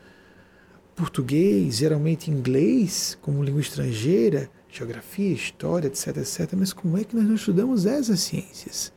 português, 0.96 1.78
geralmente 1.78 2.30
inglês 2.30 3.18
como 3.22 3.44
língua 3.44 3.62
estrangeira, 3.62 4.50
geografia, 4.70 5.34
história, 5.34 5.88
etc, 5.88 6.18
etc. 6.18 6.54
Mas 6.58 6.74
como 6.74 6.98
é 6.98 7.04
que 7.04 7.16
nós 7.16 7.26
não 7.26 7.36
estudamos 7.36 7.86
essas 7.86 8.20
ciências? 8.22 8.92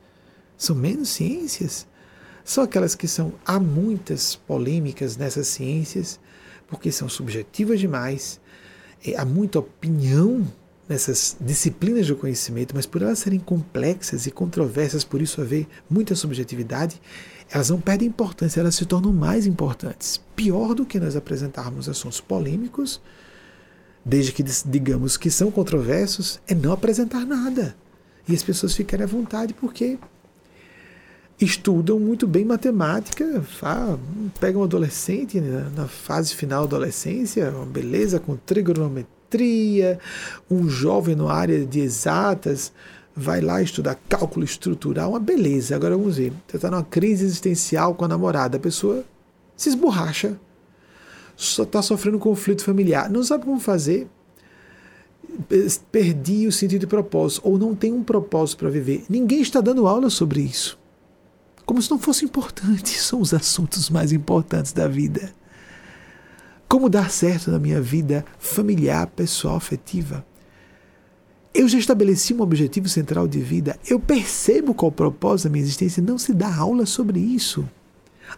São 0.56 0.74
menos 0.74 1.10
ciências? 1.10 1.86
São 2.44 2.64
aquelas 2.64 2.94
que 2.94 3.08
são. 3.08 3.34
Há 3.44 3.58
muitas 3.58 4.36
polêmicas 4.36 5.16
nessas 5.16 5.48
ciências, 5.48 6.18
porque 6.68 6.90
são 6.90 7.08
subjetivas 7.08 7.80
demais, 7.80 8.40
há 9.16 9.24
muita 9.24 9.58
opinião 9.58 10.46
nessas 10.88 11.36
disciplinas 11.40 12.06
do 12.06 12.16
conhecimento, 12.16 12.74
mas 12.74 12.86
por 12.86 13.02
elas 13.02 13.18
serem 13.18 13.40
complexas 13.40 14.26
e 14.26 14.30
controversas, 14.30 15.04
por 15.04 15.20
isso 15.20 15.40
haver 15.40 15.66
muita 15.90 16.14
subjetividade, 16.14 17.00
elas 17.50 17.70
não 17.70 17.80
perdem 17.80 18.08
importância, 18.08 18.60
elas 18.60 18.74
se 18.74 18.84
tornam 18.84 19.12
mais 19.12 19.46
importantes. 19.46 20.20
Pior 20.34 20.74
do 20.74 20.84
que 20.84 20.98
nós 20.98 21.16
apresentarmos 21.16 21.88
assuntos 21.88 22.20
polêmicos, 22.20 23.00
desde 24.04 24.32
que 24.32 24.42
digamos 24.42 25.16
que 25.16 25.30
são 25.30 25.50
controversos, 25.50 26.40
é 26.46 26.54
não 26.54 26.72
apresentar 26.72 27.24
nada. 27.24 27.76
E 28.28 28.34
as 28.34 28.42
pessoas 28.42 28.74
ficarem 28.74 29.04
à 29.04 29.06
vontade 29.06 29.54
porque 29.54 29.98
estudam 31.40 32.00
muito 32.00 32.26
bem 32.26 32.44
matemática, 32.44 33.44
pegam 34.40 34.62
um 34.62 34.64
adolescente 34.64 35.40
na 35.40 35.86
fase 35.86 36.34
final 36.34 36.66
da 36.66 36.76
adolescência, 36.76 37.50
uma 37.50 37.66
beleza 37.66 38.18
com 38.18 38.36
trigonometria, 38.36 40.00
um 40.50 40.68
jovem 40.68 41.14
na 41.14 41.30
área 41.30 41.64
de 41.64 41.80
exatas, 41.80 42.72
vai 43.16 43.40
lá 43.40 43.62
estudar 43.62 43.98
cálculo 44.08 44.44
estrutural, 44.44 45.10
uma 45.10 45.20
beleza. 45.20 45.74
Agora 45.74 45.96
vamos 45.96 46.18
ver, 46.18 46.32
você 46.46 46.56
está 46.56 46.70
numa 46.70 46.84
crise 46.84 47.24
existencial 47.24 47.94
com 47.94 48.04
a 48.04 48.08
namorada, 48.08 48.58
a 48.58 48.60
pessoa 48.60 49.04
se 49.56 49.70
esborracha, 49.70 50.38
só 51.34 51.62
está 51.62 51.80
sofrendo 51.80 52.18
um 52.18 52.20
conflito 52.20 52.62
familiar, 52.62 53.08
não 53.08 53.22
sabe 53.22 53.44
como 53.44 53.58
fazer, 53.58 54.06
perdi 55.90 56.46
o 56.46 56.52
sentido 56.52 56.80
de 56.80 56.86
propósito, 56.86 57.40
ou 57.44 57.58
não 57.58 57.74
tem 57.74 57.92
um 57.92 58.02
propósito 58.02 58.58
para 58.58 58.70
viver. 58.70 59.04
Ninguém 59.08 59.40
está 59.40 59.60
dando 59.60 59.86
aula 59.86 60.10
sobre 60.10 60.40
isso. 60.40 60.78
Como 61.64 61.80
se 61.80 61.90
não 61.90 61.98
fosse 61.98 62.24
importante, 62.24 62.90
são 63.00 63.20
os 63.20 63.32
assuntos 63.32 63.88
mais 63.88 64.12
importantes 64.12 64.72
da 64.72 64.86
vida. 64.86 65.32
Como 66.68 66.88
dar 66.88 67.10
certo 67.10 67.50
na 67.50 67.58
minha 67.58 67.80
vida 67.80 68.24
familiar, 68.38 69.06
pessoal, 69.08 69.56
afetiva. 69.56 70.24
Eu 71.56 71.66
já 71.66 71.78
estabeleci 71.78 72.34
um 72.34 72.42
objetivo 72.42 72.86
central 72.86 73.26
de 73.26 73.40
vida, 73.40 73.78
eu 73.88 73.98
percebo 73.98 74.74
qual 74.74 74.90
o 74.90 74.94
propósito 74.94 75.44
da 75.44 75.52
minha 75.52 75.64
existência, 75.64 76.02
não 76.02 76.18
se 76.18 76.34
dá 76.34 76.54
aula 76.54 76.84
sobre 76.84 77.18
isso. 77.18 77.66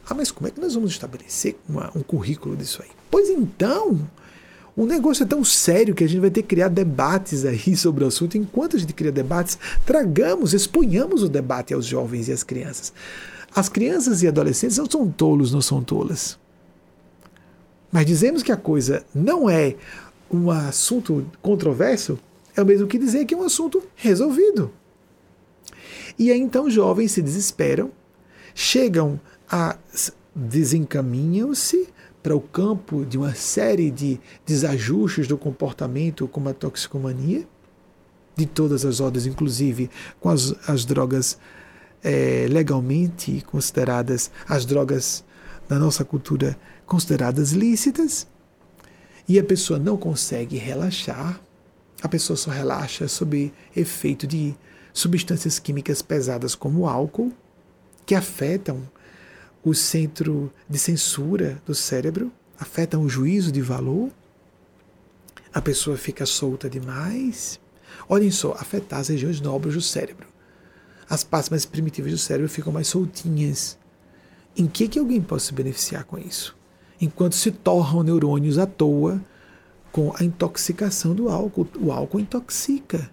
Ah, 0.08 0.14
mas 0.14 0.30
como 0.30 0.46
é 0.46 0.52
que 0.52 0.60
nós 0.60 0.74
vamos 0.74 0.92
estabelecer 0.92 1.56
uma, 1.68 1.90
um 1.96 2.00
currículo 2.00 2.56
disso 2.56 2.80
aí? 2.80 2.88
Pois 3.10 3.28
então, 3.28 4.08
o 4.76 4.86
negócio 4.86 5.24
é 5.24 5.26
tão 5.26 5.42
sério 5.42 5.96
que 5.96 6.04
a 6.04 6.06
gente 6.06 6.20
vai 6.20 6.30
ter 6.30 6.42
que 6.42 6.48
criar 6.48 6.68
debates 6.68 7.44
aí 7.44 7.74
sobre 7.76 8.04
o 8.04 8.06
assunto. 8.06 8.38
Enquanto 8.38 8.76
a 8.76 8.78
gente 8.78 8.92
cria 8.92 9.10
debates, 9.10 9.58
tragamos, 9.84 10.54
exponhamos 10.54 11.24
o 11.24 11.28
debate 11.28 11.74
aos 11.74 11.86
jovens 11.86 12.28
e 12.28 12.32
às 12.32 12.44
crianças. 12.44 12.92
As 13.52 13.68
crianças 13.68 14.22
e 14.22 14.28
adolescentes 14.28 14.78
não 14.78 14.88
são 14.88 15.10
tolos, 15.10 15.50
não 15.50 15.60
são 15.60 15.82
tolas. 15.82 16.38
Mas 17.90 18.06
dizemos 18.06 18.44
que 18.44 18.52
a 18.52 18.56
coisa 18.56 19.04
não 19.12 19.50
é 19.50 19.74
um 20.30 20.52
assunto 20.52 21.26
controverso, 21.42 22.16
é 22.58 22.62
o 22.62 22.66
mesmo 22.66 22.88
que 22.88 22.98
dizer 22.98 23.24
que 23.24 23.34
é 23.34 23.36
um 23.36 23.44
assunto 23.44 23.80
resolvido. 23.94 24.72
E 26.18 26.32
aí 26.32 26.40
então 26.40 26.68
jovens 26.68 27.12
se 27.12 27.22
desesperam, 27.22 27.92
chegam 28.52 29.20
a 29.48 29.78
desencaminham-se 30.34 31.88
para 32.20 32.34
o 32.34 32.40
campo 32.40 33.04
de 33.04 33.16
uma 33.16 33.32
série 33.32 33.92
de 33.92 34.20
desajustes 34.44 35.28
do 35.28 35.38
comportamento, 35.38 36.26
como 36.26 36.48
a 36.48 36.52
toxicomania, 36.52 37.46
de 38.36 38.44
todas 38.44 38.84
as 38.84 38.98
ordens, 38.98 39.24
inclusive 39.24 39.88
com 40.18 40.28
as, 40.28 40.52
as 40.68 40.84
drogas 40.84 41.38
é, 42.02 42.46
legalmente 42.50 43.40
consideradas, 43.46 44.32
as 44.48 44.66
drogas 44.66 45.24
na 45.68 45.78
nossa 45.78 46.04
cultura 46.04 46.58
consideradas 46.84 47.52
lícitas, 47.52 48.26
e 49.28 49.38
a 49.38 49.44
pessoa 49.44 49.78
não 49.78 49.96
consegue 49.96 50.56
relaxar, 50.56 51.40
a 52.02 52.08
pessoa 52.08 52.36
só 52.36 52.50
relaxa 52.50 53.08
sob 53.08 53.52
efeito 53.74 54.26
de 54.26 54.54
substâncias 54.92 55.58
químicas 55.58 56.02
pesadas 56.02 56.54
como 56.54 56.80
o 56.80 56.88
álcool, 56.88 57.32
que 58.06 58.14
afetam 58.14 58.82
o 59.64 59.74
centro 59.74 60.52
de 60.68 60.78
censura 60.78 61.60
do 61.66 61.74
cérebro, 61.74 62.32
afetam 62.58 63.02
o 63.02 63.08
juízo 63.08 63.52
de 63.52 63.60
valor, 63.60 64.10
a 65.52 65.60
pessoa 65.60 65.96
fica 65.96 66.26
solta 66.26 66.68
demais. 66.68 67.58
Olhem 68.08 68.30
só, 68.30 68.52
afetar 68.52 69.00
as 69.00 69.08
regiões 69.08 69.40
nobres 69.40 69.74
do 69.74 69.80
cérebro. 69.80 70.26
As 71.08 71.24
partes 71.24 71.50
mais 71.50 71.64
primitivas 71.64 72.12
do 72.12 72.18
cérebro 72.18 72.48
ficam 72.48 72.72
mais 72.72 72.88
soltinhas. 72.88 73.78
Em 74.56 74.66
que, 74.66 74.88
que 74.88 74.98
alguém 74.98 75.20
pode 75.20 75.42
se 75.42 75.54
beneficiar 75.54 76.04
com 76.04 76.18
isso? 76.18 76.56
Enquanto 77.00 77.34
se 77.34 77.50
torram 77.50 78.02
neurônios 78.02 78.58
à 78.58 78.66
toa 78.66 79.20
com 79.98 80.14
a 80.16 80.22
intoxicação 80.22 81.12
do 81.12 81.28
álcool. 81.28 81.66
O 81.80 81.90
álcool 81.90 82.20
intoxica. 82.20 83.10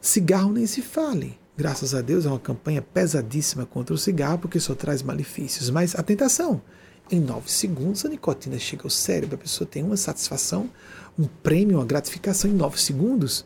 Cigarro 0.00 0.52
nem 0.52 0.66
se 0.66 0.82
fale. 0.82 1.38
Graças 1.56 1.94
a 1.94 2.00
Deus 2.00 2.26
é 2.26 2.28
uma 2.28 2.40
campanha 2.40 2.82
pesadíssima 2.82 3.64
contra 3.64 3.94
o 3.94 3.98
cigarro, 3.98 4.40
porque 4.40 4.58
só 4.58 4.74
traz 4.74 5.00
malefícios. 5.00 5.70
Mas 5.70 5.94
a 5.94 6.02
tentação. 6.02 6.60
Em 7.08 7.20
nove 7.20 7.52
segundos 7.52 8.04
a 8.04 8.08
nicotina 8.08 8.58
chega 8.58 8.82
ao 8.82 8.90
cérebro, 8.90 9.36
a 9.36 9.38
pessoa 9.38 9.68
tem 9.68 9.84
uma 9.84 9.96
satisfação, 9.96 10.68
um 11.16 11.26
prêmio, 11.26 11.76
uma 11.76 11.84
gratificação 11.84 12.50
em 12.50 12.54
nove 12.54 12.80
segundos. 12.80 13.44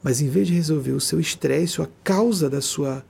Mas 0.00 0.20
em 0.20 0.28
vez 0.28 0.46
de 0.46 0.54
resolver 0.54 0.92
o 0.92 1.00
seu 1.00 1.18
estresse, 1.18 1.82
a 1.82 1.88
causa 2.04 2.48
da 2.48 2.60
sua 2.60 3.04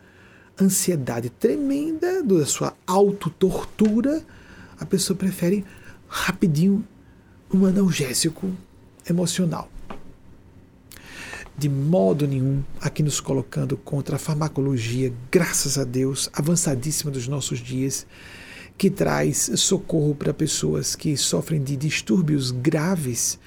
ansiedade 0.58 1.28
tremenda, 1.28 2.22
da 2.22 2.46
sua 2.46 2.74
autotortura, 2.86 4.24
a 4.80 4.86
pessoa 4.86 5.14
prefere 5.14 5.62
rapidinho 6.08 6.82
um 7.52 7.64
analgésico 7.64 8.50
emocional. 9.08 9.70
De 11.56 11.68
modo 11.68 12.26
nenhum 12.26 12.62
aqui 12.80 13.02
nos 13.02 13.20
colocando 13.20 13.76
contra 13.76 14.16
a 14.16 14.18
farmacologia, 14.18 15.12
graças 15.30 15.76
a 15.76 15.84
Deus, 15.84 16.30
avançadíssima 16.32 17.10
dos 17.10 17.26
nossos 17.26 17.58
dias, 17.58 18.06
que 18.76 18.88
traz 18.88 19.50
socorro 19.56 20.14
para 20.14 20.32
pessoas 20.32 20.94
que 20.94 21.16
sofrem 21.16 21.60
de 21.60 21.76
distúrbios 21.76 22.52
graves, 22.52 23.40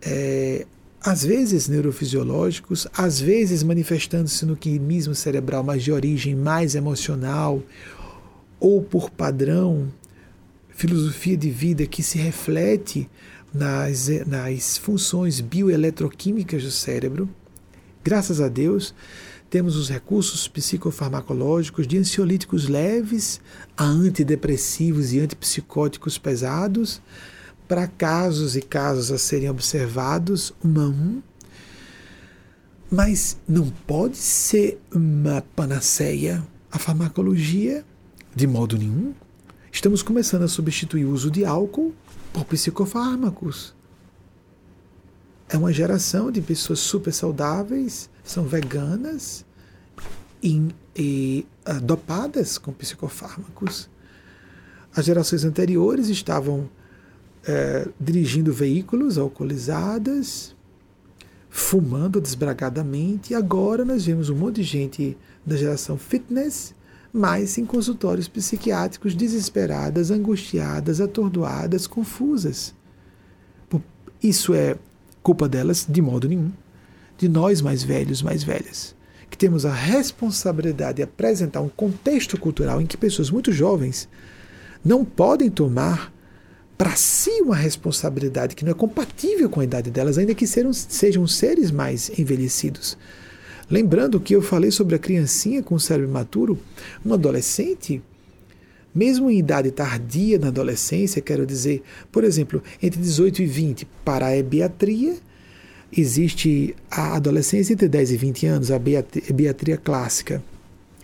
é, 0.00 0.64
às 1.00 1.24
vezes 1.24 1.66
neurofisiológicos, 1.66 2.86
às 2.96 3.20
vezes 3.20 3.64
manifestando-se 3.64 4.46
no 4.46 4.56
quimismo 4.56 5.16
cerebral, 5.16 5.64
mas 5.64 5.82
de 5.82 5.90
origem 5.90 6.36
mais 6.36 6.76
emocional, 6.76 7.60
ou 8.60 8.80
por 8.80 9.10
padrão, 9.10 9.88
filosofia 10.82 11.36
de 11.36 11.48
vida 11.48 11.86
que 11.86 12.02
se 12.02 12.18
reflete 12.18 13.08
nas, 13.54 14.08
nas 14.26 14.76
funções 14.76 15.40
bioeletroquímicas 15.40 16.64
do 16.64 16.72
cérebro. 16.72 17.28
Graças 18.02 18.40
a 18.40 18.48
Deus, 18.48 18.92
temos 19.48 19.76
os 19.76 19.88
recursos 19.88 20.48
psicofarmacológicos 20.48 21.86
de 21.86 21.98
ansiolíticos 21.98 22.66
leves 22.66 23.40
a 23.76 23.84
antidepressivos 23.84 25.12
e 25.12 25.20
antipsicóticos 25.20 26.18
pesados, 26.18 27.00
para 27.68 27.86
casos 27.86 28.56
e 28.56 28.60
casos 28.60 29.12
a 29.12 29.18
serem 29.18 29.48
observados, 29.48 30.52
uma 30.64 30.86
a 30.86 30.88
um. 30.88 31.22
Mas 32.90 33.38
não 33.46 33.70
pode 33.86 34.16
ser 34.16 34.80
uma 34.92 35.44
panaceia 35.54 36.44
a 36.72 36.78
farmacologia 36.78 37.84
de 38.34 38.48
modo 38.48 38.76
nenhum. 38.76 39.14
Estamos 39.74 40.02
começando 40.02 40.42
a 40.42 40.48
substituir 40.48 41.06
o 41.06 41.10
uso 41.10 41.30
de 41.30 41.46
álcool 41.46 41.94
por 42.30 42.44
psicofármacos. 42.44 43.74
É 45.48 45.56
uma 45.56 45.72
geração 45.72 46.30
de 46.30 46.42
pessoas 46.42 46.78
super 46.78 47.10
saudáveis, 47.10 48.10
são 48.22 48.44
veganas 48.44 49.46
e, 50.42 50.68
e 50.94 51.46
uh, 51.66 51.80
dopadas 51.80 52.58
com 52.58 52.70
psicofármacos. 52.70 53.88
As 54.94 55.06
gerações 55.06 55.42
anteriores 55.42 56.10
estavam 56.10 56.60
uh, 56.60 57.92
dirigindo 57.98 58.52
veículos 58.52 59.16
alcoolizadas, 59.16 60.54
fumando 61.48 62.20
desbragadamente, 62.20 63.32
e 63.32 63.34
agora 63.34 63.86
nós 63.86 64.04
vemos 64.04 64.28
um 64.28 64.36
monte 64.36 64.56
de 64.56 64.64
gente 64.64 65.16
da 65.46 65.56
geração 65.56 65.96
fitness 65.96 66.74
mas 67.12 67.58
em 67.58 67.66
consultórios 67.66 68.26
psiquiátricos 68.26 69.14
desesperadas, 69.14 70.10
angustiadas, 70.10 71.00
atordoadas, 71.00 71.86
confusas. 71.86 72.74
Isso 74.22 74.54
é 74.54 74.76
culpa 75.22 75.48
delas 75.48 75.84
de 75.88 76.00
modo 76.00 76.28
nenhum, 76.28 76.52
de 77.18 77.28
nós 77.28 77.60
mais 77.60 77.82
velhos, 77.82 78.22
mais 78.22 78.42
velhas, 78.42 78.94
que 79.28 79.36
temos 79.36 79.66
a 79.66 79.72
responsabilidade 79.72 80.96
de 80.96 81.02
apresentar 81.02 81.60
um 81.60 81.68
contexto 81.68 82.38
cultural 82.38 82.80
em 82.80 82.86
que 82.86 82.96
pessoas 82.96 83.30
muito 83.30 83.52
jovens 83.52 84.08
não 84.84 85.04
podem 85.04 85.50
tomar 85.50 86.12
para 86.78 86.96
si 86.96 87.42
uma 87.42 87.54
responsabilidade 87.54 88.56
que 88.56 88.64
não 88.64 88.72
é 88.72 88.74
compatível 88.74 89.48
com 89.48 89.60
a 89.60 89.64
idade 89.64 89.90
delas, 89.90 90.18
ainda 90.18 90.34
que 90.34 90.46
sejam, 90.46 90.72
sejam 90.72 91.26
seres 91.26 91.70
mais 91.70 92.10
envelhecidos. 92.18 92.96
Lembrando 93.72 94.20
que 94.20 94.36
eu 94.36 94.42
falei 94.42 94.70
sobre 94.70 94.96
a 94.96 94.98
criancinha 94.98 95.62
com 95.62 95.74
o 95.74 95.80
cérebro 95.80 96.10
imaturo, 96.10 96.58
um 97.02 97.14
adolescente, 97.14 98.02
mesmo 98.94 99.30
em 99.30 99.38
idade 99.38 99.70
tardia 99.70 100.38
na 100.38 100.48
adolescência, 100.48 101.22
quero 101.22 101.46
dizer, 101.46 101.82
por 102.12 102.22
exemplo, 102.22 102.62
entre 102.82 103.00
18 103.00 103.40
e 103.40 103.46
20 103.46 103.88
para 104.04 104.26
a 104.26 104.36
ebiatria, 104.36 105.16
existe 105.90 106.76
a 106.90 107.16
adolescência 107.16 107.72
entre 107.72 107.88
10 107.88 108.10
e 108.10 108.16
20 108.18 108.46
anos, 108.46 108.70
a 108.70 108.76
ebiatria 108.76 109.78
clássica. 109.78 110.42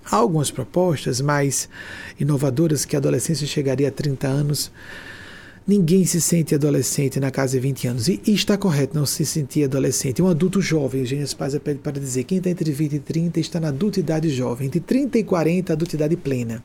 Há 0.04 0.16
algumas 0.16 0.50
propostas 0.50 1.22
mais 1.22 1.70
inovadoras 2.20 2.84
que 2.84 2.94
a 2.94 2.98
adolescência 2.98 3.46
chegaria 3.46 3.88
a 3.88 3.92
30 3.92 4.28
anos. 4.28 4.70
Ninguém 5.68 6.06
se 6.06 6.18
sente 6.18 6.54
adolescente 6.54 7.20
na 7.20 7.30
casa 7.30 7.52
de 7.52 7.60
20 7.60 7.88
anos. 7.88 8.08
E, 8.08 8.18
e 8.26 8.32
está 8.32 8.56
correto 8.56 8.96
não 8.96 9.04
se 9.04 9.26
sentir 9.26 9.64
adolescente. 9.64 10.22
Um 10.22 10.26
adulto 10.26 10.62
jovem, 10.62 11.02
Eugênia 11.02 11.26
Spazia 11.26 11.60
pede 11.60 11.80
para 11.80 12.00
dizer, 12.00 12.24
quem 12.24 12.38
está 12.38 12.48
entre 12.48 12.72
20 12.72 12.94
e 12.94 12.98
30 12.98 13.38
está 13.38 13.60
na 13.60 13.68
adulta 13.68 14.00
idade 14.00 14.30
jovem. 14.30 14.68
Entre 14.68 14.80
30 14.80 15.18
e 15.18 15.24
40, 15.24 15.74
adulta 15.74 15.94
idade 15.94 16.16
plena. 16.16 16.64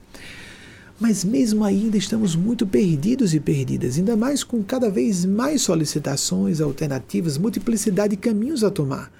Mas 0.97 1.25
mesmo 1.25 1.65
ainda 1.65 1.97
estamos 1.97 2.33
muito 2.33 2.65
perdidos 2.65 3.33
e 3.33 3.41
perdidas, 3.41 3.97
ainda 3.97 4.15
mais 4.15 4.41
com 4.41 4.63
cada 4.63 4.89
vez 4.89 5.25
mais 5.25 5.61
solicitações, 5.61 6.61
alternativas, 6.61 7.37
multiplicidade 7.37 8.15
de 8.15 8.21
caminhos 8.21 8.63
a 8.63 8.71
tomar. 8.71 9.11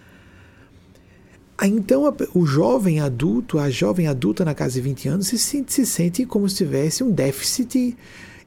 Então, 1.61 2.03
o 2.33 2.45
jovem 2.45 3.01
adulto, 3.01 3.59
a 3.59 3.69
jovem 3.69 4.07
adulta 4.07 4.45
na 4.45 4.55
casa 4.55 4.75
de 4.75 4.81
20 4.81 5.09
anos, 5.09 5.27
se 5.27 5.37
sente, 5.37 5.73
se 5.73 5.85
sente 5.85 6.25
como 6.25 6.47
se 6.47 6.55
tivesse 6.55 7.03
um 7.03 7.11
déficit 7.11 7.97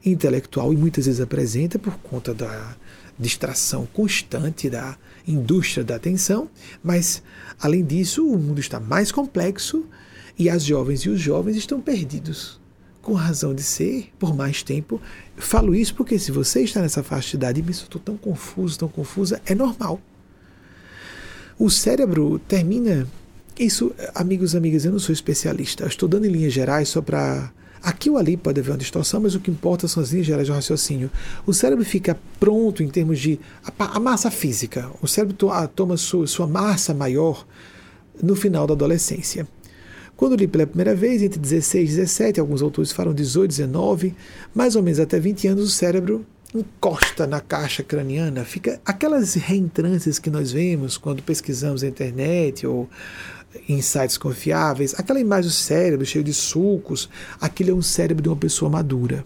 intelectual 0.05 0.73
e 0.73 0.77
muitas 0.77 1.05
vezes 1.05 1.21
apresenta 1.21 1.77
por 1.77 1.97
conta 1.97 2.33
da 2.33 2.75
distração 3.19 3.87
constante 3.91 4.69
da 4.69 4.97
indústria 5.27 5.83
da 5.83 5.95
atenção, 5.95 6.49
mas 6.83 7.21
além 7.59 7.83
disso, 7.83 8.25
o 8.25 8.37
mundo 8.37 8.59
está 8.59 8.79
mais 8.79 9.11
complexo 9.11 9.85
e 10.37 10.49
as 10.49 10.63
jovens 10.63 11.01
e 11.01 11.09
os 11.09 11.19
jovens 11.19 11.57
estão 11.57 11.81
perdidos. 11.81 12.59
Com 13.01 13.13
razão 13.13 13.55
de 13.55 13.63
ser, 13.63 14.11
por 14.19 14.35
mais 14.35 14.61
tempo. 14.61 15.01
Falo 15.37 15.73
isso 15.73 15.95
porque 15.95 16.19
se 16.19 16.31
você 16.31 16.61
está 16.61 16.81
nessa 16.81 17.01
faixa 17.01 17.31
de 17.31 17.35
idade 17.37 17.59
e 17.61 17.63
me 17.63 17.71
estou 17.71 18.01
tão 18.01 18.17
confuso, 18.17 18.79
tão 18.79 18.89
confusa, 18.89 19.41
é 19.45 19.55
normal. 19.55 20.01
O 21.57 21.69
cérebro 21.69 22.37
termina. 22.39 23.07
Isso, 23.57 23.91
amigos 24.13 24.55
amigas, 24.55 24.85
eu 24.85 24.91
não 24.91 24.99
sou 24.99 25.13
especialista. 25.13 25.83
Eu 25.83 25.87
estou 25.87 26.07
dando 26.07 26.25
em 26.25 26.29
linhas 26.31 26.53
gerais 26.53 26.89
só 26.89 27.01
para 27.01 27.51
Aqui 27.81 28.09
ou 28.09 28.17
ali 28.17 28.35
pode 28.35 28.59
haver 28.59 28.71
uma 28.71 28.77
distorção, 28.77 29.21
mas 29.21 29.35
o 29.35 29.39
que 29.39 29.51
importa 29.51 29.87
são 29.87 30.01
as 30.01 30.11
linhas 30.11 30.27
gerais 30.27 30.47
do 30.47 30.53
raciocínio. 30.53 31.09
O 31.45 31.53
cérebro 31.53 31.85
fica 31.85 32.17
pronto 32.39 32.83
em 32.83 32.89
termos 32.89 33.19
de 33.19 33.39
a, 33.63 33.99
massa 33.99 34.31
física. 34.31 34.89
O 35.01 35.07
cérebro 35.07 35.35
to, 35.35 35.49
a, 35.49 35.67
toma 35.67 35.97
sua, 35.97 36.27
sua 36.27 36.47
massa 36.47 36.93
maior 36.93 37.45
no 38.21 38.35
final 38.35 38.65
da 38.65 38.73
adolescência. 38.73 39.47
Quando 40.15 40.35
li 40.35 40.47
pela 40.47 40.65
primeira 40.65 40.95
vez, 40.95 41.21
entre 41.21 41.39
16 41.39 41.93
e 41.93 41.95
17, 41.97 42.39
alguns 42.39 42.63
autores 42.63 42.91
falam 42.91 43.13
18, 43.13 43.49
19, 43.49 44.15
mais 44.53 44.75
ou 44.75 44.81
menos 44.81 44.99
até 44.99 45.19
20 45.19 45.47
anos, 45.49 45.65
o 45.65 45.71
cérebro 45.71 46.25
encosta 46.55 47.27
na 47.27 47.39
caixa 47.39 47.83
craniana, 47.83 48.43
fica 48.43 48.81
aquelas 48.85 49.35
reentrâncias 49.35 50.17
que 50.17 50.29
nós 50.29 50.51
vemos 50.51 50.97
quando 50.97 51.21
pesquisamos 51.21 51.81
na 51.81 51.89
internet 51.89 52.65
ou 52.65 52.89
sites 53.81 54.17
confiáveis, 54.17 54.93
aquela 54.97 55.19
imagem 55.19 55.49
do 55.49 55.53
cérebro 55.53 56.05
cheio 56.05 56.23
de 56.23 56.33
sulcos, 56.33 57.09
aquilo 57.39 57.71
é 57.71 57.73
um 57.73 57.81
cérebro 57.81 58.21
de 58.23 58.29
uma 58.29 58.35
pessoa 58.35 58.69
madura, 58.69 59.25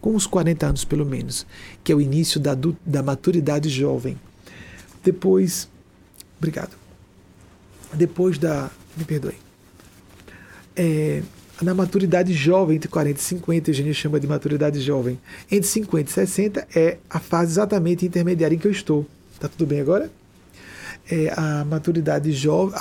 com 0.00 0.14
uns 0.14 0.26
40 0.26 0.66
anos 0.66 0.84
pelo 0.84 1.04
menos, 1.04 1.46
que 1.84 1.92
é 1.92 1.94
o 1.94 2.00
início 2.00 2.40
da, 2.40 2.56
da 2.84 3.02
maturidade 3.02 3.68
jovem. 3.68 4.18
Depois, 5.02 5.68
obrigado. 6.38 6.76
Depois 7.92 8.38
da, 8.38 8.70
me 8.96 9.04
perdoe, 9.04 9.36
é, 10.76 11.22
na 11.62 11.74
maturidade 11.74 12.32
jovem, 12.32 12.76
entre 12.76 12.88
40 12.88 13.18
e 13.18 13.22
50, 13.22 13.70
a 13.70 13.74
gente 13.74 13.94
chama 13.94 14.18
de 14.18 14.26
maturidade 14.26 14.80
jovem, 14.80 15.18
entre 15.50 15.68
50 15.68 16.10
e 16.10 16.12
60 16.12 16.68
é 16.74 16.98
a 17.08 17.18
fase 17.18 17.52
exatamente 17.52 18.06
intermediária 18.06 18.54
em 18.54 18.58
que 18.58 18.66
eu 18.66 18.72
estou. 18.72 19.06
Tá 19.38 19.48
tudo 19.48 19.66
bem 19.66 19.80
agora? 19.80 20.10
É, 21.10 21.32
a 21.36 21.64
maturidade 21.64 22.30
jovem, 22.32 22.74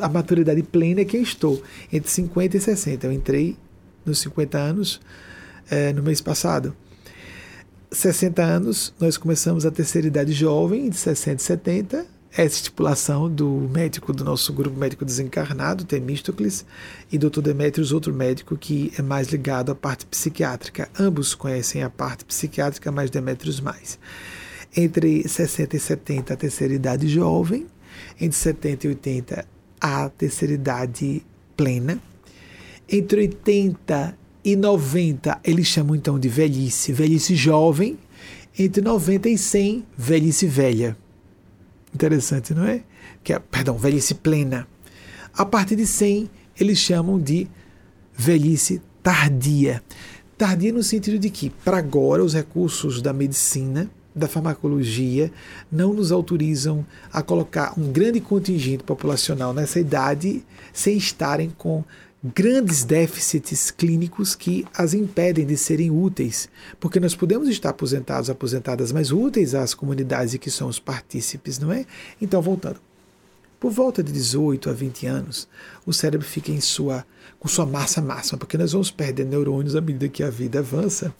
a, 0.00 0.08
maturidade 0.08 0.62
plena 0.62 1.02
é 1.02 1.04
que 1.04 1.16
eu 1.16 1.22
estou, 1.22 1.62
entre 1.92 2.10
50 2.10 2.56
e 2.56 2.60
60. 2.60 3.06
Eu 3.06 3.12
entrei 3.12 3.56
nos 4.04 4.20
50 4.20 4.58
anos 4.58 5.00
é, 5.70 5.92
no 5.92 6.02
mês 6.02 6.20
passado. 6.20 6.74
60 7.90 8.42
anos, 8.42 8.92
nós 8.98 9.16
começamos 9.16 9.64
a 9.64 9.70
terceira 9.70 10.08
idade 10.08 10.32
jovem, 10.32 10.88
de 10.88 10.96
60 10.96 11.40
e 11.40 11.44
70, 11.44 12.06
essa 12.36 12.56
estipulação 12.56 13.30
do 13.30 13.48
médico 13.72 14.12
do 14.12 14.24
nosso 14.24 14.52
grupo 14.52 14.76
médico 14.76 15.04
desencarnado, 15.04 15.84
Temístocles, 15.84 16.66
e 17.12 17.16
Dr. 17.16 17.40
Demetrios, 17.40 17.92
outro 17.92 18.12
médico 18.12 18.56
que 18.56 18.92
é 18.98 19.02
mais 19.02 19.28
ligado 19.28 19.70
à 19.70 19.74
parte 19.74 20.04
psiquiátrica. 20.06 20.88
Ambos 20.98 21.34
conhecem 21.34 21.84
a 21.84 21.90
parte 21.90 22.24
psiquiátrica, 22.24 22.90
mas 22.90 23.10
Demetrios 23.10 23.60
mais. 23.60 23.98
Entre 24.76 25.28
60 25.28 25.76
e 25.76 25.80
70, 25.80 26.34
a 26.34 26.36
terceira 26.36 26.74
idade 26.74 27.08
jovem, 27.08 27.66
entre 28.20 28.36
70 28.36 28.86
e 28.86 28.90
80, 28.90 29.46
a 29.80 30.08
terceira 30.08 30.54
idade 30.54 31.22
plena. 31.56 32.00
Entre 32.88 33.20
80 33.20 34.18
e 34.44 34.56
90, 34.56 35.40
eles 35.44 35.66
chamam 35.66 35.94
então 35.94 36.18
de 36.18 36.28
velhice, 36.28 36.92
velhice 36.92 37.36
jovem. 37.36 37.98
Entre 38.58 38.82
90 38.82 39.28
e 39.28 39.38
100, 39.38 39.86
velhice 39.96 40.46
velha. 40.46 40.96
Interessante, 41.94 42.52
não 42.52 42.66
é? 42.66 42.82
Que 43.22 43.32
é, 43.32 43.38
perdão, 43.38 43.78
velhice 43.78 44.14
plena. 44.14 44.66
A 45.32 45.46
partir 45.46 45.76
de 45.76 45.86
100, 45.86 46.30
eles 46.58 46.78
chamam 46.78 47.20
de 47.20 47.48
velhice 48.16 48.82
tardia. 49.02 49.82
Tardia 50.36 50.72
no 50.72 50.82
sentido 50.82 51.18
de 51.18 51.30
que, 51.30 51.50
para 51.50 51.78
agora, 51.78 52.24
os 52.24 52.34
recursos 52.34 53.00
da 53.00 53.12
medicina 53.12 53.90
da 54.14 54.28
farmacologia 54.28 55.32
não 55.70 55.92
nos 55.92 56.12
autorizam 56.12 56.86
a 57.12 57.22
colocar 57.22 57.78
um 57.78 57.90
grande 57.90 58.20
contingente 58.20 58.84
populacional 58.84 59.52
nessa 59.52 59.80
idade 59.80 60.44
sem 60.72 60.96
estarem 60.96 61.50
com 61.50 61.84
grandes 62.34 62.84
déficits 62.84 63.70
clínicos 63.70 64.34
que 64.34 64.64
as 64.74 64.94
impedem 64.94 65.44
de 65.44 65.58
serem 65.58 65.90
úteis, 65.90 66.48
porque 66.80 66.98
nós 66.98 67.14
podemos 67.14 67.48
estar 67.48 67.70
aposentados, 67.70 68.30
aposentadas, 68.30 68.92
mas 68.92 69.12
úteis 69.12 69.54
às 69.54 69.74
comunidades 69.74 70.34
que 70.36 70.50
são 70.50 70.68
os 70.68 70.78
partícipes, 70.78 71.58
não 71.58 71.70
é? 71.70 71.84
Então, 72.22 72.40
voltando. 72.40 72.80
Por 73.60 73.70
volta 73.70 74.02
de 74.02 74.12
18 74.12 74.70
a 74.70 74.72
20 74.72 75.06
anos, 75.06 75.48
o 75.86 75.92
cérebro 75.92 76.26
fica 76.26 76.50
em 76.50 76.60
sua, 76.60 77.04
com 77.38 77.48
sua 77.48 77.66
massa 77.66 78.00
máxima, 78.00 78.38
porque 78.38 78.58
nós 78.58 78.72
vamos 78.72 78.90
perder 78.90 79.26
neurônios 79.26 79.76
à 79.76 79.80
medida 79.80 80.08
que 80.08 80.22
a 80.22 80.30
vida 80.30 80.60
avança 80.60 81.14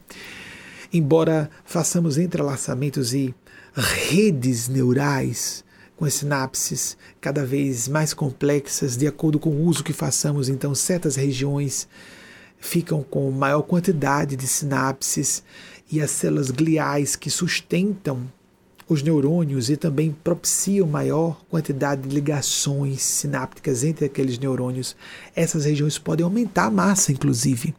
embora 0.94 1.50
façamos 1.64 2.16
entrelaçamentos 2.16 3.12
e 3.12 3.34
redes 3.74 4.68
neurais 4.68 5.64
com 5.96 6.04
as 6.04 6.14
sinapses 6.14 6.96
cada 7.20 7.44
vez 7.44 7.88
mais 7.88 8.14
complexas, 8.14 8.96
de 8.96 9.04
acordo 9.06 9.40
com 9.40 9.50
o 9.50 9.64
uso 9.64 9.82
que 9.82 9.92
façamos, 9.92 10.48
então 10.48 10.72
certas 10.72 11.16
regiões 11.16 11.88
ficam 12.58 13.02
com 13.02 13.28
maior 13.32 13.62
quantidade 13.62 14.36
de 14.36 14.46
sinapses 14.46 15.42
e 15.90 16.00
as 16.00 16.12
células 16.12 16.52
gliais 16.52 17.16
que 17.16 17.28
sustentam 17.28 18.30
os 18.88 19.02
neurônios 19.02 19.70
e 19.70 19.76
também 19.76 20.12
propiciam 20.12 20.86
maior 20.86 21.40
quantidade 21.48 22.02
de 22.02 22.14
ligações 22.14 23.02
sinápticas 23.02 23.82
entre 23.82 24.04
aqueles 24.04 24.38
neurônios. 24.38 24.94
Essas 25.34 25.64
regiões 25.64 25.98
podem 25.98 26.22
aumentar 26.22 26.66
a 26.66 26.70
massa, 26.70 27.10
inclusive 27.10 27.74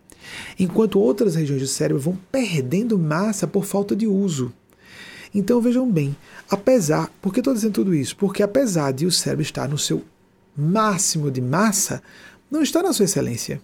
enquanto 0.59 0.99
outras 0.99 1.35
regiões 1.35 1.61
do 1.61 1.67
cérebro 1.67 2.01
vão 2.01 2.17
perdendo 2.31 2.97
massa 2.97 3.47
por 3.47 3.65
falta 3.65 3.95
de 3.95 4.07
uso. 4.07 4.51
Então 5.33 5.59
vejam 5.59 5.91
bem, 5.91 6.15
apesar, 6.49 7.11
por 7.21 7.33
que 7.33 7.41
estou 7.41 7.53
dizendo 7.53 7.73
tudo 7.73 7.93
isso? 7.93 8.15
Porque 8.15 8.41
apesar 8.41 8.93
de 8.93 9.05
o 9.05 9.11
cérebro 9.11 9.41
estar 9.43 9.67
no 9.67 9.77
seu 9.77 10.01
máximo 10.55 11.29
de 11.29 11.41
massa, 11.41 12.01
não 12.49 12.61
está 12.61 12.81
na 12.81 12.93
sua 12.93 13.05
excelência. 13.05 13.61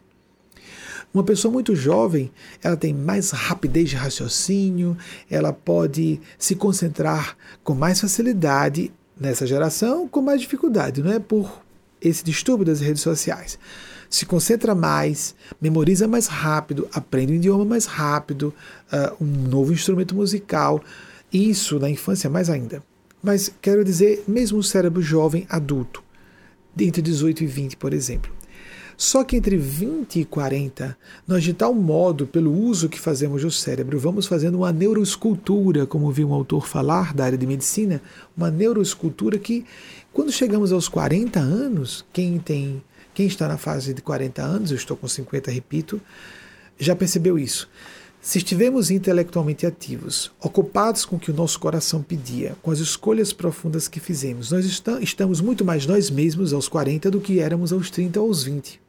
Uma 1.13 1.23
pessoa 1.23 1.51
muito 1.51 1.75
jovem, 1.75 2.31
ela 2.61 2.77
tem 2.77 2.93
mais 2.93 3.31
rapidez 3.31 3.89
de 3.89 3.95
raciocínio, 3.95 4.97
ela 5.29 5.51
pode 5.51 6.21
se 6.37 6.55
concentrar 6.55 7.37
com 7.63 7.73
mais 7.73 7.99
facilidade 7.99 8.91
nessa 9.19 9.45
geração, 9.45 10.07
com 10.07 10.21
mais 10.21 10.41
dificuldade, 10.41 11.01
não 11.01 11.11
é 11.11 11.19
por 11.19 11.61
esse 12.01 12.23
distúrbio 12.23 12.65
das 12.65 12.79
redes 12.79 13.01
sociais 13.01 13.59
se 14.11 14.25
concentra 14.25 14.75
mais, 14.75 15.33
memoriza 15.61 16.05
mais 16.05 16.27
rápido, 16.27 16.85
aprende 16.91 17.31
um 17.31 17.35
idioma 17.37 17.63
mais 17.63 17.85
rápido, 17.85 18.53
uh, 18.91 19.23
um 19.23 19.47
novo 19.47 19.71
instrumento 19.71 20.13
musical. 20.13 20.83
Isso 21.31 21.79
na 21.79 21.89
infância 21.89 22.29
mais 22.29 22.49
ainda. 22.49 22.83
Mas 23.23 23.49
quero 23.61 23.85
dizer, 23.85 24.25
mesmo 24.27 24.59
o 24.59 24.63
cérebro 24.63 25.01
jovem 25.01 25.47
adulto, 25.49 26.03
entre 26.77 27.01
18 27.01 27.45
e 27.45 27.47
20, 27.47 27.77
por 27.77 27.93
exemplo. 27.93 28.29
Só 28.97 29.23
que 29.23 29.37
entre 29.37 29.55
20 29.55 30.19
e 30.19 30.25
40, 30.25 30.97
nós 31.25 31.41
de 31.41 31.53
tal 31.53 31.73
modo, 31.73 32.27
pelo 32.27 32.53
uso 32.53 32.89
que 32.89 32.99
fazemos 32.99 33.41
do 33.41 33.49
cérebro, 33.49 33.97
vamos 33.97 34.27
fazendo 34.27 34.57
uma 34.57 34.73
neuroescultura, 34.73 35.87
como 35.87 36.11
vi 36.11 36.25
um 36.25 36.33
autor 36.33 36.67
falar 36.67 37.13
da 37.13 37.23
área 37.23 37.37
de 37.37 37.47
medicina, 37.47 38.01
uma 38.35 38.51
neuroescultura 38.51 39.39
que, 39.39 39.65
quando 40.11 40.33
chegamos 40.33 40.73
aos 40.73 40.89
40 40.89 41.39
anos, 41.39 42.05
quem 42.11 42.37
tem 42.37 42.83
quem 43.13 43.27
está 43.27 43.47
na 43.47 43.57
fase 43.57 43.93
de 43.93 44.01
40 44.01 44.41
anos, 44.41 44.71
eu 44.71 44.77
estou 44.77 44.95
com 44.95 45.07
50, 45.07 45.51
repito, 45.51 46.01
já 46.79 46.95
percebeu 46.95 47.37
isso. 47.37 47.69
Se 48.21 48.37
estivermos 48.37 48.91
intelectualmente 48.91 49.65
ativos, 49.65 50.31
ocupados 50.39 51.05
com 51.05 51.15
o 51.15 51.19
que 51.19 51.31
o 51.31 51.33
nosso 51.33 51.59
coração 51.59 52.03
pedia, 52.03 52.55
com 52.61 52.69
as 52.69 52.77
escolhas 52.77 53.33
profundas 53.33 53.87
que 53.87 53.99
fizemos, 53.99 54.51
nós 54.51 54.63
estamos 55.01 55.41
muito 55.41 55.65
mais 55.65 55.87
nós 55.87 56.11
mesmos 56.11 56.53
aos 56.53 56.69
40 56.69 57.09
do 57.09 57.19
que 57.19 57.39
éramos 57.39 57.73
aos 57.73 57.89
30 57.89 58.21
ou 58.21 58.27
aos 58.27 58.43
20. 58.43 58.79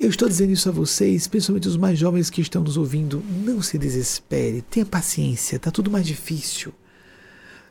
Eu 0.00 0.08
estou 0.08 0.28
dizendo 0.28 0.52
isso 0.52 0.68
a 0.68 0.72
vocês, 0.72 1.28
principalmente 1.28 1.68
os 1.68 1.76
mais 1.76 1.98
jovens 1.98 2.30
que 2.30 2.40
estão 2.40 2.62
nos 2.62 2.76
ouvindo. 2.76 3.22
Não 3.44 3.60
se 3.60 3.78
desespere, 3.78 4.62
tenha 4.62 4.86
paciência, 4.86 5.56
está 5.56 5.70
tudo 5.70 5.90
mais 5.90 6.06
difícil. 6.06 6.72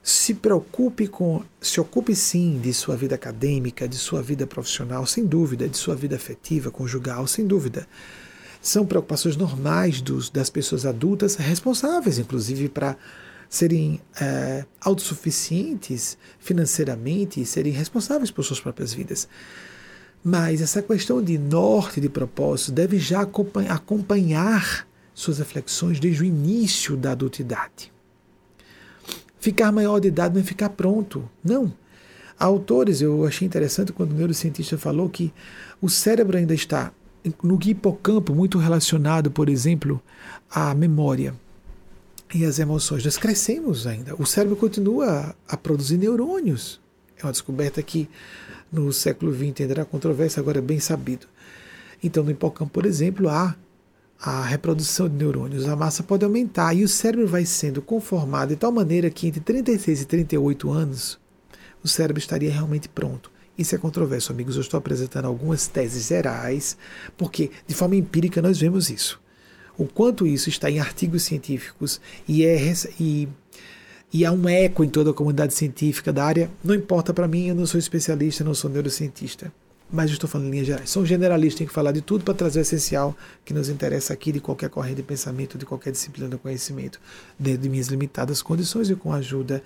Se 0.03 0.33
preocupe 0.33 1.07
com, 1.07 1.43
se 1.61 1.79
ocupe 1.79 2.15
sim 2.15 2.59
de 2.59 2.73
sua 2.73 2.95
vida 2.95 3.15
acadêmica, 3.15 3.87
de 3.87 3.97
sua 3.97 4.21
vida 4.21 4.47
profissional, 4.47 5.05
sem 5.05 5.25
dúvida, 5.25 5.69
de 5.69 5.77
sua 5.77 5.95
vida 5.95 6.15
afetiva, 6.15 6.71
conjugal, 6.71 7.27
sem 7.27 7.45
dúvida. 7.45 7.87
São 8.61 8.85
preocupações 8.85 9.37
normais 9.37 10.01
dos, 10.01 10.29
das 10.29 10.49
pessoas 10.49 10.85
adultas, 10.85 11.35
responsáveis, 11.35 12.17
inclusive, 12.17 12.67
para 12.67 12.97
serem 13.47 14.01
é, 14.19 14.65
autossuficientes 14.79 16.17
financeiramente, 16.39 17.45
serem 17.45 17.73
responsáveis 17.73 18.31
por 18.31 18.43
suas 18.43 18.59
próprias 18.59 18.93
vidas. 18.93 19.27
Mas 20.23 20.61
essa 20.61 20.81
questão 20.81 21.21
de 21.21 21.37
norte, 21.37 21.99
de 21.99 22.07
propósito, 22.07 22.71
deve 22.71 22.97
já 22.97 23.21
acompanhar 23.21 24.87
suas 25.13 25.39
reflexões 25.39 25.99
desde 25.99 26.23
o 26.23 26.25
início 26.25 26.95
da 26.95 27.11
adultidade. 27.11 27.91
Ficar 29.41 29.71
maior 29.71 29.99
de 29.99 30.07
idade 30.07 30.35
não 30.35 30.41
é 30.41 30.43
ficar 30.43 30.69
pronto, 30.69 31.27
não. 31.43 31.73
Há 32.39 32.45
autores, 32.45 33.01
eu 33.01 33.25
achei 33.25 33.45
interessante 33.45 33.91
quando 33.91 34.11
o 34.11 34.15
neurocientista 34.15 34.77
falou 34.77 35.09
que 35.09 35.33
o 35.81 35.89
cérebro 35.89 36.37
ainda 36.37 36.53
está 36.53 36.93
no 37.43 37.59
hipocampo 37.63 38.35
muito 38.35 38.59
relacionado, 38.59 39.31
por 39.31 39.49
exemplo, 39.49 39.99
à 40.47 40.75
memória 40.75 41.33
e 42.33 42.45
às 42.45 42.59
emoções. 42.59 43.03
Nós 43.03 43.17
crescemos 43.17 43.87
ainda. 43.87 44.15
O 44.21 44.27
cérebro 44.27 44.55
continua 44.55 45.35
a 45.47 45.57
produzir 45.57 45.97
neurônios. 45.97 46.79
É 47.17 47.25
uma 47.25 47.31
descoberta 47.31 47.81
que 47.81 48.07
no 48.71 48.93
século 48.93 49.33
XX 49.33 49.67
terá 49.67 49.83
controvérsia, 49.83 50.39
agora 50.39 50.59
é 50.59 50.61
bem 50.61 50.79
sabido. 50.79 51.25
Então, 52.03 52.23
no 52.23 52.29
hipocampo, 52.29 52.71
por 52.71 52.85
exemplo, 52.85 53.27
há 53.27 53.55
a 54.21 54.43
reprodução 54.43 55.09
de 55.09 55.15
neurônios, 55.15 55.67
a 55.67 55.75
massa 55.75 56.03
pode 56.03 56.23
aumentar 56.23 56.75
e 56.75 56.83
o 56.83 56.87
cérebro 56.87 57.27
vai 57.27 57.43
sendo 57.43 57.81
conformado 57.81 58.49
de 58.49 58.55
tal 58.55 58.71
maneira 58.71 59.09
que 59.09 59.27
entre 59.27 59.39
36 59.39 60.01
e 60.01 60.05
38 60.05 60.69
anos 60.69 61.19
o 61.83 61.87
cérebro 61.87 62.19
estaria 62.19 62.51
realmente 62.51 62.87
pronto. 62.87 63.31
Isso 63.57 63.73
é 63.73 63.79
controverso, 63.79 64.31
amigos. 64.31 64.55
Eu 64.55 64.61
estou 64.61 64.77
apresentando 64.77 65.25
algumas 65.25 65.67
teses 65.67 66.07
gerais, 66.07 66.77
porque 67.17 67.49
de 67.65 67.73
forma 67.73 67.95
empírica 67.95 68.41
nós 68.41 68.59
vemos 68.59 68.91
isso. 68.91 69.19
O 69.75 69.85
quanto 69.85 70.27
isso 70.27 70.49
está 70.49 70.69
em 70.69 70.79
artigos 70.79 71.23
científicos 71.23 71.99
e, 72.27 72.45
é, 72.45 72.73
e 72.99 73.27
e 74.13 74.25
há 74.25 74.31
um 74.31 74.47
eco 74.49 74.83
em 74.83 74.89
toda 74.89 75.11
a 75.11 75.13
comunidade 75.13 75.53
científica 75.53 76.11
da 76.11 76.25
área. 76.25 76.51
Não 76.63 76.75
importa 76.75 77.13
para 77.13 77.27
mim, 77.27 77.47
eu 77.47 77.55
não 77.55 77.65
sou 77.65 77.79
especialista, 77.79 78.43
não 78.43 78.53
sou 78.53 78.69
neurocientista, 78.69 79.51
mas 79.91 80.09
estou 80.09 80.29
falando 80.29 80.47
em 80.47 80.51
linhas 80.51 80.67
gerais. 80.67 80.89
Sou 80.89 81.03
um 81.03 81.05
generalista, 81.05 81.59
tem 81.59 81.67
que 81.67 81.73
falar 81.73 81.91
de 81.91 82.01
tudo 82.01 82.23
para 82.23 82.33
trazer 82.33 82.59
o 82.59 82.61
essencial 82.61 83.15
que 83.43 83.53
nos 83.53 83.67
interessa 83.67 84.13
aqui 84.13 84.31
de 84.31 84.39
qualquer 84.39 84.69
corrente 84.69 84.95
de 84.95 85.03
pensamento, 85.03 85.57
de 85.57 85.65
qualquer 85.65 85.91
disciplina 85.91 86.29
do 86.29 86.39
conhecimento, 86.39 86.99
dentro 87.37 87.63
de 87.63 87.69
minhas 87.69 87.87
limitadas 87.87 88.41
condições 88.41 88.89
e 88.89 88.95
com 88.95 89.11
a 89.11 89.17
ajuda 89.17 89.61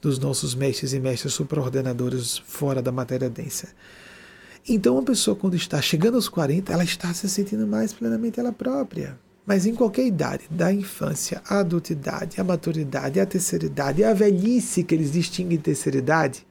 dos 0.00 0.18
nossos 0.18 0.54
mestres 0.54 0.92
e 0.92 1.00
mestras 1.00 1.34
supraordenadores 1.34 2.38
fora 2.38 2.80
da 2.80 2.92
matéria 2.92 3.28
densa. 3.28 3.68
Então, 4.68 4.94
uma 4.94 5.02
pessoa, 5.02 5.36
quando 5.36 5.54
está 5.54 5.80
chegando 5.80 6.14
aos 6.14 6.28
40, 6.28 6.72
ela 6.72 6.84
está 6.84 7.12
se 7.12 7.28
sentindo 7.28 7.66
mais 7.66 7.92
plenamente 7.92 8.38
ela 8.38 8.52
própria. 8.52 9.18
Mas 9.46 9.64
em 9.64 9.74
qualquer 9.74 10.04
idade, 10.04 10.44
da 10.50 10.72
infância 10.72 11.40
à 11.48 11.60
adultidade, 11.60 12.40
à 12.40 12.44
maturidade, 12.44 13.20
à 13.20 13.26
terceira 13.26 13.66
idade, 13.66 14.02
à 14.02 14.12
velhice 14.12 14.82
que 14.82 14.92
eles 14.92 15.12
distinguem 15.12 15.56
terceira 15.56 15.98
idade, 15.98 16.44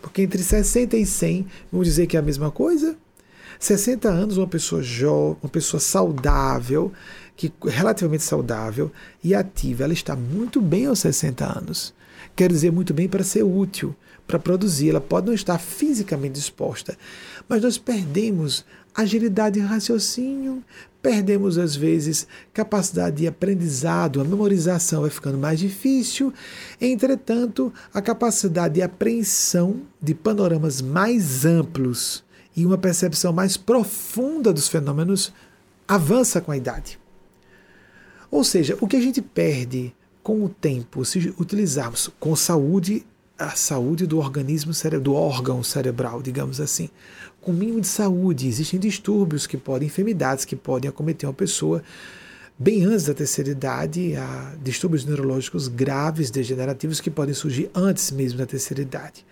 porque 0.00 0.22
entre 0.22 0.42
60 0.42 0.96
e 0.96 1.06
100, 1.06 1.46
vamos 1.70 1.86
dizer 1.86 2.06
que 2.06 2.16
é 2.16 2.20
a 2.20 2.22
mesma 2.22 2.50
coisa? 2.50 2.96
60 3.58 4.08
anos, 4.08 4.36
uma 4.36 4.46
pessoa 4.46 4.82
jovem, 4.82 5.36
uma 5.42 5.50
pessoa 5.50 5.80
saudável, 5.80 6.92
que 7.36 7.52
relativamente 7.64 8.22
saudável 8.22 8.90
e 9.22 9.34
ativa, 9.34 9.84
ela 9.84 9.92
está 9.92 10.14
muito 10.14 10.60
bem 10.60 10.86
aos 10.86 11.00
60 11.00 11.44
anos. 11.44 11.94
Quer 12.36 12.50
dizer, 12.50 12.70
muito 12.70 12.94
bem 12.94 13.08
para 13.08 13.24
ser 13.24 13.42
útil, 13.42 13.94
para 14.26 14.38
produzir. 14.38 14.90
Ela 14.90 15.00
pode 15.00 15.26
não 15.26 15.34
estar 15.34 15.58
fisicamente 15.58 16.34
disposta, 16.34 16.96
mas 17.48 17.62
nós 17.62 17.78
perdemos 17.78 18.64
agilidade 18.94 19.60
de 19.60 19.66
raciocínio, 19.66 20.62
perdemos 21.02 21.58
às 21.58 21.76
vezes 21.76 22.26
capacidade 22.52 23.16
de 23.16 23.26
aprendizado, 23.26 24.20
a 24.20 24.24
memorização 24.24 25.02
vai 25.02 25.10
ficando 25.10 25.38
mais 25.38 25.58
difícil. 25.58 26.32
Entretanto, 26.80 27.72
a 27.92 28.02
capacidade 28.02 28.74
de 28.74 28.82
apreensão 28.82 29.82
de 30.00 30.14
panoramas 30.14 30.80
mais 30.80 31.44
amplos 31.44 32.24
e 32.56 32.66
uma 32.66 32.78
percepção 32.78 33.32
mais 33.32 33.56
profunda 33.56 34.52
dos 34.52 34.68
fenômenos 34.68 35.32
avança 35.86 36.40
com 36.40 36.52
a 36.52 36.56
idade. 36.56 36.98
Ou 38.30 38.44
seja, 38.44 38.76
o 38.80 38.86
que 38.86 38.96
a 38.96 39.00
gente 39.00 39.22
perde 39.22 39.94
com 40.22 40.44
o 40.44 40.48
tempo, 40.48 41.04
se 41.04 41.34
utilizarmos 41.38 42.10
com 42.20 42.36
saúde, 42.36 43.06
a 43.38 43.50
saúde 43.50 44.06
do 44.06 44.18
organismo 44.18 44.72
do 45.00 45.14
órgão 45.14 45.62
cerebral, 45.62 46.20
digamos 46.20 46.60
assim, 46.60 46.90
com 47.40 47.52
mínimo 47.52 47.80
de 47.80 47.86
saúde. 47.86 48.48
Existem 48.48 48.78
distúrbios 48.78 49.46
que 49.46 49.56
podem, 49.56 49.86
enfermidades 49.86 50.44
que 50.44 50.56
podem 50.56 50.88
acometer 50.88 51.28
uma 51.28 51.34
pessoa 51.34 51.82
bem 52.58 52.84
antes 52.84 53.04
da 53.04 53.14
terceira 53.14 53.50
idade, 53.50 54.16
há 54.16 54.56
distúrbios 54.60 55.04
neurológicos 55.04 55.68
graves, 55.68 56.30
degenerativos, 56.30 57.00
que 57.00 57.10
podem 57.10 57.32
surgir 57.32 57.70
antes 57.72 58.10
mesmo 58.10 58.38
da 58.38 58.46
terceira 58.46 58.82
idade. 58.82 59.24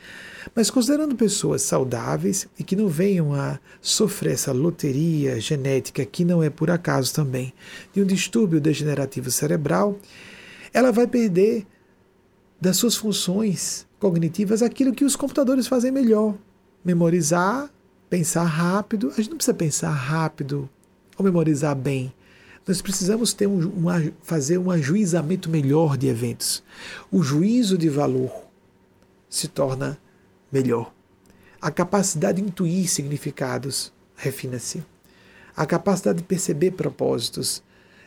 Mas 0.55 0.71
considerando 0.71 1.17
pessoas 1.17 1.63
saudáveis 1.63 2.47
e 2.57 2.63
que 2.63 2.77
não 2.77 2.87
venham 2.87 3.35
a 3.35 3.59
sofrer 3.81 4.35
essa 4.35 4.53
loteria 4.53 5.41
genética, 5.41 6.07
que 6.07 6.25
não 6.25 6.41
é 6.41 6.49
por 6.49 6.71
acaso 6.71 7.13
também, 7.13 7.53
de 7.93 8.01
um 8.01 8.07
distúrbio 8.07 8.61
degenerativo 8.61 9.29
cerebral, 9.31 9.99
ela 10.73 10.93
vai 10.93 11.09
perder 11.09 11.67
das 12.61 12.77
suas 12.77 12.95
funções 12.95 13.87
cognitivas 13.99 14.63
aquilo 14.63 14.95
que 14.95 15.05
os 15.05 15.17
computadores 15.17 15.67
fazem 15.67 15.91
melhor: 15.91 16.37
memorizar 16.85 17.69
pensar 18.09 18.45
rápido. 18.45 19.11
A 19.11 19.17
gente 19.17 19.31
não 19.31 19.37
precisa 19.37 19.55
pensar 19.55 19.91
rápido 19.91 20.69
ou 21.17 21.25
memorizar 21.25 21.75
bem. 21.75 22.13
Nós 22.67 22.83
precisamos 22.83 23.33
ter 23.33 23.47
um, 23.47 24.13
fazer 24.23 24.59
um 24.59 24.71
ajuizamento 24.71 25.49
melhor 25.49 25.97
de 25.97 26.09
eventos. 26.09 26.65
O 27.13 27.23
juízo 27.23 27.79
de 27.79 27.89
valor 27.89 28.33
se 29.31 29.47
torna 29.47 29.99
melhor. 30.51 30.93
A 31.61 31.71
capacidade 31.71 32.41
de 32.41 32.49
intuir 32.49 32.89
significados 32.89 33.93
refina-se. 34.17 34.83
A 35.57 35.65
capacidade 35.65 36.19
de 36.19 36.25
perceber 36.25 36.73
propósitos, 36.73 37.63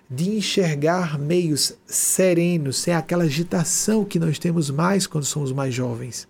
de 0.09 0.29
enxergar 0.31 1.17
meios 1.17 1.73
serenos, 1.85 2.77
sem 2.77 2.93
aquela 2.93 3.23
agitação 3.23 4.03
que 4.03 4.19
nós 4.19 4.37
temos 4.37 4.69
mais 4.69 5.07
quando 5.07 5.23
somos 5.23 5.51
mais 5.51 5.73
jovens. 5.73 6.27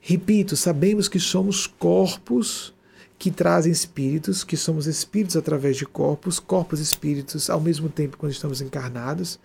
Repito, 0.00 0.56
sabemos 0.56 1.08
que 1.08 1.18
somos 1.18 1.66
corpos 1.66 2.72
que 3.18 3.30
trazem 3.30 3.72
espíritos, 3.72 4.44
que 4.44 4.56
somos 4.56 4.86
espíritos 4.86 5.36
através 5.36 5.76
de 5.76 5.86
corpos, 5.86 6.38
corpos 6.38 6.80
espíritos 6.80 7.48
ao 7.48 7.60
mesmo 7.60 7.88
tempo 7.88 8.16
quando 8.16 8.32
estamos 8.32 8.60
encarnados. 8.60 9.38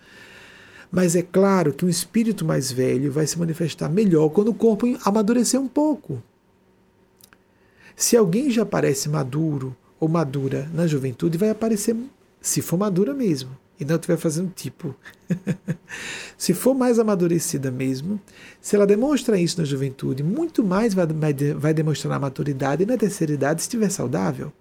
Mas 0.90 1.16
é 1.16 1.22
claro 1.22 1.72
que 1.72 1.84
um 1.84 1.88
espírito 1.88 2.44
mais 2.44 2.70
velho 2.70 3.10
vai 3.10 3.26
se 3.26 3.38
manifestar 3.38 3.88
melhor 3.88 4.28
quando 4.28 4.48
o 4.48 4.54
corpo 4.54 4.86
amadurecer 5.04 5.58
um 5.58 5.68
pouco. 5.68 6.22
Se 7.96 8.16
alguém 8.16 8.50
já 8.50 8.66
parece 8.66 9.08
maduro 9.08 9.74
ou 9.98 10.08
madura 10.08 10.68
na 10.74 10.86
juventude, 10.86 11.38
vai 11.38 11.50
aparecer, 11.50 11.96
se 12.40 12.60
for 12.60 12.76
madura 12.76 13.14
mesmo, 13.14 13.56
e 13.82 13.84
não 13.84 13.96
estiver 13.96 14.16
fazendo 14.16 14.50
tipo. 14.54 14.94
se 16.38 16.54
for 16.54 16.72
mais 16.72 16.98
amadurecida 16.98 17.70
mesmo, 17.70 18.20
se 18.60 18.76
ela 18.76 18.86
demonstra 18.86 19.38
isso 19.38 19.58
na 19.58 19.64
juventude, 19.64 20.22
muito 20.22 20.62
mais 20.62 20.94
vai, 20.94 21.06
vai, 21.06 21.34
vai 21.34 21.74
demonstrar 21.74 22.10
na 22.12 22.18
maturidade 22.20 22.84
e 22.84 22.86
na 22.86 22.96
terceira 22.96 23.32
idade 23.32 23.60
se 23.60 23.66
estiver 23.66 23.90
saudável. 23.90 24.52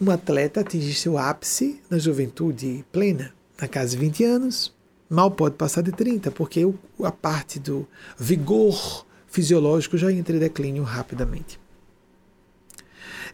Um 0.00 0.10
atleta 0.10 0.60
atinge 0.60 0.92
seu 0.94 1.16
ápice 1.16 1.80
na 1.88 1.98
juventude 1.98 2.84
plena, 2.92 3.32
na 3.58 3.66
casa 3.66 3.92
de 3.92 3.96
20 3.96 4.24
anos, 4.24 4.74
mal 5.08 5.30
pode 5.30 5.56
passar 5.56 5.82
de 5.82 5.92
30, 5.92 6.30
porque 6.32 6.62
a 7.02 7.12
parte 7.12 7.58
do 7.58 7.86
vigor 8.18 9.06
fisiológico 9.26 9.96
já 9.96 10.12
entra 10.12 10.36
em 10.36 10.40
declínio 10.40 10.82
rapidamente. 10.82 11.63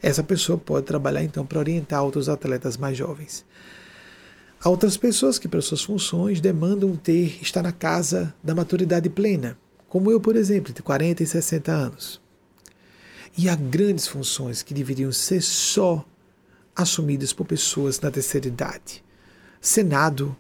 Essa 0.03 0.23
pessoa 0.23 0.57
pode 0.57 0.87
trabalhar 0.87 1.23
então 1.23 1.45
para 1.45 1.59
orientar 1.59 2.03
outros 2.03 2.29
atletas 2.29 2.77
mais 2.77 2.97
jovens. 2.97 3.45
Há 4.63 4.69
outras 4.69 4.97
pessoas 4.97 5.39
que, 5.39 5.49
para 5.49 5.61
suas 5.61 5.83
funções, 5.83 6.41
demandam 6.41 6.95
ter, 6.95 7.39
estar 7.41 7.63
na 7.63 7.73
casa 7.73 8.35
da 8.43 8.55
maturidade 8.55 9.09
plena, 9.09 9.57
como 9.89 10.11
eu, 10.11 10.21
por 10.21 10.37
exemplo, 10.37 10.73
de 10.73 10.83
40 10.83 11.23
e 11.23 11.27
60 11.27 11.73
anos. 11.73 12.21
E 13.37 13.49
há 13.49 13.57
grandes 13.57 14.07
funções 14.07 14.63
que 14.63 14.75
deveriam 14.75 15.13
ser 15.13 15.41
só 15.41 16.05
assumidas 16.77 17.33
por 17.33 17.47
pessoas 17.47 18.01
na 18.01 18.11
terceira 18.11 18.49
idade. 18.49 19.03
Senado, 19.61 20.37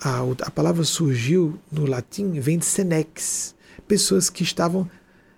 a, 0.00 0.20
a 0.42 0.50
palavra 0.50 0.84
surgiu 0.84 1.58
no 1.70 1.86
latim, 1.86 2.40
vem 2.40 2.58
de 2.58 2.64
senex, 2.64 3.54
pessoas 3.86 4.28
que 4.28 4.42
estavam 4.42 4.90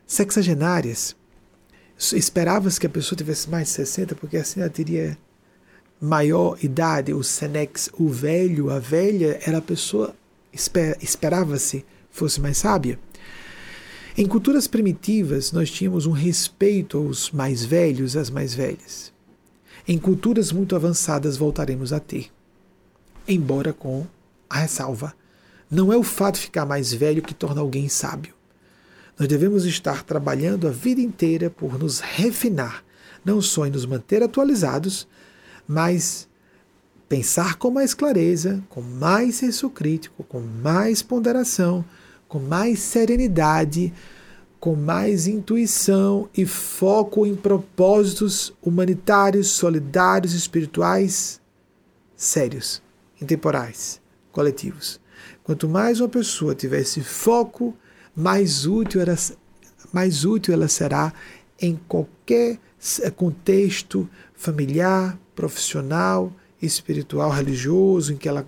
sexagenárias, 0.06 1.16
esperava-se 1.98 2.78
que 2.78 2.86
a 2.86 2.90
pessoa 2.90 3.16
tivesse 3.16 3.48
mais 3.48 3.68
de 3.68 3.74
60, 3.74 4.14
porque 4.14 4.36
assim 4.36 4.60
ela 4.60 4.70
teria 4.70 5.16
maior 6.00 6.58
idade, 6.62 7.12
o 7.12 7.22
senex, 7.22 7.88
o 7.94 8.08
velho, 8.08 8.70
a 8.70 8.78
velha, 8.78 9.40
era 9.46 9.58
a 9.58 9.62
pessoa, 9.62 10.14
esper, 10.52 10.96
esperava-se, 11.00 11.84
fosse 12.10 12.40
mais 12.40 12.58
sábia. 12.58 12.98
Em 14.16 14.26
culturas 14.26 14.66
primitivas, 14.66 15.50
nós 15.50 15.70
tínhamos 15.70 16.06
um 16.06 16.12
respeito 16.12 16.98
aos 16.98 17.30
mais 17.30 17.64
velhos, 17.64 18.16
às 18.16 18.30
mais 18.30 18.54
velhas. 18.54 19.12
Em 19.88 19.98
culturas 19.98 20.52
muito 20.52 20.76
avançadas, 20.76 21.36
voltaremos 21.36 21.92
a 21.92 21.98
ter. 21.98 22.30
Embora 23.26 23.72
com 23.72 24.06
a 24.48 24.60
ressalva: 24.60 25.14
não 25.70 25.92
é 25.92 25.96
o 25.96 26.02
fato 26.02 26.36
de 26.36 26.42
ficar 26.42 26.64
mais 26.64 26.92
velho 26.92 27.22
que 27.22 27.34
torna 27.34 27.60
alguém 27.60 27.88
sábio. 27.88 28.33
Nós 29.18 29.28
devemos 29.28 29.64
estar 29.64 30.02
trabalhando 30.02 30.66
a 30.66 30.70
vida 30.70 31.00
inteira 31.00 31.48
por 31.48 31.78
nos 31.78 32.00
refinar, 32.00 32.84
não 33.24 33.40
só 33.40 33.66
em 33.66 33.70
nos 33.70 33.86
manter 33.86 34.22
atualizados, 34.22 35.06
mas 35.66 36.28
pensar 37.08 37.54
com 37.56 37.70
mais 37.70 37.94
clareza, 37.94 38.62
com 38.68 38.82
mais 38.82 39.36
senso 39.36 39.70
crítico, 39.70 40.24
com 40.24 40.40
mais 40.40 41.00
ponderação, 41.00 41.84
com 42.26 42.40
mais 42.40 42.80
serenidade, 42.80 43.92
com 44.58 44.74
mais 44.74 45.26
intuição 45.26 46.28
e 46.36 46.44
foco 46.44 47.24
em 47.24 47.36
propósitos 47.36 48.52
humanitários, 48.62 49.48
solidários, 49.48 50.32
espirituais, 50.32 51.40
sérios, 52.16 52.82
intemporais, 53.20 54.00
coletivos. 54.32 55.00
Quanto 55.44 55.68
mais 55.68 56.00
uma 56.00 56.08
pessoa 56.08 56.54
tiver 56.54 56.80
esse 56.80 57.02
foco, 57.02 57.76
mais 58.14 58.66
útil 58.66 59.00
ela, 59.00 59.16
mais 59.92 60.24
útil 60.24 60.54
ela 60.54 60.68
será 60.68 61.12
em 61.60 61.76
qualquer 61.88 62.58
contexto 63.16 64.08
familiar, 64.34 65.18
profissional, 65.34 66.32
espiritual, 66.60 67.30
religioso, 67.30 68.12
em 68.12 68.16
que 68.16 68.28
ela 68.28 68.46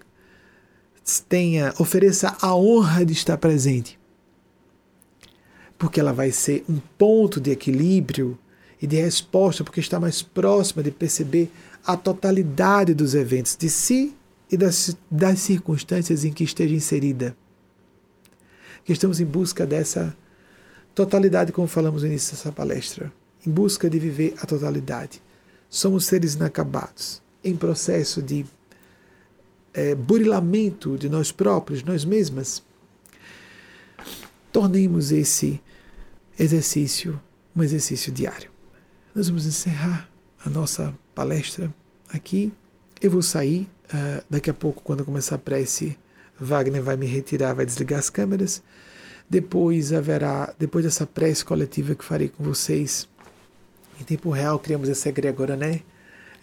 tenha, 1.29 1.73
ofereça 1.79 2.37
a 2.41 2.55
honra 2.55 3.05
de 3.05 3.13
estar 3.13 3.37
presente. 3.39 3.99
Porque 5.79 6.01
ela 6.01 6.13
vai 6.13 6.31
ser 6.31 6.65
um 6.69 6.79
ponto 6.99 7.41
de 7.41 7.51
equilíbrio 7.51 8.39
e 8.81 8.87
de 8.87 8.97
resposta, 8.97 9.63
porque 9.63 9.81
está 9.81 10.01
mais 10.01 10.23
próxima 10.23 10.83
de 10.83 10.91
perceber 10.91 11.51
a 11.85 11.97
totalidade 11.97 12.95
dos 12.95 13.15
eventos 13.15 13.57
de 13.57 13.71
si 13.71 14.15
e 14.51 14.57
das, 14.57 14.97
das 15.11 15.41
circunstâncias 15.41 16.25
em 16.25 16.33
que 16.33 16.45
esteja 16.45 16.75
inserida. 16.75 17.37
Que 18.87 18.95
estamos 18.95 19.21
em 19.21 19.27
busca 19.27 19.67
dessa 19.67 20.17
totalidade, 20.95 21.53
como 21.53 21.69
falamos 21.69 22.03
no 22.03 22.09
início 22.09 22.35
dessa 22.35 22.51
palestra, 22.51 23.13
em 23.47 23.51
busca 23.51 23.91
de 23.91 23.99
viver 23.99 24.35
a 24.41 24.47
totalidade. 24.47 25.21
Somos 25.69 26.07
seres 26.07 26.37
inacabados, 26.37 27.21
em 27.45 27.55
processo 27.55 28.23
de 28.23 28.47
é, 29.75 29.95
burilamento 29.95 30.97
de 30.97 31.11
nós 31.11 31.31
próprios, 31.31 31.83
nós 31.83 32.03
mesmas. 32.03 32.63
Tornemos 34.51 35.13
esse 35.13 35.61
exercício 36.39 37.21
um 37.57 37.63
exercício 37.63 38.13
diário. 38.13 38.51
Nós 39.15 39.29
vamos 39.29 39.47
encerrar 39.47 40.09
a 40.45 40.51
nossa 40.51 40.95
palestra 41.15 41.75
aqui. 42.13 42.53
Eu 43.01 43.11
vou 43.11 43.23
sair 43.23 43.67
uh, 43.87 44.23
daqui 44.29 44.51
a 44.51 44.55
pouco, 44.55 44.83
quando 44.83 45.05
começar 45.05 45.37
a 45.37 45.39
prece. 45.39 45.99
Wagner 46.39 46.83
vai 46.83 46.97
me 46.97 47.07
retirar, 47.07 47.55
vai 47.55 47.67
desligar 47.67 47.99
as 47.99 48.11
câmeras. 48.11 48.63
Depois 49.29 49.93
haverá, 49.93 50.55
depois 50.59 50.85
dessa 50.85 51.07
prece 51.07 51.45
coletiva 51.45 51.95
que 51.95 52.05
farei 52.05 52.29
com 52.29 52.45
vocês, 52.45 53.09
em 54.01 54.05
tempo 54.05 54.31
real, 54.31 54.59
criamos 54.59 54.89
essa 54.89 55.09
egrégora, 55.09 55.57
né? 55.57 55.81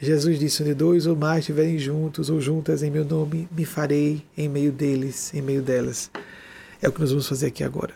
Jesus 0.02 0.38
disse: 0.38 0.62
onde 0.64 0.74
dois 0.74 1.06
ou 1.08 1.16
mais 1.16 1.40
estiverem 1.40 1.80
juntos 1.80 2.30
ou 2.30 2.42
juntas 2.42 2.84
em 2.84 2.92
meu 2.92 3.06
nome, 3.06 3.48
me 3.52 3.64
farei 3.64 4.26
em 4.38 4.50
meio 4.50 4.72
deles, 4.72 5.34
em 5.34 5.42
meio 5.42 5.62
delas. 5.62 6.12
É 6.82 6.90
o 6.90 6.92
que 6.92 7.00
nós 7.00 7.12
vamos 7.12 7.28
fazer 7.28 7.48
aqui 7.48 7.64
agora. 7.64 7.94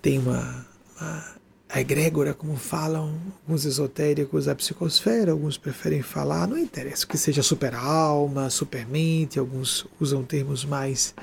Tem 0.00 0.18
uma, 0.18 0.66
uma 0.98 1.35
a 1.68 1.80
egrégora, 1.80 2.32
como 2.32 2.56
falam 2.56 3.18
alguns 3.42 3.64
esotéricos, 3.64 4.46
a 4.46 4.54
psicosfera, 4.54 5.32
alguns 5.32 5.58
preferem 5.58 6.00
falar, 6.00 6.46
não 6.46 6.56
interessa 6.56 7.06
que 7.06 7.18
seja 7.18 7.42
super-alma, 7.42 8.48
super-mente, 8.48 9.38
alguns 9.38 9.86
usam 10.00 10.22
termos 10.22 10.64
mais 10.64 11.14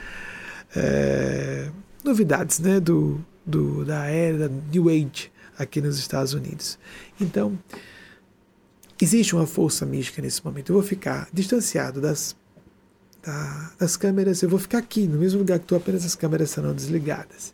é, 0.76 1.70
novidades 2.04 2.60
né, 2.60 2.80
do, 2.80 3.24
do, 3.46 3.86
da 3.86 4.06
era 4.08 4.50
da 4.50 4.56
New 4.72 4.90
Age 4.90 5.32
aqui 5.58 5.80
nos 5.80 5.98
Estados 5.98 6.34
Unidos. 6.34 6.78
Então, 7.22 7.58
existe 9.02 9.36
uma 9.36 9.48
força 9.48 9.86
mística 9.86 10.22
nesse 10.22 10.44
momento. 10.44 10.72
Eu 10.72 10.76
vou 10.76 10.84
ficar 10.84 11.30
distanciado 11.32 12.02
das, 12.02 12.36
da, 13.24 13.72
das 13.80 13.96
câmeras, 13.96 14.42
eu 14.42 14.50
vou 14.50 14.60
ficar 14.60 14.80
aqui, 14.80 15.08
no 15.08 15.18
mesmo 15.18 15.40
lugar 15.40 15.58
que 15.58 15.66
estou, 15.66 15.78
apenas 15.78 16.06
as 16.06 16.16
câmeras 16.16 16.50
serão 16.50 16.74
desligadas. 16.74 17.54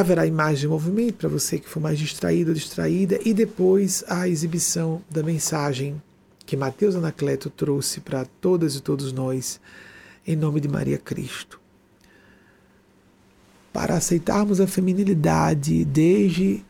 Haverá 0.00 0.26
imagem 0.26 0.62
de 0.62 0.68
movimento 0.68 1.14
para 1.14 1.28
você 1.28 1.58
que 1.58 1.68
for 1.68 1.80
mais 1.80 1.98
distraído 1.98 2.50
ou 2.50 2.54
distraída, 2.54 3.18
e 3.24 3.34
depois 3.34 4.02
a 4.08 4.26
exibição 4.26 5.02
da 5.10 5.22
mensagem 5.22 6.00
que 6.46 6.56
Mateus 6.56 6.96
Anacleto 6.96 7.50
trouxe 7.50 8.00
para 8.00 8.24
todas 8.40 8.74
e 8.76 8.80
todos 8.80 9.12
nós, 9.12 9.60
em 10.26 10.34
nome 10.34 10.60
de 10.60 10.68
Maria 10.68 10.98
Cristo 10.98 11.60
para 13.72 13.94
aceitarmos 13.94 14.60
a 14.60 14.66
feminilidade 14.66 15.84
desde 15.84 16.64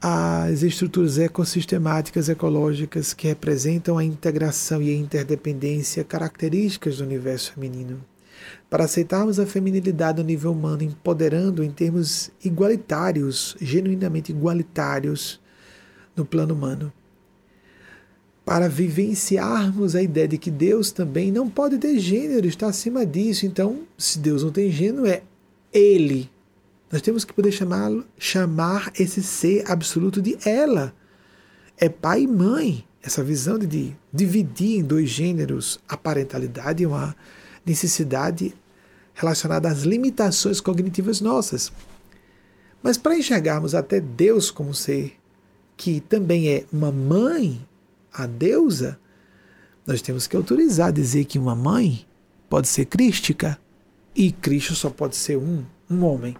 as 0.00 0.62
estruturas 0.62 1.18
ecossistemáticas 1.18 2.28
ecológicas 2.28 3.12
que 3.12 3.26
representam 3.26 3.98
a 3.98 4.04
integração 4.04 4.80
e 4.80 4.90
a 4.90 4.96
interdependência 4.96 6.04
características 6.04 6.98
do 6.98 7.04
universo 7.04 7.52
feminino. 7.52 8.00
Para 8.70 8.84
aceitarmos 8.84 9.40
a 9.40 9.46
feminilidade 9.46 10.18
no 10.18 10.26
nível 10.26 10.52
humano, 10.52 10.82
empoderando 10.82 11.64
em 11.64 11.70
termos 11.70 12.30
igualitários, 12.44 13.56
genuinamente 13.60 14.30
igualitários 14.30 15.40
no 16.14 16.24
plano 16.24 16.54
humano. 16.54 16.92
Para 18.44 18.68
vivenciarmos 18.68 19.94
a 19.94 20.02
ideia 20.02 20.28
de 20.28 20.38
que 20.38 20.50
Deus 20.50 20.90
também 20.90 21.30
não 21.32 21.48
pode 21.48 21.78
ter 21.78 21.98
gênero, 21.98 22.46
está 22.46 22.66
acima 22.66 23.04
disso. 23.04 23.46
Então, 23.46 23.80
se 23.96 24.18
Deus 24.18 24.42
não 24.42 24.50
tem 24.50 24.70
gênero, 24.70 25.06
é 25.06 25.22
Ele 25.72 26.30
nós 26.90 27.02
temos 27.02 27.24
que 27.24 27.34
poder 27.34 27.52
chamá-lo, 27.52 28.04
chamar 28.18 28.90
esse 28.98 29.22
ser 29.22 29.70
absoluto 29.70 30.22
de 30.22 30.38
ela. 30.44 30.94
É 31.76 31.88
pai 31.88 32.22
e 32.22 32.26
mãe. 32.26 32.84
Essa 33.02 33.22
visão 33.22 33.58
de 33.58 33.96
dividir 34.12 34.80
em 34.80 34.82
dois 34.82 35.08
gêneros 35.08 35.78
a 35.88 35.96
parentalidade 35.96 36.82
é 36.82 36.88
uma 36.88 37.14
necessidade 37.68 38.54
relacionada 39.14 39.68
às 39.68 39.82
limitações 39.82 40.60
cognitivas 40.60 41.20
nossas. 41.20 41.72
Mas 42.82 42.96
para 42.96 43.16
enxergarmos 43.16 43.74
até 43.74 44.00
Deus 44.00 44.50
como 44.50 44.74
ser 44.74 45.16
que 45.76 46.00
também 46.00 46.48
é 46.48 46.64
uma 46.72 46.90
mãe, 46.90 47.64
a 48.12 48.26
deusa, 48.26 48.98
nós 49.86 50.02
temos 50.02 50.26
que 50.26 50.36
autorizar 50.36 50.92
dizer 50.92 51.24
que 51.24 51.38
uma 51.38 51.54
mãe 51.54 52.04
pode 52.48 52.68
ser 52.68 52.86
crística 52.86 53.58
e 54.14 54.32
Cristo 54.32 54.74
só 54.74 54.90
pode 54.90 55.16
ser 55.16 55.36
um, 55.36 55.64
um 55.88 56.04
homem. 56.04 56.36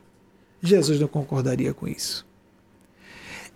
Jesus 0.61 0.99
não 0.99 1.07
concordaria 1.07 1.73
com 1.73 1.87
isso. 1.87 2.27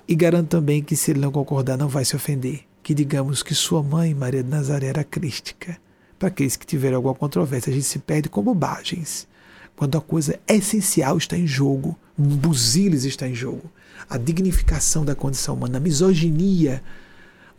E 0.07 0.15
garanto 0.15 0.49
também 0.49 0.83
que, 0.83 0.95
se 0.95 1.11
ele 1.11 1.21
não 1.21 1.33
concordar, 1.33 1.77
não 1.77 1.89
vai 1.89 2.05
se 2.05 2.15
ofender. 2.15 2.61
Que 2.83 2.95
digamos 2.95 3.43
que 3.43 3.55
sua 3.55 3.83
mãe, 3.83 4.15
Maria 4.15 4.43
de 4.43 4.49
Nazaré, 4.49 4.87
era 4.87 5.05
crística. 5.05 5.79
Para 6.23 6.29
aqueles 6.29 6.55
que 6.55 6.65
tiverem 6.65 6.95
alguma 6.95 7.17
controvérsia, 7.17 7.73
a 7.73 7.75
gente 7.75 7.85
se 7.85 7.99
perde 7.99 8.29
com 8.29 8.45
bobagens. 8.45 9.27
Quando 9.75 9.99
a 9.99 10.01
coisa 10.01 10.39
essencial 10.47 11.19
está 11.19 11.37
em 11.37 11.49
jogo, 11.49 11.99
um 12.17 12.37
buziles 12.37 13.03
está 13.03 13.27
em 13.27 13.35
jogo. 13.35 13.69
A 14.09 14.17
dignificação 14.19 15.05
da 15.05 15.17
condição 15.17 15.57
humana, 15.57 15.79
a 15.79 15.81
misoginia, 15.81 16.81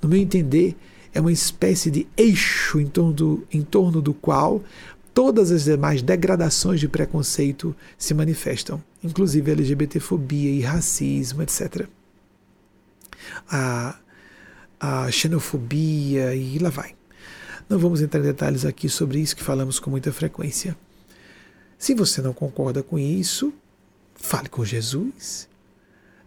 no 0.02 0.07
meu 0.07 0.18
entender, 0.18 0.77
é 1.14 1.19
uma 1.19 1.34
espécie 1.34 1.91
de 1.91 2.07
eixo 2.15 2.80
em 2.80 2.88
torno 2.88 3.11
do, 3.11 3.48
em 3.52 3.61
torno 3.64 4.02
do 4.02 4.14
qual 4.14 4.64
todas 5.14 5.52
as 5.52 5.65
demais 5.65 6.02
degradações 6.02 6.80
de 6.80 6.88
preconceito 6.88 7.76
se 7.98 8.14
manifestam, 8.14 8.81
inclusive 9.03 9.52
LGBTfobia 9.52 10.52
e 10.52 10.61
racismo, 10.61 11.41
etc. 11.44 11.85
A, 13.52 13.99
a 14.80 15.11
xenofobia 15.11 16.34
e 16.34 16.57
lá 16.60 16.69
vai. 16.69 16.95
Não 17.69 17.80
vamos 17.80 18.02
entrar 18.02 18.19
em 18.19 18.23
detalhes 18.23 18.65
aqui 18.65 18.90
sobre 18.90 19.19
isso 19.19 19.35
que 19.35 19.44
falamos 19.44 19.80
com 19.80 19.90
muita 19.90 20.11
frequência. 20.11 20.76
Se 21.77 21.94
você 21.94 22.22
não 22.22 22.34
concorda 22.34 22.84
com 22.84 22.98
isso, 22.98 23.53
fale 24.15 24.49
com 24.49 24.64
Jesus. 24.64 25.48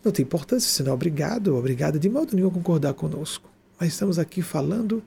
Não 0.05 0.13
tem 0.13 0.25
importância, 0.25 0.69
você 0.69 0.83
não 0.83 0.93
é 0.93 0.95
obrigado 0.95 1.57
obrigada 1.57 1.99
de 1.99 2.09
modo 2.09 2.37
nenhum 2.37 2.51
concordar 2.51 2.95
conosco. 2.95 3.49
Mas 3.79 3.93
estamos 3.93 4.19
aqui 4.19 4.43
falando 4.43 5.03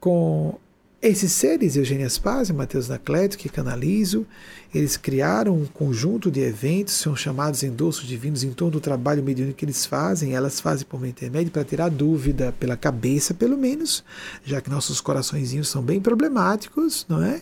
com 0.00 0.58
Esses 1.08 1.30
seres, 1.30 1.76
Eugênia 1.76 2.08
Spaz 2.10 2.48
e 2.48 2.52
Mateus 2.52 2.88
Nacleto, 2.88 3.38
que 3.38 3.48
canalizo, 3.48 4.26
eles 4.74 4.96
criaram 4.96 5.54
um 5.54 5.64
conjunto 5.64 6.32
de 6.32 6.40
eventos, 6.40 6.94
são 6.94 7.14
chamados 7.14 7.62
endossos 7.62 8.08
divinos 8.08 8.42
em 8.42 8.50
torno 8.50 8.72
do 8.72 8.80
trabalho 8.80 9.22
mediúnico 9.22 9.56
que 9.56 9.64
eles 9.64 9.86
fazem, 9.86 10.34
elas 10.34 10.58
fazem 10.58 10.84
por 10.84 10.98
meio 10.98 11.12
intermédio 11.12 11.52
para 11.52 11.62
tirar 11.62 11.90
dúvida 11.90 12.52
pela 12.58 12.76
cabeça, 12.76 13.32
pelo 13.32 13.56
menos, 13.56 14.02
já 14.44 14.60
que 14.60 14.68
nossos 14.68 15.00
coraçõezinhos 15.00 15.68
são 15.68 15.80
bem 15.80 16.00
problemáticos, 16.00 17.06
não 17.08 17.22
é? 17.22 17.40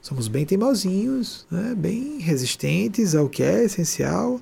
Somos 0.00 0.28
bem 0.28 0.46
teimosinhos, 0.46 1.48
né? 1.50 1.74
bem 1.76 2.20
resistentes 2.20 3.16
ao 3.16 3.28
que 3.28 3.42
é 3.42 3.64
essencial. 3.64 4.40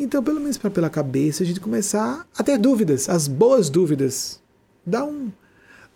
Então, 0.00 0.20
pelo 0.20 0.40
menos 0.40 0.58
para 0.58 0.68
pela 0.68 0.90
cabeça, 0.90 1.44
a 1.44 1.46
gente 1.46 1.60
começar 1.60 2.26
a 2.36 2.42
ter 2.42 2.58
dúvidas, 2.58 3.08
as 3.08 3.28
boas 3.28 3.70
dúvidas. 3.70 4.40
Dá 4.84 5.04
um 5.04 5.30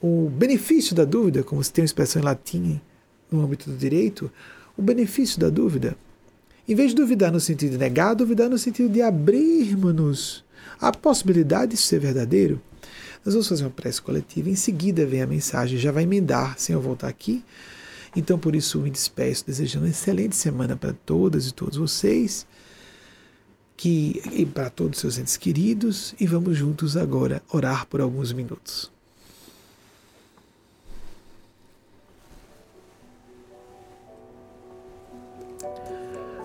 o 0.01 0.31
benefício 0.31 0.95
da 0.95 1.05
dúvida, 1.05 1.43
como 1.43 1.63
se 1.63 1.73
tem 1.73 1.83
uma 1.83 1.87
expressão 1.87 2.23
em 2.23 2.25
latim 2.25 2.81
no 3.31 3.43
âmbito 3.43 3.71
do 3.71 3.77
direito, 3.77 4.31
o 4.77 4.83
benefício 4.83 5.41
da 5.41 5.49
dúvida. 5.49 5.97
Em 6.69 6.75
vez 6.75 6.91
de 6.91 6.97
duvidar 6.97 7.33
no 7.33 7.41
sentido 7.41 7.73
de 7.73 7.79
negar, 7.79 8.15
duvidar 8.15 8.49
no 8.49 8.59
sentido 8.59 8.89
de 8.89 9.03
abrirmos 9.03 10.45
a 10.81 10.93
possibilidade 10.93 11.73
de 11.73 11.79
ser 11.79 11.99
verdadeiro. 11.99 12.61
Nós 13.25 13.35
vamos 13.35 13.49
fazer 13.49 13.65
uma 13.65 13.71
prece 13.71 14.01
coletiva, 14.01 14.49
em 14.49 14.55
seguida 14.55 15.05
vem 15.05 15.23
a 15.23 15.27
mensagem, 15.27 15.79
já 15.79 15.91
vai 15.91 16.05
emendar 16.05 16.59
sem 16.59 16.75
eu 16.75 16.81
voltar 16.81 17.09
aqui. 17.09 17.43
Então, 18.15 18.39
por 18.39 18.55
isso, 18.55 18.79
me 18.81 18.91
despeço, 18.91 19.45
desejando 19.47 19.85
uma 19.85 19.91
excelente 19.91 20.37
semana 20.37 20.77
para 20.77 20.93
todas 20.93 21.47
e 21.47 21.53
todos 21.53 21.77
vocês 21.77 22.47
que, 23.77 24.23
e 24.33 24.47
para 24.47 24.71
todos 24.71 24.99
os 24.99 25.01
seus 25.01 25.19
entes 25.19 25.37
queridos, 25.37 26.15
e 26.19 26.27
vamos 26.27 26.57
juntos 26.57 26.97
agora 26.97 27.43
orar 27.51 27.87
por 27.87 28.01
alguns 28.01 28.33
minutos. 28.33 28.98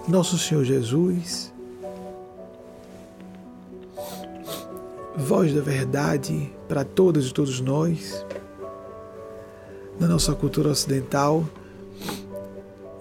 Nosso 0.08 0.38
Senhor 0.38 0.66
Jesus, 0.66 1.54
voz 5.16 5.54
da 5.54 5.62
verdade 5.62 6.52
para 6.68 6.84
todas 6.84 7.28
e 7.28 7.34
todos 7.34 7.62
nós, 7.62 8.26
na 9.98 10.06
nossa 10.08 10.34
cultura 10.34 10.70
ocidental, 10.70 11.48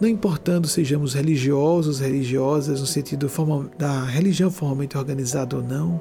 não 0.00 0.08
importando 0.08 0.68
sejamos 0.68 1.14
religiosos, 1.14 1.98
religiosas, 1.98 2.80
no 2.80 2.86
sentido 2.86 3.28
da 3.76 4.04
religião 4.04 4.50
formalmente 4.50 4.96
organizada 4.96 5.56
ou 5.56 5.62
não, 5.62 6.00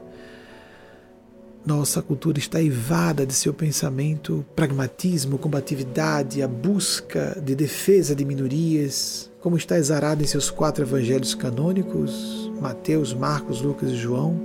nossa 1.66 2.00
cultura 2.02 2.38
está 2.38 2.62
ivada 2.62 3.26
de 3.26 3.34
seu 3.34 3.56
pensamento, 3.56 4.46
pragmatismo, 4.56 5.40
combatividade, 5.40 6.44
a 6.44 6.48
busca 6.48 7.42
de 7.44 7.56
defesa 7.56 8.16
de 8.16 8.24
minorias, 8.24 9.31
como 9.42 9.58
está 9.58 9.78
exarado 9.78 10.24
em 10.24 10.28
seus 10.28 10.50
quatro 10.50 10.84
evangelhos 10.84 11.36
canônicos, 11.36 12.50
Mateus, 12.62 13.14
Marcos, 13.14 13.62
Lucas 13.62 13.90
e 13.90 13.98
João. 13.98 14.40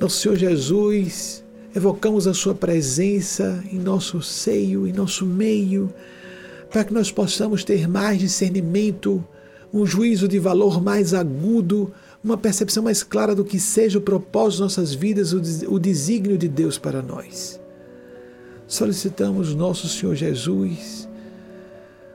Nosso 0.00 0.16
Senhor 0.16 0.36
Jesus, 0.36 1.44
evocamos 1.74 2.26
a 2.26 2.32
Sua 2.32 2.54
presença 2.54 3.62
em 3.70 3.78
nosso 3.78 4.22
seio, 4.22 4.86
em 4.86 4.92
nosso 4.92 5.26
meio, 5.26 5.92
para 6.70 6.84
que 6.84 6.94
nós 6.94 7.10
possamos 7.10 7.62
ter 7.62 7.86
mais 7.86 8.18
discernimento, 8.18 9.22
um 9.72 9.84
juízo 9.84 10.26
de 10.26 10.38
valor 10.38 10.80
mais 10.82 11.12
agudo 11.12 11.92
uma 12.24 12.38
percepção 12.38 12.82
mais 12.82 13.02
clara 13.02 13.34
do 13.34 13.44
que 13.44 13.60
seja 13.60 13.98
o 13.98 14.00
propósito 14.00 14.56
de 14.56 14.62
nossas 14.62 14.94
vidas, 14.94 15.34
o 15.34 15.78
desígnio 15.78 16.38
de 16.38 16.48
Deus 16.48 16.78
para 16.78 17.02
nós. 17.02 17.60
Solicitamos 18.66 19.54
nosso 19.54 19.86
Senhor 19.86 20.14
Jesus 20.14 21.06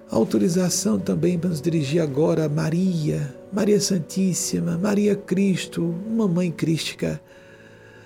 autorização 0.10 1.00
também 1.00 1.38
para 1.38 1.50
nos 1.50 1.62
dirigir 1.62 2.02
agora 2.02 2.46
a 2.46 2.50
Maria, 2.50 3.36
Maria 3.52 3.80
Santíssima, 3.80 4.78
Maria 4.78 5.16
Cristo, 5.16 5.96
uma 6.08 6.28
mãe 6.28 6.52
crística, 6.52 7.22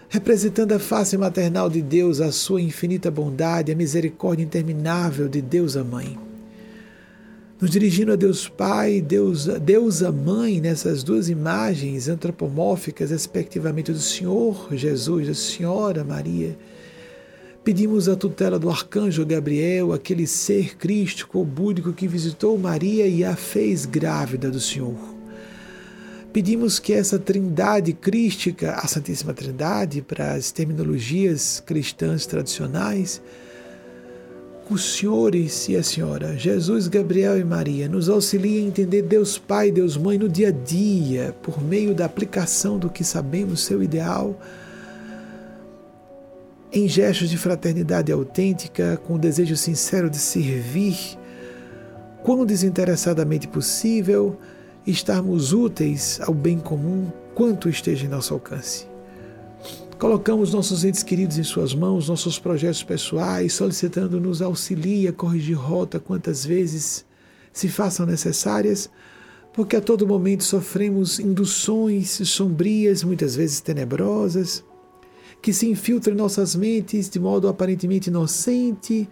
representando 0.09 0.73
a 0.73 0.80
face 0.80 1.17
maternal 1.17 1.69
de 1.69 1.81
Deus, 1.81 2.21
a 2.21 2.31
sua 2.31 2.61
infinita 2.61 3.09
bondade, 3.09 3.71
a 3.71 3.75
misericórdia 3.75 4.43
interminável 4.43 5.27
de 5.27 5.41
Deus 5.41 5.75
a 5.77 5.84
Mãe 5.84 6.17
nos 7.63 7.71
dirigindo 7.71 8.11
a 8.11 8.17
Deus 8.17 8.49
Pai, 8.49 8.99
Deus, 8.99 9.45
Deus 9.45 10.03
a 10.03 10.11
Mãe, 10.11 10.59
nessas 10.59 11.01
duas 11.01 11.30
imagens 11.30 12.09
antropomórficas, 12.09 13.09
respectivamente 13.09 13.89
do 13.89 13.99
Senhor 13.99 14.67
Jesus, 14.73 15.27
da 15.27 15.34
Senhora 15.34 16.03
Maria. 16.03 16.57
Pedimos 17.64 18.10
a 18.10 18.15
tutela 18.18 18.60
do 18.60 18.69
arcanjo 18.69 19.26
Gabriel, 19.26 19.94
aquele 19.94 20.27
ser 20.27 20.76
crístico 20.76 21.40
ou 21.40 21.45
búdico 21.45 21.94
que 21.94 22.10
visitou 22.10 22.57
Maria 22.57 23.07
e 23.07 23.23
a 23.23 23.38
fez 23.38 23.85
grávida 23.85 24.52
do 24.52 24.60
Senhor. 24.60 24.98
Pedimos 26.34 26.77
que 26.77 26.91
essa 26.91 27.18
trindade 27.18 27.94
crística, 27.94 28.73
a 28.73 28.85
Santíssima 28.85 29.34
Trindade, 29.34 30.02
para 30.02 30.34
as 30.34 30.52
terminologias 30.52 31.64
cristãs 31.65 32.26
tradicionais, 32.26 33.22
os 34.69 34.95
senhores 34.95 35.69
e 35.69 35.77
a 35.77 35.84
senhora, 35.84 36.35
Jesus, 36.35 36.90
Gabriel 36.90 37.40
e 37.40 37.45
Maria, 37.45 37.88
nos 37.88 38.10
auxiliem 38.10 38.65
a 38.65 38.68
entender 38.68 39.03
Deus 39.03 39.38
Pai, 39.38 39.72
Deus 39.72 39.95
Mãe 39.95 40.18
no 40.18 40.27
dia 40.27 40.49
a 40.49 40.52
dia, 40.52 41.34
por 41.41 41.64
meio 41.64 41.95
da 41.95 42.03
aplicação 42.03 42.77
do 42.77 42.90
que 42.90 43.06
sabemos 43.06 43.64
seu 43.64 43.81
ideal, 43.81 44.38
em 46.73 46.87
gestos 46.87 47.29
de 47.29 47.37
fraternidade 47.37 48.11
autêntica, 48.11 48.99
com 49.05 49.13
o 49.13 49.19
desejo 49.19 49.55
sincero 49.55 50.09
de 50.09 50.17
servir, 50.17 50.97
quão 52.23 52.43
desinteressadamente 52.47 53.47
possível, 53.47 54.39
estarmos 54.85 55.53
úteis 55.53 56.19
ao 56.21 56.33
bem 56.33 56.57
comum, 56.57 57.11
quanto 57.35 57.69
esteja 57.69 58.07
em 58.07 58.09
nosso 58.09 58.33
alcance. 58.33 58.87
Colocamos 59.99 60.51
nossos 60.51 60.83
entes 60.83 61.03
queridos 61.03 61.37
em 61.37 61.43
Suas 61.43 61.75
mãos, 61.75 62.09
nossos 62.09 62.39
projetos 62.39 62.81
pessoais, 62.81 63.53
solicitando-nos 63.53 64.41
auxilie 64.41 65.07
a 65.07 65.13
corrigir 65.13 65.55
rota 65.55 65.99
quantas 65.99 66.43
vezes 66.43 67.05
se 67.53 67.69
façam 67.69 68.03
necessárias, 68.07 68.89
porque 69.53 69.75
a 69.75 69.81
todo 69.81 70.07
momento 70.07 70.43
sofremos 70.43 71.19
induções 71.19 72.09
sombrias, 72.27 73.03
muitas 73.03 73.35
vezes 73.35 73.61
tenebrosas, 73.61 74.63
que 75.43 75.51
se 75.51 75.69
infiltram 75.69 76.13
em 76.13 76.17
nossas 76.17 76.55
mentes 76.55 77.09
de 77.09 77.19
modo 77.19 77.49
aparentemente 77.49 78.09
inocente, 78.09 79.09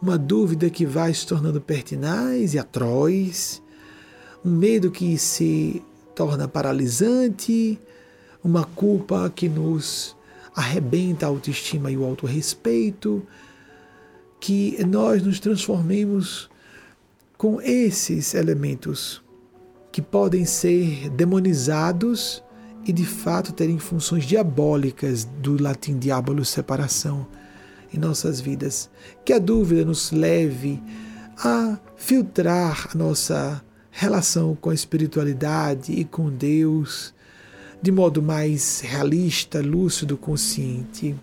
uma 0.00 0.18
dúvida 0.18 0.68
que 0.68 0.84
vai 0.84 1.12
se 1.14 1.26
tornando 1.26 1.58
pertinaz 1.58 2.52
e 2.52 2.58
atroz, 2.58 3.62
um 4.44 4.50
medo 4.50 4.90
que 4.90 5.16
se 5.16 5.82
torna 6.14 6.46
paralisante, 6.46 7.80
uma 8.44 8.62
culpa 8.62 9.32
que 9.34 9.48
nos 9.48 10.14
arrebenta 10.54 11.24
a 11.24 11.30
autoestima 11.30 11.90
e 11.90 11.96
o 11.96 12.04
autorrespeito, 12.04 13.26
que 14.38 14.76
nós 14.84 15.22
nos 15.22 15.40
transformemos 15.40 16.50
com 17.38 17.58
esses 17.62 18.34
elementos 18.34 19.22
que 19.90 20.02
podem 20.02 20.44
ser 20.44 21.08
demonizados 21.08 22.42
e 22.86 22.92
de 22.92 23.04
fato 23.04 23.52
terem 23.52 23.78
funções 23.78 24.24
diabólicas 24.24 25.24
do 25.24 25.60
latim 25.60 25.98
diabolo 25.98 26.44
separação 26.44 27.26
em 27.92 27.98
nossas 27.98 28.40
vidas. 28.40 28.90
Que 29.24 29.32
a 29.32 29.38
dúvida 29.38 29.84
nos 29.84 30.10
leve 30.12 30.82
a 31.36 31.78
filtrar 31.96 32.90
a 32.92 32.98
nossa 32.98 33.62
relação 33.90 34.56
com 34.56 34.70
a 34.70 34.74
espiritualidade 34.74 35.92
e 35.92 36.04
com 36.04 36.30
Deus 36.30 37.12
de 37.82 37.90
modo 37.90 38.22
mais 38.22 38.80
realista, 38.80 39.60
lúcido, 39.60 40.16
consciente, 40.16 41.16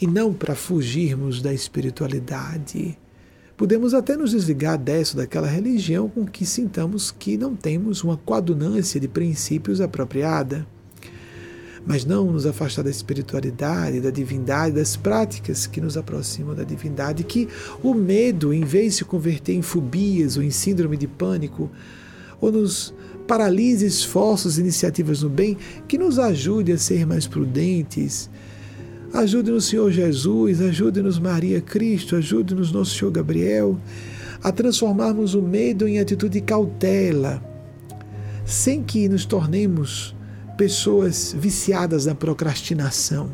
e 0.00 0.06
não 0.06 0.32
para 0.32 0.54
fugirmos 0.54 1.40
da 1.40 1.52
espiritualidade. 1.52 2.98
Podemos 3.60 3.92
até 3.92 4.16
nos 4.16 4.30
desligar 4.30 4.78
dessa 4.78 5.18
daquela 5.18 5.46
religião 5.46 6.08
com 6.08 6.24
que 6.24 6.46
sintamos 6.46 7.10
que 7.10 7.36
não 7.36 7.54
temos 7.54 8.02
uma 8.02 8.16
coadunância 8.16 8.98
de 8.98 9.06
princípios 9.06 9.82
apropriada, 9.82 10.66
mas 11.86 12.06
não 12.06 12.24
nos 12.32 12.46
afastar 12.46 12.80
da 12.80 12.88
espiritualidade, 12.88 14.00
da 14.00 14.10
divindade, 14.10 14.76
das 14.76 14.96
práticas 14.96 15.66
que 15.66 15.78
nos 15.78 15.98
aproximam 15.98 16.54
da 16.54 16.64
divindade, 16.64 17.22
que 17.22 17.48
o 17.82 17.92
medo, 17.92 18.54
em 18.54 18.64
vez 18.64 18.92
de 18.94 18.98
se 19.00 19.04
converter 19.04 19.52
em 19.52 19.60
fobias 19.60 20.38
ou 20.38 20.42
em 20.42 20.50
síndrome 20.50 20.96
de 20.96 21.06
pânico, 21.06 21.70
ou 22.40 22.50
nos 22.50 22.94
paralise 23.26 23.84
esforços 23.84 24.56
e 24.56 24.62
iniciativas 24.62 25.22
no 25.22 25.28
bem, 25.28 25.58
que 25.86 25.98
nos 25.98 26.18
ajude 26.18 26.72
a 26.72 26.78
ser 26.78 27.06
mais 27.06 27.26
prudentes. 27.26 28.30
Ajude-nos, 29.12 29.64
Senhor 29.64 29.90
Jesus, 29.90 30.60
ajude-nos, 30.60 31.18
Maria 31.18 31.60
Cristo, 31.60 32.14
ajude-nos, 32.14 32.70
nosso 32.70 32.96
Senhor 32.96 33.10
Gabriel, 33.10 33.76
a 34.42 34.52
transformarmos 34.52 35.34
o 35.34 35.42
medo 35.42 35.88
em 35.88 35.98
atitude 35.98 36.34
de 36.34 36.40
cautela, 36.40 37.42
sem 38.44 38.82
que 38.82 39.08
nos 39.08 39.24
tornemos 39.26 40.14
pessoas 40.56 41.34
viciadas 41.36 42.06
na 42.06 42.14
procrastinação. 42.14 43.30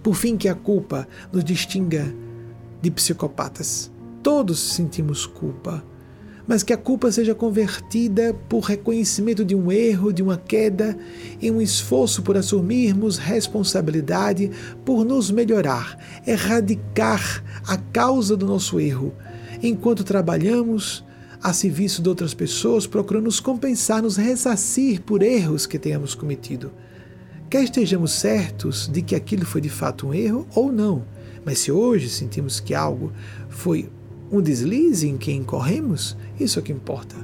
Por 0.00 0.14
fim, 0.14 0.36
que 0.36 0.48
a 0.48 0.54
culpa 0.54 1.08
nos 1.32 1.42
distinga 1.42 2.06
de 2.80 2.90
psicopatas. 2.92 3.90
Todos 4.22 4.60
sentimos 4.60 5.26
culpa, 5.26 5.82
mas 6.48 6.62
que 6.62 6.72
a 6.72 6.78
culpa 6.78 7.12
seja 7.12 7.34
convertida 7.34 8.34
por 8.48 8.60
reconhecimento 8.60 9.44
de 9.44 9.54
um 9.54 9.70
erro, 9.70 10.14
de 10.14 10.22
uma 10.22 10.38
queda, 10.38 10.98
em 11.42 11.50
um 11.50 11.60
esforço 11.60 12.22
por 12.22 12.38
assumirmos 12.38 13.18
responsabilidade, 13.18 14.50
por 14.82 15.04
nos 15.04 15.30
melhorar, 15.30 15.98
erradicar 16.26 17.44
a 17.66 17.76
causa 17.76 18.34
do 18.34 18.46
nosso 18.46 18.80
erro, 18.80 19.12
enquanto 19.62 20.02
trabalhamos 20.02 21.04
a 21.42 21.52
serviço 21.52 22.00
de 22.00 22.08
outras 22.08 22.32
pessoas, 22.32 22.86
procurando 22.86 23.26
nos 23.26 23.40
compensar, 23.40 24.02
nos 24.02 24.16
ressarcir 24.16 25.02
por 25.02 25.22
erros 25.22 25.66
que 25.66 25.78
tenhamos 25.78 26.14
cometido. 26.14 26.72
Quer 27.50 27.64
estejamos 27.64 28.12
certos 28.12 28.88
de 28.88 29.02
que 29.02 29.14
aquilo 29.14 29.44
foi 29.44 29.60
de 29.60 29.68
fato 29.68 30.08
um 30.08 30.14
erro 30.14 30.48
ou 30.54 30.72
não, 30.72 31.04
mas 31.44 31.58
se 31.58 31.70
hoje 31.70 32.08
sentimos 32.08 32.58
que 32.58 32.74
algo 32.74 33.12
foi 33.50 33.90
um 34.30 34.40
deslize 34.40 35.08
em 35.08 35.16
que 35.16 35.32
incorremos, 35.32 36.16
isso 36.38 36.58
é 36.58 36.62
o 36.62 36.64
que 36.64 36.72
importa. 36.72 37.16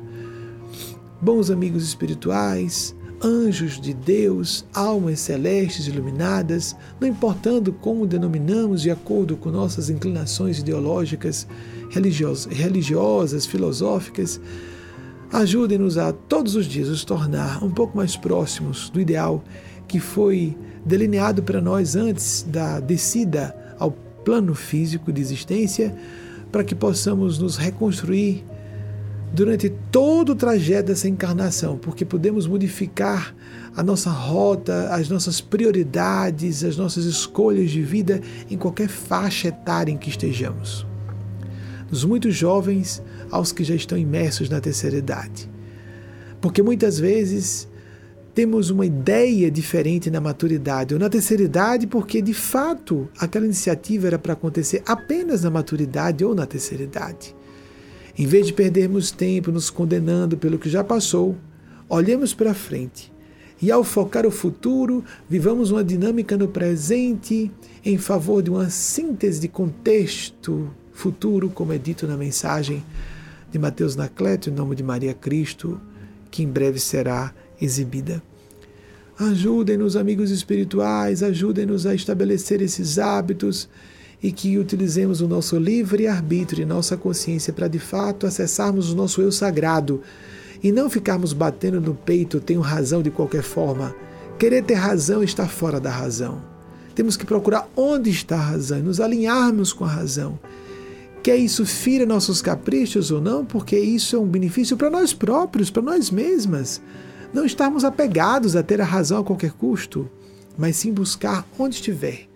Bons 1.21 1.51
amigos 1.51 1.85
espirituais, 1.85 2.95
anjos 3.23 3.81
de 3.81 3.95
Deus, 3.95 4.65
almas 4.75 5.21
celestes 5.21 5.87
iluminadas, 5.87 6.77
não 7.01 7.09
importando 7.09 7.73
como 7.73 8.07
denominamos 8.07 8.83
de 8.83 8.91
acordo 8.91 9.37
com 9.37 9.51
nossas 9.51 9.89
inclinações 9.89 10.59
ideológicas, 10.59 11.47
religiosas, 11.91 13.47
filosóficas, 13.47 14.41
ajudem-nos 15.33 15.97
a 15.97 16.13
todos 16.13 16.55
os 16.55 16.67
dias 16.67 16.89
nos 16.89 17.05
tornar 17.05 17.65
um 17.65 17.71
pouco 17.71 17.97
mais 17.97 18.17
próximos 18.17 18.91
do 18.91 19.01
ideal 19.01 19.43
que 19.89 19.99
foi 19.99 20.57
delineado 20.85 21.43
para 21.43 21.61
nós 21.61 21.97
antes 21.97 22.45
da 22.49 22.79
descida 22.79 23.75
ao 23.79 23.91
plano 23.91 24.55
físico 24.55 25.13
de 25.13 25.21
existência, 25.21 25.95
para 26.55 26.63
que 26.63 26.73
possamos 26.77 27.37
nos 27.37 27.57
reconstruir 27.57 28.45
durante 29.33 29.69
todo 29.91 30.31
o 30.31 30.35
trajeto 30.37 30.87
dessa 30.87 31.09
encarnação, 31.09 31.77
porque 31.77 32.05
podemos 32.05 32.47
modificar 32.47 33.35
a 33.75 33.83
nossa 33.83 34.09
rota, 34.09 34.89
as 34.95 35.09
nossas 35.09 35.41
prioridades, 35.41 36.63
as 36.63 36.77
nossas 36.77 37.07
escolhas 37.07 37.73
de 37.73 37.83
vida 37.83 38.21
em 38.49 38.57
qualquer 38.57 38.87
faixa 38.87 39.49
etária 39.49 39.91
em 39.91 39.97
que 39.97 40.09
estejamos. 40.09 40.87
Dos 41.91 42.05
muito 42.05 42.31
jovens 42.31 43.03
aos 43.33 43.51
que 43.51 43.65
já 43.65 43.75
estão 43.75 43.99
imersos 43.99 44.49
na 44.49 44.61
terceira 44.61 44.97
idade. 44.97 45.51
Porque 46.41 46.63
muitas 46.63 47.01
vezes 47.01 47.67
temos 48.35 48.69
uma 48.69 48.85
ideia 48.85 49.51
diferente 49.51 50.11
na 50.11 50.21
maturidade 50.21 50.93
ou 50.93 50.99
na 50.99 51.09
terceira 51.09 51.45
idade, 51.45 51.87
porque 51.87 52.21
de 52.21 52.35
fato 52.35 53.09
aquela 53.17 53.45
iniciativa 53.45 54.09
era 54.09 54.19
para 54.19 54.33
acontecer 54.33 54.83
apenas 54.85 55.45
na 55.45 55.51
maturidade 55.51 56.25
ou 56.25 56.35
na 56.35 56.45
terceira 56.45 56.83
idade. 56.83 57.35
Em 58.19 58.27
vez 58.27 58.47
de 58.47 58.53
perdermos 58.53 59.11
tempo 59.11 59.53
nos 59.53 59.71
condenando 59.71 60.37
pelo 60.37 60.59
que 60.59 60.69
já 60.69 60.83
passou, 60.83 61.37
olhemos 61.89 62.35
para 62.35 62.55
frente 62.55 63.13
e, 63.63 63.71
ao 63.71 63.85
focar 63.85 64.27
o 64.27 64.31
futuro, 64.31 65.05
vivamos 65.29 65.71
uma 65.71 65.85
dinâmica 65.85 66.37
no 66.37 66.49
presente 66.49 67.51
em 67.85 67.97
favor 67.97 68.43
de 68.43 68.51
uma 68.51 68.69
síntese 68.69 69.41
de 69.41 69.49
contexto 69.49 70.71
futuro, 70.93 71.51
como 71.51 71.73
é 71.73 71.79
dito 71.79 72.07
na 72.07 72.17
mensagem 72.17 72.85
de 73.51 73.59
Mateus 73.59 73.95
Nacleto, 73.95 74.51
em 74.51 74.53
nome 74.53 74.75
de 74.75 74.83
Maria 74.83 75.15
Cristo, 75.15 75.81
que 76.31 76.43
em 76.43 76.49
breve 76.49 76.81
será 76.81 77.33
exibida. 77.65 78.23
Ajudem-nos, 79.19 79.97
amigos 79.97 80.31
espirituais, 80.31 81.23
ajudem-nos 81.23 81.87
a 81.87 81.95
estabelecer 81.95 82.61
esses 82.61 82.99
hábitos 82.99 83.69
e 84.23 84.33
que 84.33 84.59
utilizemos 84.59 85.21
o 85.21 85.29
nosso 85.29 85.57
livre 85.59 86.07
arbítrio 86.07 86.63
e 86.63 86.67
nossa 86.67 86.97
consciência 86.97 87.53
para 87.53 87.69
de 87.69 87.79
fato 87.79 88.27
acessarmos 88.27 88.91
o 88.91 88.97
nosso 88.97 89.21
eu 89.21 89.31
sagrado 89.31 90.01
e 90.63 90.73
não 90.73 90.89
ficarmos 90.89 91.33
batendo 91.33 91.81
no 91.81 91.95
peito, 91.95 92.41
tenho 92.41 92.61
razão 92.61 93.03
de 93.03 93.11
qualquer 93.11 93.43
forma. 93.43 93.95
Querer 94.39 94.65
ter 94.65 94.75
razão 94.75 95.23
está 95.23 95.47
fora 95.47 95.79
da 95.79 95.91
razão. 95.91 96.43
Temos 96.95 97.17
que 97.17 97.27
procurar 97.27 97.69
onde 97.77 98.09
está 98.09 98.37
a 98.37 98.51
razão 98.51 98.79
e 98.79 98.83
nos 98.83 98.99
alinharmos 98.99 99.73
com 99.73 99.85
a 99.85 99.89
razão. 99.89 100.39
Quer 101.23 101.37
isso 101.37 101.67
fira 101.67 102.07
nossos 102.07 102.41
caprichos 102.41 103.11
ou 103.11 103.21
não, 103.21 103.45
porque 103.45 103.79
isso 103.79 104.17
é 104.17 104.19
um 104.19 104.27
benefício 104.27 104.77
para 104.77 104.91
nós 104.91 105.13
próprios, 105.13 105.71
para 105.71 105.83
nós 105.83 106.11
mesmas. 106.11 106.81
Não 107.35 107.45
estarmos 107.45 107.85
apegados 107.85 108.57
a 108.57 108.63
ter 108.63 108.81
a 108.81 108.85
razão 108.85 109.21
a 109.21 109.25
qualquer 109.25 109.53
custo, 109.53 110.09
mas 110.57 110.77
sim 110.77 110.93
buscar 110.93 111.47
onde 111.59 111.75
estiver 111.75 112.29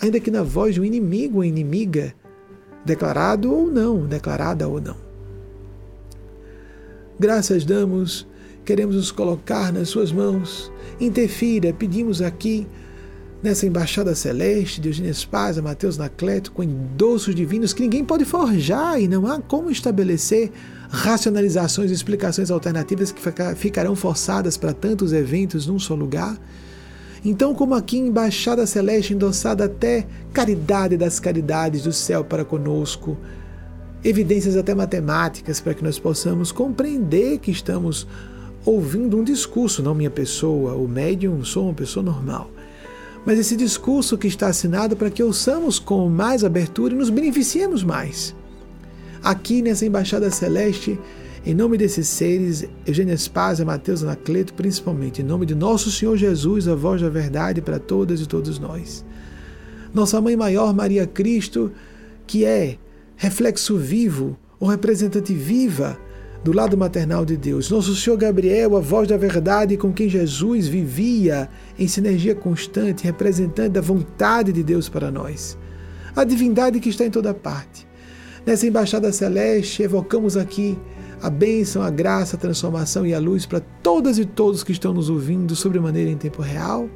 ainda 0.00 0.20
que 0.20 0.30
na 0.30 0.42
voz 0.42 0.74
de 0.74 0.80
um 0.80 0.84
inimigo 0.84 1.38
ou 1.38 1.44
inimiga, 1.44 2.14
declarado 2.84 3.52
ou 3.52 3.66
não, 3.66 4.06
declarada 4.06 4.68
ou 4.68 4.80
não. 4.80 4.96
Graças 7.18 7.64
damos, 7.64 8.26
queremos 8.64 8.94
nos 8.94 9.10
colocar 9.10 9.72
nas 9.72 9.88
suas 9.88 10.12
mãos. 10.12 10.70
Interfira, 11.00 11.72
pedimos 11.72 12.22
aqui 12.22 12.66
nessa 13.42 13.66
embaixada 13.66 14.14
celeste 14.14 14.80
de 14.80 14.88
Eugênio 14.88 15.14
Spaz, 15.14 15.58
Mateus 15.58 15.98
Nacleto, 15.98 16.52
com 16.52 16.62
endossos 16.62 17.34
divinos 17.34 17.72
que 17.72 17.82
ninguém 17.82 18.04
pode 18.04 18.24
forjar 18.24 19.00
e 19.00 19.08
não 19.08 19.26
há 19.26 19.40
como 19.40 19.70
estabelecer 19.70 20.52
racionalizações 20.88 21.90
e 21.90 21.94
explicações 21.94 22.50
alternativas 22.50 23.12
que 23.12 23.20
ficarão 23.56 23.94
forçadas 23.94 24.56
para 24.56 24.72
tantos 24.72 25.12
eventos 25.12 25.66
num 25.66 25.78
só 25.78 25.94
lugar. 25.94 26.36
Então, 27.24 27.54
como 27.54 27.74
aqui 27.74 27.98
embaixada 27.98 28.66
celeste 28.66 29.12
endossada 29.12 29.64
até 29.64 30.06
caridade 30.32 30.96
das 30.96 31.18
caridades 31.18 31.82
do 31.82 31.92
céu 31.92 32.24
para 32.24 32.44
conosco, 32.44 33.16
evidências 34.04 34.56
até 34.56 34.74
matemáticas 34.74 35.60
para 35.60 35.74
que 35.74 35.82
nós 35.82 35.98
possamos 35.98 36.52
compreender 36.52 37.38
que 37.38 37.50
estamos 37.50 38.06
ouvindo 38.64 39.18
um 39.18 39.24
discurso, 39.24 39.82
não 39.82 39.94
minha 39.94 40.10
pessoa, 40.10 40.74
o 40.74 40.86
médium, 40.86 41.44
sou 41.44 41.64
uma 41.64 41.74
pessoa 41.74 42.04
normal. 42.04 42.50
Mas 43.26 43.38
esse 43.38 43.56
discurso 43.56 44.16
que 44.16 44.28
está 44.28 44.46
assinado 44.46 44.96
para 44.96 45.10
que 45.10 45.22
ouçamos 45.22 45.78
com 45.78 46.08
mais 46.08 46.44
abertura 46.44 46.94
e 46.94 46.96
nos 46.96 47.10
beneficiemos 47.10 47.82
mais. 47.82 48.34
Aqui 49.22 49.62
nessa 49.62 49.84
embaixada 49.84 50.30
celeste, 50.30 50.98
em 51.44 51.54
nome 51.54 51.78
desses 51.78 52.08
seres, 52.08 52.64
Eugênia 52.86 53.16
Spazia, 53.16 53.64
Mateus 53.64 54.02
Anacleto, 54.02 54.54
principalmente, 54.54 55.22
em 55.22 55.24
nome 55.24 55.46
de 55.46 55.54
nosso 55.54 55.90
Senhor 55.90 56.16
Jesus, 56.16 56.68
a 56.68 56.74
voz 56.74 57.00
da 57.00 57.08
verdade 57.08 57.60
para 57.60 57.78
todas 57.78 58.20
e 58.20 58.26
todos 58.26 58.58
nós. 58.58 59.04
Nossa 59.92 60.20
Mãe 60.20 60.36
Maior, 60.36 60.74
Maria 60.74 61.06
Cristo, 61.06 61.72
que 62.26 62.44
é 62.44 62.76
reflexo 63.16 63.76
vivo 63.76 64.38
ou 64.60 64.68
representante 64.68 65.32
viva 65.32 65.98
do 66.44 66.52
lado 66.52 66.76
maternal 66.76 67.24
de 67.24 67.36
Deus. 67.36 67.70
Nosso 67.70 67.96
Senhor 67.96 68.16
Gabriel, 68.16 68.76
a 68.76 68.80
voz 68.80 69.08
da 69.08 69.16
verdade 69.16 69.76
com 69.76 69.92
quem 69.92 70.08
Jesus 70.08 70.68
vivia 70.68 71.48
em 71.78 71.88
sinergia 71.88 72.34
constante, 72.34 73.04
representante 73.04 73.70
da 73.70 73.80
vontade 73.80 74.52
de 74.52 74.62
Deus 74.62 74.88
para 74.88 75.10
nós. 75.10 75.58
A 76.14 76.24
divindade 76.24 76.78
que 76.80 76.90
está 76.90 77.04
em 77.04 77.10
toda 77.10 77.32
parte. 77.32 77.87
Nessa 78.48 78.66
embaixada 78.66 79.12
celeste, 79.12 79.82
evocamos 79.82 80.34
aqui 80.34 80.78
a 81.20 81.28
bênção, 81.28 81.82
a 81.82 81.90
graça, 81.90 82.34
a 82.34 82.38
transformação 82.38 83.04
e 83.04 83.12
a 83.12 83.18
luz 83.18 83.44
para 83.44 83.60
todas 83.82 84.18
e 84.18 84.24
todos 84.24 84.64
que 84.64 84.72
estão 84.72 84.94
nos 84.94 85.10
ouvindo 85.10 85.54
sobremaneira 85.54 86.10
em 86.10 86.16
tempo 86.16 86.40
real, 86.40 86.88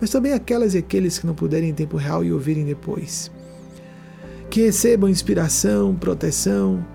mas 0.00 0.10
também 0.10 0.32
aquelas 0.32 0.72
e 0.72 0.78
aqueles 0.78 1.18
que 1.18 1.26
não 1.26 1.34
puderem 1.34 1.70
em 1.70 1.74
tempo 1.74 1.96
real 1.96 2.22
e 2.22 2.32
ouvirem 2.32 2.64
depois. 2.64 3.28
Que 4.48 4.66
recebam 4.66 5.10
inspiração, 5.10 5.96
proteção, 5.96 6.86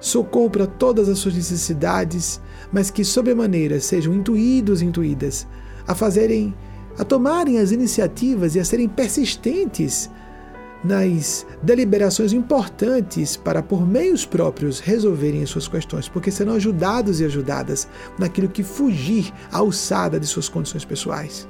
socorro 0.00 0.48
para 0.48 0.66
todas 0.66 1.06
as 1.06 1.18
suas 1.18 1.34
necessidades, 1.34 2.40
mas 2.72 2.90
que 2.90 3.04
sobremaneira 3.04 3.78
sejam 3.78 4.14
intuídos 4.14 4.80
e 4.80 4.86
intuídas 4.86 5.46
a 5.86 5.94
fazerem, 5.94 6.54
a 6.96 7.04
tomarem 7.04 7.58
as 7.58 7.72
iniciativas 7.72 8.54
e 8.54 8.60
a 8.60 8.64
serem 8.64 8.88
persistentes 8.88 10.08
nas 10.84 11.46
deliberações 11.62 12.34
importantes 12.34 13.36
para, 13.36 13.62
por 13.62 13.86
meios 13.86 14.26
próprios, 14.26 14.80
resolverem 14.80 15.42
as 15.42 15.48
suas 15.48 15.66
questões, 15.66 16.08
porque 16.08 16.30
serão 16.30 16.52
ajudados 16.52 17.20
e 17.20 17.24
ajudadas 17.24 17.88
naquilo 18.18 18.48
que 18.48 18.62
fugir 18.62 19.32
à 19.50 19.58
alçada 19.58 20.20
de 20.20 20.26
suas 20.26 20.48
condições 20.48 20.84
pessoais. 20.84 21.48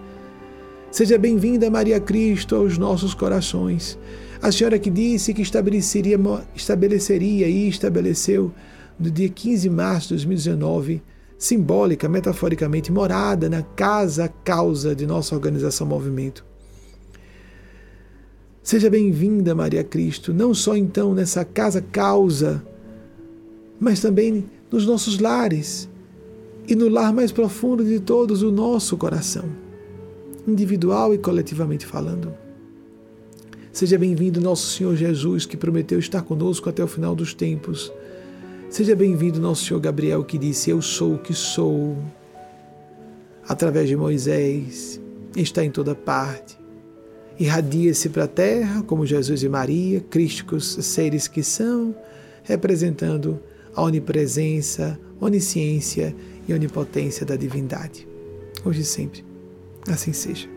Seja 0.92 1.18
bem-vinda, 1.18 1.68
Maria 1.68 1.98
Cristo, 1.98 2.54
aos 2.54 2.78
nossos 2.78 3.12
corações. 3.12 3.98
A 4.40 4.52
senhora 4.52 4.78
que 4.78 4.90
disse 4.90 5.34
que 5.34 5.42
estabeleceria, 5.42 6.16
estabeleceria 6.54 7.48
e 7.48 7.68
estabeleceu 7.68 8.52
no 9.00 9.10
dia 9.10 9.28
15 9.28 9.62
de 9.62 9.70
março 9.70 10.08
de 10.08 10.14
2019, 10.14 11.02
simbólica, 11.36 12.08
metaforicamente, 12.08 12.92
morada 12.92 13.50
na 13.50 13.62
casa 13.62 14.32
causa 14.44 14.94
de 14.94 15.04
nossa 15.04 15.34
organização 15.34 15.84
Movimento 15.84 16.53
Seja 18.64 18.88
bem-vinda, 18.88 19.54
Maria 19.54 19.84
Cristo, 19.84 20.32
não 20.32 20.54
só 20.54 20.74
então 20.74 21.12
nessa 21.12 21.44
casa 21.44 21.82
causa, 21.82 22.64
mas 23.78 24.00
também 24.00 24.46
nos 24.70 24.86
nossos 24.86 25.18
lares 25.18 25.86
e 26.66 26.74
no 26.74 26.88
lar 26.88 27.12
mais 27.12 27.30
profundo 27.30 27.84
de 27.84 28.00
todos, 28.00 28.42
o 28.42 28.50
nosso 28.50 28.96
coração, 28.96 29.44
individual 30.48 31.12
e 31.12 31.18
coletivamente 31.18 31.84
falando. 31.84 32.32
Seja 33.70 33.98
bem-vindo, 33.98 34.40
nosso 34.40 34.66
Senhor 34.68 34.96
Jesus, 34.96 35.44
que 35.44 35.58
prometeu 35.58 35.98
estar 35.98 36.22
conosco 36.22 36.70
até 36.70 36.82
o 36.82 36.88
final 36.88 37.14
dos 37.14 37.34
tempos. 37.34 37.92
Seja 38.70 38.96
bem-vindo, 38.96 39.38
nosso 39.38 39.66
Senhor 39.66 39.80
Gabriel, 39.80 40.24
que 40.24 40.38
disse: 40.38 40.70
Eu 40.70 40.80
sou 40.80 41.16
o 41.16 41.18
que 41.18 41.34
sou. 41.34 41.98
Através 43.46 43.90
de 43.90 43.94
Moisés, 43.94 44.98
está 45.36 45.62
em 45.62 45.70
toda 45.70 45.94
parte. 45.94 46.63
Irradia-se 47.38 48.08
para 48.08 48.24
a 48.24 48.28
terra, 48.28 48.82
como 48.82 49.04
Jesus 49.04 49.42
e 49.42 49.48
Maria, 49.48 50.00
crísticos 50.00 50.78
seres 50.82 51.26
que 51.26 51.42
são, 51.42 51.94
representando 52.44 53.40
a 53.74 53.82
onipresença, 53.82 54.98
onisciência 55.20 56.14
e 56.46 56.54
onipotência 56.54 57.26
da 57.26 57.34
divindade. 57.34 58.06
Hoje 58.64 58.82
e 58.82 58.84
sempre. 58.84 59.24
Assim 59.88 60.12
seja. 60.12 60.53